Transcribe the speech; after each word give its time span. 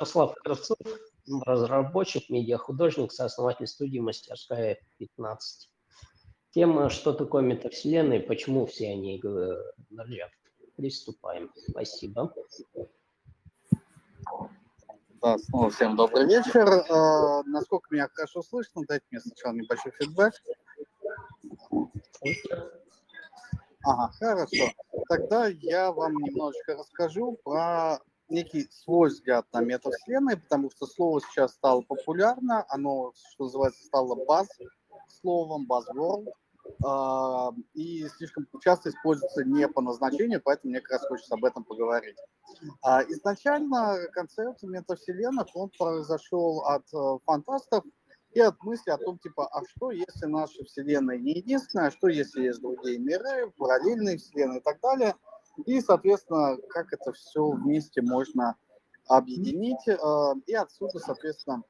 Ярослав 0.00 0.34
Кравцов, 0.36 0.78
разработчик, 1.44 2.30
медиахудожник, 2.30 3.12
сооснователь 3.12 3.66
студии 3.66 3.98
«Мастерская 3.98 4.78
15». 4.98 5.36
Тема 6.52 6.88
«Что 6.88 7.12
такое 7.12 7.42
метавселенная 7.42 8.18
и 8.18 8.26
почему 8.26 8.64
все 8.64 8.92
они 8.92 9.22
ржат?» 9.22 10.30
Приступаем. 10.76 11.52
Спасибо. 11.68 12.32
Да, 15.20 15.36
снова 15.36 15.68
всем 15.68 15.96
добрый 15.96 16.24
вечер. 16.24 16.66
Э, 16.66 17.42
насколько 17.44 17.94
меня 17.94 18.08
хорошо 18.10 18.40
слышно, 18.40 18.82
дайте 18.88 19.04
мне 19.10 19.20
сначала 19.20 19.52
небольшой 19.52 19.92
фидбэк. 20.00 20.32
Ага, 23.84 24.12
хорошо. 24.18 24.64
Тогда 25.10 25.48
я 25.48 25.92
вам 25.92 26.14
немножечко 26.14 26.76
расскажу 26.76 27.38
про 27.44 27.98
некий 28.30 28.68
свой 28.70 29.10
взгляд 29.10 29.46
на 29.52 29.60
метавселенные, 29.60 30.36
потому 30.36 30.70
что 30.70 30.86
слово 30.86 31.20
сейчас 31.20 31.52
стало 31.52 31.82
популярно, 31.82 32.64
оно, 32.68 33.12
что 33.32 33.44
называется, 33.44 33.84
стало 33.84 34.14
баз 34.24 34.48
словом, 35.20 35.66
buzzword, 35.68 36.26
э, 36.84 37.60
и 37.74 38.06
слишком 38.08 38.46
часто 38.62 38.90
используется 38.90 39.44
не 39.44 39.68
по 39.68 39.80
назначению, 39.80 40.40
поэтому 40.42 40.70
мне 40.70 40.80
как 40.80 41.00
раз 41.00 41.08
хочется 41.08 41.34
об 41.34 41.44
этом 41.44 41.64
поговорить. 41.64 42.16
А, 42.82 43.02
изначально 43.04 43.98
концепт 44.12 44.62
метавселенных, 44.62 45.46
он 45.54 45.70
произошел 45.76 46.60
от 46.60 46.84
э, 46.94 47.18
фантастов, 47.24 47.84
и 48.32 48.40
от 48.40 48.62
мысли 48.62 48.90
о 48.90 48.98
том, 48.98 49.18
типа, 49.18 49.48
а 49.48 49.62
что, 49.66 49.90
если 49.90 50.26
наша 50.26 50.64
Вселенная 50.64 51.18
не 51.18 51.32
единственная, 51.32 51.88
а 51.88 51.90
что, 51.90 52.08
если 52.08 52.44
есть 52.44 52.60
другие 52.60 52.98
миры, 52.98 53.50
параллельные 53.56 54.18
Вселенные 54.18 54.60
и 54.60 54.62
так 54.62 54.80
далее. 54.80 55.16
И, 55.66 55.80
соответственно, 55.80 56.56
как 56.68 56.92
это 56.92 57.12
все 57.12 57.50
вместе 57.50 58.02
можно 58.02 58.56
объединить. 59.08 59.86
Э, 59.86 60.34
и 60.46 60.54
отсюда, 60.54 60.98
соответственно, 60.98 61.62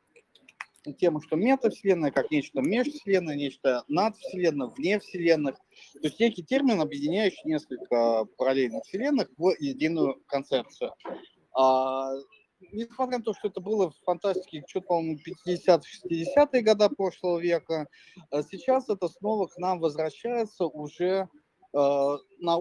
тема, 0.99 1.21
что 1.23 1.37
метавселенная 1.37 2.11
как 2.11 2.31
нечто 2.31 2.61
межвселенное, 2.61 3.37
нечто 3.37 3.85
надвселенное, 3.89 4.69
вне 4.69 4.99
вселенных. 4.99 5.57
То 5.57 6.01
есть 6.03 6.21
некий 6.21 6.43
термин, 6.43 6.81
объединяющий 6.81 7.43
несколько 7.45 8.27
параллельных 8.37 8.85
вселенных 8.85 9.29
в 9.37 9.55
единую 9.59 10.23
концепцию. 10.27 10.95
А, 11.53 12.13
несмотря 12.73 13.19
на 13.19 13.25
то, 13.25 13.35
что 13.35 13.49
это 13.49 13.61
было 13.61 13.91
в 13.91 13.97
фантастике, 14.05 14.65
что-то, 14.67 14.87
по-моему, 14.87 15.19
50-60-е 15.49 16.63
годы 16.63 16.89
прошлого 16.91 17.39
века, 17.39 17.89
а 18.31 18.43
сейчас 18.43 18.89
это 18.89 19.09
снова 19.09 19.47
к 19.49 19.59
нам 19.59 19.81
возвращается 19.81 20.65
уже 20.67 21.05
э, 21.05 21.40
на, 21.73 22.19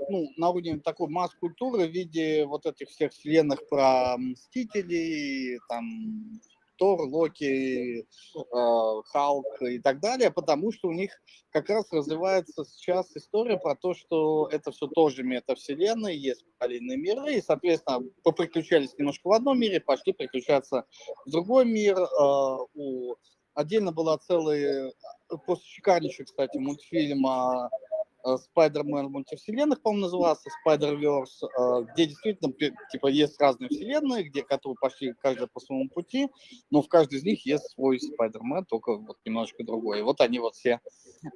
ну, 0.10 0.30
на 0.38 0.50
уровне 0.50 0.80
такой 0.80 1.10
масс-культуры 1.10 1.88
в 1.88 1.92
виде 1.92 2.46
вот 2.46 2.66
этих 2.66 2.90
всех 2.90 3.12
вселенных 3.12 3.68
про 3.68 4.16
Мстителей, 4.18 5.60
там, 5.68 6.40
Тор, 6.80 7.02
Локи, 7.02 8.00
э, 8.00 9.02
Халк 9.12 9.62
и 9.62 9.80
так 9.80 10.00
далее, 10.00 10.32
потому 10.32 10.72
что 10.72 10.88
у 10.88 10.94
них 10.94 11.12
как 11.52 11.70
раз 11.70 11.92
развивается 11.92 12.64
сейчас 12.64 13.16
история 13.16 13.58
про 13.58 13.76
то, 13.76 13.94
что 13.94 14.48
это 14.50 14.72
все 14.72 14.88
тоже 14.88 15.24
метавселенная, 15.24 16.14
есть 16.14 16.46
параллельные 16.58 16.98
миры, 16.98 17.36
и, 17.36 17.42
соответственно, 17.42 18.02
поприключались 18.24 18.98
немножко 18.98 19.28
в 19.28 19.34
одном 19.34 19.60
мире, 19.60 19.82
пошли 19.82 20.14
приключаться 20.14 20.86
в 21.26 21.30
другой 21.30 21.66
мир. 21.66 22.00
Э, 22.00 22.58
у... 22.74 23.16
Отдельно 23.56 23.92
была 23.92 24.18
целая, 24.20 24.94
после 25.46 25.66
шикарнейшего, 25.66 26.26
кстати, 26.26 26.58
мультфильма 26.58 27.70
Spider-Man 28.26 29.10
мультивселенных, 29.10 29.82
по-моему, 29.82 30.06
назывался, 30.06 30.50
Spider-Verse, 30.66 31.26
э, 31.44 31.86
где 31.94 32.06
действительно, 32.08 32.54
типа, 32.92 33.08
есть 33.08 33.40
разные 33.40 33.70
вселенные, 33.70 34.24
где, 34.24 34.44
которые 34.44 34.76
пошли 34.80 35.14
каждый 35.22 35.48
по 35.48 35.60
своему 35.60 35.90
пути, 35.90 36.30
но 36.70 36.82
в 36.82 36.88
каждой 36.88 37.20
из 37.20 37.24
них 37.24 37.46
есть 37.46 37.72
свой 37.72 37.98
Spider-Man, 37.98 38.66
только 38.68 38.98
вот 38.98 39.18
немножко 39.26 39.64
другой. 39.64 40.00
И 40.00 40.04
вот 40.04 40.22
они 40.22 40.40
вот 40.40 40.56
все 40.56 40.80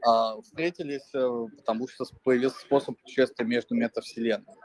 а, 0.06 0.42
встретились, 0.42 1.10
э, 1.14 1.46
потому 1.58 1.88
что 1.88 2.06
появился 2.24 2.60
способ 2.60 2.98
путешествия 3.00 3.46
между 3.46 3.76
метавселенными. 3.76 4.58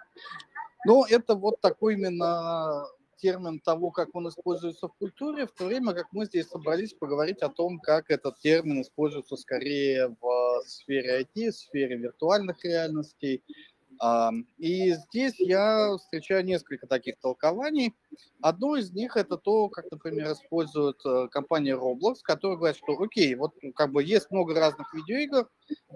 Ну, 0.86 1.04
это 1.04 1.34
вот 1.34 1.60
такой 1.60 1.94
именно 1.94 2.84
термин 3.18 3.60
того, 3.60 3.90
как 3.90 4.14
он 4.14 4.28
используется 4.28 4.88
в 4.88 4.94
культуре, 4.94 5.46
в 5.46 5.52
то 5.52 5.66
время 5.66 5.92
как 5.92 6.06
мы 6.12 6.26
здесь 6.26 6.48
собрались 6.48 6.94
поговорить 6.94 7.38
о 7.38 7.48
том, 7.48 7.78
как 7.78 8.10
этот 8.10 8.38
термин 8.40 8.82
используется 8.82 9.36
скорее 9.36 10.16
в 10.20 10.62
сфере 10.66 11.22
IT, 11.22 11.50
в 11.50 11.56
сфере 11.56 11.96
виртуальных 11.96 12.64
реальностей. 12.64 13.42
И 14.58 14.92
здесь 14.92 15.34
я 15.40 15.96
встречаю 15.96 16.44
несколько 16.44 16.86
таких 16.86 17.18
толкований. 17.18 17.94
Одно 18.40 18.76
из 18.76 18.92
них 18.92 19.16
это 19.16 19.36
то, 19.36 19.68
как, 19.68 19.90
например, 19.90 20.32
использует 20.32 21.00
э, 21.04 21.26
компания 21.28 21.76
Roblox, 21.76 22.18
которая 22.22 22.58
говорит, 22.58 22.76
что 22.76 22.96
окей, 23.00 23.34
вот 23.34 23.54
как 23.74 23.90
бы 23.90 24.04
есть 24.04 24.30
много 24.30 24.54
разных 24.54 24.94
видеоигр, 24.94 25.48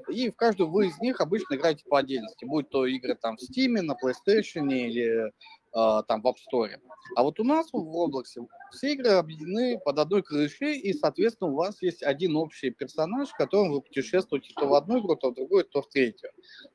и 0.09 0.31
в 0.31 0.35
каждую 0.35 0.71
вы 0.71 0.89
из 0.89 0.99
них 0.99 1.21
обычно 1.21 1.55
играете 1.55 1.85
по 1.89 2.01
отдельности, 2.01 2.45
будь 2.45 2.69
то 2.71 2.87
игры 2.87 3.15
там 3.15 3.37
в 3.37 3.41
Steam, 3.41 3.81
на 3.81 3.93
PlayStation 3.93 4.73
или 4.73 5.33
там 5.73 6.23
в 6.23 6.27
App 6.27 6.37
Store. 6.53 6.79
А 7.17 7.23
вот 7.23 7.41
у 7.41 7.45
нас 7.45 7.69
в 7.73 7.77
Roblox 7.77 8.25
все 8.73 8.93
игры 8.93 9.11
объединены 9.11 9.79
под 9.79 9.99
одной 9.99 10.23
крышей, 10.23 10.79
и, 10.79 10.93
соответственно, 10.93 11.51
у 11.51 11.57
вас 11.57 11.83
есть 11.83 12.03
один 12.03 12.37
общий 12.37 12.71
персонаж, 12.71 13.29
в 13.29 13.37
котором 13.37 13.73
вы 13.73 13.81
путешествуете 13.83 14.53
то 14.55 14.67
в 14.67 14.75
одну 14.75 15.01
игру, 15.01 15.17
то 15.17 15.31
в 15.31 15.35
другую, 15.35 15.65
то 15.65 15.83
в 15.83 15.89
третью. 15.89 16.31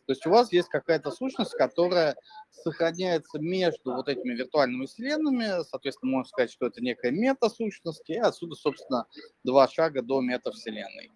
То 0.06 0.14
есть 0.14 0.26
у 0.26 0.30
вас 0.30 0.52
есть 0.52 0.70
какая-то 0.70 1.12
сущность, 1.12 1.52
которая 1.52 2.16
сохраняется 2.52 3.40
между 3.40 3.94
вот 3.94 4.10
этими 4.10 4.34
виртуальными 4.34 4.86
вселенными, 4.86 5.64
соответственно, 5.64 6.12
можно 6.12 6.30
сказать, 6.30 6.52
что 6.52 6.68
это 6.68 6.82
некая 6.82 7.12
мета-сущность, 7.12 8.10
и 8.10 8.16
отсюда, 8.16 8.56
собственно, 8.56 9.06
два 9.44 9.68
шага 9.68 10.02
до 10.02 10.22
мета-вселенной. 10.22 11.12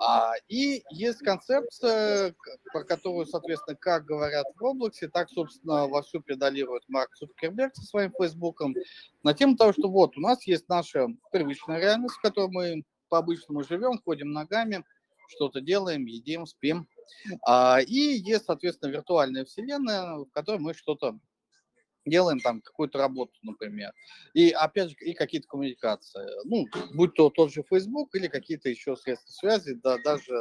А, 0.00 0.32
и 0.48 0.82
есть 0.90 1.18
концепция, 1.20 2.34
про 2.72 2.84
которую, 2.84 3.26
соответственно, 3.26 3.76
как 3.76 4.04
говорят 4.04 4.46
в 4.54 4.60
Роблоксе, 4.60 5.08
так, 5.08 5.30
собственно, 5.30 5.86
вовсю 5.86 6.20
педалирует 6.20 6.84
Марк 6.88 7.14
Цукерберг 7.16 7.74
со 7.74 7.82
своим 7.82 8.12
Фейсбуком, 8.18 8.74
на 9.22 9.34
тему 9.34 9.56
того, 9.56 9.72
что 9.72 9.88
вот 9.88 10.16
у 10.16 10.20
нас 10.20 10.46
есть 10.46 10.68
наша 10.68 11.08
привычная 11.32 11.78
реальность, 11.78 12.16
в 12.16 12.20
которой 12.20 12.50
мы 12.50 12.84
по-обычному 13.08 13.62
живем, 13.64 14.00
ходим 14.04 14.32
ногами, 14.32 14.84
что-то 15.28 15.60
делаем, 15.60 16.04
едим, 16.06 16.46
спим. 16.46 16.88
А, 17.46 17.78
и 17.80 17.94
есть, 17.94 18.46
соответственно, 18.46 18.90
виртуальная 18.90 19.44
вселенная, 19.44 20.16
в 20.16 20.26
которой 20.32 20.58
мы 20.58 20.74
что-то 20.74 21.18
делаем 22.06 22.40
там 22.40 22.60
какую-то 22.60 22.98
работу, 22.98 23.32
например. 23.42 23.92
И 24.34 24.50
опять 24.50 24.90
же, 24.90 24.96
и 25.00 25.14
какие-то 25.14 25.48
коммуникации. 25.48 26.26
Ну, 26.44 26.66
будь 26.94 27.14
то 27.14 27.30
тот 27.30 27.52
же 27.52 27.62
Facebook 27.68 28.14
или 28.14 28.28
какие-то 28.28 28.68
еще 28.68 28.96
средства 28.96 29.32
связи, 29.32 29.74
да, 29.74 29.98
даже, 29.98 30.34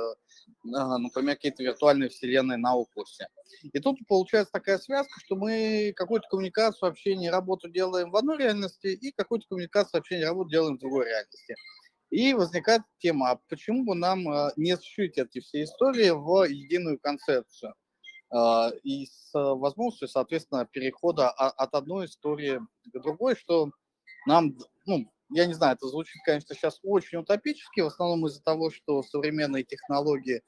например, 0.63 1.35
какие-то 1.35 1.63
виртуальные 1.63 2.09
вселенные 2.09 2.57
на 2.57 2.75
Oculus. 2.75 3.25
И 3.62 3.79
тут 3.79 4.00
получается 4.07 4.51
такая 4.51 4.78
связка, 4.78 5.19
что 5.24 5.35
мы 5.35 5.94
какую-то 5.96 6.28
коммуникацию, 6.29 6.90
общение, 6.90 7.31
работу 7.31 7.69
делаем 7.69 8.12
в 8.12 8.16
одной 8.16 8.38
реальности 8.38 8.88
и 8.88 9.12
какую-то 9.12 9.47
коммуникацию, 9.47 10.00
общение, 10.00 10.28
работу 10.28 10.50
делаем 10.50 10.78
в 10.78 10.80
другой 10.80 11.06
реальности. 11.06 11.56
И 12.09 12.34
возникает 12.34 12.84
тема, 13.00 13.31
а 13.31 13.40
почему 13.50 13.85
бы 13.85 13.95
нам 13.95 14.28
а, 14.30 14.51
не 14.56 14.78
сшить 14.78 15.18
эти 15.18 15.40
все 15.40 15.63
истории 15.63 16.12
в 16.12 16.44
единую 16.47 17.00
концепцию? 17.00 17.74
А, 18.33 18.71
и 18.83 19.05
с 19.05 19.31
возможностью, 19.33 20.07
соответственно, 20.07 20.66
перехода 20.66 21.29
от 21.29 21.73
одной 21.75 22.07
истории 22.07 22.59
к 22.91 22.99
другой, 22.99 23.35
что 23.35 23.69
нам, 24.25 24.57
ну, 24.88 25.11
я 25.29 25.45
не 25.45 25.53
знаю, 25.53 25.75
это 25.75 25.88
звучит, 25.88 26.21
конечно, 26.25 26.55
сейчас 26.55 26.79
очень 26.83 27.19
утопически, 27.19 27.81
в 27.81 27.88
основном 27.88 28.25
из-за 28.27 28.41
того, 28.41 28.71
что 28.71 29.03
современные 29.03 29.63
технологии 29.63 30.41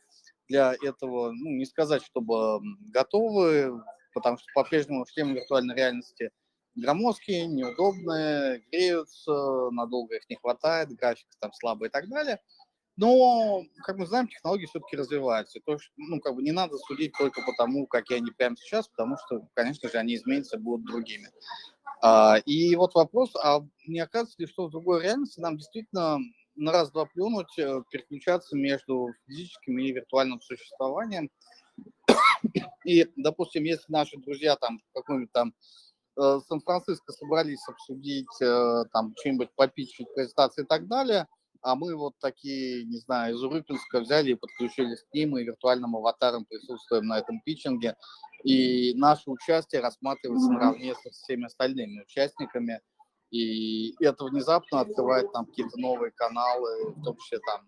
для 0.50 0.73
этого, 0.84 1.31
ну, 1.31 1.51
не 1.51 1.66
сказать, 1.66 2.03
чтобы 2.03 2.59
готовы, 2.91 3.84
потому 4.13 4.38
что 4.38 4.47
по-прежнему 4.56 5.06
шлемы 5.06 5.35
виртуальной 5.35 5.75
реальности 5.75 6.31
громоздкие, 6.75 7.46
неудобные, 7.46 8.63
греются, 8.72 9.69
надолго 9.72 10.16
их 10.16 10.28
не 10.29 10.38
хватает, 10.38 10.90
график 10.90 11.28
там 11.40 11.53
слабый 11.53 11.90
и 11.90 11.91
так 11.91 12.09
далее– 12.09 12.40
но, 12.97 13.64
как 13.84 13.97
мы 13.97 14.06
знаем, 14.06 14.28
технологии 14.28 14.68
все-таки 14.68 14.96
развиваются. 14.96 15.59
То, 15.66 15.78
что, 15.78 15.92
ну, 15.97 16.22
как 16.22 16.36
бы 16.36 16.42
не 16.42 16.52
надо 16.52 16.78
судить 16.78 17.12
только 17.18 17.42
по 17.42 17.53
тому, 17.58 17.88
какие 17.88 18.20
они 18.20 18.32
прямо 18.32 18.56
сейчас, 18.56 18.88
потому 18.88 19.18
что, 19.18 19.47
конечно 19.53 19.90
же, 19.90 19.97
они 19.97 20.16
изменятся, 20.16 20.58
будут 20.58 20.86
другими. 20.86 21.30
А, 22.02 22.38
и 22.46 22.76
вот 22.76 22.96
вопрос, 22.96 23.36
а 23.36 23.62
не 23.88 24.00
окажется 24.00 24.36
ли, 24.40 24.47
что 24.47 24.68
в 24.68 24.72
другой 24.72 25.03
реальности 25.03 25.42
нам 25.42 25.58
действительно 25.58 26.20
на 26.56 26.72
раз-два 26.72 27.06
плюнуть, 27.06 27.59
э, 27.59 27.84
переключаться 27.90 28.56
между 28.56 29.09
физическим 29.28 29.78
и 29.80 29.91
виртуальным 29.91 30.40
существованием? 30.40 31.30
И, 32.86 33.12
допустим, 33.18 33.64
если 33.66 33.91
наши 33.91 34.18
друзья 34.18 34.56
там 34.56 34.80
каком-нибудь 34.94 35.34
там 35.34 35.53
э, 36.18 36.40
Сан-Франциско 36.48 37.12
собрались 37.12 37.68
обсудить 37.68 38.41
э, 38.41 38.84
там 38.94 39.14
что-нибудь 39.20 39.50
попичить, 39.56 40.08
презентации 40.16 40.64
и 40.64 40.66
так 40.66 40.88
далее– 40.88 41.28
а 41.66 41.76
мы 41.76 41.96
вот 41.96 42.14
такие, 42.22 42.85
не 42.85 42.97
знаю, 43.00 43.34
из 43.34 43.44
Урюпинска 43.44 44.00
взяли 44.02 44.32
и 44.32 44.35
подключились 44.35 45.02
к 45.02 45.14
ним, 45.16 45.35
и 45.35 45.44
виртуальным 45.44 45.96
аватаром 45.96 46.46
присутствуем 46.46 47.08
на 47.08 47.17
этом 47.17 47.41
питчинге, 47.41 47.96
и 48.44 48.94
наше 48.94 49.32
участие 49.32 49.82
рассматривается 49.82 50.52
наравне 50.52 50.94
со 50.94 51.09
всеми 51.09 51.46
остальными 51.46 52.03
участниками, 52.03 52.82
И 53.32 53.96
это 54.00 54.26
внезапно 54.26 54.82
открывает 54.82 55.34
нам 55.34 55.47
какие-то 55.47 55.79
новые 55.79 56.12
каналы, 56.12 56.94
в 56.96 57.03
том 57.03 57.17
числе 57.17 57.40
там 57.40 57.67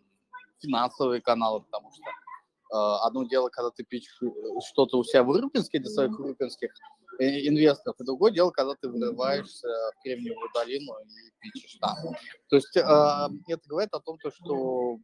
финансовые 0.62 1.20
каналы, 1.20 1.62
потому 1.62 1.92
что 1.92 2.04
э, 2.78 3.08
одно 3.08 3.24
дело, 3.24 3.50
когда 3.50 3.72
ты 3.72 3.84
пишешь 3.84 4.22
э, 4.22 4.28
что-то 4.70 5.00
у 5.00 5.04
себя 5.04 5.24
в 5.24 5.32
Рыбинске 5.32 5.80
для 5.80 5.90
своих 5.90 6.18
рыбинских 6.20 6.70
э, 6.70 7.07
инвесторов, 7.20 8.00
и 8.00 8.04
другое 8.04 8.32
дело, 8.32 8.52
когда 8.52 8.76
ты 8.76 8.90
вырываешься 8.90 9.68
в 9.68 10.04
Кремниевую 10.04 10.50
долину 10.54 10.94
и 11.00 11.32
пичешь 11.40 11.78
там. 11.80 11.96
То 12.50 12.56
есть 12.56 12.76
э, 12.76 12.82
это 12.82 13.68
говорит 13.68 13.94
о 13.94 14.00
том, 14.00 14.18
что 14.20 14.98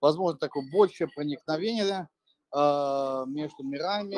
возможно 0.00 0.38
такое 0.38 0.64
большее 0.70 1.08
проникновение 1.08 2.08
э, 2.54 3.24
между 3.26 3.62
мирами, 3.62 4.16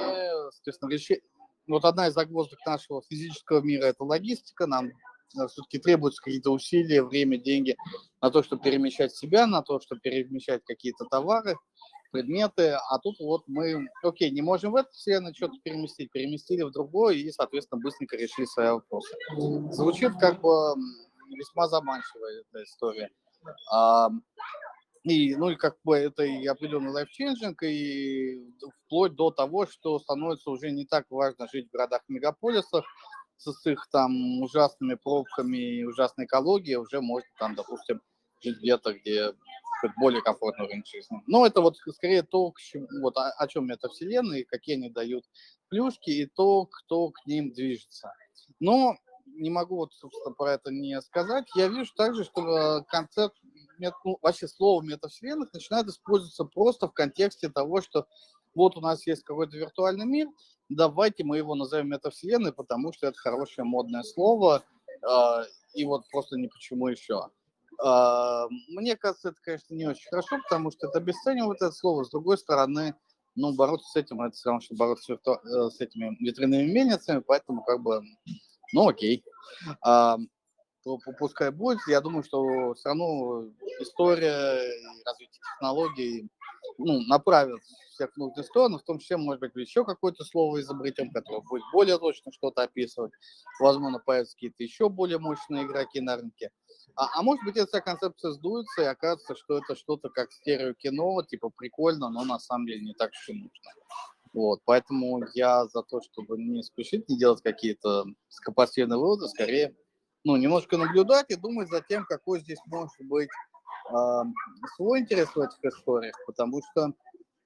соответственно, 0.52 0.90
решение. 0.90 1.22
Вот 1.66 1.84
одна 1.84 2.08
из 2.08 2.14
загвоздок 2.14 2.58
нашего 2.64 3.02
физического 3.08 3.60
мира– 3.60 3.84
это 3.86 4.02
логистика. 4.02 4.66
Нам 4.66 4.90
все-таки 5.48 5.78
требуются 5.78 6.22
какие-то 6.22 6.50
усилия, 6.50 7.02
время, 7.02 7.36
деньги 7.36 7.76
на 8.22 8.30
то, 8.30 8.42
чтобы 8.42 8.62
перемещать 8.62 9.14
себя, 9.14 9.46
на 9.46 9.62
то, 9.62 9.78
чтобы 9.80 10.00
перемещать 10.00 10.62
какие-то 10.64 11.04
товары, 11.04 11.56
предметы. 12.10 12.78
А 12.90 12.98
тут 12.98 13.18
вот 13.20 13.44
мы, 13.46 13.88
окей, 14.02 14.30
не 14.30 14.42
можем 14.42 14.72
в 14.72 14.76
эту 14.76 14.90
вселенную 14.90 15.34
что-то 15.34 15.54
переместить, 15.62 16.10
переместили 16.10 16.62
в 16.62 16.70
другое 16.70 17.14
и, 17.14 17.30
соответственно, 17.30 17.80
быстренько 17.82 18.16
решили 18.16 18.46
свои 18.46 18.70
вопросы. 18.70 19.14
Звучит 19.70 20.12
как 20.18 20.40
бы 20.40 20.74
весьма 21.30 21.68
заманчивая 21.68 22.40
эта 22.40 22.64
история. 22.64 23.10
И, 25.04 25.36
ну, 25.36 25.50
и 25.50 25.56
как 25.56 25.76
бы 25.84 25.96
это 25.96 26.24
и 26.24 26.44
определенный 26.46 26.90
лайфченджинг, 26.90 27.62
и 27.62 28.52
вплоть 28.84 29.14
до 29.14 29.30
того, 29.30 29.66
что 29.66 29.98
становится 30.00 30.50
уже 30.50 30.70
не 30.70 30.84
так 30.84 31.06
важно 31.08 31.46
жить 31.50 31.68
в 31.68 31.72
городах-мегаполисах, 31.72 32.84
с 33.38 33.66
их 33.66 33.86
там 33.90 34.42
ужасными 34.42 34.96
пробками 34.96 35.56
и 35.56 35.84
ужасной 35.84 36.26
экологией, 36.26 36.76
уже 36.76 37.00
можно 37.00 37.28
там, 37.38 37.54
допустим, 37.54 38.02
жить 38.42 38.58
где-то, 38.58 38.92
где 38.94 39.32
более 39.96 40.22
комфортный 40.22 40.66
уровень 40.66 40.84
жизни. 40.84 41.22
Но 41.26 41.46
это 41.46 41.60
вот 41.60 41.76
скорее 41.94 42.22
то, 42.22 42.50
к 42.50 42.58
чему, 42.58 42.86
вот 43.00 43.16
о, 43.16 43.30
о 43.30 43.48
чем 43.48 43.66
метавселенные, 43.66 44.44
какие 44.44 44.76
они 44.76 44.90
дают 44.90 45.24
плюшки 45.68 46.10
и 46.10 46.26
то, 46.26 46.66
кто 46.66 47.10
к 47.10 47.26
ним 47.26 47.52
движется. 47.52 48.12
Но 48.60 48.96
не 49.26 49.50
могу 49.50 49.76
вот, 49.76 49.92
собственно, 49.94 50.34
про 50.34 50.52
это 50.52 50.70
не 50.70 51.00
сказать. 51.00 51.46
Я 51.54 51.68
вижу 51.68 51.92
также, 51.94 52.24
что 52.24 52.84
концепт, 52.88 53.36
ну, 53.78 54.18
вообще 54.22 54.48
слово 54.48 54.82
метавселенных 54.82 55.52
начинает 55.52 55.86
использоваться 55.86 56.44
просто 56.44 56.88
в 56.88 56.92
контексте 56.92 57.48
того, 57.48 57.80
что 57.80 58.06
вот 58.54 58.76
у 58.76 58.80
нас 58.80 59.06
есть 59.06 59.22
какой-то 59.22 59.56
виртуальный 59.56 60.06
мир, 60.06 60.28
давайте 60.68 61.24
мы 61.24 61.36
его 61.36 61.54
назовем 61.54 61.90
метавселенной, 61.90 62.52
потому 62.52 62.92
что 62.92 63.06
это 63.06 63.18
хорошее 63.18 63.64
модное 63.64 64.02
слово, 64.02 64.64
э, 65.02 65.44
и 65.74 65.84
вот 65.84 66.08
просто 66.10 66.36
ни 66.36 66.48
почему 66.48 66.88
еще. 66.88 67.28
Э, 67.84 68.46
мне 68.68 68.96
кажется, 68.96 69.30
это, 69.30 69.38
конечно, 69.42 69.74
не 69.74 69.86
очень 69.86 70.08
хорошо, 70.08 70.38
потому 70.42 70.70
что 70.70 70.88
это 70.88 70.98
обесценивает 70.98 71.62
это 71.62 71.72
слово. 71.72 72.04
С 72.04 72.10
другой 72.10 72.38
стороны, 72.38 72.94
ну, 73.34 73.54
бороться 73.54 73.88
с 73.90 73.96
этим, 73.96 74.20
это 74.20 74.34
все 74.34 74.48
равно, 74.48 74.60
что 74.60 74.74
бороться. 74.74 75.14
Э, 75.14 75.70
с 75.70 75.80
этими 75.80 76.16
ветряными 76.20 76.70
мельницами, 76.70 77.20
поэтому 77.20 77.62
как 77.64 77.80
бы, 77.80 78.02
ну, 78.72 78.88
окей. 78.88 79.24
Э, 79.86 80.16
пускай 81.18 81.50
будет. 81.50 81.78
Я 81.86 82.00
думаю, 82.00 82.22
что 82.22 82.74
все 82.74 82.88
равно 82.88 83.44
история 83.80 84.62
и 84.64 85.04
развитие 85.04 85.40
технологий 85.42 86.28
ну, 86.78 87.00
направят 87.02 87.60
всех 87.90 88.12
в 88.12 88.16
нужную 88.16 88.44
сторону, 88.44 88.78
в 88.78 88.82
том 88.84 88.98
числе, 88.98 89.16
может 89.16 89.40
быть, 89.40 89.52
еще 89.56 89.84
какое-то 89.84 90.24
слово 90.24 90.60
изобретем, 90.60 91.10
которое 91.10 91.42
будет 91.42 91.64
более 91.72 91.98
точно 91.98 92.32
что-то 92.32 92.62
описывать. 92.62 93.12
Возможно, 93.60 93.98
появятся 93.98 94.34
какие-то 94.34 94.62
еще 94.62 94.88
более 94.88 95.18
мощные 95.18 95.64
игроки 95.64 96.00
на 96.00 96.16
рынке. 96.16 96.50
А, 96.98 97.08
а 97.14 97.22
может 97.22 97.44
быть, 97.44 97.56
эта 97.56 97.80
концепция 97.80 98.32
сдуется, 98.32 98.82
и 98.82 98.86
окажется, 98.86 99.36
что 99.36 99.58
это 99.58 99.76
что-то 99.76 100.08
как 100.08 100.32
стереокино, 100.32 101.24
типа 101.24 101.48
прикольно, 101.50 102.10
но 102.10 102.24
на 102.24 102.40
самом 102.40 102.66
деле 102.66 102.80
не 102.80 102.92
так 102.92 103.12
и 103.28 103.32
нужно. 103.34 103.70
Вот, 104.32 104.60
поэтому 104.64 105.20
я 105.34 105.66
за 105.66 105.84
то, 105.84 106.00
чтобы 106.00 106.38
не 106.38 106.60
спешить, 106.64 107.08
не 107.08 107.16
делать 107.16 107.40
какие-то 107.40 108.04
скопостельные 108.28 108.98
выводы, 108.98 109.28
скорее, 109.28 109.76
ну, 110.24 110.34
немножко 110.34 110.76
наблюдать 110.76 111.26
и 111.30 111.36
думать 111.36 111.68
за 111.68 111.82
тем, 111.82 112.04
какой 112.04 112.40
здесь 112.40 112.58
может 112.66 113.00
быть 113.00 113.30
э, 113.90 114.22
свой 114.74 114.98
интерес 115.00 115.28
в 115.28 115.40
этих 115.40 115.64
историях, 115.64 116.16
потому 116.26 116.60
что 116.72 116.92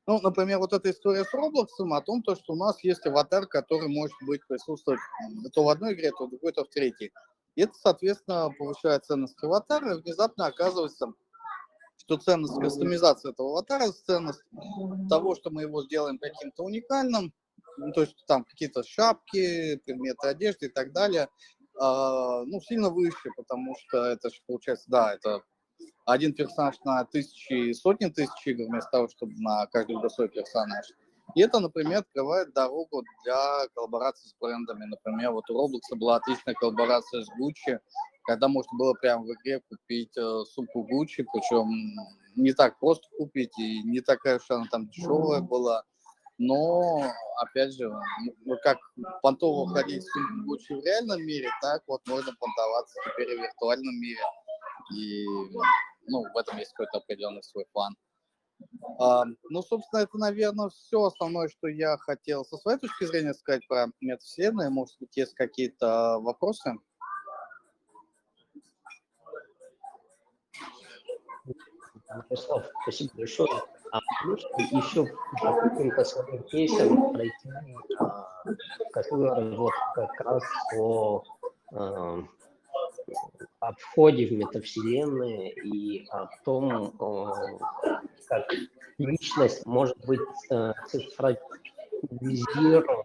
ну, 0.07 0.19
например, 0.21 0.59
вот 0.59 0.73
эта 0.73 0.91
история 0.91 1.25
с 1.25 1.33
Roblox 1.33 1.69
о 1.79 2.01
том, 2.01 2.23
то, 2.23 2.35
что 2.35 2.55
у 2.55 2.57
нас 2.57 2.83
есть 2.83 3.07
аватар, 3.07 3.47
который 3.47 3.89
может 3.89 4.17
быть 4.27 4.41
присутствовать 4.49 4.99
то 5.53 5.63
в 5.63 5.69
одной 5.69 5.95
игре, 5.95 6.11
то 6.11 6.27
в 6.27 6.31
другой, 6.31 6.53
то 6.53 6.65
в 6.65 6.69
третьей. 6.69 7.13
И 7.55 7.63
это, 7.63 7.75
соответственно, 7.75 8.51
повышает 8.59 9.05
ценность 9.05 9.43
аватара, 9.43 9.95
и 9.95 10.01
внезапно 10.01 10.47
оказывается, 10.47 11.13
что 11.99 12.17
ценность 12.17 12.59
кастомизации 12.59 13.31
этого 13.31 13.51
аватара, 13.51 13.91
ценность 13.93 14.43
того, 15.09 15.35
что 15.35 15.51
мы 15.51 15.63
его 15.63 15.85
сделаем 15.85 16.19
каким-то 16.19 16.65
уникальным, 16.65 17.33
ну, 17.77 17.93
то 17.93 18.03
есть 18.03 18.17
там 18.27 18.45
какие-то 18.45 18.83
шапки, 18.83 19.77
предметы 19.85 20.29
одежды 20.29 20.67
и 20.67 20.69
так 20.69 20.93
далее, 20.93 21.23
э, 21.23 21.27
ну, 21.81 22.61
сильно 22.61 22.91
выше, 22.91 23.31
потому 23.37 23.75
что 23.79 24.05
это 24.05 24.31
же 24.31 24.37
получается, 24.47 24.91
да, 24.91 25.15
это 25.15 25.43
один 26.05 26.35
персонаж 26.35 26.77
на 26.85 27.05
тысячи, 27.05 27.73
сотни 27.73 28.07
тысяч 28.07 28.47
игр, 28.47 28.65
вместо 28.65 28.91
того, 28.91 29.09
чтобы 29.09 29.35
на 29.39 29.67
каждый 29.67 29.97
игру 29.97 30.09
свой 30.09 30.29
персонаж. 30.29 30.87
И 31.35 31.41
это, 31.41 31.61
например, 31.61 32.01
открывает 32.01 32.53
дорогу 32.53 33.03
для 33.25 33.67
коллаборации 33.75 34.29
с 34.29 34.35
брендами. 34.41 34.85
Например, 34.85 35.33
вот 35.33 35.49
у 35.49 35.55
Roblox 35.55 35.97
была 35.97 36.17
отличная 36.17 36.55
коллаборация 36.55 37.23
с 37.23 37.29
Gucci, 37.41 37.79
когда 38.25 38.49
можно 38.49 38.71
было 38.77 38.93
прямо 38.95 39.25
в 39.25 39.33
игре 39.33 39.61
купить 39.69 40.17
э, 40.17 40.45
сумку 40.45 40.87
Gucci, 40.87 41.25
причем 41.33 41.69
не 42.37 42.53
так 42.53 42.79
просто 42.79 43.09
купить, 43.17 43.59
и 43.59 43.83
не 43.83 44.01
такая 44.01 44.37
уж 44.37 44.51
она 44.51 44.67
там 44.71 44.89
дешевая 44.89 45.41
была. 45.41 45.85
Но, 46.39 47.03
опять 47.39 47.75
же, 47.75 47.91
ну, 48.45 48.57
как 48.63 48.79
понтово 49.23 49.69
ходить 49.69 50.03
в 50.03 50.13
сумку 50.13 50.55
Gucci 50.55 50.81
в 50.81 50.85
реальном 50.85 51.23
мире, 51.25 51.49
так 51.63 51.83
вот 51.87 52.01
можно 52.07 52.33
понтоваться 52.39 52.95
теперь 53.07 53.33
и 53.33 53.39
в 53.39 53.43
виртуальном 53.43 53.95
мире. 54.01 54.23
И 54.95 55.25
ну, 56.09 56.25
в 56.33 56.37
этом 56.37 56.59
есть 56.59 56.73
какой-то 56.73 56.99
определенный 56.99 57.43
свой 57.43 57.65
план. 57.73 57.97
А, 58.99 59.25
ну, 59.49 59.63
собственно, 59.63 60.01
это, 60.01 60.17
наверное, 60.19 60.69
все 60.69 61.03
основное, 61.05 61.49
что 61.49 61.69
я 61.69 61.97
хотел 61.99 62.45
со 62.45 62.57
своей 62.57 62.79
точки 62.79 63.05
зрения 63.05 63.35
сказать 63.35 63.67
про 63.67 63.87
метавселенные. 64.01 64.71
Может 64.71 64.97
быть, 65.01 65.17
есть 65.17 65.35
какие-то 65.35 66.19
вопросы? 66.21 66.75
Ярослав, 72.09 72.67
спасибо 72.83 73.11
большое. 73.17 73.63
А 73.93 74.01
можно 74.25 74.49
еще 74.79 75.07
каким-то 75.41 76.05
своим 76.05 76.43
кейсам 76.45 77.13
пройти, 77.13 77.51
а, 77.99 78.27
который 78.93 79.57
вот 79.57 79.73
как 79.95 80.21
раз 80.21 80.43
а, 81.75 82.23
о 83.61 83.73
входе 83.75 84.27
в 84.27 84.33
метавселенные 84.33 85.53
и 85.53 86.07
о 86.09 86.27
том, 86.45 86.91
как 88.29 88.51
личность 88.99 89.65
может 89.67 89.97
быть 90.07 90.21
э, 90.51 90.73
цифровизирована. 90.89 93.05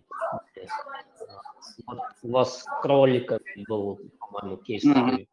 Вот 1.86 2.00
у 2.24 2.32
вас 2.32 2.66
кролика 2.82 3.39
был, 3.68 4.00
по-моему, 4.20 4.58
кейс. 4.58 4.84
Mm-hmm. 4.84 5.27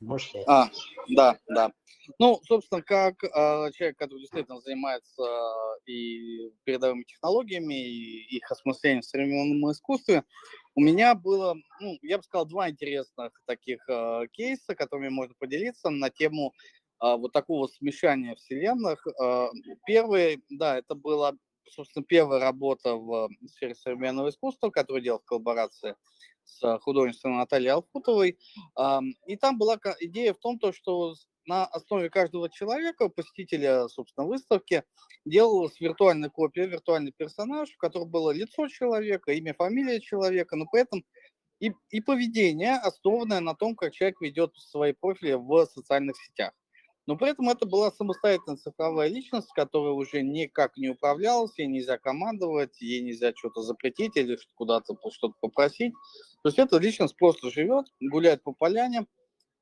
Можете? 0.00 0.42
А, 0.46 0.68
да, 1.08 1.38
да. 1.48 1.70
Ну, 2.18 2.38
собственно, 2.44 2.82
как 2.82 3.24
э, 3.24 3.28
человек, 3.72 3.96
который 3.96 4.20
действительно 4.20 4.60
занимается 4.60 5.22
э, 5.22 5.90
и 5.90 6.52
передовыми 6.64 7.04
технологиями, 7.04 7.74
и 7.74 8.36
их 8.36 8.50
осмыслением 8.50 9.00
в 9.00 9.06
современном 9.06 9.72
искусстве, 9.72 10.22
у 10.74 10.80
меня 10.80 11.14
было, 11.14 11.56
ну, 11.80 11.98
я 12.02 12.18
бы 12.18 12.24
сказал, 12.24 12.46
два 12.46 12.70
интересных 12.70 13.32
таких 13.46 13.78
э, 13.88 14.26
кейса, 14.32 14.74
которыми 14.74 15.08
можно 15.08 15.34
поделиться 15.38 15.90
на 15.90 16.10
тему 16.10 16.52
э, 17.02 17.16
вот 17.16 17.32
такого 17.32 17.68
смешания 17.68 18.34
вселенных. 18.34 19.06
Э, 19.06 19.48
первый, 19.86 20.42
да, 20.50 20.78
это 20.78 20.94
была, 20.94 21.34
собственно, 21.70 22.04
первая 22.04 22.40
работа 22.40 22.96
в 22.96 23.28
сфере 23.46 23.74
современного 23.74 24.30
искусства, 24.30 24.70
которую 24.70 25.02
делал 25.02 25.20
в 25.20 25.24
коллаборации 25.24 25.94
с 26.44 26.78
художницей 26.80 27.30
Натальей 27.30 27.70
Алфутовой. 27.70 28.38
Э, 28.78 28.98
и 29.26 29.36
там 29.36 29.58
была 29.58 29.78
идея 30.00 30.34
в 30.34 30.38
том, 30.38 30.58
то, 30.58 30.72
что 30.72 31.14
на 31.46 31.66
основе 31.66 32.10
каждого 32.10 32.48
человека, 32.50 33.08
посетителя, 33.08 33.88
собственно, 33.88 34.26
выставки, 34.26 34.82
делалась 35.24 35.80
виртуальная 35.80 36.30
копия, 36.30 36.66
виртуальный 36.66 37.12
персонаж, 37.12 37.70
в 37.70 37.76
котором 37.78 38.10
было 38.10 38.30
лицо 38.30 38.68
человека, 38.68 39.32
имя, 39.32 39.54
фамилия 39.54 40.00
человека, 40.00 40.56
но 40.56 40.66
при 40.66 40.82
этом 40.82 41.04
и, 41.60 41.72
и 41.90 42.00
поведение, 42.00 42.74
основанное 42.74 43.40
на 43.40 43.54
том, 43.54 43.76
как 43.76 43.92
человек 43.92 44.20
ведет 44.20 44.54
свои 44.56 44.92
профили 44.92 45.32
в 45.34 45.66
социальных 45.66 46.16
сетях. 46.16 46.52
но 47.06 47.16
при 47.16 47.30
этом 47.30 47.48
это 47.50 47.66
была 47.66 47.90
самостоятельная 47.92 48.56
цифровая 48.56 49.08
личность, 49.08 49.50
которая 49.54 49.92
уже 49.92 50.22
никак 50.22 50.76
не 50.76 50.88
управлялась, 50.88 51.58
ей 51.58 51.68
нельзя 51.68 51.98
командовать, 51.98 52.80
ей 52.80 53.02
нельзя 53.02 53.32
что-то 53.36 53.62
запретить 53.62 54.16
или 54.16 54.38
куда-то 54.54 54.96
что-то 55.10 55.34
попросить. 55.40 55.92
То 56.42 56.48
есть 56.48 56.58
эта 56.58 56.78
личность 56.78 57.16
просто 57.16 57.50
живет, 57.50 57.86
гуляет 58.00 58.42
по 58.42 58.52
поляне, 58.52 59.06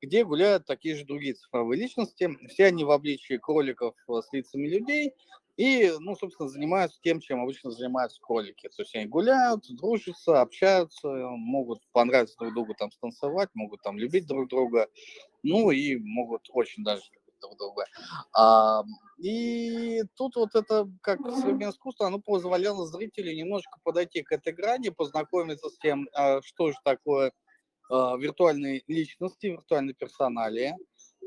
где 0.03 0.25
гуляют 0.25 0.65
такие 0.65 0.95
же 0.95 1.05
другие 1.05 1.33
цифровые 1.33 1.79
личности. 1.79 2.29
Все 2.49 2.65
они 2.65 2.83
в 2.83 2.91
обличии 2.91 3.37
кроликов 3.37 3.95
с 4.07 4.33
лицами 4.33 4.67
людей 4.67 5.13
и, 5.55 5.93
ну, 5.99 6.15
собственно, 6.15 6.49
занимаются 6.49 6.99
тем, 7.01 7.21
чем 7.21 7.41
обычно 7.41 7.71
занимаются 7.71 8.19
кролики. 8.21 8.67
То 8.67 8.81
есть 8.81 8.93
они 8.95 9.05
гуляют, 9.05 9.63
дружатся, 9.69 10.41
общаются, 10.41 11.07
могут 11.07 11.79
понравиться 11.93 12.35
друг 12.37 12.53
другу, 12.53 12.73
там, 12.73 12.91
станцевать, 12.91 13.49
могут 13.53 13.81
там 13.81 13.97
любить 13.97 14.27
друг 14.27 14.49
друга, 14.49 14.89
ну 15.41 15.71
и 15.71 15.95
могут 15.95 16.47
очень 16.49 16.83
даже 16.83 17.03
друг 17.39 17.57
друга. 17.57 17.85
А, 18.33 18.83
и 19.19 20.01
тут 20.15 20.35
вот 20.35 20.55
это, 20.55 20.89
как 21.01 21.19
современное 21.21 21.71
искусство, 21.71 22.07
оно 22.07 22.19
позволяло 22.19 22.85
зрителю 22.87 23.33
немножко 23.33 23.79
подойти 23.83 24.21
к 24.21 24.33
этой 24.33 24.51
грани, 24.51 24.89
познакомиться 24.89 25.69
с 25.69 25.77
тем, 25.77 26.09
а, 26.13 26.41
что 26.41 26.71
же 26.71 26.77
такое 26.83 27.31
а, 27.89 28.17
виртуальные 28.17 28.83
личности, 28.87 29.47
виртуальные 29.47 29.93
персоналии, 29.93 30.75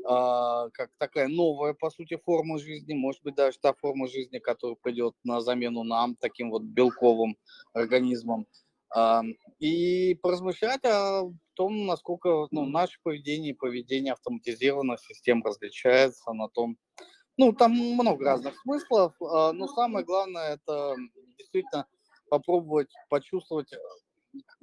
а, 0.05 0.69
как 0.69 0.91
такая 0.97 1.27
новая, 1.27 1.73
по 1.73 1.89
сути, 1.89 2.17
форма 2.17 2.59
жизни, 2.59 2.93
может 2.93 3.23
быть, 3.23 3.35
даже 3.35 3.57
та 3.59 3.73
форма 3.73 4.07
жизни, 4.07 4.39
которая 4.39 4.77
придет 4.81 5.15
на 5.23 5.41
замену 5.41 5.83
нам, 5.83 6.15
таким 6.15 6.51
вот 6.51 6.63
белковым 6.63 7.37
организмом. 7.73 8.47
И 9.59 10.15
поразмышлять 10.21 10.85
о 10.85 11.29
том, 11.55 11.85
насколько 11.85 12.47
ну, 12.51 12.65
наше 12.65 12.99
поведение 13.03 13.51
и 13.51 13.55
поведение 13.55 14.13
автоматизированных 14.13 15.01
систем 15.01 15.43
различается, 15.43 16.31
на 16.31 16.47
том, 16.47 16.77
ну, 17.35 17.51
там 17.51 17.71
много 17.73 18.23
разных 18.23 18.59
смыслов, 18.61 19.13
а, 19.21 19.51
но 19.53 19.67
самое 19.67 20.05
главное 20.05 20.55
это 20.55 20.95
действительно 21.37 21.85
попробовать 22.29 22.89
почувствовать, 23.09 23.71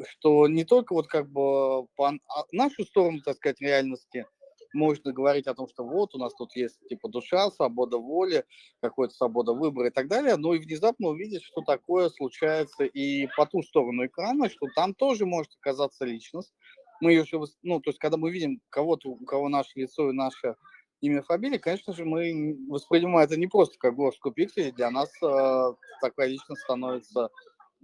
что 0.07 0.49
не 0.49 0.64
только 0.64 0.95
вот 0.95 1.07
как 1.07 1.31
бы 1.31 1.87
по 1.97 2.09
а, 2.09 2.45
нашу 2.52 2.85
сторону, 2.85 3.21
так 3.25 3.37
сказать, 3.37 3.61
реальности– 3.61 4.26
можно 4.75 5.12
говорить 5.12 5.47
о 5.47 5.54
том, 5.54 5.69
что 5.69 5.85
вот 5.85 6.14
у 6.14 6.19
нас 6.19 6.35
тут 6.35 6.54
есть 6.57 6.78
типа 6.88 7.09
душа, 7.09 7.50
свобода 7.50 7.97
воли, 7.97 8.45
какая-то 8.83 9.14
свобода 9.14 9.52
выбора 9.52 9.88
и 9.88 9.93
так 9.93 10.09
далее, 10.09 10.37
но 10.37 10.54
и 10.54 10.59
внезапно 10.59 11.09
увидеть, 11.09 11.45
что 11.45 11.62
такое 11.62 12.11
случается 12.11 12.85
и 12.85 13.28
по 13.37 13.47
ту 13.47 13.62
сторону 13.62 14.07
экрана, 14.07 14.50
что 14.50 14.66
там 14.75 14.95
тоже 14.95 15.25
может 15.25 15.52
оказаться 15.61 16.04
личность. 16.04 16.52
Мы 17.00 17.12
ее 17.12 17.25
ну, 17.62 17.81
то 17.81 17.90
есть, 17.90 17.99
когда 17.99 18.16
мы 18.16 18.31
видим 18.31 18.61
кого-то, 18.71 19.11
у 19.11 19.25
кого 19.25 19.49
наше 19.49 19.71
лицо 19.76 20.11
и 20.11 20.12
наше 20.12 20.57
имя, 21.00 21.23
фамилия, 21.23 21.59
конечно 21.59 21.93
же, 21.93 22.04
мы 22.04 22.57
воспринимаем 22.69 23.26
это 23.26 23.37
не 23.37 23.47
просто 23.47 23.76
как 23.78 23.95
горстку 23.95 24.31
пикселей, 24.31 24.73
для 24.73 24.90
нас 24.90 25.11
э, 25.23 25.75
такая 26.00 26.28
личность 26.28 26.62
становится 26.62 27.31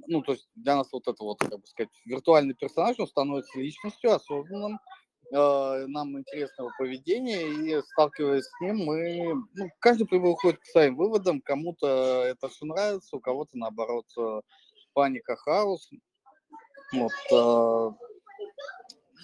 ну, 0.07 0.23
то 0.23 0.33
есть 0.33 0.49
для 0.55 0.77
нас 0.77 0.89
вот 0.93 1.07
это 1.09 1.23
вот, 1.23 1.41
как 1.41 1.61
бы 1.61 1.67
сказать, 1.67 1.91
виртуальный 2.05 2.55
персонаж, 2.55 2.99
он 2.99 3.07
становится 3.07 3.59
личностью 3.59 4.13
осознанным, 4.13 4.79
Э, 5.33 5.87
нам 5.87 6.19
интересного 6.19 6.73
поведения, 6.77 7.47
и 7.47 7.83
сталкиваясь 7.83 8.47
с 8.47 8.61
ним, 8.61 8.79
мы, 8.79 9.35
ну, 9.55 9.71
каждый 9.79 10.05
приходит 10.09 10.59
к 10.59 10.67
своим 10.67 10.97
выводам, 10.97 11.41
кому-то 11.41 12.25
это 12.25 12.49
все 12.49 12.67
нравится, 12.67 13.17
у 13.17 13.21
кого-то, 13.21 13.57
наоборот, 13.57 14.07
э, 14.19 14.41
паника, 14.93 15.37
хаос. 15.37 15.89
Вот, 16.93 17.13
э, 17.31 17.91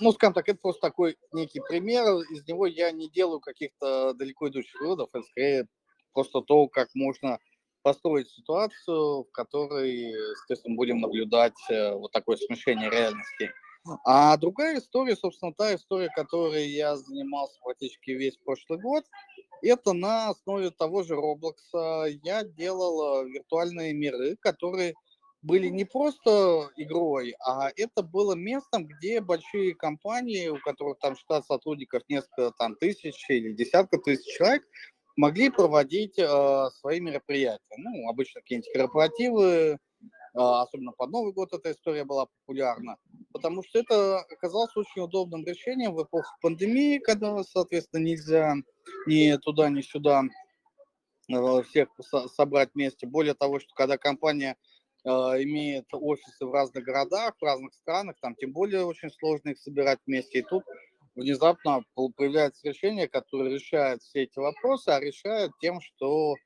ну, 0.01 0.13
скажем 0.13 0.35
так, 0.35 0.49
это 0.49 0.61
просто 0.61 0.81
такой 0.81 1.17
некий 1.33 1.61
пример, 1.61 2.05
из 2.31 2.47
него 2.47 2.67
я 2.67 2.93
не 2.93 3.11
делаю 3.11 3.41
каких-то 3.41 4.15
далеко 4.15 4.49
идущих 4.49 4.81
выводов, 4.81 5.09
это 5.13 5.25
скорее 5.25 5.67
просто 6.13 6.41
то, 6.41 6.69
как 6.69 6.89
можно 6.95 7.41
построить 7.87 8.29
ситуацию, 8.29 9.23
в 9.23 9.31
которой, 9.31 10.11
естественно, 10.11 10.75
будем 10.75 10.99
наблюдать 10.99 11.55
вот 11.71 12.11
такое 12.11 12.37
смешение 12.37 12.91
реальностей. 12.91 13.51
А 14.05 14.37
другая 14.37 14.81
история, 14.81 15.15
собственно, 15.15 15.53
та 15.55 15.73
история, 15.73 16.09
которой 16.09 16.67
я 16.67 16.97
занимался 16.97 17.61
практически 17.63 18.11
весь 18.11 18.37
прошлый 18.39 18.81
год, 18.81 19.05
это 19.63 19.93
на 19.93 20.31
основе 20.31 20.71
того 20.71 21.05
же 21.05 21.15
Roblox. 21.15 22.11
Я 22.25 22.43
делал 22.43 23.23
э, 23.23 23.29
виртуальные 23.29 23.95
миры, 23.95 24.37
которые 24.41 24.95
были 25.43 25.69
не 25.69 25.85
просто 25.85 26.69
игрой, 26.77 27.37
а 27.39 27.71
это 27.77 28.03
было 28.03 28.35
местом, 28.35 28.89
где 28.89 29.21
большие 29.21 29.77
компании, 29.77 30.49
у 30.49 30.59
которых 30.59 30.99
там 30.99 31.15
штат 31.15 31.47
сотрудников 31.47 32.03
несколько 32.09 32.51
там 32.59 32.75
тысяч 32.75 33.25
или 33.29 33.53
десятка 33.53 33.99
тысяч 33.99 34.27
человек, 34.37 34.65
могли 35.17 35.51
проводить 35.51 36.19
э, 36.19 36.69
свои 36.79 37.01
мероприятия. 37.01 37.77
Ну, 37.77 38.09
обычно 38.09 38.41
какие-нибудь 38.43 38.73
корпоративы, 38.73 39.79
а, 40.35 40.63
особенно 40.63 40.93
под 40.93 41.11
Новый 41.11 41.33
год 41.33 41.55
эта 41.55 41.73
история 41.73 42.05
была 42.05 42.27
популярна, 42.27 42.99
потому 43.33 43.63
что 43.63 43.79
это 43.79 44.19
оказалось 44.21 44.77
очень 44.77 45.03
удобным 45.03 45.45
решением 45.47 45.95
в 45.95 46.03
эпоху 46.03 46.31
пандемии, 46.43 46.99
когда, 46.99 47.43
соответственно, 47.43 48.03
нельзя 48.03 48.55
ни 49.07 49.35
туда, 49.39 49.71
ни 49.71 49.81
сюда 49.81 50.25
э, 51.33 51.63
всех 51.63 51.89
собрать 52.35 52.71
вместе. 52.75 53.07
Более 53.07 53.35
того, 53.35 53.59
что 53.59 53.75
когда 53.75 53.97
компания 53.97 54.57
имеет 55.05 55.87
офисы 55.93 56.45
в 56.45 56.53
разных 56.53 56.83
городах, 56.83 57.37
в 57.39 57.45
разных 57.45 57.73
странах, 57.75 58.17
там 58.21 58.35
тем 58.35 58.51
более 58.51 58.85
очень 58.85 59.09
сложно 59.13 59.51
их 59.51 59.59
собирать 59.61 60.01
вместе. 60.05 60.41
И 60.41 60.43
тут 60.43 60.65
внезапно 61.17 61.83
появляется 61.95 62.69
решение, 62.69 63.09
которое 63.09 63.51
решает 63.51 64.03
все 64.03 64.23
эти 64.23 64.39
вопросы, 64.39 64.91
а 64.91 65.01
решает 65.01 65.51
тем, 65.61 65.81
что 65.81 66.37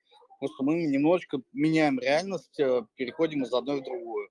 Просто 0.41 0.65
мы 0.65 0.87
немножечко 0.87 1.43
меняем 1.53 2.01
реальность, 2.01 2.59
э, 2.59 2.83
переходим 2.97 3.43
из 3.43 3.53
одной 3.53 3.81
в 3.83 3.85
другую. 3.85 4.31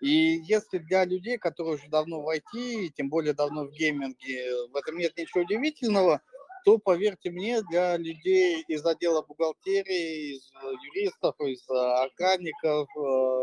И 0.00 0.40
если 0.42 0.78
для 0.78 1.04
людей, 1.04 1.36
которые 1.36 1.74
уже 1.74 1.88
давно 1.90 2.22
в 2.22 2.34
IT, 2.34 2.88
тем 2.96 3.10
более 3.10 3.34
давно 3.34 3.66
в 3.66 3.70
гейминге, 3.70 4.68
в 4.68 4.76
этом 4.76 4.96
нет 4.96 5.14
ничего 5.18 5.42
удивительного, 5.42 6.22
то, 6.64 6.78
поверьте 6.78 7.30
мне, 7.30 7.60
для 7.70 7.98
людей 7.98 8.64
из 8.68 8.84
отдела 8.86 9.20
бухгалтерии, 9.20 10.36
из 10.36 10.50
э, 10.50 10.72
юристов, 10.94 11.38
из 11.40 11.68
э, 11.68 11.74
охранников, 11.74 12.88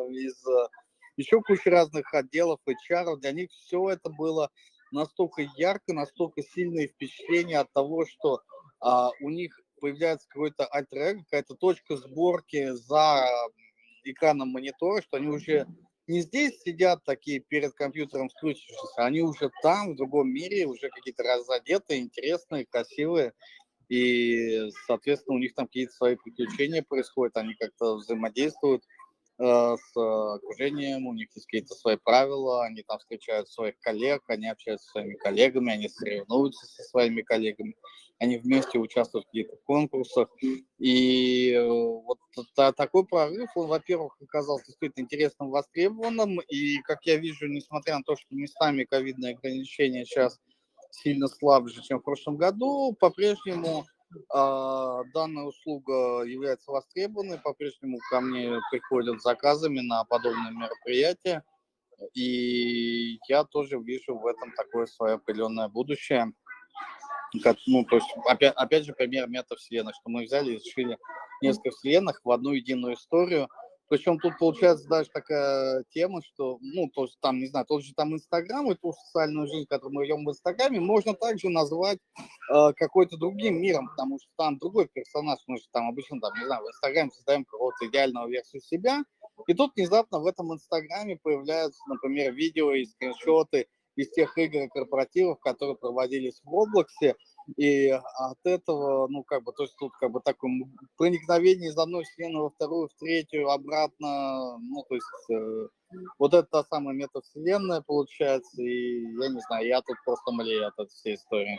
из 0.09 0.43
еще 1.17 1.39
кучи 1.41 1.67
разных 1.67 2.11
отделов 2.15 2.59
HR, 2.67 3.17
для 3.17 3.31
них 3.31 3.51
все 3.51 3.91
это 3.91 4.09
было 4.09 4.49
настолько 4.91 5.47
ярко, 5.57 5.93
настолько 5.93 6.41
сильное 6.41 6.87
впечатление 6.87 7.59
от 7.59 7.71
того, 7.73 8.05
что 8.05 8.41
а, 8.79 9.11
у 9.21 9.29
них 9.29 9.59
появляется 9.79 10.27
какой-то 10.29 10.65
альтер 10.65 11.19
какая-то 11.23 11.55
точка 11.55 11.97
сборки 11.97 12.71
за 12.71 13.27
экраном 14.03 14.49
монитора, 14.49 15.01
что 15.01 15.17
они 15.17 15.27
уже 15.27 15.67
не 16.07 16.21
здесь 16.21 16.61
сидят 16.61 17.03
такие 17.03 17.39
перед 17.39 17.73
компьютером 17.73 18.29
скрючившись, 18.29 18.97
они 18.97 19.21
уже 19.21 19.51
там, 19.61 19.93
в 19.93 19.97
другом 19.97 20.29
мире, 20.29 20.65
уже 20.65 20.89
какие-то 20.89 21.23
разодетые, 21.23 22.01
интересные, 22.01 22.65
красивые. 22.65 23.33
И, 23.89 24.69
соответственно, 24.85 25.35
у 25.35 25.39
них 25.39 25.53
там 25.53 25.67
какие-то 25.67 25.93
свои 25.93 26.15
приключения 26.15 26.81
происходят, 26.81 27.37
они 27.37 27.53
как-то 27.55 27.95
взаимодействуют 27.97 28.83
с 29.39 29.91
окружением, 29.95 31.05
у 31.05 31.13
них 31.13 31.29
есть 31.35 31.45
какие-то 31.45 31.75
свои 31.75 31.97
правила, 31.97 32.65
они 32.65 32.81
там 32.83 32.97
встречают 32.99 33.49
своих 33.49 33.77
коллег, 33.79 34.23
они 34.27 34.47
общаются 34.47 34.87
со 34.87 34.91
своими 34.93 35.15
коллегами, 35.15 35.73
они 35.73 35.89
соревнуются 35.89 36.65
со 36.65 36.83
своими 36.83 37.21
коллегами, 37.21 37.75
они 38.19 38.37
вместе 38.37 38.79
участвуют 38.79 39.25
в 39.25 39.27
каких-то 39.29 39.57
конкурсах. 39.65 40.29
И 40.79 41.51
э, 41.51 41.67
вот 41.67 42.17
такой 42.75 43.05
прорыв, 43.05 43.49
он, 43.55 43.67
во-первых, 43.67 44.17
оказался 44.21 44.65
действительно 44.65 45.03
интересным, 45.03 45.49
востребованным, 45.49 46.39
и, 46.39 46.77
как 46.81 47.05
я 47.05 47.17
вижу, 47.17 47.47
несмотря 47.47 47.97
на 47.97 48.03
то, 48.03 48.15
что 48.15 48.27
местами 48.31 48.85
ковидные 48.85 49.35
ограничения 49.35 50.05
сейчас 50.05 50.39
сильно 50.89 51.27
слабже, 51.27 51.81
чем 51.83 51.99
в 51.99 52.03
прошлом 52.03 52.37
году, 52.37 52.95
по-прежнему 52.99 53.85
данная 54.29 55.43
услуга 55.43 56.23
является 56.23 56.71
востребованной, 56.71 57.39
по-прежнему 57.39 57.99
ко 58.09 58.21
мне 58.21 58.59
приходят 58.71 59.21
заказами 59.21 59.79
на 59.79 60.03
подобные 60.05 60.51
мероприятия, 60.53 61.43
и 62.13 63.19
я 63.27 63.43
тоже 63.43 63.79
вижу 63.79 64.17
в 64.17 64.25
этом 64.25 64.51
такое 64.53 64.85
свое 64.85 65.15
определенное 65.15 65.67
будущее. 65.67 66.31
Как, 67.43 67.57
ну, 67.67 67.83
то 67.83 67.97
есть, 67.97 68.07
опять, 68.27 68.53
опять 68.55 68.85
же, 68.85 68.93
пример 68.93 69.27
метавселенной, 69.27 69.93
что 69.93 70.09
мы 70.09 70.23
взяли 70.23 70.53
и 70.53 70.59
решили 70.59 70.97
несколько 71.41 71.71
вселенных 71.71 72.21
в 72.23 72.31
одну 72.31 72.53
единую 72.53 72.95
историю– 72.95 73.49
причем 73.89 74.19
тут 74.19 74.37
получается 74.37 74.87
даже 74.87 75.09
такая 75.09 75.83
тема, 75.89 76.21
что, 76.21 76.57
ну, 76.61 76.89
то 76.93 77.03
есть 77.03 77.17
там, 77.21 77.39
не 77.39 77.47
знаю, 77.47 77.65
тот 77.65 77.83
же 77.83 77.93
там 77.93 78.13
Инстаграм 78.13 78.69
и 78.71 78.75
ту 78.75 78.93
социальную 78.93 79.47
жизнь, 79.47 79.65
которую 79.67 79.95
мы 79.95 80.03
ведем 80.03 80.25
в 80.25 80.29
Инстаграме, 80.29 80.79
можно 80.79 81.13
также 81.13 81.49
назвать 81.49 81.99
э, 82.53 82.73
какой-то 82.75 83.17
другим 83.17 83.61
миром, 83.61 83.87
потому 83.89 84.19
что 84.19 84.29
там 84.37 84.57
другой 84.57 84.87
персонаж, 84.87 85.39
мы 85.47 85.57
же 85.57 85.63
там 85.71 85.87
обычно, 85.89 86.19
там, 86.19 86.33
не 86.39 86.45
знаю, 86.45 86.63
в 86.63 86.67
Инстаграме 86.67 87.11
создаем 87.11 87.45
какого-то 87.45 87.87
идеального 87.87 88.27
версию 88.27 88.61
себя, 88.61 89.03
и 89.47 89.53
тут 89.53 89.73
внезапно 89.75 90.19
в 90.19 90.25
этом 90.25 90.53
Инстаграме 90.53 91.17
появляются, 91.21 91.81
например, 91.87 92.33
видео 92.33 92.73
и 92.73 92.85
скриншоты 92.85 93.67
из 93.95 94.11
тех 94.11 94.37
игр 94.37 94.63
и 94.63 94.67
корпоративов, 94.67 95.39
которые 95.39 95.75
проводились 95.75 96.39
в 96.43 96.49
Роблоксе. 96.49 97.15
И 97.55 97.89
от 97.89 98.39
этого, 98.43 99.07
ну, 99.07 99.23
как 99.23 99.43
бы, 99.43 99.53
то 99.53 99.63
есть 99.63 99.75
тут 99.77 99.93
как 99.93 100.11
бы 100.11 100.19
такое 100.19 100.51
проникновение 100.97 101.69
из 101.69 101.77
одной 101.77 102.03
вселенной 102.03 102.41
во 102.41 102.49
вторую, 102.49 102.89
в 102.89 102.99
третью, 102.99 103.49
обратно, 103.49 104.57
ну, 104.57 104.83
то 104.87 104.95
есть 104.95 105.29
э, 105.31 105.67
вот 106.19 106.33
это 106.33 106.45
та 106.47 106.63
самая 106.65 106.93
метавселенная 106.93 107.81
получается, 107.81 108.61
и 108.61 109.01
я 109.01 109.29
не 109.29 109.39
знаю, 109.47 109.65
я 109.65 109.81
тут 109.81 109.95
просто 110.03 110.31
млею 110.31 110.67
от 110.67 110.73
этой 110.73 110.89
всей 110.89 111.15
истории. 111.15 111.57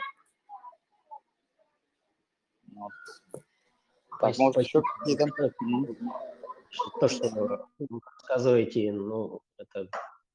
Вот. 2.75 2.93
Так, 4.21 4.37
может, 4.39 4.63
еще 4.63 4.83
какие-то... 4.83 5.27
То, 7.01 7.09
что 7.09 7.31
вы 7.31 7.59
рассказываете, 7.89 8.93
ну, 8.93 9.41
это 9.57 9.89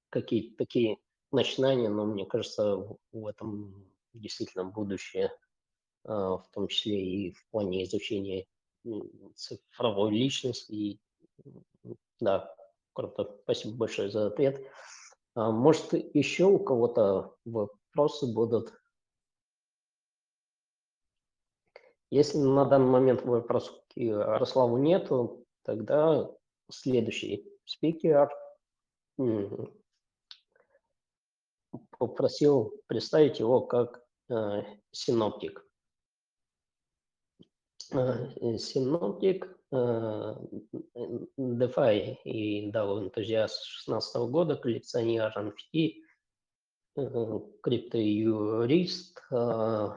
какие-то 0.10 0.58
такие 0.58 0.98
начинания, 1.32 1.90
но 1.90 2.06
мне 2.06 2.26
кажется, 2.26 2.76
в 3.12 3.28
этом 3.28 3.86
действительно 4.14 4.66
будущее, 4.66 5.32
в 6.04 6.46
том 6.54 6.68
числе 6.68 7.02
и 7.02 7.32
в 7.32 7.50
плане 7.50 7.84
изучения 7.84 8.46
цифровой 9.36 10.12
личности. 10.12 11.00
Да, 12.20 12.56
круто. 12.94 13.40
Спасибо 13.44 13.78
большое 13.78 14.10
за 14.10 14.28
ответ. 14.28 14.66
А, 15.36 15.52
может, 15.52 15.94
еще 16.14 16.46
у 16.46 16.60
кого-то 16.60 17.36
вопросы 17.46 18.32
будут? 18.32 18.74
Если 22.10 22.38
на 22.38 22.66
данный 22.66 22.92
момент 22.92 23.24
вопросов 23.24 23.76
к 23.90 23.98
Ярославу 23.98 24.78
нету, 24.78 25.46
тогда 25.64 26.30
следующий 26.70 27.50
спикер 27.66 28.30
попросил 31.98 32.74
представить 32.86 33.40
его 33.40 33.62
как 33.62 34.06
э, 34.30 34.62
синоптик. 34.92 35.66
Э, 37.94 38.58
синоптик, 38.58 39.48
э, 39.72 40.36
DeFi 41.38 42.18
и 42.24 42.72
DAO 42.72 43.00
энтузиаст 43.04 43.62
2016 43.86 44.16
года, 44.32 44.56
коллекционер 44.56 45.32
NFT, 45.38 46.02
э, 46.98 47.40
криптоюрист, 47.62 49.22
э, 49.32 49.90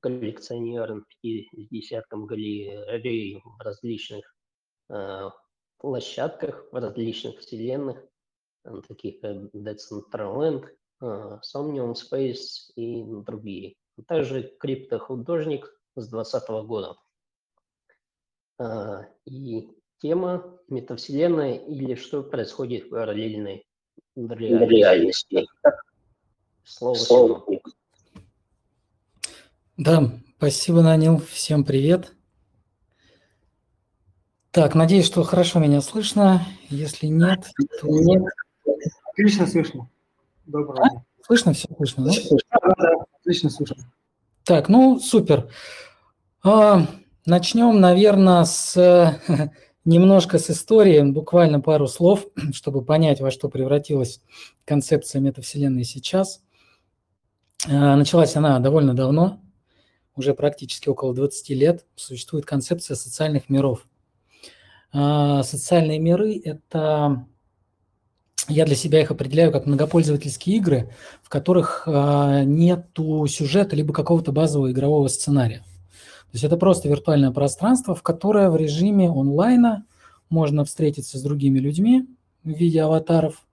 коллекционер 0.00 0.92
NFT 0.92 1.46
с 1.56 1.68
десятком 1.70 2.26
галерей 2.26 3.40
в 3.42 3.58
различных 3.62 4.36
э, 4.90 5.30
площадках, 5.78 6.66
в 6.72 6.76
различных 6.76 7.38
вселенных, 7.38 8.04
таких 8.86 9.22
как 9.22 9.36
Decentraland, 9.54 10.66
Somnium 11.00 11.94
Space 11.94 12.70
и 12.76 13.02
другие. 13.02 13.76
Также 14.06 14.42
криптохудожник 14.58 15.66
с 15.96 16.08
2020 16.08 16.48
года. 16.66 16.96
А, 18.58 19.06
и 19.24 19.68
тема 19.98 20.58
метавселенная 20.68 21.54
или 21.54 21.94
что 21.94 22.22
происходит 22.22 22.84
в 22.84 22.90
параллельной 22.90 23.66
реальности. 24.14 25.46
Слово, 26.62 26.94
Слово. 26.94 27.44
Да, 29.76 30.12
спасибо, 30.36 30.82
Нанил. 30.82 31.18
Всем 31.18 31.64
привет. 31.64 32.12
Так, 34.52 34.76
надеюсь, 34.76 35.06
что 35.06 35.24
хорошо 35.24 35.58
меня 35.58 35.80
слышно. 35.80 36.46
Если 36.70 37.06
нет, 37.06 37.50
то... 37.80 37.88
Нет. 37.88 38.22
Отлично 39.10 39.46
слышно. 39.48 39.90
Доброго 40.46 40.76
дня. 40.76 41.04
Слышно 41.22 41.54
все? 41.54 41.68
Слышно, 41.76 42.04
да? 42.04 42.12
Да, 42.50 42.74
да, 42.76 43.04
отлично 43.20 43.50
слышно. 43.50 43.76
Так, 44.44 44.68
ну, 44.68 45.00
супер. 45.00 45.50
А, 46.44 46.86
начнем, 47.26 47.80
наверное, 47.80 48.44
с 48.44 49.20
немножко 49.84 50.38
с 50.38 50.50
истории, 50.50 51.02
буквально 51.02 51.60
пару 51.60 51.86
слов, 51.86 52.26
чтобы 52.52 52.84
понять, 52.84 53.20
во 53.20 53.30
что 53.30 53.48
превратилась 53.48 54.20
концепция 54.64 55.20
метавселенной 55.20 55.84
сейчас. 55.84 56.42
А, 57.68 57.96
началась 57.96 58.36
она 58.36 58.58
довольно 58.58 58.94
давно, 58.94 59.40
уже 60.16 60.34
практически 60.34 60.88
около 60.88 61.14
20 61.14 61.50
лет. 61.50 61.84
Существует 61.96 62.46
концепция 62.46 62.94
социальных 62.94 63.48
миров. 63.48 63.86
А, 64.92 65.42
социальные 65.42 65.98
миры– 65.98 66.40
это 66.44 67.26
я 68.48 68.66
для 68.66 68.76
себя 68.76 69.00
их 69.00 69.10
определяю 69.10 69.52
как 69.52 69.66
многопользовательские 69.66 70.56
игры, 70.58 70.90
в 71.22 71.30
которых 71.30 71.84
э, 71.86 72.42
нету 72.44 73.26
сюжета 73.26 73.74
либо 73.74 73.94
какого-то 73.94 74.32
базового 74.32 74.70
игрового 74.70 75.08
сценария. 75.08 75.62
То 76.34 76.36
есть 76.36 76.44
это 76.46 76.56
просто 76.56 76.88
виртуальное 76.88 77.30
пространство, 77.30 77.94
в 77.94 78.02
которое 78.02 78.50
в 78.50 78.56
режиме 78.56 79.08
онлайна 79.08 79.86
можно 80.30 80.64
встретиться 80.64 81.16
с 81.16 81.22
другими 81.22 81.60
людьми 81.60 82.08
в 82.42 82.48
виде 82.48 82.82
аватаров, 82.82 83.46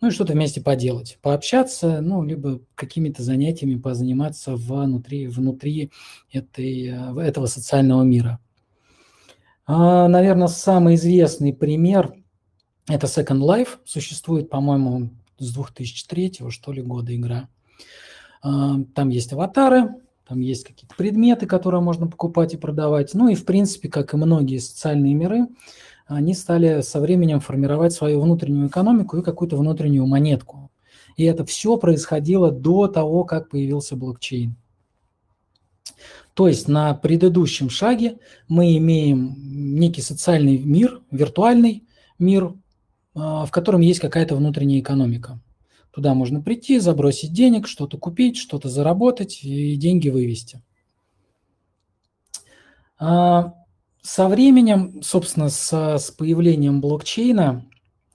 ну 0.00 0.06
и 0.06 0.10
что-то 0.12 0.32
вместе 0.32 0.60
поделать, 0.60 1.18
пообщаться, 1.20 2.00
ну, 2.00 2.22
либо 2.22 2.60
какими-то 2.76 3.24
занятиями 3.24 3.74
позаниматься 3.74 4.54
внутри, 4.54 5.26
внутри 5.26 5.90
этой, 6.30 6.94
этого 7.26 7.46
социального 7.46 8.04
мира. 8.04 8.38
А, 9.66 10.06
наверное, 10.06 10.46
самый 10.46 10.94
известный 10.94 11.52
пример– 11.52 12.14
это 12.86 13.08
Second 13.08 13.40
Life, 13.40 13.80
существует, 13.84 14.48
по-моему, 14.48 15.10
с 15.38 15.52
2003 15.52 16.34
что 16.50 16.70
ли 16.70 16.82
года 16.82 17.16
игра. 17.16 17.48
А, 18.42 18.76
там 18.94 19.08
есть 19.08 19.32
аватары, 19.32 19.96
там 20.26 20.40
есть 20.40 20.64
какие-то 20.64 20.94
предметы, 20.96 21.46
которые 21.46 21.80
можно 21.80 22.06
покупать 22.06 22.54
и 22.54 22.56
продавать. 22.56 23.14
Ну 23.14 23.28
и, 23.28 23.34
в 23.34 23.44
принципе, 23.44 23.88
как 23.88 24.14
и 24.14 24.16
многие 24.16 24.58
социальные 24.58 25.14
миры, 25.14 25.48
они 26.06 26.34
стали 26.34 26.80
со 26.82 27.00
временем 27.00 27.40
формировать 27.40 27.92
свою 27.92 28.20
внутреннюю 28.20 28.68
экономику 28.68 29.18
и 29.18 29.22
какую-то 29.22 29.56
внутреннюю 29.56 30.06
монетку. 30.06 30.70
И 31.16 31.24
это 31.24 31.44
все 31.44 31.76
происходило 31.76 32.50
до 32.50 32.88
того, 32.88 33.24
как 33.24 33.50
появился 33.50 33.96
блокчейн. 33.96 34.56
То 36.34 36.48
есть 36.48 36.66
на 36.66 36.94
предыдущем 36.94 37.68
шаге 37.68 38.18
мы 38.48 38.76
имеем 38.78 39.34
некий 39.78 40.00
социальный 40.00 40.58
мир, 40.58 41.02
виртуальный 41.10 41.84
мир, 42.18 42.54
а, 43.14 43.44
в 43.44 43.50
котором 43.50 43.82
есть 43.82 44.00
какая-то 44.00 44.34
внутренняя 44.36 44.80
экономика. 44.80 45.38
Туда 45.92 46.14
можно 46.14 46.40
прийти, 46.40 46.78
забросить 46.78 47.32
денег, 47.32 47.68
что-то 47.68 47.98
купить, 47.98 48.38
что-то 48.38 48.68
заработать 48.68 49.44
и 49.44 49.76
деньги 49.76 50.08
вывести. 50.08 50.62
А, 52.98 53.54
со 54.00 54.28
временем, 54.28 55.02
собственно, 55.02 55.50
с, 55.50 55.70
с 55.70 56.10
появлением 56.10 56.80
блокчейна 56.80 57.66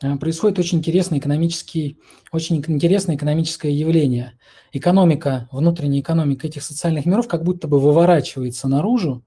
а, 0.02 0.18
происходит 0.18 0.58
очень 0.58 0.80
интересное, 0.80 1.20
экономический, 1.20 2.00
очень 2.32 2.58
интересное 2.58 3.16
экономическое 3.16 3.72
явление. 3.72 4.40
Экономика, 4.74 5.48
внутренняя 5.52 6.02
экономика 6.02 6.48
этих 6.48 6.64
социальных 6.64 7.06
миров 7.06 7.28
как 7.28 7.44
будто 7.44 7.68
бы 7.68 7.80
выворачивается 7.80 8.68
наружу 8.68 9.24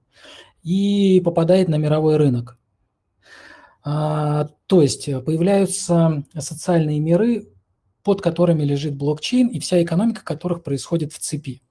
и 0.61 1.21
попадает 1.23 1.69
на 1.69 1.75
мировой 1.75 2.17
рынок. 2.17 2.57
А, 3.83 4.49
то 4.67 4.81
есть 4.81 5.07
э, 5.07 5.21
появляются 5.21 6.23
социальные 6.37 6.99
миры, 6.99 7.50
под 8.03 8.21
которыми 8.21 8.63
лежит 8.63 8.95
блокчейн 8.95 9.47
и 9.47 9.59
вся 9.59 9.81
экономика 9.81 10.23
которых 10.23 10.63
происходит 10.63 11.13
в 11.13 11.19
цепи. 11.19 11.61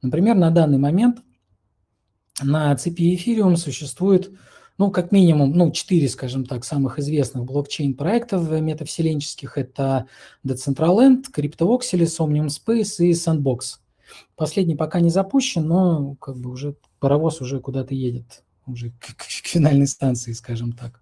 Например, 0.00 0.34
на 0.36 0.50
данный 0.50 0.78
момент 0.78 1.18
на 2.40 2.74
цепи 2.76 3.14
эфириум 3.14 3.56
существует, 3.56 4.30
ну, 4.78 4.90
как 4.90 5.12
минимум, 5.12 5.52
ну, 5.52 5.70
четыре, 5.70 6.08
скажем 6.08 6.46
так, 6.46 6.64
самых 6.64 6.98
известных 6.98 7.44
блокчейн-проектов 7.44 8.48
метавселенческих. 8.50 9.58
Это 9.58 10.06
Decentraland, 10.46 11.24
CryptoVoxelis, 11.34 12.18
Omnium 12.18 12.48
Space 12.48 13.04
и 13.04 13.12
Sandbox. 13.12 13.78
Последний 14.34 14.76
пока 14.76 15.00
не 15.00 15.10
запущен, 15.10 15.66
но 15.66 16.16
как 16.16 16.36
бы 16.36 16.50
уже 16.50 16.76
паровоз 16.98 17.40
уже 17.40 17.60
куда-то 17.60 17.94
едет, 17.94 18.44
уже 18.66 18.90
к, 18.90 19.16
к 19.16 19.24
финальной 19.24 19.86
станции, 19.86 20.32
скажем 20.32 20.72
так. 20.72 21.01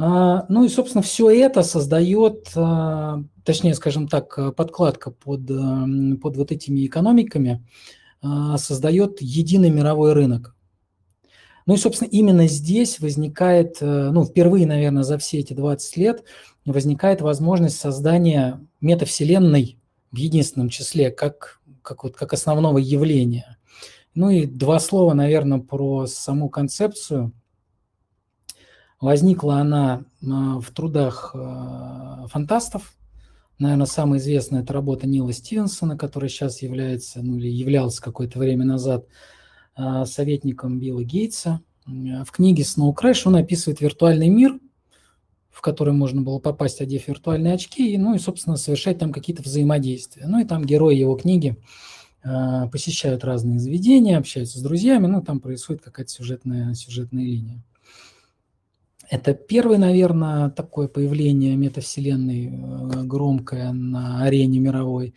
А, 0.00 0.46
ну 0.48 0.64
и, 0.64 0.68
собственно, 0.68 1.02
все 1.02 1.28
это 1.28 1.64
создает, 1.64 2.52
а, 2.54 3.20
точнее, 3.44 3.74
скажем 3.74 4.06
так, 4.06 4.54
подкладка 4.54 5.10
под, 5.10 5.50
эм, 5.50 6.18
под 6.18 6.36
вот 6.36 6.52
этими 6.52 6.86
экономиками, 6.86 7.66
а, 8.22 8.56
создает 8.58 9.20
единый 9.20 9.70
мировой 9.70 10.12
рынок. 10.12 10.54
Ну 11.66 11.74
и, 11.74 11.76
собственно, 11.76 12.08
именно 12.08 12.46
здесь 12.46 12.98
возникает, 13.00 13.76
э, 13.82 14.10
ну, 14.10 14.24
впервые, 14.24 14.66
наверное, 14.66 15.02
за 15.02 15.18
все 15.18 15.40
эти 15.40 15.52
20 15.52 15.98
лет 15.98 16.24
возникает 16.64 17.20
возможность 17.20 17.78
создания 17.78 18.66
метавселенной 18.80 19.78
в 20.10 20.16
единственном 20.16 20.70
числе, 20.70 21.10
как, 21.10 21.60
как, 21.82 22.04
вот, 22.04 22.16
как 22.16 22.32
основного 22.32 22.78
явления. 22.78 23.58
Ну 24.14 24.30
и 24.30 24.46
два 24.46 24.78
слова, 24.78 25.12
наверное, 25.12 25.58
про 25.58 26.06
саму 26.06 26.48
концепцию– 26.48 27.32
Возникла 29.00 29.60
она 29.60 30.02
а, 30.22 30.60
в 30.60 30.70
трудах 30.70 31.32
а, 31.34 32.26
фантастов, 32.28 32.94
Наверное, 33.58 33.86
самая 33.86 34.20
известная 34.20 34.62
это 34.62 34.72
работа 34.72 35.08
Нила 35.08 35.32
Стивенсона, 35.32 35.98
который 35.98 36.28
сейчас 36.28 36.62
является, 36.62 37.22
ну 37.22 37.38
или 37.38 37.48
являлся 37.48 38.00
какое-то 38.00 38.38
время 38.38 38.64
назад 38.64 39.06
а, 39.74 40.06
советником 40.06 40.78
Билла 40.78 41.02
Гейтса. 41.02 41.60
В 41.84 42.30
книге 42.30 42.62
Snow 42.62 42.94
Crash 42.94 43.22
он 43.24 43.34
описывает 43.34 43.80
виртуальный 43.80 44.28
мир, 44.28 44.60
в 45.50 45.60
который 45.60 45.92
можно 45.92 46.22
было 46.22 46.38
попасть, 46.38 46.80
одев 46.80 47.08
виртуальные 47.08 47.54
очки, 47.54 47.92
и, 47.92 47.98
ну 47.98 48.14
и, 48.14 48.20
собственно, 48.20 48.56
совершать 48.56 48.98
там 48.98 49.10
какие-то 49.12 49.42
взаимодействия. 49.42 50.26
Ну 50.28 50.38
и 50.38 50.44
там 50.44 50.64
герои 50.64 50.94
его 50.94 51.16
книги 51.16 51.56
посещают 52.22 53.24
разные 53.24 53.58
заведения, 53.58 54.18
общаются 54.18 54.58
с 54.58 54.62
друзьями, 54.62 55.06
ну 55.06 55.22
там 55.22 55.40
происходит 55.40 55.82
какая-то 55.82 56.12
сюжетная, 56.12 56.74
сюжетная 56.74 57.24
линия. 57.24 57.64
Это 59.10 59.32
первое, 59.32 59.78
наверное, 59.78 60.50
такое 60.50 60.86
появление 60.86 61.56
метавселенной 61.56 62.46
э, 62.46 63.02
громкое 63.04 63.72
на 63.72 64.22
арене 64.22 64.58
мировой. 64.58 65.14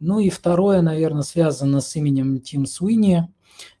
Ну 0.00 0.18
и 0.18 0.30
второе, 0.30 0.80
наверное, 0.80 1.22
связано 1.22 1.80
с 1.80 1.94
именем 1.96 2.40
Тим 2.40 2.64
Суини. 2.64 3.28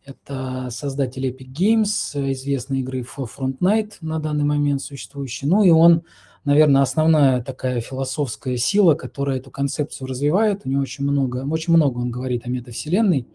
Это 0.04 0.68
создатель 0.70 1.26
Epic 1.28 1.50
Games, 1.50 2.32
известной 2.32 2.80
игры 2.80 3.00
Forefront 3.00 3.58
Night 3.60 3.94
на 4.02 4.18
данный 4.18 4.44
момент 4.44 4.82
существующий. 4.82 5.46
Ну 5.46 5.62
и 5.62 5.70
он, 5.70 6.02
наверное, 6.44 6.82
основная 6.82 7.42
такая 7.42 7.80
философская 7.80 8.58
сила, 8.58 8.94
которая 8.94 9.38
эту 9.38 9.50
концепцию 9.50 10.08
развивает. 10.08 10.62
У 10.64 10.68
него 10.68 10.82
очень 10.82 11.04
много, 11.04 11.46
очень 11.48 11.72
много 11.72 11.98
он 11.98 12.10
говорит 12.10 12.44
о 12.44 12.50
метавселенной. 12.50 13.26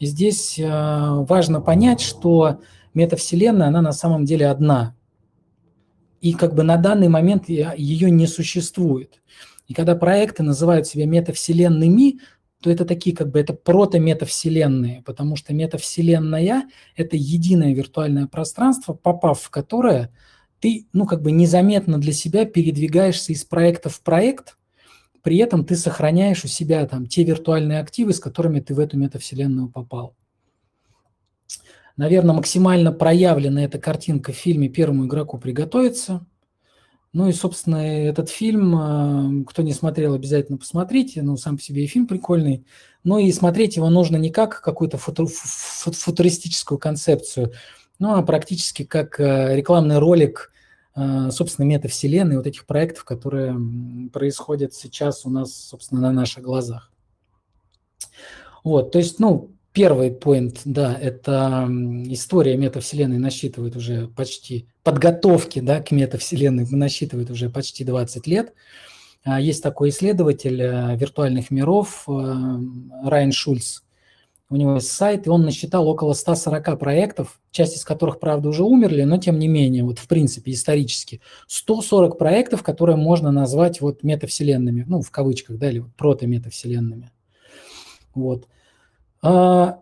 И 0.00 0.06
здесь 0.06 0.58
э, 0.58 0.64
важно 0.68 1.60
понять, 1.60 2.00
что 2.00 2.60
метавселенная, 2.94 3.68
она 3.68 3.80
на 3.80 3.92
самом 3.92 4.24
деле 4.24 4.48
одна 4.48 4.95
и 6.20 6.32
как 6.32 6.54
бы 6.54 6.62
на 6.62 6.76
данный 6.76 7.08
момент 7.08 7.48
ее 7.48 8.10
не 8.10 8.26
существует. 8.26 9.22
И 9.68 9.74
когда 9.74 9.96
проекты 9.96 10.42
называют 10.42 10.86
себя 10.86 11.06
метавселенными, 11.06 12.20
то 12.62 12.70
это 12.70 12.84
такие 12.84 13.14
как 13.14 13.30
бы 13.30 13.38
это 13.38 13.52
прото-метавселенные, 13.52 15.02
потому 15.04 15.36
что 15.36 15.52
метавселенная– 15.52 16.64
это 16.96 17.16
единое 17.16 17.74
виртуальное 17.74 18.26
пространство, 18.26 18.94
попав 18.94 19.40
в 19.40 19.50
которое 19.50 20.10
ты, 20.60 20.86
ну, 20.92 21.06
как 21.06 21.22
бы 21.22 21.32
незаметно 21.32 21.98
для 21.98 22.12
себя 22.12 22.44
передвигаешься 22.44 23.32
из 23.32 23.44
проекта 23.44 23.88
в 23.88 24.00
проект, 24.00 24.56
при 25.22 25.38
этом 25.38 25.64
ты 25.64 25.76
сохраняешь 25.76 26.44
у 26.44 26.48
себя 26.48 26.86
там 26.86 27.06
те 27.06 27.24
виртуальные 27.24 27.80
активы, 27.80 28.12
с 28.12 28.20
которыми 28.20 28.60
ты 28.60 28.74
в 28.74 28.78
эту 28.78 28.96
метавселенную 28.96 29.68
попал. 29.68 30.14
Наверное, 31.96 32.34
максимально 32.34 32.92
проявлена 32.92 33.64
эта 33.64 33.78
картинка 33.78 34.32
в 34.32 34.36
фильме 34.36 34.68
«Первому 34.68 35.06
игроку 35.06 35.38
приготовиться». 35.38 36.26
Ну 37.12 37.28
и, 37.28 37.32
собственно, 37.32 37.76
этот 37.76 38.28
фильм, 38.28 39.40
э, 39.40 39.44
кто 39.46 39.62
не 39.62 39.72
смотрел, 39.72 40.12
обязательно 40.12 40.58
посмотрите. 40.58 41.22
Ну, 41.22 41.38
сам 41.38 41.56
по 41.56 41.62
себе 41.62 41.84
и 41.84 41.86
фильм 41.86 42.06
прикольный. 42.06 42.66
Но 43.04 43.18
и 43.18 43.32
смотреть 43.32 43.76
его 43.76 43.88
нужно 43.88 44.16
не 44.16 44.28
как 44.28 44.60
какую-то 44.60 44.98
футу 44.98 45.26
футуристическую 45.26 46.78
концепцию, 46.78 47.52
ну, 47.98 48.14
а 48.14 48.22
практически 48.22 48.84
как 48.84 49.18
э, 49.18 49.56
рекламный 49.56 49.98
ролик, 49.98 50.52
э, 50.94 51.30
собственно, 51.30 51.64
метавселенной, 51.64 52.36
вот 52.36 52.46
этих 52.46 52.66
проектов, 52.66 53.04
которые 53.04 53.58
происходят 54.12 54.74
сейчас 54.74 55.24
у 55.24 55.30
нас, 55.30 55.54
собственно, 55.54 56.02
на 56.02 56.12
наших 56.12 56.42
глазах. 56.42 56.92
Вот, 58.62 58.90
то 58.90 58.98
есть, 58.98 59.18
ну, 59.20 59.55
Первый 59.76 60.10
поинт, 60.10 60.62
да, 60.64 60.96
это 60.98 61.68
история 62.06 62.56
метавселенной 62.56 63.18
насчитывает 63.18 63.76
уже 63.76 64.08
почти, 64.08 64.66
подготовки 64.82 65.58
да, 65.60 65.82
к 65.82 65.90
метавселенной 65.90 66.66
насчитывает 66.70 67.30
уже 67.30 67.50
почти 67.50 67.84
20 67.84 68.26
лет. 68.26 68.54
А, 69.22 69.38
есть 69.38 69.62
такой 69.62 69.90
исследователь 69.90 70.62
э, 70.62 70.96
виртуальных 70.96 71.50
миров 71.50 72.06
э, 72.08 72.12
Райан 73.04 73.32
Шульц. 73.32 73.82
У 74.48 74.56
него 74.56 74.76
есть 74.76 74.90
сайт, 74.90 75.26
и 75.26 75.28
он 75.28 75.42
насчитал 75.42 75.86
около 75.86 76.14
140 76.14 76.78
проектов, 76.78 77.38
часть 77.50 77.76
из 77.76 77.84
которых, 77.84 78.18
правда, 78.18 78.48
уже 78.48 78.64
умерли, 78.64 79.02
но 79.02 79.18
тем 79.18 79.38
не 79.38 79.46
менее, 79.46 79.84
вот 79.84 79.98
в 79.98 80.08
принципе, 80.08 80.52
исторически, 80.52 81.20
140 81.48 82.16
проектов, 82.16 82.62
которые 82.62 82.96
можно 82.96 83.30
назвать 83.30 83.82
вот 83.82 84.02
метавселенными, 84.02 84.86
ну, 84.88 85.02
в 85.02 85.10
кавычках, 85.10 85.58
да, 85.58 85.68
или 85.68 85.80
вот 85.80 85.90
прото-метавселенными. 85.98 87.10
Вот. 88.14 88.46
А, 89.22 89.80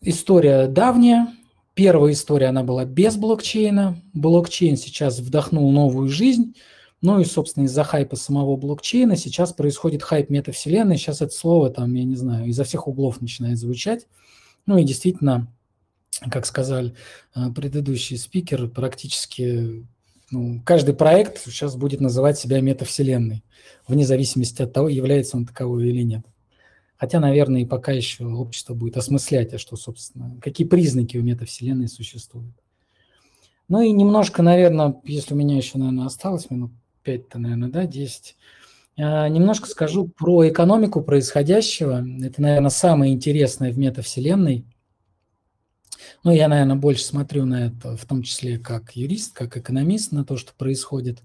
история 0.00 0.66
давняя. 0.66 1.28
Первая 1.74 2.12
история, 2.12 2.46
она 2.46 2.62
была 2.62 2.84
без 2.84 3.16
блокчейна. 3.16 4.00
Блокчейн 4.12 4.76
сейчас 4.76 5.18
вдохнул 5.18 5.70
новую 5.72 6.08
жизнь. 6.08 6.54
Ну 7.00 7.20
и, 7.20 7.24
собственно, 7.24 7.64
из-за 7.64 7.84
хайпа 7.84 8.16
самого 8.16 8.56
блокчейна 8.56 9.16
сейчас 9.16 9.52
происходит 9.52 10.02
хайп 10.02 10.30
метавселенной. 10.30 10.96
Сейчас 10.96 11.20
это 11.20 11.32
слово 11.34 11.70
там, 11.70 11.92
я 11.94 12.04
не 12.04 12.16
знаю, 12.16 12.46
изо 12.46 12.64
всех 12.64 12.86
углов 12.88 13.20
начинает 13.20 13.58
звучать. 13.58 14.06
Ну 14.66 14.78
и 14.78 14.84
действительно, 14.84 15.52
как 16.30 16.46
сказали 16.46 16.94
а, 17.34 17.50
предыдущий 17.50 18.16
спикер, 18.16 18.68
практически 18.68 19.84
ну, 20.30 20.62
каждый 20.64 20.94
проект 20.94 21.38
сейчас 21.44 21.76
будет 21.76 22.00
называть 22.00 22.38
себя 22.38 22.60
метавселенной, 22.60 23.44
вне 23.86 24.06
зависимости 24.06 24.62
от 24.62 24.72
того, 24.72 24.88
является 24.88 25.36
он 25.36 25.46
таковой 25.46 25.88
или 25.88 26.02
нет. 26.02 26.24
Хотя, 26.96 27.20
наверное, 27.20 27.62
и 27.62 27.66
пока 27.66 27.92
еще 27.92 28.24
общество 28.24 28.74
будет 28.74 28.96
осмыслять, 28.96 29.52
а 29.52 29.58
что, 29.58 29.76
собственно, 29.76 30.38
какие 30.40 30.66
признаки 30.66 31.16
у 31.16 31.22
метавселенной 31.22 31.88
существуют. 31.88 32.54
Ну 33.68 33.80
и 33.80 33.90
немножко, 33.90 34.42
наверное, 34.42 34.94
если 35.04 35.34
у 35.34 35.36
меня 35.36 35.56
еще, 35.56 35.78
наверное, 35.78 36.06
осталось 36.06 36.50
минут 36.50 36.72
5-то, 37.04 37.38
наверное, 37.38 37.70
да, 37.70 37.86
10, 37.86 38.36
а, 38.96 39.28
немножко 39.28 39.66
скажу 39.66 40.06
про 40.06 40.48
экономику 40.48 41.02
происходящего. 41.02 42.04
Это, 42.22 42.40
наверное, 42.40 42.70
самое 42.70 43.12
интересное 43.12 43.72
в 43.72 43.78
метавселенной. 43.78 44.64
Ну, 46.22 46.32
я, 46.32 46.48
наверное, 46.48 46.76
больше 46.76 47.04
смотрю 47.04 47.44
на 47.44 47.66
это, 47.66 47.96
в 47.96 48.04
том 48.06 48.22
числе 48.22 48.58
как 48.58 48.96
юрист, 48.96 49.34
как 49.34 49.56
экономист, 49.56 50.12
на 50.12 50.24
то, 50.24 50.36
что 50.36 50.52
происходит. 50.54 51.22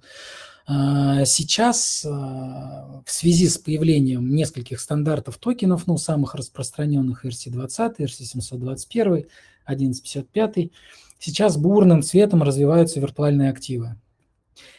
А, 0.72 1.26
сейчас 1.26 2.06
а, 2.06 3.02
в 3.04 3.12
связи 3.12 3.48
с 3.48 3.58
появлением 3.58 4.30
нескольких 4.36 4.80
стандартов 4.80 5.40
токенов, 5.40 5.88
ну, 5.88 5.98
самых 5.98 6.36
распространенных 6.36 7.26
ERC-20, 7.26 7.96
ERC-721, 7.98 9.26
1155, 9.66 10.70
сейчас 11.18 11.58
бурным 11.58 12.04
цветом 12.04 12.44
развиваются 12.44 13.00
виртуальные 13.00 13.50
активы. 13.50 13.96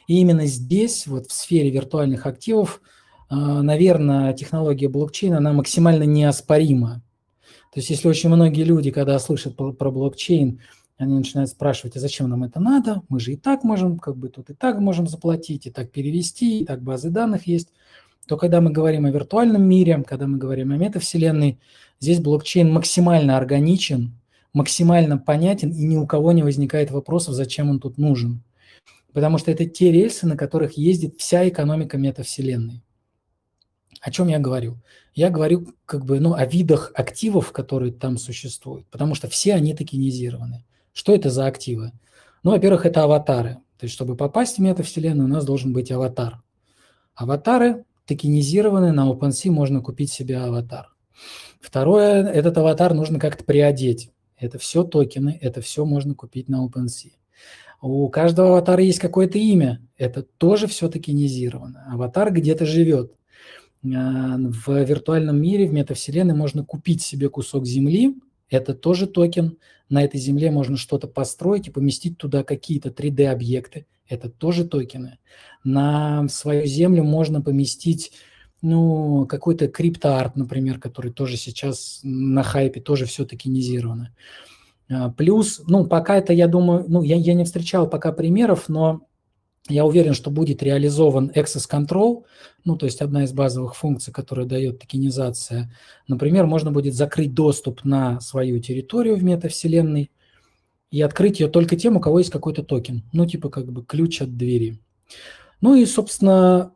И 0.06 0.20
именно 0.20 0.46
здесь, 0.46 1.08
вот 1.08 1.26
в 1.26 1.32
сфере 1.32 1.70
виртуальных 1.70 2.24
активов, 2.24 2.82
а, 3.28 3.60
наверное, 3.60 4.32
технология 4.32 4.88
блокчейна, 4.88 5.38
она 5.38 5.52
максимально 5.52 6.04
неоспорима. 6.04 7.02
То 7.72 7.80
есть 7.80 7.90
если 7.90 8.06
очень 8.06 8.30
многие 8.30 8.62
люди, 8.62 8.92
когда 8.92 9.18
слышат 9.18 9.56
про 9.56 9.90
блокчейн, 9.90 10.60
они 11.00 11.14
начинают 11.14 11.50
спрашивать, 11.50 11.96
а 11.96 12.00
зачем 12.00 12.28
нам 12.28 12.44
это 12.44 12.60
надо? 12.60 13.02
Мы 13.08 13.20
же 13.20 13.32
и 13.32 13.36
так 13.36 13.64
можем, 13.64 13.98
как 13.98 14.16
бы 14.16 14.28
тут 14.28 14.50
и 14.50 14.54
так 14.54 14.78
можем 14.78 15.06
заплатить, 15.06 15.66
и 15.66 15.70
так 15.70 15.90
перевести, 15.90 16.60
и 16.60 16.64
так 16.64 16.82
базы 16.82 17.10
данных 17.10 17.46
есть. 17.46 17.68
То 18.26 18.36
когда 18.36 18.60
мы 18.60 18.70
говорим 18.70 19.06
о 19.06 19.10
виртуальном 19.10 19.62
мире, 19.62 20.04
когда 20.06 20.26
мы 20.26 20.38
говорим 20.38 20.72
о 20.72 20.76
метавселенной, 20.76 21.58
здесь 21.98 22.20
блокчейн 22.20 22.70
максимально 22.70 23.36
органичен, 23.36 24.12
максимально 24.52 25.18
понятен, 25.18 25.70
и 25.70 25.84
ни 25.84 25.96
у 25.96 26.06
кого 26.06 26.32
не 26.32 26.42
возникает 26.42 26.90
вопросов, 26.90 27.34
зачем 27.34 27.70
он 27.70 27.80
тут 27.80 27.98
нужен. 27.98 28.42
Потому 29.12 29.38
что 29.38 29.50
это 29.50 29.66
те 29.66 29.90
рельсы, 29.90 30.26
на 30.26 30.36
которых 30.36 30.74
ездит 30.74 31.18
вся 31.18 31.48
экономика 31.48 31.98
метавселенной. 31.98 32.82
О 34.00 34.10
чем 34.10 34.28
я 34.28 34.38
говорю? 34.38 34.78
Я 35.14 35.30
говорю 35.30 35.74
как 35.84 36.04
бы 36.04 36.20
ну, 36.20 36.34
о 36.34 36.46
видах 36.46 36.92
активов, 36.94 37.52
которые 37.52 37.92
там 37.92 38.16
существуют, 38.16 38.86
потому 38.88 39.14
что 39.14 39.28
все 39.28 39.54
они 39.54 39.74
токенизированы. 39.74 40.64
Что 40.92 41.14
это 41.14 41.30
за 41.30 41.46
активы? 41.46 41.92
Ну, 42.42 42.52
во-первых, 42.52 42.86
это 42.86 43.04
аватары. 43.04 43.58
То 43.78 43.84
есть, 43.84 43.94
чтобы 43.94 44.16
попасть 44.16 44.56
в 44.56 44.60
метавселенную, 44.60 45.26
у 45.26 45.32
нас 45.32 45.44
должен 45.44 45.72
быть 45.72 45.90
аватар. 45.90 46.42
Аватары 47.14 47.84
токенизированы, 48.06 48.92
на 48.92 49.10
OpenSea 49.10 49.50
можно 49.50 49.80
купить 49.80 50.12
себе 50.12 50.38
аватар. 50.38 50.94
Второе, 51.60 52.24
этот 52.26 52.58
аватар 52.58 52.94
нужно 52.94 53.18
как-то 53.18 53.44
приодеть. 53.44 54.10
Это 54.36 54.58
все 54.58 54.84
токены, 54.84 55.38
это 55.40 55.60
все 55.60 55.84
можно 55.84 56.14
купить 56.14 56.48
на 56.48 56.66
OpenSea. 56.66 57.12
У 57.82 58.08
каждого 58.08 58.48
аватара 58.48 58.82
есть 58.82 58.98
какое-то 58.98 59.38
имя, 59.38 59.80
это 59.96 60.22
тоже 60.22 60.66
все 60.66 60.88
токенизировано. 60.88 61.86
Аватар 61.90 62.32
где-то 62.32 62.66
живет. 62.66 63.14
А, 63.84 64.36
в 64.36 64.82
виртуальном 64.82 65.40
мире, 65.40 65.66
в 65.66 65.72
метавселенной 65.72 66.34
можно 66.34 66.64
купить 66.64 67.02
себе 67.02 67.30
кусок 67.30 67.64
земли, 67.64 68.16
это 68.50 68.74
тоже 68.74 69.06
токен. 69.06 69.58
На 69.88 70.04
этой 70.04 70.20
земле 70.20 70.50
можно 70.50 70.76
что-то 70.76 71.08
построить 71.08 71.68
и 71.68 71.70
поместить 71.70 72.18
туда 72.18 72.44
какие-то 72.44 72.90
3D-объекты. 72.90 73.86
Это 74.08 74.28
тоже 74.28 74.66
токены. 74.66 75.18
На 75.64 76.28
свою 76.28 76.66
землю 76.66 77.04
можно 77.04 77.40
поместить 77.40 78.12
ну, 78.62 79.26
какой-то 79.26 79.68
криптоарт, 79.68 80.36
например, 80.36 80.78
который 80.78 81.12
тоже 81.12 81.36
сейчас 81.36 82.00
на 82.02 82.42
хайпе, 82.42 82.80
тоже 82.80 83.06
все 83.06 83.24
токенизировано. 83.24 84.14
А, 84.90 85.10
плюс, 85.10 85.62
ну, 85.66 85.86
пока 85.86 86.16
это, 86.16 86.32
я 86.32 86.46
думаю, 86.46 86.84
ну, 86.88 87.02
я, 87.02 87.16
я 87.16 87.34
не 87.34 87.44
встречал 87.44 87.88
пока 87.88 88.12
примеров, 88.12 88.68
но 88.68 89.02
я 89.68 89.84
уверен, 89.84 90.14
что 90.14 90.30
будет 90.30 90.62
реализован 90.62 91.30
Access 91.34 91.68
Control, 91.70 92.24
ну, 92.64 92.76
то 92.76 92.86
есть 92.86 93.00
одна 93.00 93.24
из 93.24 93.32
базовых 93.32 93.76
функций, 93.76 94.12
которая 94.12 94.46
дает 94.46 94.80
токенизация. 94.80 95.72
Например, 96.08 96.46
можно 96.46 96.72
будет 96.72 96.94
закрыть 96.94 97.34
доступ 97.34 97.84
на 97.84 98.20
свою 98.20 98.58
территорию 98.60 99.16
в 99.16 99.22
метавселенной 99.22 100.10
и 100.90 101.02
открыть 101.02 101.40
ее 101.40 101.48
только 101.48 101.76
тем, 101.76 101.96
у 101.96 102.00
кого 102.00 102.18
есть 102.18 102.30
какой-то 102.30 102.62
токен, 102.62 103.04
ну, 103.12 103.26
типа 103.26 103.48
как 103.48 103.70
бы 103.70 103.84
ключ 103.84 104.22
от 104.22 104.36
двери. 104.36 104.78
Ну 105.60 105.74
и, 105.74 105.84
собственно, 105.86 106.72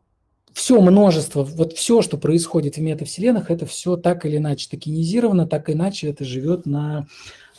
все 0.53 0.79
множество, 0.79 1.43
вот 1.43 1.73
все, 1.73 2.01
что 2.01 2.17
происходит 2.17 2.77
в 2.77 2.81
метавселенных, 2.81 3.51
это 3.51 3.65
все 3.65 3.97
так 3.97 4.25
или 4.25 4.37
иначе 4.37 4.69
токенизировано, 4.69 5.47
так 5.47 5.69
или 5.69 5.75
иначе 5.75 6.07
это 6.07 6.23
живет 6.23 6.65
на 6.65 7.07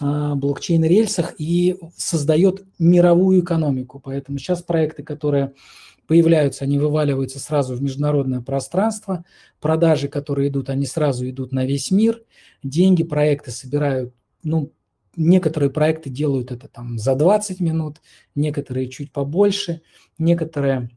блокчейн-рельсах 0.00 1.35
и 1.38 1.78
создает 1.96 2.64
мировую 2.78 3.42
экономику. 3.42 4.00
Поэтому 4.02 4.38
сейчас 4.38 4.62
проекты, 4.62 5.02
которые 5.02 5.54
появляются, 6.06 6.64
они 6.64 6.78
вываливаются 6.78 7.38
сразу 7.38 7.74
в 7.74 7.82
международное 7.82 8.40
пространство, 8.40 9.24
продажи, 9.61 10.09
которые 10.09 10.48
идут, 10.48 10.70
они 10.70 10.87
сразу 10.87 11.28
идут 11.28 11.52
на 11.52 11.64
весь 11.64 11.90
мир, 11.90 12.22
деньги 12.62 13.02
проекты 13.02 13.50
собирают, 13.50 14.14
ну, 14.42 14.72
некоторые 15.16 15.70
проекты 15.70 16.11
делают 16.11 16.52
это 16.52 16.68
там 16.68 16.98
за 16.98 17.14
20 17.14 17.61
минут, 17.61 18.00
некоторые 18.35 18.88
чуть 18.88 19.12
побольше, 19.12 19.82
некоторые, 20.18 20.90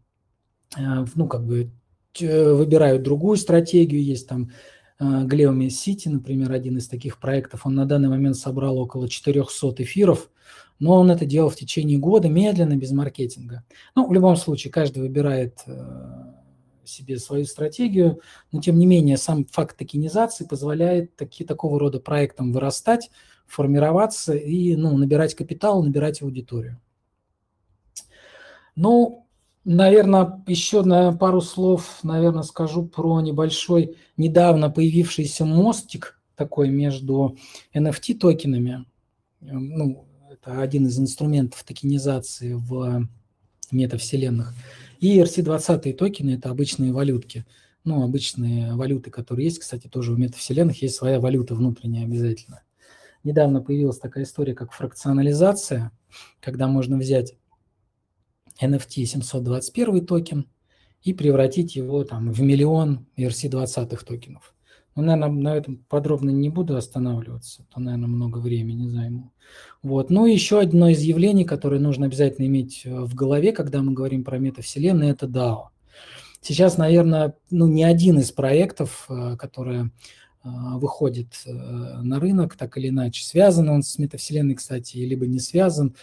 э, 0.77 1.05
ну, 1.15 1.27
как 1.27 1.45
бы 1.45 1.71
выбирают 2.19 3.03
другую 3.03 3.37
стратегию, 3.37 4.03
есть 4.03 4.27
там 4.27 4.51
Глеоми 4.99 5.69
Сити, 5.69 6.09
например, 6.09 6.51
один 6.51 6.77
из 6.77 6.87
таких 6.89 7.19
проектов, 7.19 7.65
он 7.65 7.75
на 7.75 7.85
данный 7.85 8.09
момент 8.09 8.35
собрал 8.35 8.77
около 8.77 9.07
400 9.07 9.83
эфиров, 9.83 10.29
но 10.77 10.95
он 10.95 11.09
это 11.09 11.25
делал 11.25 11.49
в 11.49 11.55
течение 11.55 11.97
года, 11.97 12.27
медленно, 12.27 12.75
без 12.75 12.91
маркетинга. 12.91 13.63
Ну, 13.95 14.07
в 14.07 14.13
любом 14.13 14.35
случае, 14.35 14.71
каждый 14.73 14.99
выбирает 14.99 15.59
э, 15.67 16.33
себе 16.83 17.17
свою 17.17 17.45
стратегию, 17.45 18.19
но 18.51 18.61
тем 18.61 18.77
не 18.77 18.85
менее 18.85 19.17
сам 19.17 19.45
факт 19.45 19.77
токенизации 19.77 20.45
позволяет 20.45 21.15
таки, 21.15 21.45
такого 21.45 21.79
рода 21.79 22.01
проектам 22.01 22.51
вырастать, 22.51 23.09
формироваться 23.47 24.33
и 24.33 24.75
ну, 24.75 24.97
набирать 24.97 25.33
капитал, 25.33 25.81
набирать 25.81 26.21
аудиторию. 26.21 26.79
Ну, 28.75 29.28
Наверное, 29.65 30.41
еще 30.47 30.83
на 30.83 31.11
пару 31.11 31.41
слов, 31.41 31.99
наверное, 32.03 32.43
скажу 32.43 32.85
про 32.85 33.19
небольшой 33.21 33.97
недавно 34.17 34.69
появившийся 34.69 35.45
мостик 35.45 36.19
такой 36.35 36.69
между 36.69 37.37
NFT 37.73 38.15
токенами. 38.15 38.85
Ну, 39.41 40.05
это 40.31 40.61
один 40.61 40.87
из 40.87 40.97
инструментов 40.97 41.63
токенизации 41.63 42.53
в 42.53 43.07
метавселенных. 43.71 44.53
И 44.99 45.19
RC20 45.19 45.93
токены– 45.93 46.31
это 46.35 46.49
обычные 46.49 46.93
валютки. 46.93 47.45
Ну, 47.83 48.03
обычные 48.03 48.73
валюты, 48.75 49.11
которые 49.11 49.45
есть. 49.45 49.59
Кстати, 49.59 49.87
тоже 49.87 50.13
в 50.13 50.19
метавселенных 50.19 50.81
есть 50.81 50.95
своя 50.95 51.19
валюта 51.19 51.55
внутренняя 51.55 52.05
обязательно. 52.05 52.61
Недавно 53.23 53.61
появилась 53.61 53.99
такая 53.99 54.23
история, 54.23 54.53
как 54.53 54.71
фракционализация, 54.71 55.91
когда 56.39 56.67
можно 56.67 56.97
взять 56.97 57.35
NFT 58.61 59.05
721 59.05 60.05
токен 60.05 60.47
и 61.01 61.13
превратить 61.13 61.75
его 61.75 62.03
там, 62.03 62.31
в 62.31 62.41
миллион 62.41 63.05
ERC-20 63.17 64.05
токенов. 64.05 64.53
Ну, 64.95 65.03
наверное, 65.03 65.41
на 65.41 65.55
этом 65.55 65.77
подробно 65.87 66.29
не 66.29 66.49
буду 66.49 66.75
останавливаться, 66.75 67.65
то, 67.73 67.79
наверное, 67.79 68.07
много 68.07 68.39
времени 68.39 68.87
займу. 68.87 69.31
Вот. 69.81 70.09
Ну, 70.09 70.25
еще 70.25 70.59
одно 70.59 70.89
из 70.89 71.01
явлений, 71.01 71.45
которое 71.45 71.79
нужно 71.79 72.07
обязательно 72.07 72.47
иметь 72.47 72.81
э, 72.83 72.89
в 72.89 73.15
голове, 73.15 73.53
когда 73.53 73.81
мы 73.81 73.93
говорим 73.93 74.23
про 74.23 74.39
метавселенные, 74.39 75.11
это 75.11 75.25
DAO. 75.25 75.67
Сейчас, 76.41 76.77
наверное, 76.77 77.35
ну, 77.49 77.67
ни 77.67 77.83
один 77.83 78.19
из 78.19 78.31
проектов, 78.31 79.05
э, 79.09 79.37
которые 79.37 79.91
э, 80.43 80.49
выходит 80.75 81.43
на 81.45 82.19
рынок, 82.19 82.55
так 82.55 82.77
или 82.77 82.89
иначе, 82.89 83.23
связан 83.23 83.69
он 83.69 83.83
с 83.83 83.97
метавселенной, 83.99 84.55
кстати, 84.55 84.97
либо 84.97 85.27
не 85.27 85.39
связан, 85.39 85.95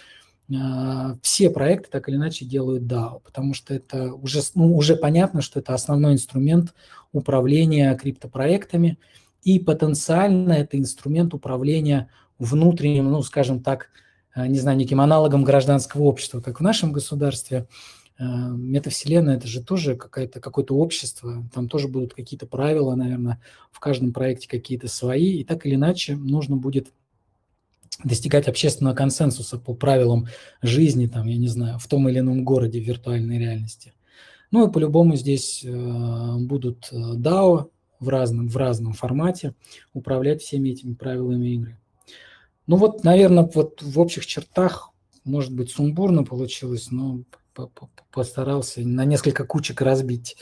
все 1.22 1.50
проекты 1.50 1.88
так 1.90 2.08
или 2.08 2.16
иначе 2.16 2.44
делают 2.44 2.84
DAO, 2.84 3.20
потому 3.24 3.52
что 3.52 3.74
это 3.74 4.14
уже, 4.14 4.40
ну, 4.54 4.76
уже 4.76 4.94
понятно, 4.94 5.42
что 5.42 5.58
это 5.58 5.74
основной 5.74 6.12
инструмент 6.12 6.72
управления 7.12 7.96
криптопроектами, 7.96 8.98
и 9.42 9.58
потенциально 9.58 10.52
это 10.52 10.78
инструмент 10.78 11.34
управления 11.34 12.08
внутренним, 12.38 13.10
ну, 13.10 13.22
скажем 13.22 13.62
так, 13.62 13.90
а, 14.34 14.46
не 14.46 14.58
знаю, 14.58 14.76
неким 14.76 15.00
аналогом 15.00 15.44
гражданского 15.44 16.02
общества, 16.02 16.40
как 16.40 16.60
в 16.60 16.62
нашем 16.62 16.92
государстве. 16.92 17.66
А, 18.18 18.24
метавселенная– 18.50 19.36
это 19.38 19.46
же 19.46 19.62
тоже 19.62 19.96
какое-то 19.96 20.40
какое 20.40 20.64
общество, 20.70 21.44
там 21.54 21.68
тоже 21.68 21.88
будут 21.88 22.14
какие-то 22.14 22.46
правила, 22.46 22.94
наверное, 22.94 23.40
в 23.72 23.80
каждом 23.80 24.12
проекте 24.12 24.48
какие-то 24.48 24.88
свои, 24.88 25.38
и 25.38 25.44
так 25.44 25.64
или 25.64 25.74
иначе 25.74 26.16
нужно 26.16 26.56
будет 26.56 26.88
достигать 28.04 28.48
общественного 28.48 28.94
консенсуса 28.94 29.58
по 29.58 29.74
правилам 29.74 30.26
жизни, 30.62 31.06
там, 31.06 31.26
я 31.26 31.36
не 31.36 31.48
знаю, 31.48 31.78
в 31.78 31.86
том 31.86 32.08
или 32.08 32.18
ином 32.18 32.44
городе 32.44 32.80
в 32.80 32.84
виртуальной 32.84 33.38
реальности. 33.38 33.94
Ну 34.50 34.68
и 34.68 34.72
по-любому 34.72 35.16
здесь 35.16 35.64
э, 35.64 36.36
будут 36.38 36.88
э, 36.92 36.96
DAO 36.96 37.70
в 38.00 38.08
разном, 38.08 38.48
в 38.48 38.56
разном 38.56 38.92
формате 38.92 39.54
управлять 39.92 40.42
всеми 40.42 40.70
этими 40.70 40.94
правилами 40.94 41.48
игры. 41.54 41.78
Ну 42.66 42.76
вот, 42.76 43.04
наверное, 43.04 43.48
вот 43.52 43.82
в 43.82 43.98
общих 43.98 44.26
чертах, 44.26 44.90
может 45.24 45.54
быть, 45.54 45.70
сумбурно 45.70 46.24
получилось, 46.24 46.90
но 46.90 47.22
постарался 48.12 48.80
на 48.80 49.04
несколько 49.04 49.44
кучек 49.44 49.80
разбить. 49.80 50.36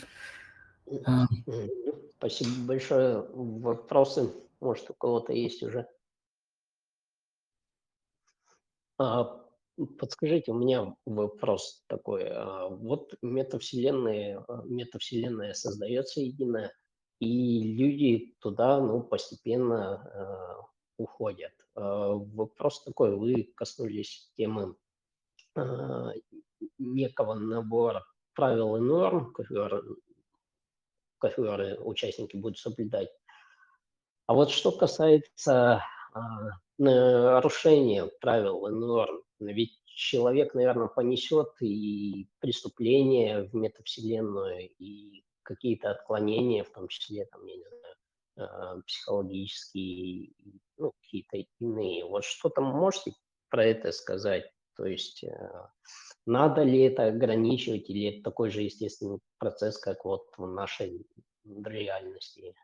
Спасибо 2.18 2.50
большое. 2.66 3.24
Вопросы, 3.32 4.30
может, 4.60 4.90
у 4.90 4.94
кого-то 4.94 5.32
есть 5.32 5.62
уже? 5.62 5.86
А, 8.93 8.93
подскажите, 9.98 10.52
у 10.52 10.58
меня 10.58 10.94
вопрос 11.04 11.84
такой. 11.88 12.28
А, 12.28 12.68
вот 12.68 13.14
метавселенная, 13.22 14.44
а, 14.46 14.62
метавселенная 14.64 15.54
создается 15.54 16.20
единая, 16.20 16.72
и 17.20 17.74
люди 17.74 18.36
туда, 18.40 18.80
ну, 18.80 19.02
постепенно 19.02 20.66
уходят. 20.96 21.52
Вопрос 21.74 22.82
такой, 22.84 23.16
вы 23.16 23.52
коснулись 23.56 24.30
темы 24.36 24.76
некого 26.78 27.34
набора 27.34 28.04
правил 28.34 28.76
и 28.76 28.80
норм, 28.80 29.32
которые, 29.32 29.82
которые 31.18 31.80
участники 31.80 32.36
будут 32.36 32.58
соблюдать. 32.58 33.08
А 34.26 34.34
вот 34.34 34.50
что 34.50 34.72
касается 34.72 35.82
нарушение 36.78 38.10
правил 38.20 38.66
и 38.66 38.70
норм. 38.70 39.22
Ведь 39.40 39.80
человек, 39.84 40.54
наверное, 40.54 40.88
понесет 40.88 41.48
и 41.60 42.28
преступления 42.40 43.42
в 43.44 43.54
метавселенную, 43.54 44.70
и 44.78 45.24
какие-то 45.42 45.90
отклонения, 45.90 46.64
в 46.64 46.70
том 46.70 46.88
числе, 46.88 47.26
там, 47.26 47.44
я 47.46 47.56
не 47.56 47.64
знаю, 47.64 47.94
а, 48.36 48.80
психологические, 48.82 50.32
ну, 50.78 50.92
какие-то 51.02 51.44
иные. 51.60 52.04
Вот 52.04 52.24
что-то 52.24 52.60
можете 52.60 53.14
про 53.50 53.64
это 53.64 53.92
сказать? 53.92 54.50
То 54.76 54.86
есть 54.86 55.24
а, 55.24 55.70
надо 56.26 56.62
ли 56.62 56.80
это 56.80 57.06
ограничивать, 57.06 57.88
или 57.90 58.14
это 58.14 58.24
такой 58.24 58.50
же 58.50 58.62
естественный 58.62 59.20
процесс, 59.38 59.78
как 59.78 60.04
вот 60.04 60.26
в 60.36 60.46
нашей 60.46 61.06
реальности? 61.44 62.54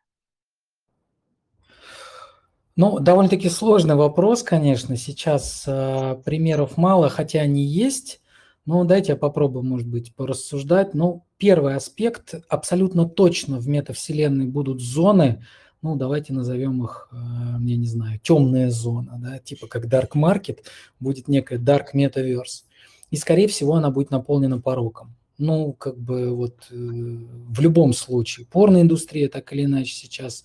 Ну, 2.80 2.98
довольно-таки 2.98 3.50
сложный 3.50 3.94
вопрос, 3.94 4.42
конечно. 4.42 4.96
Сейчас 4.96 5.64
э, 5.66 6.16
примеров 6.24 6.78
мало, 6.78 7.10
хотя 7.10 7.40
они 7.40 7.62
есть. 7.62 8.22
Ну, 8.64 8.86
дайте 8.86 9.12
я 9.12 9.18
попробую, 9.18 9.64
может 9.64 9.86
быть, 9.86 10.14
порассуждать. 10.14 10.94
Ну, 10.94 11.26
первый 11.36 11.74
аспект. 11.76 12.36
Абсолютно 12.48 13.06
точно 13.06 13.58
в 13.58 13.68
метавселенной 13.68 14.46
будут 14.46 14.80
зоны, 14.80 15.44
ну, 15.82 15.94
давайте 15.94 16.32
назовем 16.32 16.82
их, 16.82 17.10
э, 17.12 17.16
я 17.16 17.76
не 17.76 17.86
знаю, 17.86 18.18
темная 18.18 18.70
зона, 18.70 19.18
да, 19.22 19.38
типа 19.38 19.66
как 19.66 19.84
Dark 19.84 20.12
Market, 20.14 20.60
будет 21.00 21.28
некая 21.28 21.58
Dark 21.58 21.88
Metaverse. 21.92 22.64
И, 23.10 23.16
скорее 23.16 23.48
всего, 23.48 23.74
она 23.74 23.90
будет 23.90 24.10
наполнена 24.10 24.58
пороком 24.58 25.14
ну, 25.40 25.72
как 25.72 25.98
бы 25.98 26.34
вот 26.34 26.66
э, 26.70 26.74
в 26.74 27.60
любом 27.60 27.92
случае. 27.92 28.46
Порноиндустрия 28.46 29.28
так 29.28 29.52
или 29.52 29.64
иначе 29.64 29.94
сейчас 29.94 30.44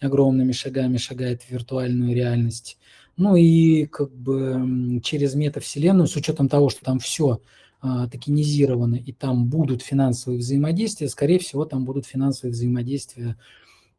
огромными 0.00 0.52
шагами 0.52 0.96
шагает 0.96 1.42
в 1.42 1.50
виртуальную 1.50 2.14
реальность. 2.14 2.78
Ну 3.16 3.34
и 3.36 3.86
как 3.86 4.14
бы 4.14 5.00
через 5.02 5.34
метавселенную, 5.34 6.06
с 6.06 6.16
учетом 6.16 6.48
того, 6.48 6.68
что 6.68 6.84
там 6.84 6.98
все 6.98 7.40
а, 7.80 8.08
токенизировано 8.08 8.96
и 8.96 9.12
там 9.12 9.46
будут 9.48 9.82
финансовые 9.82 10.38
взаимодействия, 10.38 11.08
скорее 11.08 11.38
всего, 11.38 11.64
там 11.64 11.84
будут 11.84 12.06
финансовые 12.06 12.52
взаимодействия 12.52 13.36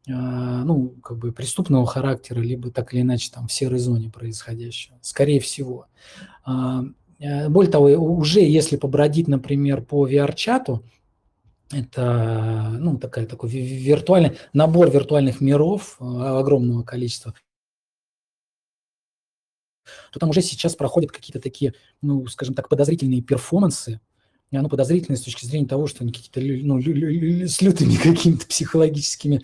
а, 0.08 0.64
ну, 0.64 0.90
как 1.02 1.18
бы 1.18 1.32
преступного 1.32 1.86
характера, 1.86 2.40
либо 2.40 2.70
так 2.70 2.94
или 2.94 3.02
иначе 3.02 3.30
там 3.32 3.48
в 3.48 3.52
серой 3.52 3.78
зоне 3.78 4.08
происходящего. 4.08 4.96
Скорее 5.02 5.40
всего. 5.40 5.86
А, 6.44 6.84
более 7.18 7.70
того, 7.70 7.86
уже 7.88 8.40
если 8.40 8.76
побродить, 8.76 9.28
например, 9.28 9.82
по 9.82 10.08
VR-чату, 10.08 10.84
это 11.70 12.76
ну, 12.78 12.96
такая, 12.96 13.26
такой 13.26 13.50
виртуальный 13.50 14.38
набор 14.52 14.90
виртуальных 14.90 15.40
миров 15.40 15.96
огромного 16.00 16.82
количества, 16.82 17.34
то 20.12 20.18
там 20.18 20.30
уже 20.30 20.42
сейчас 20.42 20.76
проходят 20.76 21.12
какие-то 21.12 21.40
такие, 21.40 21.74
ну, 22.02 22.26
скажем 22.26 22.54
так, 22.54 22.68
подозрительные 22.68 23.22
перформансы, 23.22 24.00
ну, 24.50 24.68
подозрительные 24.68 25.18
с 25.18 25.22
точки 25.22 25.44
зрения 25.44 25.66
того, 25.66 25.86
что 25.86 26.04
они 26.04 26.12
какие-то 26.12 26.40
ну, 26.40 26.80
с 26.80 27.60
лютыми 27.60 27.96
какими-то 28.02 28.46
психологическими 28.46 29.36
э, 29.36 29.40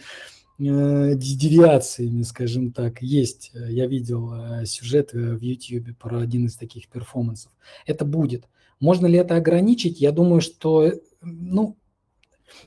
девиациями, 0.59 2.23
скажем 2.23 2.73
так, 2.73 3.03
есть. 3.03 3.51
Я 3.55 3.87
видел 3.87 4.33
э, 4.33 4.67
сюжет 4.67 5.13
в 5.13 5.41
YouTube 5.41 5.97
про 5.99 6.21
один 6.21 6.47
из 6.47 6.57
таких 6.57 6.89
перформансов. 6.89 7.53
Это 7.87 8.05
будет. 8.05 8.49
Можно 8.81 9.07
ли 9.07 9.19
это 9.19 9.37
ограничить? 9.37 10.01
Я 10.01 10.13
думаю, 10.13 10.41
что, 10.41 10.93
ну, 11.23 11.77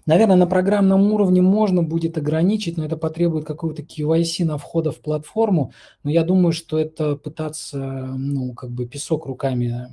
Наверное, 0.06 0.36
на 0.36 0.48
программном 0.48 1.12
уровне 1.14 1.42
можно 1.42 1.84
будет 1.84 2.18
ограничить, 2.18 2.78
но 2.78 2.86
это 2.86 2.98
потребует 2.98 3.46
какого-то 3.46 3.82
KYC 3.82 4.46
на 4.46 4.58
входа 4.58 4.92
в 4.92 5.00
платформу. 5.00 5.72
Но 6.04 6.12
я 6.12 6.24
думаю, 6.24 6.52
что 6.52 6.78
это 6.80 7.16
пытаться, 7.16 7.78
ну, 8.18 8.54
как 8.54 8.72
бы 8.72 8.86
песок 8.86 9.26
руками 9.26 9.88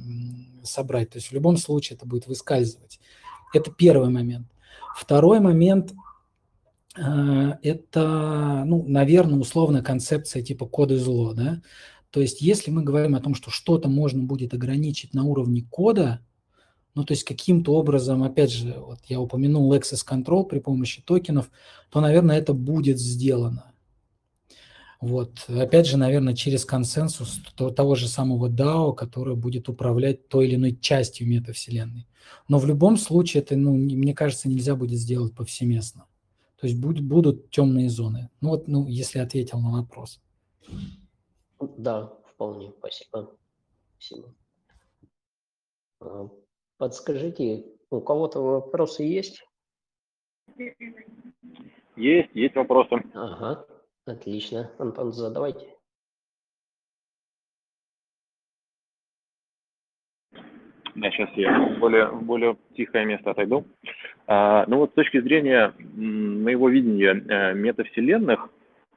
собрать. 0.62 1.10
То 1.10 1.18
есть 1.18 1.28
в 1.28 1.32
любом 1.32 1.56
случае 1.56 1.96
это 1.96 2.06
будет 2.06 2.26
выскальзывать. 2.26 3.00
Это 3.52 3.70
первый 3.70 4.08
момент. 4.08 4.46
Второй 4.96 5.40
момент 5.40 5.92
э, 5.92 5.94
это, 6.96 8.62
ну, 8.66 8.84
наверное, 8.86 9.38
условно 9.38 9.82
концепция 9.82 10.42
типа 10.42 10.66
кода 10.66 10.96
зло, 10.96 11.32
да. 11.32 11.60
То 12.10 12.20
есть 12.20 12.40
если 12.40 12.70
мы 12.70 12.82
говорим 12.82 13.16
о 13.16 13.20
том, 13.20 13.34
что 13.34 13.50
что-то 13.50 13.88
можно 13.88 14.22
будет 14.22 14.54
ограничить 14.54 15.14
на 15.14 15.24
уровне 15.24 15.66
кода, 15.68 16.20
ну, 16.94 17.04
то 17.04 17.12
есть 17.12 17.24
каким-то 17.24 17.74
образом, 17.74 18.22
опять 18.22 18.52
же, 18.52 18.76
вот 18.78 19.00
я 19.06 19.20
упомянул 19.20 19.74
Access 19.74 20.06
Control 20.08 20.44
при 20.44 20.60
помощи 20.60 21.02
токенов, 21.02 21.50
то, 21.90 22.00
наверное, 22.00 22.38
это 22.38 22.54
будет 22.54 23.00
сделано. 23.00 23.72
Вот. 25.00 25.44
Опять 25.48 25.86
же, 25.86 25.96
наверное, 25.96 26.34
через 26.34 26.64
консенсус 26.64 27.40
того 27.76 27.94
же 27.96 28.08
самого 28.08 28.48
DAO, 28.48 28.94
который 28.94 29.34
будет 29.34 29.68
управлять 29.68 30.28
той 30.28 30.46
или 30.46 30.54
иной 30.54 30.78
частью 30.80 31.28
метавселенной. 31.28 32.06
Но 32.48 32.58
в 32.58 32.66
любом 32.66 32.96
случае 32.96 33.42
это, 33.42 33.56
ну, 33.56 33.74
мне 33.74 34.14
кажется, 34.14 34.48
нельзя 34.48 34.76
будет 34.76 34.98
сделать 34.98 35.34
повсеместно. 35.34 36.06
То 36.64 36.68
есть 36.68 36.80
будут, 36.80 37.04
будут 37.04 37.50
темные 37.50 37.90
зоны. 37.90 38.30
Ну 38.40 38.48
вот, 38.48 38.68
ну, 38.68 38.86
если 38.86 39.18
ответил 39.18 39.60
на 39.60 39.82
вопрос. 39.82 40.22
Да, 41.60 42.06
вполне. 42.24 42.72
Спасибо. 42.78 43.36
Спасибо. 43.98 44.34
А, 46.00 46.30
Подскажите, 46.78 47.66
у 47.90 48.00
кого-то 48.00 48.40
вопросы 48.40 49.02
есть? 49.02 49.44
Есть, 51.96 52.30
есть 52.32 52.54
вопросы. 52.54 52.94
Ага, 53.12 53.66
отлично. 54.06 54.70
Антон, 54.78 55.12
задавайте. 55.12 55.73
Да, 60.94 61.10
сейчас 61.10 61.28
я 61.34 61.52
в 61.58 61.78
более, 61.78 62.06
более 62.06 62.56
тихое 62.76 63.04
место 63.04 63.32
отойду. 63.32 63.64
А, 64.26 64.64
ну 64.68 64.78
вот 64.78 64.90
с 64.90 64.94
точки 64.94 65.20
зрения 65.20 65.72
моего 65.94 66.68
видения 66.68 67.14
э, 67.14 67.54
метавселенных, 67.54 68.48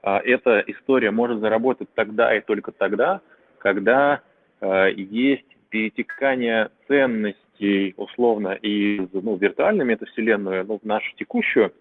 а, 0.03 0.19
эта 0.19 0.63
история 0.67 1.11
может 1.11 1.39
заработать 1.39 1.89
тогда 1.95 2.35
и 2.35 2.41
только 2.41 2.71
тогда, 2.71 3.21
когда 3.57 4.21
а, 4.61 4.87
есть 4.87 5.45
перетекание 5.69 6.69
ценностей 6.87 7.93
условно 7.97 8.53
из 8.53 9.09
ну, 9.11 9.35
виртуальной 9.35 9.85
метавселенную 9.85 10.65
ну, 10.65 10.79
в 10.79 10.85
нашу 10.85 11.11
текущую, 11.15 11.73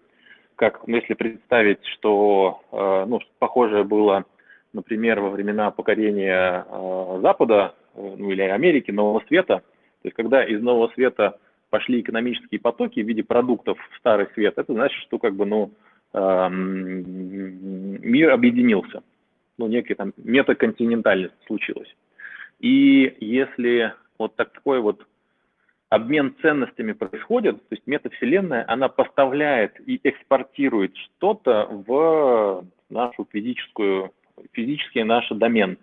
как 0.55 0.81
если 0.87 1.13
представить, 1.13 1.85
что 1.85 2.61
э, 2.71 3.05
ну, 3.07 3.19
похожее 3.37 3.83
было, 3.83 4.25
например, 4.73 5.19
во 5.21 5.29
времена 5.29 5.69
покорения 5.69 6.65
э, 6.67 7.19
Запада 7.21 7.75
ну, 7.95 8.31
или 8.31 8.41
Америки, 8.41 8.89
Нового 8.89 9.23
Света, 9.27 9.61
то 10.07 10.09
есть 10.09 10.15
когда 10.15 10.41
из 10.41 10.61
Нового 10.61 10.87
Света 10.93 11.37
пошли 11.69 11.99
экономические 11.99 12.61
потоки 12.61 13.01
в 13.01 13.05
виде 13.05 13.23
продуктов 13.23 13.77
в 13.77 13.97
Старый 13.97 14.27
Свет, 14.33 14.53
это 14.57 14.71
значит, 14.71 14.97
что 15.01 15.19
как 15.19 15.35
бы, 15.35 15.45
ну, 15.45 15.73
э, 16.13 16.49
мир 16.49 18.31
объединился, 18.31 19.03
ну, 19.57 19.67
некая 19.67 19.95
там 19.95 20.13
метаконтинентальность 20.15 21.33
случилась. 21.45 21.93
И 22.61 23.17
если 23.19 23.93
вот 24.17 24.37
такой 24.37 24.79
вот 24.79 25.05
обмен 25.89 26.33
ценностями 26.41 26.93
происходит, 26.93 27.57
то 27.67 27.75
есть 27.75 27.85
метавселенная, 27.85 28.63
она 28.65 28.87
поставляет 28.87 29.77
и 29.85 29.99
экспортирует 30.05 30.95
что-то 30.95 31.67
в 31.69 32.65
нашу 32.89 33.27
физическую, 33.29 34.13
физический 34.53 35.03
наш 35.03 35.27
домен. 35.31 35.77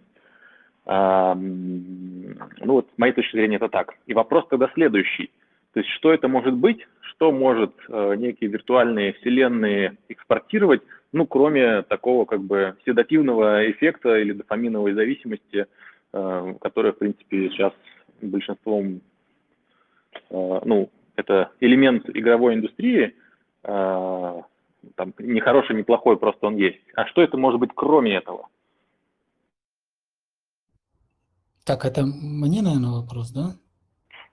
Ну 0.87 2.37
вот, 2.61 2.89
с 2.95 2.99
моей 2.99 3.15
точки 3.15 3.37
зрения, 3.37 3.57
это 3.57 3.69
так. 3.69 3.95
И 4.07 4.13
вопрос 4.15 4.47
тогда 4.51 4.71
следующий. 4.75 5.31
То 5.73 5.81
есть, 5.81 5.91
что 5.93 6.13
это 6.13 6.29
может 6.29 6.55
быть, 6.55 6.87
что 7.01 7.33
может 7.33 7.73
э, 7.89 8.15
некие 8.17 8.51
виртуальные 8.51 9.15
вселенные 9.15 9.97
экспортировать, 10.09 10.83
ну, 11.13 11.27
кроме 11.27 11.83
такого 11.83 12.27
как 12.27 12.43
бы 12.43 12.77
седативного 12.85 13.71
эффекта 13.71 14.19
или 14.19 14.33
дофаминовой 14.33 14.93
зависимости, 14.93 15.67
э, 16.13 16.55
которая, 16.61 16.93
в 16.93 16.99
принципе, 16.99 17.49
сейчас 17.49 17.73
большинством 18.21 19.01
Э, 20.31 20.61
ну, 20.65 20.91
это 21.17 21.51
элемент 21.61 22.09
игровой 22.11 22.55
индустрии, 22.55 23.15
э, 23.63 24.43
там, 24.97 25.15
не 25.19 25.41
хороший, 25.41 25.77
не 25.77 25.83
плохой, 25.83 26.17
просто 26.17 26.47
он 26.47 26.57
есть. 26.57 26.81
А 26.95 27.07
что 27.07 27.23
это 27.23 27.37
может 27.37 27.61
быть 27.61 27.71
кроме 27.75 28.17
этого? 28.17 28.49
Так, 31.65 31.87
это 31.87 32.05
мне, 32.05 32.61
наверное, 32.61 32.91
вопрос, 32.91 33.31
да? 33.31 33.57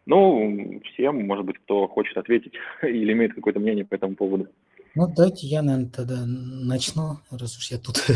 Ну, 0.05 0.81
всем, 0.93 1.25
может 1.25 1.45
быть, 1.45 1.57
кто 1.63 1.87
хочет 1.87 2.17
ответить 2.17 2.53
или 2.83 3.13
имеет 3.13 3.33
какое-то 3.33 3.59
мнение 3.59 3.85
по 3.85 3.95
этому 3.95 4.15
поводу. 4.15 4.47
Ну, 4.93 5.07
давайте 5.07 5.47
я, 5.47 5.61
наверное, 5.61 5.89
тогда 5.89 6.25
начну, 6.25 7.19
раз 7.29 7.57
уж 7.57 7.71
я 7.71 7.77
тут. 7.77 8.05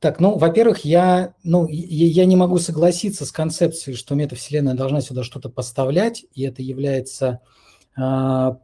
Так, 0.00 0.20
ну, 0.20 0.38
во-первых, 0.38 0.84
я, 0.84 1.34
ну, 1.42 1.66
я 1.68 2.24
не 2.24 2.36
могу 2.36 2.58
согласиться 2.58 3.26
с 3.26 3.32
концепцией, 3.32 3.96
что 3.96 4.14
метавселенная 4.14 4.74
должна 4.74 5.00
сюда 5.00 5.24
что-то 5.24 5.48
поставлять, 5.48 6.24
и 6.34 6.44
это 6.44 6.62
является, 6.62 7.40
а, 7.96 8.58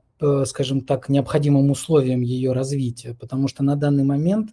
скажем 0.44 0.82
так, 0.82 1.08
необходимым 1.08 1.72
условием 1.72 2.20
ее 2.20 2.52
развития, 2.52 3.16
потому 3.18 3.48
что 3.48 3.64
на 3.64 3.74
данный 3.74 4.04
момент, 4.04 4.50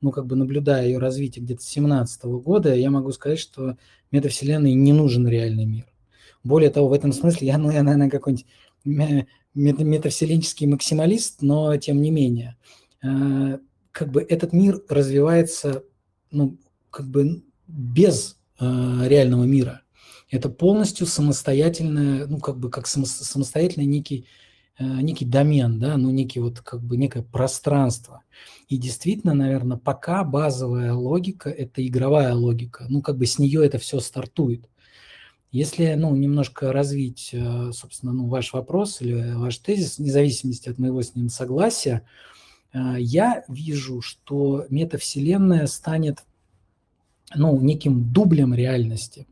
ну, 0.00 0.10
как 0.10 0.26
бы 0.26 0.34
наблюдая 0.34 0.86
ее 0.86 0.98
развитие 0.98 1.44
где-то 1.44 1.62
с 1.62 1.66
2017 1.72 2.24
года, 2.24 2.74
я 2.74 2.90
могу 2.90 3.12
сказать, 3.12 3.38
что 3.38 3.76
метавселенной 4.14 4.72
не 4.74 4.92
нужен 4.92 5.28
реальный 5.28 5.66
мир. 5.66 5.86
Более 6.42 6.70
того, 6.70 6.88
в 6.88 6.92
этом 6.92 7.12
смысле 7.12 7.48
я, 7.48 7.58
ну, 7.58 7.70
я 7.70 7.82
наверное, 7.82 8.10
какой-нибудь 8.10 8.46
метавселенческий 9.54 10.66
максималист, 10.66 11.42
но 11.42 11.76
тем 11.76 12.00
не 12.00 12.10
менее, 12.10 12.56
а, 13.02 13.58
как 13.92 14.10
бы 14.10 14.22
этот 14.28 14.52
мир 14.52 14.82
развивается 14.88 15.84
ну, 16.34 16.58
как 16.90 17.06
бы 17.06 17.42
без 17.66 18.36
э, 18.60 18.64
реального 19.06 19.44
мира. 19.44 19.82
Это 20.30 20.48
полностью 20.48 21.06
самостоятельное, 21.06 22.26
ну, 22.26 22.38
как 22.38 22.58
бы 22.58 22.70
как 22.70 22.86
само, 22.86 23.06
самостоятельный 23.06 23.86
некий, 23.86 24.26
некий 24.78 25.24
домен, 25.24 25.78
да, 25.78 25.96
ну, 25.96 26.10
некий 26.10 26.40
вот 26.40 26.60
как 26.60 26.82
бы 26.82 26.96
некое 26.96 27.22
пространство. 27.22 28.22
И 28.68 28.76
действительно, 28.76 29.34
наверное, 29.34 29.76
пока 29.76 30.24
базовая 30.24 30.92
логика– 30.94 31.50
это 31.50 31.86
игровая 31.86 32.34
логика. 32.34 32.86
Ну, 32.88 33.02
как 33.02 33.16
бы 33.16 33.26
с 33.26 33.38
нее 33.38 33.64
это 33.64 33.78
все 33.78 34.00
стартует. 34.00 34.68
Если, 35.52 35.94
ну, 35.94 36.16
немножко 36.16 36.72
развить, 36.72 37.30
э, 37.32 37.70
собственно, 37.72 38.12
ну, 38.12 38.26
ваш 38.26 38.52
вопрос 38.52 39.00
или 39.00 39.34
ваш 39.34 39.58
тезис, 39.58 39.98
вне 39.98 40.10
зависимости 40.10 40.68
от 40.68 40.78
моего 40.78 41.00
с 41.00 41.14
ним 41.14 41.28
согласия, 41.28 42.02
а, 42.72 42.98
я 42.98 43.44
вижу, 43.46 44.00
что 44.00 44.66
метавселенная 44.68 45.68
станет 45.68 46.24
ну, 47.34 47.60
неким 47.60 48.12
дублем 48.12 48.52
реальности. 48.52 49.26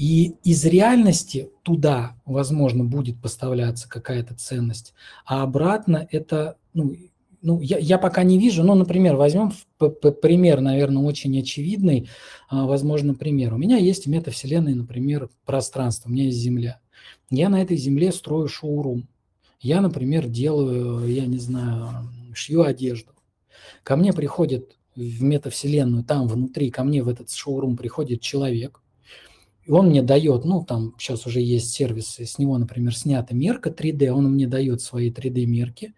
И 0.00 0.36
из 0.44 0.64
реальности 0.64 1.50
туда, 1.62 2.16
возможно, 2.24 2.84
будет 2.84 3.20
поставляться 3.20 3.86
какая-то 3.86 4.34
ценность, 4.34 4.94
а 5.26 5.42
обратно 5.42 6.08
это, 6.10 6.56
ну, 6.72 6.96
ну 7.42 7.60
я, 7.60 7.76
я 7.76 7.98
пока 7.98 8.22
не 8.22 8.38
вижу, 8.38 8.64
ну, 8.64 8.74
например, 8.74 9.16
возьмем 9.16 9.52
пример, 9.78 10.62
наверное, 10.62 11.02
очень 11.02 11.38
очевидный, 11.38 12.08
а, 12.48 12.64
возможно, 12.64 13.12
пример. 13.12 13.52
У 13.52 13.58
меня 13.58 13.76
есть 13.76 14.06
в 14.06 14.08
метавселенной, 14.08 14.72
например, 14.72 15.28
пространство, 15.44 16.08
у 16.08 16.12
меня 16.12 16.24
есть 16.24 16.38
Земля. 16.38 16.80
Я 17.28 17.50
на 17.50 17.60
этой 17.60 17.76
Земле 17.76 18.10
строю 18.10 18.48
шоурум. 18.48 19.06
Я, 19.60 19.82
например, 19.82 20.28
делаю, 20.28 21.06
я 21.12 21.26
не 21.26 21.36
знаю, 21.36 22.08
шью 22.32 22.62
одежду. 22.62 23.12
Ко 23.82 23.96
мне 23.96 24.14
приходит 24.14 24.78
в 24.96 25.22
метавселенную, 25.22 26.04
там 26.04 26.26
внутри, 26.26 26.70
ко 26.70 26.84
мне 26.84 27.02
в 27.02 27.08
этот 27.08 27.30
шоурум 27.30 27.76
приходит 27.76 28.22
человек, 28.22 28.80
и 29.70 29.72
он 29.72 29.86
мне 29.86 30.02
дает, 30.02 30.44
ну, 30.44 30.64
там 30.64 30.96
сейчас 30.98 31.26
уже 31.26 31.40
есть 31.40 31.70
сервисы, 31.70 32.26
с 32.26 32.38
него, 32.40 32.58
например, 32.58 32.92
снята 32.92 33.36
мерка 33.36 33.70
3D, 33.70 34.08
он 34.08 34.32
мне 34.32 34.48
дает 34.48 34.80
свои 34.80 35.12
3D-мерки, 35.12 35.94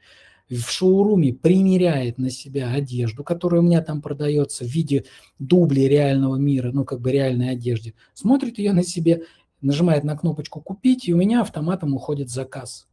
в 0.50 0.68
шоуруме 0.68 1.32
примеряет 1.32 2.18
на 2.18 2.28
себя 2.28 2.70
одежду, 2.70 3.24
которая 3.24 3.62
у 3.62 3.64
меня 3.64 3.80
там 3.80 4.02
продается 4.02 4.66
в 4.66 4.68
виде 4.68 5.06
дублей 5.38 5.88
реального 5.88 6.36
мира, 6.36 6.70
ну, 6.70 6.84
как 6.84 7.00
бы 7.00 7.12
реальной 7.12 7.48
одежды, 7.48 7.94
смотрит 8.12 8.58
ее 8.58 8.74
на 8.74 8.82
себе, 8.82 9.22
нажимает 9.62 10.04
на 10.04 10.18
кнопочку 10.18 10.60
«Купить», 10.60 11.08
и 11.08 11.14
у 11.14 11.16
меня 11.16 11.40
автоматом 11.40 11.94
уходит 11.94 12.28
заказ. 12.28 12.86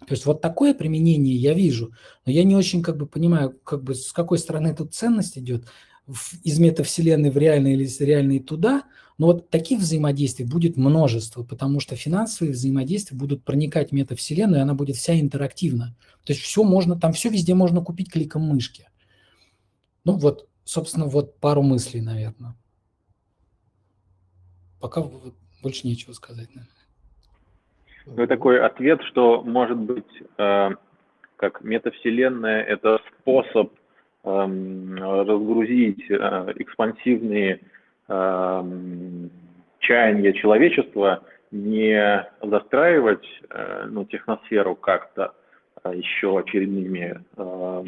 То 0.00 0.14
есть 0.14 0.26
вот 0.26 0.40
такое 0.40 0.74
применение 0.74 1.36
я 1.36 1.54
вижу, 1.54 1.92
но 2.26 2.32
я 2.32 2.42
не 2.42 2.56
очень 2.56 2.82
как 2.82 2.96
бы 2.96 3.06
понимаю, 3.06 3.56
как 3.62 3.84
бы 3.84 3.94
с 3.94 4.12
какой 4.12 4.38
стороны 4.38 4.74
тут 4.74 4.92
ценность 4.92 5.38
идет 5.38 5.66
из 6.42 6.58
метавселенной 6.58 7.30
в 7.30 7.38
реальный 7.38 7.74
или 7.74 7.84
из 7.84 8.00
реальной 8.00 8.38
туда, 8.38 8.84
но 9.16 9.26
вот 9.26 9.48
таких 9.48 9.80
взаимодействий 9.80 10.44
будет 10.44 10.76
множество, 10.76 11.44
потому 11.44 11.80
что 11.80 11.96
финансовые 11.96 12.52
взаимодействия 12.52 13.16
будут 13.16 13.44
проникать 13.44 13.90
в 13.90 13.92
метавселенную, 13.92 14.58
и 14.58 14.62
она 14.62 14.74
будет 14.74 14.96
вся 14.96 15.18
интерактивна. 15.18 15.96
То 16.24 16.32
есть 16.32 16.42
все 16.42 16.64
можно, 16.64 16.98
там 16.98 17.12
все 17.12 17.30
везде 17.30 17.54
можно 17.54 17.80
купить 17.80 18.12
кликом 18.12 18.42
мышки. 18.42 18.88
Ну 20.04 20.14
вот, 20.14 20.48
собственно, 20.64 21.06
вот 21.06 21.38
пару 21.38 21.62
мыслей, 21.62 22.00
наверное. 22.00 22.54
Пока 24.80 25.02
больше 25.62 25.86
нечего 25.86 26.12
сказать, 26.12 26.48
наверное. 26.54 26.74
Ну, 28.06 28.26
такой 28.26 28.60
ответ, 28.60 29.00
что, 29.08 29.42
может 29.42 29.78
быть, 29.78 30.04
э, 30.36 30.70
как 31.36 31.62
метавселенная– 31.62 32.62
это 32.64 32.98
способ 33.20 33.72
разгрузить 34.24 36.10
э, 36.10 36.52
экспансивные 36.56 37.60
э, 38.08 38.62
чаяния 39.80 40.32
человечества, 40.32 41.22
не 41.50 42.26
застраивать 42.42 43.26
э, 43.50 43.86
ну, 43.88 44.04
техносферу 44.06 44.74
как-то 44.74 45.34
э, 45.84 45.92
еще 45.94 46.38
очередными 46.38 47.20
э, 47.36 47.84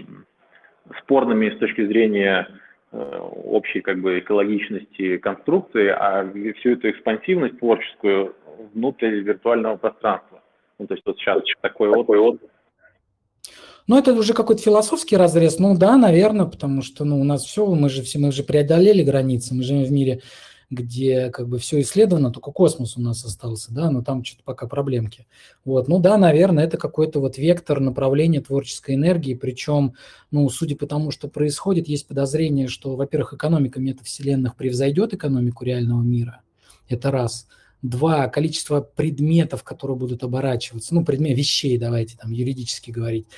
спорными 1.00 1.50
с 1.50 1.58
точки 1.58 1.86
зрения 1.86 2.48
э, 2.92 3.18
общей 3.18 3.80
как 3.80 4.00
бы 4.00 4.18
экологичности 4.18 5.16
конструкции, 5.16 5.88
а 5.88 6.30
всю 6.58 6.72
эту 6.72 6.90
экспансивность 6.90 7.58
творческую 7.58 8.36
внутрь 8.74 9.20
виртуального 9.20 9.76
пространства. 9.76 10.42
Ну, 10.78 10.86
то 10.86 10.94
есть 10.94 11.06
вот 11.06 11.18
сейчас 11.18 11.42
такой 11.62 11.88
вот, 11.88 12.40
ну, 13.86 13.98
это 13.98 14.12
уже 14.12 14.34
какой-то 14.34 14.62
философский 14.62 15.16
разрез. 15.16 15.58
Ну 15.58 15.76
да, 15.76 15.96
наверное, 15.96 16.46
потому 16.46 16.82
что 16.82 17.04
ну, 17.04 17.20
у 17.20 17.24
нас 17.24 17.44
все, 17.44 17.66
мы 17.66 17.88
же 17.88 18.02
все, 18.02 18.18
мы 18.18 18.32
же 18.32 18.42
преодолели 18.42 19.02
границы, 19.02 19.54
мы 19.54 19.62
живем 19.62 19.84
в 19.84 19.92
мире, 19.92 20.22
где 20.70 21.30
как 21.30 21.48
бы 21.48 21.58
все 21.58 21.80
исследовано, 21.80 22.32
только 22.32 22.50
космос 22.50 22.96
у 22.96 23.00
нас 23.00 23.24
остался, 23.24 23.72
да, 23.72 23.90
но 23.90 24.02
там 24.02 24.24
что-то 24.24 24.42
пока 24.44 24.66
проблемки. 24.66 25.26
Вот, 25.64 25.86
ну 25.86 26.00
да, 26.00 26.18
наверное, 26.18 26.64
это 26.64 26.76
какой-то 26.76 27.20
вот 27.20 27.38
вектор 27.38 27.78
направления 27.78 28.40
творческой 28.40 28.96
энергии, 28.96 29.34
причем, 29.34 29.94
ну, 30.32 30.48
судя 30.48 30.74
по 30.74 30.86
тому, 30.86 31.12
что 31.12 31.28
происходит, 31.28 31.86
есть 31.86 32.08
подозрение, 32.08 32.66
что, 32.66 32.96
во-первых, 32.96 33.34
экономика 33.34 33.78
метавселенных 33.78 34.56
превзойдет 34.56 35.14
экономику 35.14 35.64
реального 35.64 36.02
мира, 36.02 36.42
это 36.88 37.10
раз– 37.10 37.46
Два, 37.82 38.26
количество 38.28 38.80
предметов, 38.80 39.62
которые 39.62 39.96
будут 39.96 40.24
оборачиваться, 40.24 40.94
ну, 40.94 41.04
предмет 41.04 41.36
вещей, 41.36 41.78
давайте 41.78 42.16
там 42.16 42.32
юридически 42.32 42.90
говорить, 42.90 43.28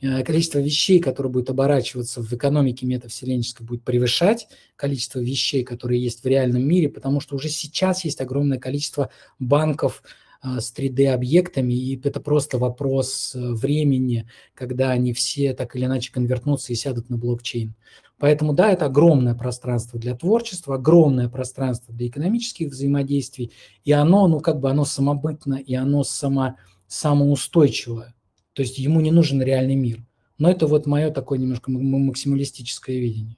количество 0.00 0.58
вещей, 0.58 1.00
которые 1.00 1.32
будут 1.32 1.50
оборачиваться 1.50 2.22
в 2.22 2.32
экономике 2.32 2.86
метавселенческой, 2.86 3.66
будет 3.66 3.82
превышать 3.82 4.48
количество 4.76 5.20
вещей, 5.20 5.64
которые 5.64 6.02
есть 6.02 6.22
в 6.22 6.26
реальном 6.26 6.66
мире, 6.66 6.88
потому 6.88 7.20
что 7.20 7.36
уже 7.36 7.48
сейчас 7.48 8.04
есть 8.04 8.20
огромное 8.20 8.58
количество 8.58 9.10
банков 9.38 10.02
э, 10.42 10.60
с 10.60 10.74
3D-объектами, 10.76 11.72
и 11.72 12.00
это 12.02 12.20
просто 12.20 12.58
вопрос 12.58 13.34
э, 13.34 13.52
времени, 13.52 14.28
когда 14.54 14.90
они 14.90 15.12
все 15.12 15.54
так 15.54 15.74
или 15.76 15.86
иначе 15.86 16.12
конвертнутся 16.12 16.72
и 16.72 16.76
сядут 16.76 17.08
на 17.08 17.16
блокчейн. 17.16 17.74
Поэтому 18.18 18.52
да, 18.52 18.70
это 18.70 18.86
огромное 18.86 19.34
пространство 19.34 19.98
для 19.98 20.14
творчества, 20.14 20.76
огромное 20.76 21.28
пространство 21.28 21.92
для 21.94 22.08
экономических 22.08 22.68
взаимодействий, 22.68 23.52
и 23.84 23.92
оно, 23.92 24.28
ну 24.28 24.40
как 24.40 24.60
бы 24.60 24.70
оно 24.70 24.84
самобытно, 24.84 25.54
и 25.54 25.74
оно 25.74 26.04
само, 26.04 26.56
самоустойчивое. 26.86 28.14
То 28.54 28.62
есть 28.62 28.78
ему 28.78 29.00
не 29.00 29.10
нужен 29.10 29.42
реальный 29.42 29.74
мир. 29.74 29.98
Но 30.38 30.50
это 30.50 30.66
вот 30.66 30.86
мое 30.86 31.10
такое 31.10 31.38
немножко 31.38 31.70
максималистическое 31.70 32.96
видение. 32.96 33.36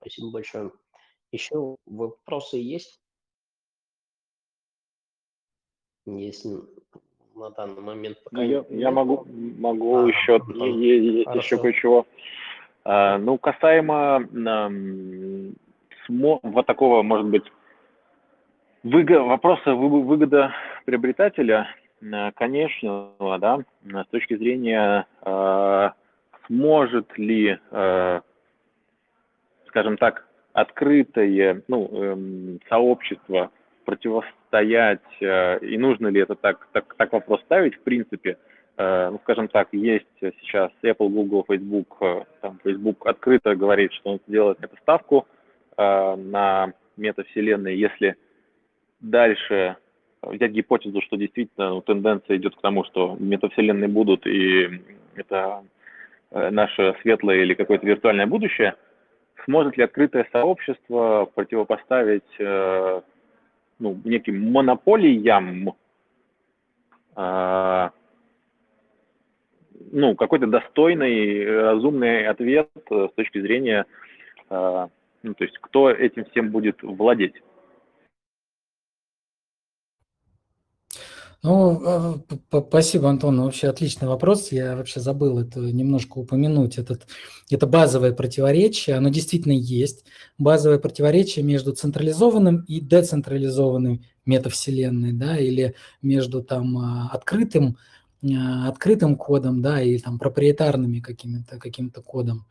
Спасибо 0.00 0.30
большое. 0.30 0.72
Еще 1.32 1.76
вопросы 1.86 2.56
есть? 2.56 3.00
Если 6.06 6.58
на 7.34 7.50
данный 7.50 7.82
момент 7.82 8.18
пока 8.24 8.38
ну, 8.38 8.42
я, 8.42 8.64
я 8.70 8.90
могу, 8.90 9.26
могу 9.26 9.98
а, 9.98 10.08
еще, 10.08 10.40
есть 10.48 11.28
еще 11.34 11.58
кое-чего. 11.58 12.06
А, 12.84 13.18
ну, 13.18 13.36
касаемо 13.38 14.16
а, 14.16 14.70
смо, 16.06 16.40
вот 16.42 16.66
такого, 16.66 17.02
может 17.02 17.26
быть, 17.26 17.44
выго, 18.82 19.38
выгода 19.74 20.54
приобретателя, 20.84 21.68
а, 22.12 22.32
конечно, 22.32 23.10
да, 23.18 23.60
с 23.84 24.06
точки 24.10 24.36
зрения, 24.36 25.06
а, 25.22 25.94
сможет 26.46 27.16
ли, 27.18 27.58
а, 27.70 28.22
скажем 29.66 29.96
так, 29.96 30.26
открытое 30.52 31.62
ну, 31.68 31.88
эм, 31.92 32.60
сообщество 32.68 33.50
противостоять, 33.84 35.00
э, 35.20 35.58
и 35.60 35.78
нужно 35.78 36.08
ли 36.08 36.20
это 36.20 36.34
так, 36.34 36.68
так, 36.72 36.94
так 36.96 37.12
вопрос 37.12 37.40
ставить, 37.42 37.74
в 37.76 37.80
принципе, 37.80 38.36
э, 38.76 39.08
ну, 39.10 39.18
скажем 39.22 39.48
так, 39.48 39.68
есть 39.72 40.06
сейчас 40.20 40.70
Apple, 40.82 41.08
Google, 41.08 41.44
Facebook, 41.48 41.96
э, 42.00 42.24
там, 42.40 42.58
Facebook 42.64 43.06
открыто 43.06 43.54
говорит, 43.54 43.92
что 43.92 44.10
он 44.10 44.20
сделает 44.26 44.62
эту 44.62 44.76
ставку 44.78 45.26
на 45.76 46.72
метавселенные, 46.96 47.78
если 47.78 48.16
дальше 49.00 49.76
взять 50.22 50.52
гипотезу, 50.52 51.00
что 51.02 51.16
действительно 51.16 51.70
ну, 51.70 51.80
тенденция 51.80 52.36
идет 52.36 52.56
к 52.56 52.60
тому, 52.60 52.84
что 52.84 53.16
метавселенные 53.18 53.88
будут, 53.88 54.26
и 54.26 54.82
это 55.14 55.62
наше 56.30 56.96
светлое 57.02 57.42
или 57.42 57.54
какое-то 57.54 57.86
виртуальное 57.86 58.26
будущее, 58.26 58.74
сможет 59.44 59.76
ли 59.76 59.84
открытое 59.84 60.28
сообщество 60.32 61.30
противопоставить 61.34 62.38
ну, 63.78 64.00
неким 64.04 64.50
монополиям, 64.50 65.74
э, 67.16 67.90
ну, 69.92 70.14
какой-то 70.16 70.46
достойный, 70.46 71.62
разумный 71.62 72.26
ответ 72.26 72.68
с 72.90 73.10
точки 73.14 73.40
зрения, 73.40 73.86
э, 74.50 74.86
ну, 75.22 75.34
то 75.34 75.44
есть 75.44 75.58
кто 75.58 75.90
этим 75.90 76.24
всем 76.26 76.50
будет 76.50 76.82
владеть. 76.82 77.34
Ну, 81.42 81.80
э, 81.84 82.62
спасибо, 82.68 83.08
Антон. 83.08 83.36
Ну, 83.36 83.44
вообще 83.44 83.68
отличный 83.68 84.08
вопрос. 84.08 84.50
Я 84.50 84.74
вообще 84.74 84.98
забыл 84.98 85.38
это 85.38 85.60
немножко 85.60 86.18
упомянуть. 86.18 86.78
Этот, 86.78 87.06
это 87.48 87.66
базовое 87.66 88.12
противоречие. 88.12 88.96
Оно 88.96 89.08
действительно 89.08 89.52
есть. 89.52 90.04
Базовое 90.36 90.80
противоречие 90.80 91.44
между 91.44 91.72
централизованным 91.72 92.64
и 92.66 92.80
децентрализованным 92.80 94.04
метавселенной, 94.26 95.12
да, 95.12 95.38
или 95.38 95.74
между 96.02 96.42
там 96.42 96.76
а, 96.76 97.10
открытым, 97.12 97.78
а, 98.22 98.68
открытым 98.68 99.16
кодом, 99.16 99.62
да, 99.62 99.80
и 99.80 99.96
там 99.98 100.18
проприетарными 100.18 100.98
каким-то 100.98 101.58
каким 101.58 101.90
кодом. 101.90 102.46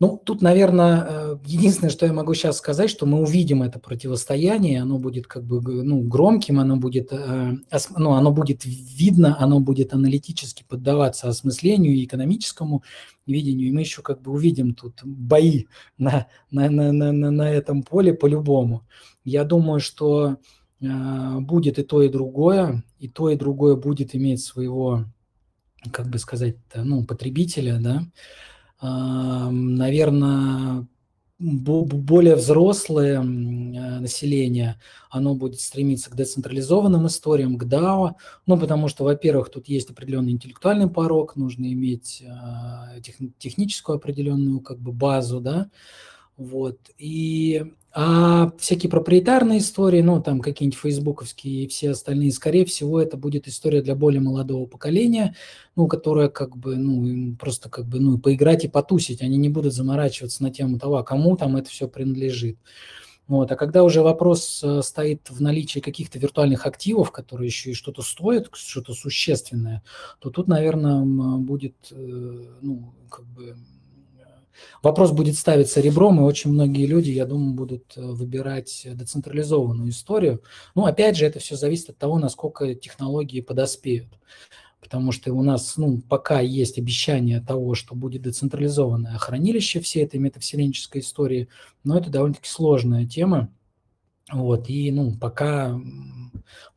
Ну, 0.00 0.16
тут, 0.16 0.40
наверное, 0.40 1.06
э, 1.06 1.38
единственное, 1.44 1.90
что 1.90 2.06
я 2.06 2.14
могу 2.14 2.32
сейчас 2.32 2.56
сказать, 2.56 2.88
что 2.88 3.04
мы 3.04 3.20
увидим 3.20 3.62
это 3.62 3.78
противостояние, 3.78 4.80
оно 4.80 4.98
будет 4.98 5.26
как 5.26 5.44
бы 5.44 5.60
ну, 5.60 6.00
громким, 6.00 6.58
оно 6.58 6.78
будет, 6.78 7.12
э, 7.12 7.56
ну, 7.98 8.12
оно 8.12 8.32
будет 8.32 8.62
видно, 8.64 9.36
оно 9.38 9.60
будет 9.60 9.92
аналитически 9.92 10.64
поддаваться 10.66 11.28
осмыслению 11.28 11.92
и 11.92 12.06
экономическому 12.06 12.82
видению, 13.26 13.68
и 13.68 13.72
мы 13.72 13.80
еще 13.80 14.00
как 14.00 14.22
бы 14.22 14.32
увидим 14.32 14.74
тут 14.74 15.00
бои 15.04 15.66
на, 15.98 16.28
на, 16.50 16.70
на, 16.70 16.92
на, 16.92 17.30
на 17.30 17.50
этом 17.50 17.82
поле 17.82 18.14
по-любому. 18.14 18.86
Я 19.22 19.44
думаю, 19.44 19.80
что 19.80 20.38
э, 20.80 21.38
будет 21.40 21.78
и 21.78 21.82
то, 21.82 22.00
и 22.00 22.08
другое, 22.08 22.84
и 22.98 23.06
то, 23.06 23.28
и 23.28 23.36
другое 23.36 23.76
будет 23.76 24.14
иметь 24.14 24.42
своего, 24.42 25.04
как 25.92 26.08
бы 26.08 26.16
сказать, 26.16 26.56
ну, 26.74 27.04
потребителя, 27.04 27.78
да, 27.78 28.02
наверное, 28.82 30.86
более 31.38 32.36
взрослое 32.36 33.22
население, 33.22 34.78
оно 35.10 35.34
будет 35.34 35.60
стремиться 35.60 36.10
к 36.10 36.16
децентрализованным 36.16 37.06
историям, 37.06 37.56
к 37.56 37.64
DAO, 37.64 38.12
ну, 38.46 38.58
потому 38.58 38.88
что, 38.88 39.04
во-первых, 39.04 39.50
тут 39.50 39.68
есть 39.68 39.90
определенный 39.90 40.32
интеллектуальный 40.32 40.88
порог, 40.88 41.36
нужно 41.36 41.72
иметь 41.72 42.22
техническую 43.38 43.96
определенную 43.96 44.60
как 44.60 44.78
бы 44.78 44.92
базу, 44.92 45.40
да, 45.40 45.70
вот, 46.40 46.78
и 46.96 47.66
а 47.92 48.52
всякие 48.56 48.88
проприетарные 48.88 49.58
истории, 49.58 50.00
ну, 50.00 50.22
там 50.22 50.40
какие-нибудь 50.40 50.78
фейсбуковские 50.78 51.64
и 51.64 51.68
все 51.68 51.90
остальные, 51.90 52.32
скорее 52.32 52.64
всего, 52.64 52.98
это 53.00 53.18
будет 53.18 53.46
история 53.46 53.82
для 53.82 53.94
более 53.94 54.22
молодого 54.22 54.64
поколения, 54.64 55.34
ну, 55.76 55.86
которое 55.86 56.28
как 56.28 56.56
бы, 56.56 56.76
ну, 56.76 57.36
просто 57.36 57.68
как 57.68 57.86
бы, 57.86 58.00
ну, 58.00 58.16
поиграть 58.18 58.64
и 58.64 58.68
потусить. 58.68 59.20
Они 59.20 59.36
не 59.36 59.50
будут 59.50 59.74
заморачиваться 59.74 60.42
на 60.42 60.50
тему 60.50 60.78
того, 60.78 60.96
а 60.96 61.04
кому 61.04 61.36
там 61.36 61.56
это 61.56 61.68
все 61.68 61.88
принадлежит. 61.88 62.58
Вот. 63.26 63.52
А 63.52 63.56
когда 63.56 63.84
уже 63.84 64.00
вопрос 64.02 64.62
э, 64.64 64.82
стоит 64.82 65.28
в 65.28 65.42
наличии 65.42 65.80
каких-то 65.80 66.18
виртуальных 66.18 66.66
активов, 66.66 67.12
которые 67.12 67.48
еще 67.48 67.72
и 67.72 67.74
что-то 67.74 68.02
стоят, 68.02 68.48
что-то 68.54 68.94
существенное, 68.94 69.82
то 70.20 70.30
тут, 70.30 70.48
наверное, 70.48 71.04
будет, 71.38 71.76
э, 71.90 72.44
ну, 72.62 72.94
как 73.10 73.26
бы 73.26 73.56
Вопрос 74.82 75.12
будет 75.12 75.36
ставиться 75.36 75.80
ребром, 75.80 76.20
и 76.20 76.22
очень 76.22 76.50
многие 76.50 76.86
люди, 76.86 77.10
я 77.10 77.26
думаю, 77.26 77.54
будут 77.54 77.96
э, 77.96 78.00
выбирать 78.00 78.86
децентрализованную 78.86 79.90
историю. 79.90 80.42
Ну, 80.74 80.86
опять 80.86 81.16
же, 81.16 81.26
это 81.26 81.38
все 81.38 81.56
зависит 81.56 81.90
от 81.90 81.98
того, 81.98 82.18
насколько 82.18 82.74
технологии 82.74 83.40
подоспеют. 83.40 84.08
Потому 84.80 85.12
что 85.12 85.32
у 85.34 85.42
нас, 85.42 85.76
ну, 85.76 86.00
пока 86.08 86.40
есть 86.40 86.78
обещание 86.78 87.40
того, 87.40 87.74
что 87.74 87.94
будет 87.94 88.22
децентрализованное 88.22 89.18
хранилище 89.18 89.80
всей 89.80 90.04
этой 90.04 90.18
метавселенческой 90.18 91.02
истории, 91.02 91.48
но 91.84 91.98
это 91.98 92.10
довольно-таки 92.10 92.48
сложная 92.48 93.06
тема. 93.06 93.50
Вот, 94.32 94.68
и, 94.68 94.90
ну, 94.90 95.16
пока 95.16 95.80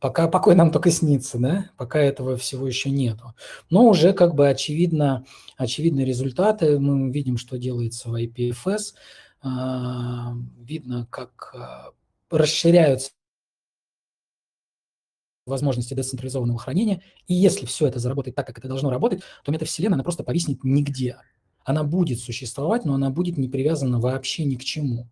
Пока 0.00 0.28
покой 0.28 0.54
нам 0.54 0.70
только 0.70 0.90
снится, 0.90 1.38
да, 1.38 1.70
пока 1.76 1.98
этого 1.98 2.36
всего 2.36 2.66
еще 2.66 2.90
нету. 2.90 3.34
Но 3.70 3.88
уже 3.88 4.12
как 4.12 4.34
бы 4.34 4.48
очевидно, 4.48 5.24
очевидны 5.56 6.00
результаты. 6.00 6.78
Мы 6.78 7.10
видим, 7.10 7.38
что 7.38 7.58
делается 7.58 8.10
в 8.10 8.14
IPFS. 8.14 8.94
А, 9.42 10.34
видно, 10.58 11.06
как 11.10 11.54
а, 11.56 11.90
расширяются 12.30 13.12
возможности 15.46 15.94
децентрализованного 15.94 16.58
хранения. 16.58 17.02
И 17.26 17.34
если 17.34 17.66
все 17.66 17.86
это 17.86 17.98
заработает 17.98 18.34
так, 18.34 18.46
как 18.46 18.58
это 18.58 18.68
должно 18.68 18.90
работать, 18.90 19.22
то 19.44 19.52
метавселенная, 19.52 19.96
она 19.96 20.04
просто 20.04 20.24
повиснет 20.24 20.64
нигде. 20.64 21.18
Она 21.64 21.82
будет 21.84 22.20
существовать, 22.20 22.84
но 22.84 22.94
она 22.94 23.10
будет 23.10 23.36
не 23.36 23.48
привязана 23.48 24.00
вообще 24.00 24.44
ни 24.44 24.56
к 24.56 24.64
чему 24.64 25.08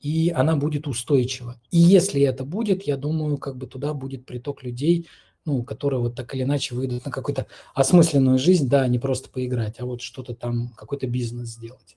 и 0.00 0.30
она 0.30 0.56
будет 0.56 0.86
устойчива. 0.86 1.60
И 1.70 1.78
если 1.78 2.22
это 2.22 2.44
будет, 2.44 2.82
я 2.84 2.96
думаю, 2.96 3.38
как 3.38 3.56
бы 3.56 3.66
туда 3.66 3.94
будет 3.94 4.26
приток 4.26 4.62
людей, 4.62 5.08
ну, 5.44 5.62
которые 5.64 6.00
вот 6.00 6.16
так 6.16 6.34
или 6.34 6.42
иначе 6.42 6.74
выйдут 6.74 7.04
на 7.04 7.10
какую-то 7.10 7.46
осмысленную 7.74 8.38
жизнь, 8.38 8.68
да, 8.68 8.86
не 8.88 8.98
просто 8.98 9.30
поиграть, 9.30 9.80
а 9.80 9.86
вот 9.86 10.02
что-то 10.02 10.34
там, 10.34 10.70
какой-то 10.76 11.06
бизнес 11.06 11.48
сделать. 11.48 11.96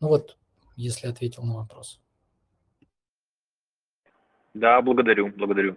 Ну 0.00 0.08
вот, 0.08 0.38
если 0.76 1.06
ответил 1.06 1.42
на 1.42 1.56
вопрос. 1.56 2.00
Да, 4.54 4.80
благодарю, 4.82 5.28
благодарю. 5.36 5.76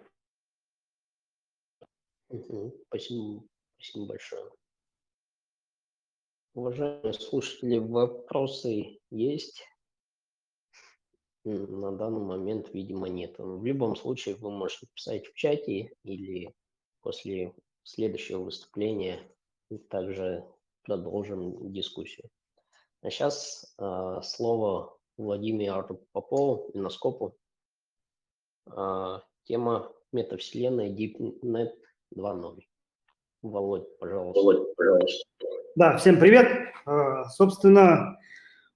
Спасибо, 2.27 3.43
спасибо 3.77 4.05
большое. 4.07 4.49
Уважаемые 6.55 7.13
слушатели, 7.13 7.77
вопросы 7.77 8.99
есть? 9.11 9.63
На 11.45 11.91
данный 11.91 12.21
момент, 12.21 12.73
видимо, 12.73 13.09
нет. 13.09 13.35
В 13.37 13.65
любом 13.65 13.95
случае 13.95 14.35
вы 14.35 14.49
можете 14.49 14.87
писать 14.93 15.25
в 15.27 15.33
чате 15.33 15.93
или 16.03 16.53
после 17.01 17.53
следующего 17.83 18.43
выступления 18.43 19.19
также 19.89 20.45
продолжим 20.83 21.71
дискуссию. 21.71 22.29
А 23.01 23.09
сейчас 23.09 23.75
э, 23.77 23.83
а, 23.83 24.21
слово 24.21 24.97
Владимиру 25.17 26.01
Попову, 26.13 26.71
Миноскопу. 26.73 27.35
Э, 28.71 29.19
тема 29.43 29.91
метавселенной 30.13 30.93
DeepNet 30.93 31.73
2.0. 32.15 32.61
Володь, 33.41 33.97
пожалуйста. 33.99 34.39
Володь, 34.39 34.75
пожалуйста. 34.75 35.25
Да, 35.75 35.97
всем 35.97 36.19
привет. 36.19 36.47
Uh, 36.85 37.23
собственно, 37.29 38.17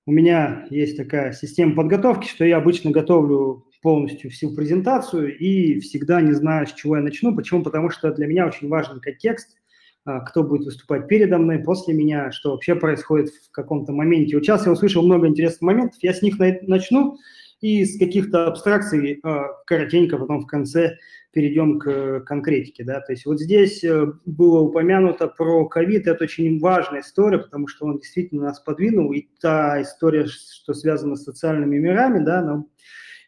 у 0.07 0.11
меня 0.11 0.65
есть 0.69 0.95
такая 0.95 1.33
система 1.33 1.75
подготовки, 1.75 2.29
что 2.29 2.45
я 2.45 2.57
обычно 2.57 2.91
готовлю 2.91 3.67
полностью 3.81 4.31
всю 4.31 4.55
презентацию 4.55 5.37
и 5.37 5.81
всегда 5.81 6.21
не 6.21 6.31
знаю, 6.31 6.65
с 6.65 6.73
чего 6.73 6.95
я 6.95 7.03
начну. 7.03 7.35
Почему? 7.35 7.61
Потому 7.61 7.89
что 7.89 8.13
для 8.13 8.25
меня 8.25 8.47
очень 8.47 8.69
важен 8.69 9.01
контекст, 9.01 9.57
а, 10.05 10.21
кто 10.21 10.43
будет 10.43 10.63
выступать 10.63 11.09
передо 11.09 11.37
мной, 11.37 11.59
после 11.59 11.93
меня, 11.93 12.31
что 12.31 12.51
вообще 12.51 12.75
происходит 12.75 13.31
в 13.31 13.51
каком-то 13.51 13.91
моменте. 13.91 14.37
Вот 14.37 14.45
сейчас 14.45 14.65
я 14.65 14.71
услышал 14.71 15.03
много 15.03 15.27
интересных 15.27 15.61
моментов, 15.61 15.99
я 16.01 16.13
с 16.13 16.21
них 16.21 16.37
начну 16.39 17.17
и 17.59 17.83
с 17.83 17.99
каких-то 17.99 18.47
абстракций 18.47 19.19
а, 19.23 19.47
коротенько 19.65 20.17
потом 20.17 20.39
в 20.39 20.47
конце 20.47 20.97
перейдем 21.37 21.77
к 21.77 22.21
конкретике. 22.21 22.83
Да? 22.83 22.99
То 22.99 23.11
есть 23.11 23.27
вот 23.27 23.39
здесь 23.39 23.83
э, 23.83 24.07
было 24.25 24.61
упомянуто 24.61 25.27
про 25.27 25.67
ковид, 25.67 26.07
это 26.07 26.23
очень 26.23 26.59
важная 26.59 27.01
история, 27.01 27.37
потому 27.37 27.67
что 27.67 27.85
он 27.85 27.99
действительно 27.99 28.45
нас 28.45 28.59
подвинул, 28.59 29.13
и 29.13 29.27
та 29.39 29.79
история, 29.83 30.25
что 30.25 30.73
связана 30.73 31.15
с 31.15 31.25
социальными 31.25 31.77
мирами, 31.77 32.25
да, 32.25 32.41
но 32.41 32.65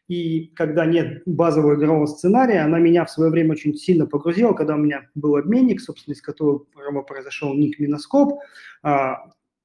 и 0.07 0.47
когда 0.55 0.88
нет 0.88 1.22
базового 1.28 1.76
игрового 1.76 2.07
сценария, 2.07 2.62
она 2.62 2.80
меня 2.80 3.05
в 3.05 3.12
свое 3.12 3.30
время 3.30 3.51
очень 3.51 3.76
сильно 3.76 4.07
погрузила, 4.07 4.53
когда 4.53 4.74
у 4.74 4.80
меня 4.80 5.07
был 5.14 5.36
обменник, 5.36 5.80
собственно, 5.80 6.16
из 6.16 6.22
которого 6.24 6.66
произошел 7.03 7.53
ник 7.53 7.78
Миноскоп, 7.78 8.39
а, 8.82 9.18